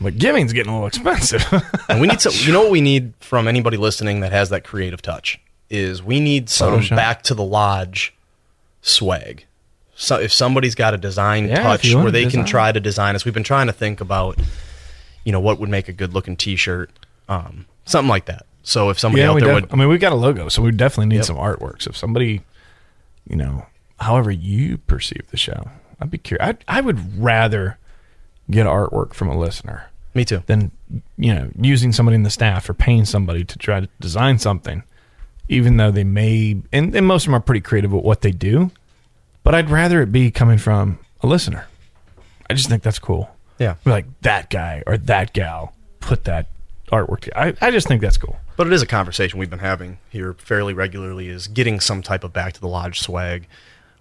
But 0.01 0.17
giving's 0.17 0.53
getting 0.53 0.71
a 0.71 0.75
little 0.75 0.87
expensive. 0.87 1.43
and 1.89 1.99
we 1.99 2.07
need 2.07 2.21
some. 2.21 2.31
You 2.35 2.53
know 2.53 2.61
what 2.61 2.71
we 2.71 2.79
need 2.79 3.13
from 3.19 3.49
anybody 3.49 3.75
listening 3.75 4.21
that 4.21 4.31
has 4.31 4.49
that 4.49 4.63
creative 4.63 5.01
touch 5.01 5.41
is 5.69 6.01
we 6.01 6.21
need 6.21 6.49
some 6.49 6.79
Photoshop. 6.79 6.95
back 6.95 7.23
to 7.23 7.33
the 7.33 7.43
lodge 7.43 8.13
swag. 8.81 9.45
So 9.95 10.17
if 10.17 10.31
somebody's 10.31 10.73
got 10.75 10.93
a 10.93 10.97
design 10.97 11.49
Yeah, 11.49 11.55
if 11.57 11.63
touch 11.63 11.85
you 11.85 11.97
where 11.97 12.05
to 12.05 12.11
they 12.11 12.21
can 12.21 12.29
design. 12.29 12.45
try 12.45 12.71
to 12.71 12.79
design 12.79 13.15
us, 13.15 13.25
we've 13.25 13.33
been 13.33 13.43
trying 13.43 13.67
to 13.67 13.73
think 13.73 13.99
about, 13.99 14.39
you 15.25 15.33
know, 15.33 15.41
what 15.41 15.59
would 15.59 15.67
make 15.69 15.89
a 15.89 15.93
good 15.93 16.13
looking 16.13 16.37
T-shirt, 16.37 16.89
um, 17.27 17.65
something 17.83 18.07
like 18.09 18.23
that. 18.27 18.45
So 18.63 18.89
if 18.89 18.97
somebody 18.97 19.23
yeah, 19.23 19.31
out 19.31 19.35
we 19.35 19.41
there 19.41 19.53
def- 19.53 19.63
would, 19.63 19.73
I 19.73 19.75
mean, 19.75 19.89
we've 19.89 19.99
got 19.99 20.13
a 20.13 20.15
logo, 20.15 20.47
so 20.47 20.61
we 20.61 20.71
definitely 20.71 21.13
need 21.13 21.25
some 21.25 21.35
artwork. 21.35 21.81
So 21.81 21.89
if 21.89 21.97
somebody, 21.97 22.41
you 23.29 23.35
know, 23.35 23.65
however 23.99 24.31
you 24.31 24.77
perceive 24.77 25.23
the 25.29 25.37
show, 25.37 25.69
I'd 25.99 26.11
be 26.11 26.17
curious. 26.17 26.55
I 26.67 26.77
I 26.77 26.81
would 26.81 27.21
rather 27.21 27.77
get 28.49 28.65
artwork 28.65 29.13
from 29.13 29.29
a 29.29 29.37
listener. 29.37 29.89
Me 30.13 30.25
too. 30.25 30.43
Than 30.47 30.71
you 31.17 31.33
know, 31.33 31.49
using 31.59 31.91
somebody 31.91 32.15
in 32.15 32.23
the 32.23 32.29
staff 32.29 32.69
or 32.69 32.73
paying 32.73 33.05
somebody 33.05 33.43
to 33.43 33.57
try 33.57 33.79
to 33.79 33.89
design 33.99 34.39
something, 34.39 34.83
even 35.47 35.77
though 35.77 35.91
they 35.91 36.03
may 36.03 36.61
and, 36.71 36.95
and 36.95 37.05
most 37.05 37.23
of 37.23 37.27
them 37.27 37.35
are 37.35 37.41
pretty 37.41 37.61
creative 37.61 37.93
at 37.93 38.03
what 38.03 38.21
they 38.21 38.31
do. 38.31 38.71
But 39.43 39.55
I'd 39.55 39.69
rather 39.69 40.01
it 40.01 40.11
be 40.11 40.31
coming 40.31 40.57
from 40.57 40.99
a 41.21 41.27
listener. 41.27 41.67
I 42.49 42.53
just 42.53 42.69
think 42.69 42.83
that's 42.83 42.99
cool. 42.99 43.29
Yeah. 43.59 43.75
Like 43.85 44.05
that 44.21 44.49
guy 44.49 44.83
or 44.87 44.97
that 44.97 45.33
gal 45.33 45.73
put 45.99 46.23
that 46.23 46.47
artwork 46.91 47.21
together. 47.21 47.57
I, 47.61 47.67
I 47.67 47.71
just 47.71 47.87
think 47.87 48.01
that's 48.01 48.17
cool. 48.17 48.37
But 48.55 48.67
it 48.67 48.73
is 48.73 48.81
a 48.81 48.87
conversation 48.87 49.39
we've 49.39 49.49
been 49.49 49.59
having 49.59 49.99
here 50.09 50.33
fairly 50.33 50.73
regularly 50.73 51.29
is 51.29 51.47
getting 51.47 51.79
some 51.79 52.01
type 52.01 52.23
of 52.23 52.33
back 52.33 52.53
to 52.53 52.59
the 52.59 52.67
lodge 52.67 52.99
swag, 52.99 53.47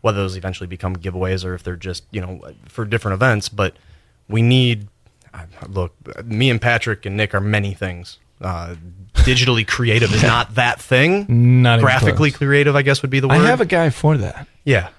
whether 0.00 0.18
those 0.18 0.36
eventually 0.36 0.66
become 0.66 0.96
giveaways 0.96 1.44
or 1.44 1.54
if 1.54 1.62
they're 1.62 1.76
just, 1.76 2.04
you 2.10 2.20
know, 2.20 2.40
for 2.66 2.84
different 2.84 3.14
events. 3.14 3.48
But 3.48 3.76
we 4.28 4.42
need, 4.42 4.88
look, 5.68 5.94
me 6.24 6.50
and 6.50 6.60
Patrick 6.60 7.06
and 7.06 7.16
Nick 7.16 7.34
are 7.34 7.40
many 7.40 7.74
things. 7.74 8.18
Uh, 8.40 8.76
digitally 9.14 9.66
creative 9.66 10.14
is 10.14 10.22
not 10.22 10.54
that 10.54 10.80
thing. 10.80 11.26
Not 11.62 11.80
Graphically 11.80 12.30
creative, 12.30 12.76
I 12.76 12.82
guess 12.82 13.02
would 13.02 13.10
be 13.10 13.20
the 13.20 13.28
word. 13.28 13.38
I 13.38 13.46
have 13.46 13.60
a 13.60 13.66
guy 13.66 13.90
for 13.90 14.16
that. 14.18 14.46
Yeah. 14.64 14.90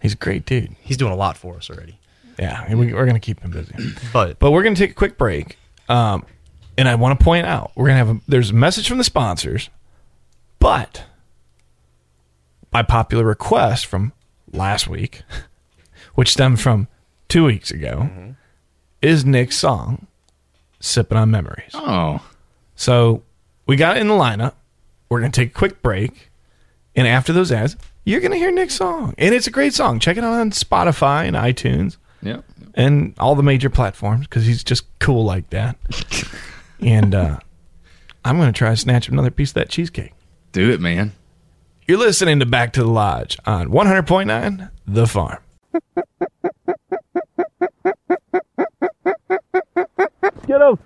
He's 0.00 0.14
a 0.14 0.16
great 0.16 0.46
dude. 0.46 0.74
He's 0.80 0.96
doing 0.96 1.12
a 1.12 1.16
lot 1.16 1.36
for 1.36 1.56
us 1.56 1.68
already. 1.68 1.98
Yeah, 2.38 2.64
and 2.68 2.78
we, 2.78 2.92
we're 2.92 3.06
going 3.06 3.14
to 3.14 3.20
keep 3.20 3.40
him 3.40 3.50
busy. 3.50 3.74
But 4.12 4.38
but 4.38 4.50
we're 4.50 4.62
going 4.62 4.74
to 4.74 4.78
take 4.78 4.90
a 4.90 4.94
quick 4.94 5.16
break. 5.16 5.58
Um, 5.88 6.24
and 6.76 6.88
I 6.88 6.94
want 6.94 7.18
to 7.18 7.24
point 7.24 7.46
out 7.46 7.72
we're 7.74 7.86
going 7.86 7.98
to 7.98 8.06
have 8.06 8.16
a, 8.16 8.20
there's 8.28 8.50
a 8.50 8.54
message 8.54 8.88
from 8.88 8.98
the 8.98 9.04
sponsors, 9.04 9.70
but 10.58 11.04
by 12.70 12.82
popular 12.82 13.24
request 13.24 13.86
from 13.86 14.12
last 14.52 14.88
week, 14.88 15.22
which 16.14 16.32
stemmed 16.32 16.60
from 16.60 16.88
two 17.28 17.44
weeks 17.44 17.70
ago, 17.70 18.34
is 19.02 19.24
Nick's 19.24 19.58
song 19.58 20.06
"Sipping 20.80 21.18
on 21.18 21.30
Memories." 21.30 21.70
Oh, 21.74 22.20
so 22.74 23.22
we 23.66 23.76
got 23.76 23.96
it 23.96 24.00
in 24.00 24.08
the 24.08 24.14
lineup. 24.14 24.54
We're 25.08 25.20
going 25.20 25.32
to 25.32 25.40
take 25.40 25.50
a 25.50 25.54
quick 25.58 25.82
break, 25.82 26.30
and 26.94 27.06
after 27.06 27.32
those 27.32 27.52
ads, 27.52 27.76
you're 28.04 28.20
going 28.20 28.32
to 28.32 28.38
hear 28.38 28.50
Nick's 28.50 28.74
song, 28.74 29.14
and 29.18 29.34
it's 29.34 29.46
a 29.46 29.50
great 29.50 29.74
song. 29.74 29.98
Check 30.00 30.16
it 30.16 30.24
out 30.24 30.34
on 30.34 30.50
Spotify 30.50 31.26
and 31.26 31.36
iTunes 31.36 31.96
Yep. 32.22 32.44
and 32.74 33.14
all 33.18 33.34
the 33.34 33.42
major 33.42 33.70
platforms 33.70 34.26
because 34.26 34.46
he's 34.46 34.64
just 34.64 34.84
cool 34.98 35.24
like 35.24 35.50
that. 35.50 35.76
and 36.80 37.14
uh, 37.14 37.38
I'm 38.24 38.36
going 38.36 38.52
to 38.52 38.56
try 38.56 38.70
to 38.70 38.76
snatch 38.76 39.08
another 39.08 39.30
piece 39.30 39.50
of 39.50 39.54
that 39.54 39.68
cheesecake. 39.68 40.12
Do 40.52 40.70
it, 40.70 40.80
man. 40.80 41.12
You're 41.88 41.98
listening 41.98 42.40
to 42.40 42.46
Back 42.46 42.72
to 42.72 42.82
the 42.82 42.90
Lodge 42.90 43.38
on 43.46 43.68
100.9 43.68 44.70
The 44.88 45.06
Farm. 45.06 45.38
Get 50.48 50.60
him! 50.60 50.78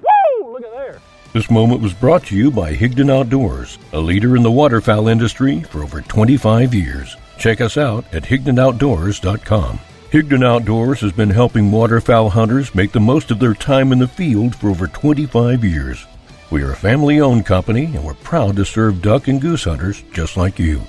Woo! 0.00 0.50
Look 0.50 0.64
at 0.64 0.72
there. 0.72 0.98
This 1.34 1.50
moment 1.50 1.82
was 1.82 1.92
brought 1.92 2.24
to 2.28 2.34
you 2.34 2.50
by 2.50 2.72
Higdon 2.74 3.12
Outdoors, 3.12 3.78
a 3.92 4.00
leader 4.00 4.34
in 4.34 4.42
the 4.42 4.50
waterfowl 4.50 5.08
industry 5.08 5.60
for 5.64 5.82
over 5.82 6.00
25 6.00 6.72
years. 6.72 7.18
Check 7.36 7.60
us 7.60 7.76
out 7.76 8.06
at 8.14 8.22
HigdonOutdoors.com. 8.22 9.78
Higdon 10.10 10.42
Outdoors 10.42 11.02
has 11.02 11.12
been 11.12 11.28
helping 11.28 11.70
waterfowl 11.70 12.30
hunters 12.30 12.74
make 12.74 12.92
the 12.92 13.00
most 13.00 13.30
of 13.30 13.40
their 13.40 13.52
time 13.52 13.92
in 13.92 13.98
the 13.98 14.08
field 14.08 14.56
for 14.56 14.70
over 14.70 14.86
25 14.86 15.62
years. 15.62 16.06
We 16.50 16.62
are 16.62 16.72
a 16.72 16.76
family 16.76 17.20
owned 17.20 17.44
company 17.44 17.86
and 17.86 18.04
we're 18.04 18.14
proud 18.14 18.56
to 18.56 18.64
serve 18.64 19.02
duck 19.02 19.26
and 19.28 19.40
goose 19.40 19.64
hunters 19.64 20.02
just 20.12 20.36
like 20.36 20.58
you. 20.58 20.80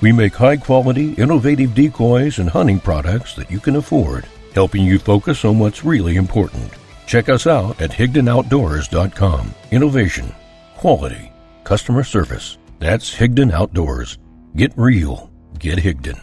We 0.00 0.12
make 0.12 0.34
high 0.34 0.58
quality, 0.58 1.14
innovative 1.14 1.74
decoys 1.74 2.38
and 2.38 2.50
hunting 2.50 2.78
products 2.78 3.34
that 3.34 3.50
you 3.50 3.58
can 3.58 3.76
afford, 3.76 4.26
helping 4.54 4.84
you 4.84 4.98
focus 4.98 5.44
on 5.44 5.58
what's 5.58 5.84
really 5.84 6.16
important. 6.16 6.72
Check 7.06 7.28
us 7.30 7.46
out 7.46 7.80
at 7.80 7.90
HigdonOutdoors.com. 7.90 9.54
Innovation, 9.70 10.34
quality, 10.76 11.32
customer 11.64 12.04
service. 12.04 12.58
That's 12.78 13.14
Higdon 13.14 13.50
Outdoors. 13.50 14.18
Get 14.56 14.72
real. 14.76 15.30
Get 15.58 15.78
Higdon. 15.78 16.20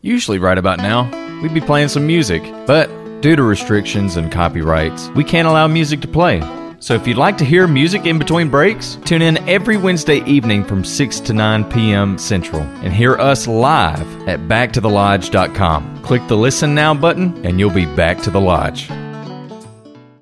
Usually, 0.00 0.38
right 0.38 0.58
about 0.58 0.78
now, 0.78 1.10
we'd 1.40 1.54
be 1.54 1.60
playing 1.60 1.88
some 1.88 2.06
music, 2.06 2.42
but 2.66 2.88
due 3.20 3.36
to 3.36 3.42
restrictions 3.42 4.16
and 4.16 4.32
copyrights, 4.32 5.08
we 5.10 5.24
can't 5.24 5.48
allow 5.48 5.66
music 5.66 6.00
to 6.00 6.08
play. 6.08 6.40
So 6.84 6.92
if 6.92 7.06
you'd 7.06 7.16
like 7.16 7.38
to 7.38 7.46
hear 7.46 7.66
music 7.66 8.04
in 8.04 8.18
between 8.18 8.50
breaks, 8.50 8.98
tune 9.06 9.22
in 9.22 9.38
every 9.48 9.78
Wednesday 9.78 10.22
evening 10.24 10.62
from 10.62 10.84
6 10.84 11.20
to 11.20 11.32
9 11.32 11.64
p.m. 11.70 12.18
Central 12.18 12.60
and 12.60 12.92
hear 12.92 13.14
us 13.14 13.46
live 13.46 14.28
at 14.28 14.40
backtothelodge.com. 14.40 16.02
Click 16.02 16.28
the 16.28 16.36
Listen 16.36 16.74
Now 16.74 16.92
button 16.92 17.42
and 17.46 17.58
you'll 17.58 17.70
be 17.70 17.86
back 17.86 18.18
to 18.24 18.30
the 18.30 18.38
lodge. 18.38 18.90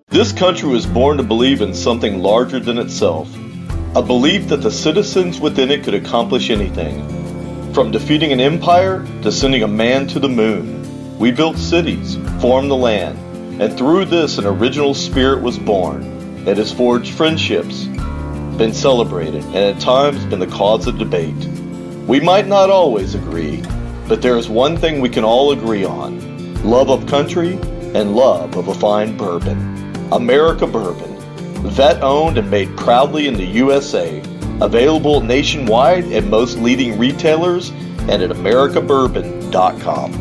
This 0.06 0.30
country 0.30 0.68
was 0.68 0.86
born 0.86 1.16
to 1.16 1.24
believe 1.24 1.62
in 1.62 1.74
something 1.74 2.22
larger 2.22 2.60
than 2.60 2.78
itself, 2.78 3.28
a 3.96 4.02
belief 4.02 4.46
that 4.46 4.58
the 4.58 4.70
citizens 4.70 5.40
within 5.40 5.68
it 5.68 5.82
could 5.82 5.94
accomplish 5.94 6.48
anything. 6.48 7.74
From 7.74 7.90
defeating 7.90 8.30
an 8.30 8.38
empire 8.38 9.04
to 9.22 9.32
sending 9.32 9.64
a 9.64 9.66
man 9.66 10.06
to 10.06 10.20
the 10.20 10.28
moon, 10.28 11.18
we 11.18 11.32
built 11.32 11.58
cities, 11.58 12.18
formed 12.40 12.70
the 12.70 12.76
land, 12.76 13.18
and 13.60 13.76
through 13.76 14.04
this 14.04 14.38
an 14.38 14.46
original 14.46 14.94
spirit 14.94 15.42
was 15.42 15.58
born. 15.58 16.11
It 16.46 16.56
has 16.58 16.72
forged 16.72 17.14
friendships, 17.14 17.84
been 18.56 18.72
celebrated, 18.72 19.44
and 19.44 19.56
at 19.56 19.80
times 19.80 20.24
been 20.26 20.40
the 20.40 20.46
cause 20.46 20.86
of 20.86 20.98
debate. 20.98 21.46
We 22.06 22.20
might 22.20 22.48
not 22.48 22.68
always 22.68 23.14
agree, 23.14 23.62
but 24.08 24.22
there 24.22 24.36
is 24.36 24.48
one 24.48 24.76
thing 24.76 25.00
we 25.00 25.08
can 25.08 25.24
all 25.24 25.52
agree 25.52 25.84
on 25.84 26.32
love 26.64 26.90
of 26.90 27.06
country 27.06 27.54
and 27.94 28.14
love 28.14 28.56
of 28.56 28.68
a 28.68 28.74
fine 28.74 29.16
bourbon. 29.16 29.58
America 30.12 30.66
Bourbon, 30.66 31.16
vet 31.70 32.02
owned 32.02 32.38
and 32.38 32.50
made 32.50 32.76
proudly 32.76 33.26
in 33.26 33.34
the 33.34 33.44
USA. 33.44 34.20
Available 34.60 35.20
nationwide 35.20 36.10
at 36.12 36.24
most 36.24 36.58
leading 36.58 36.98
retailers 36.98 37.70
and 38.08 38.22
at 38.22 38.30
AmericaBourbon.com. 38.30 40.12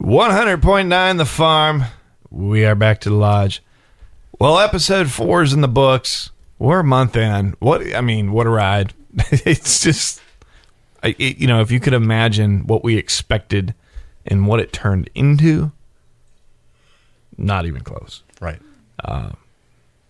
100.9 0.00 1.18
The 1.18 1.24
Farm. 1.24 1.84
We 2.30 2.64
are 2.64 2.74
back 2.74 3.00
to 3.02 3.08
the 3.08 3.14
lodge. 3.14 3.62
Well, 4.42 4.58
episode 4.58 5.08
four 5.08 5.44
is 5.44 5.52
in 5.52 5.60
the 5.60 5.68
books. 5.68 6.30
We're 6.58 6.80
a 6.80 6.84
month 6.84 7.14
in. 7.14 7.54
What 7.60 7.94
I 7.94 8.00
mean, 8.00 8.32
what 8.32 8.44
a 8.44 8.50
ride! 8.50 8.92
it's 9.30 9.80
just, 9.80 10.20
I- 11.00 11.14
it, 11.16 11.38
you 11.38 11.46
know, 11.46 11.60
if 11.60 11.70
you 11.70 11.78
could 11.78 11.92
imagine 11.92 12.66
what 12.66 12.82
we 12.82 12.96
expected 12.96 13.72
and 14.26 14.48
what 14.48 14.58
it 14.58 14.72
turned 14.72 15.08
into, 15.14 15.70
not 17.38 17.66
even 17.66 17.82
close. 17.82 18.24
Right. 18.40 18.58
Uh, 19.04 19.30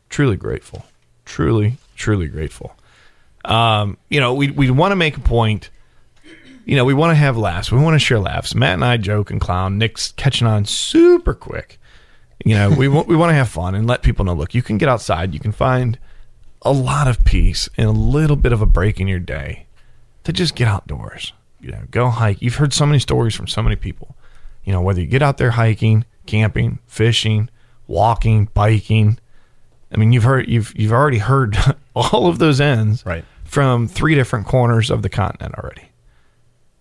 truly 0.09 0.39
grateful. 0.39 0.87
Truly, 1.27 1.77
truly 1.95 2.29
grateful. 2.29 2.75
Um, 3.45 3.99
you 4.09 4.19
know, 4.19 4.33
we 4.33 4.51
we 4.51 4.71
want 4.71 4.93
to 4.93 4.97
make 4.97 5.19
a 5.19 5.21
point. 5.21 5.69
You 6.65 6.77
know, 6.77 6.87
we 6.87 6.95
want 6.95 7.11
to 7.11 7.17
have 7.17 7.37
laughs. 7.37 7.71
We 7.71 7.79
want 7.81 7.97
to 7.97 7.99
share 7.99 8.19
laughs. 8.19 8.55
Matt 8.55 8.73
and 8.73 8.85
I 8.87 8.97
joke 8.97 9.31
and 9.31 9.43
clown. 9.43 9.77
Nick's 9.77 10.13
catching 10.13 10.47
on 10.47 10.65
super 10.65 11.35
quick. 11.35 11.79
You 12.45 12.55
know, 12.55 12.71
we 12.71 12.89
want 12.89 13.07
we 13.09 13.17
want 13.17 13.31
to 13.31 13.35
have 13.35 13.49
fun 13.49 13.75
and 13.75 13.87
let 13.87 14.03
people 14.03 14.25
know. 14.25 14.35
Look, 14.35 14.55
you 14.55 14.63
can 14.63 14.79
get 14.79 14.89
outside. 14.89 15.33
You 15.35 15.41
can 15.41 15.53
find 15.53 15.99
a 16.63 16.73
lot 16.73 17.09
of 17.09 17.25
peace 17.25 17.69
and 17.77 17.87
a 17.89 17.93
little 17.93 18.37
bit 18.37 18.53
of 18.53 18.61
a 18.61 18.67
break 18.67 19.01
in 19.01 19.09
your 19.09 19.19
day 19.19 19.67
to 20.25 20.33
just 20.33 20.55
get 20.55 20.69
outdoors. 20.69 21.33
You 21.61 21.71
know, 21.71 21.83
go 21.91 22.09
hike. 22.09 22.43
You've 22.43 22.57
heard 22.57 22.73
so 22.73 22.87
many 22.87 22.99
stories 22.99 23.35
from 23.35 23.47
so 23.47 23.63
many 23.63 23.77
people. 23.77 24.17
You 24.65 24.73
know, 24.73 24.81
whether 24.81 25.01
you 25.01 25.07
get 25.07 25.23
out 25.23 25.39
there 25.39 25.53
hiking, 25.53 26.05
camping, 26.27 26.79
fishing, 26.87 27.49
walking, 27.87 28.49
biking. 28.55 29.19
I 29.93 29.97
mean, 29.97 30.13
you've 30.13 30.25
heard 30.25 30.49
you've 30.49 30.73
you've 30.77 30.93
already 30.93 31.19
heard 31.19 31.57
all 31.95 32.27
of 32.27 32.39
those 32.39 32.61
ends 32.61 33.05
right. 33.07 33.25
from 33.45 33.87
three 33.87 34.15
different 34.15 34.47
corners 34.47 34.91
of 34.91 35.03
the 35.03 35.09
continent 35.09 35.55
already. 35.55 35.91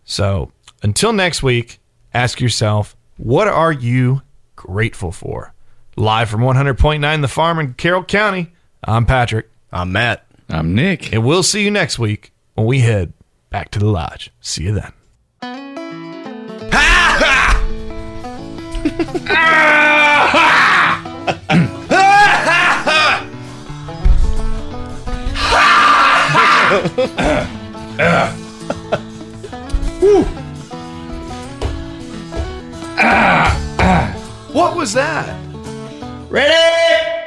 So, 0.03 0.51
until 0.81 1.14
next 1.14 1.43
week, 1.43 1.80
ask 2.14 2.41
yourself, 2.41 2.95
what 3.17 3.48
are 3.48 3.72
you 3.72 4.22
grateful 4.61 5.11
for. 5.11 5.53
Live 5.95 6.30
from 6.30 6.41
100.9 6.41 7.22
The 7.22 7.27
Farm 7.27 7.59
in 7.59 7.73
Carroll 7.73 8.03
County, 8.03 8.53
I'm 8.83 9.06
Patrick. 9.06 9.49
I'm 9.72 9.91
Matt. 9.91 10.25
I'm 10.49 10.75
Nick. 10.75 11.11
And 11.14 11.25
we'll 11.25 11.43
see 11.43 11.64
you 11.64 11.72
next 11.72 11.98
week 11.98 12.31
when 12.53 12.67
we 12.67 12.80
head 12.80 13.14
back 13.49 13.72
to 13.72 13.80
the 13.80 13.88
lodge. 13.88 14.31
See 14.40 14.64
you 14.64 14.73
then. 14.73 14.93
Ah. 33.03 34.17
What 34.53 34.75
was 34.75 34.91
that? 34.93 35.39
Ready? 36.30 37.20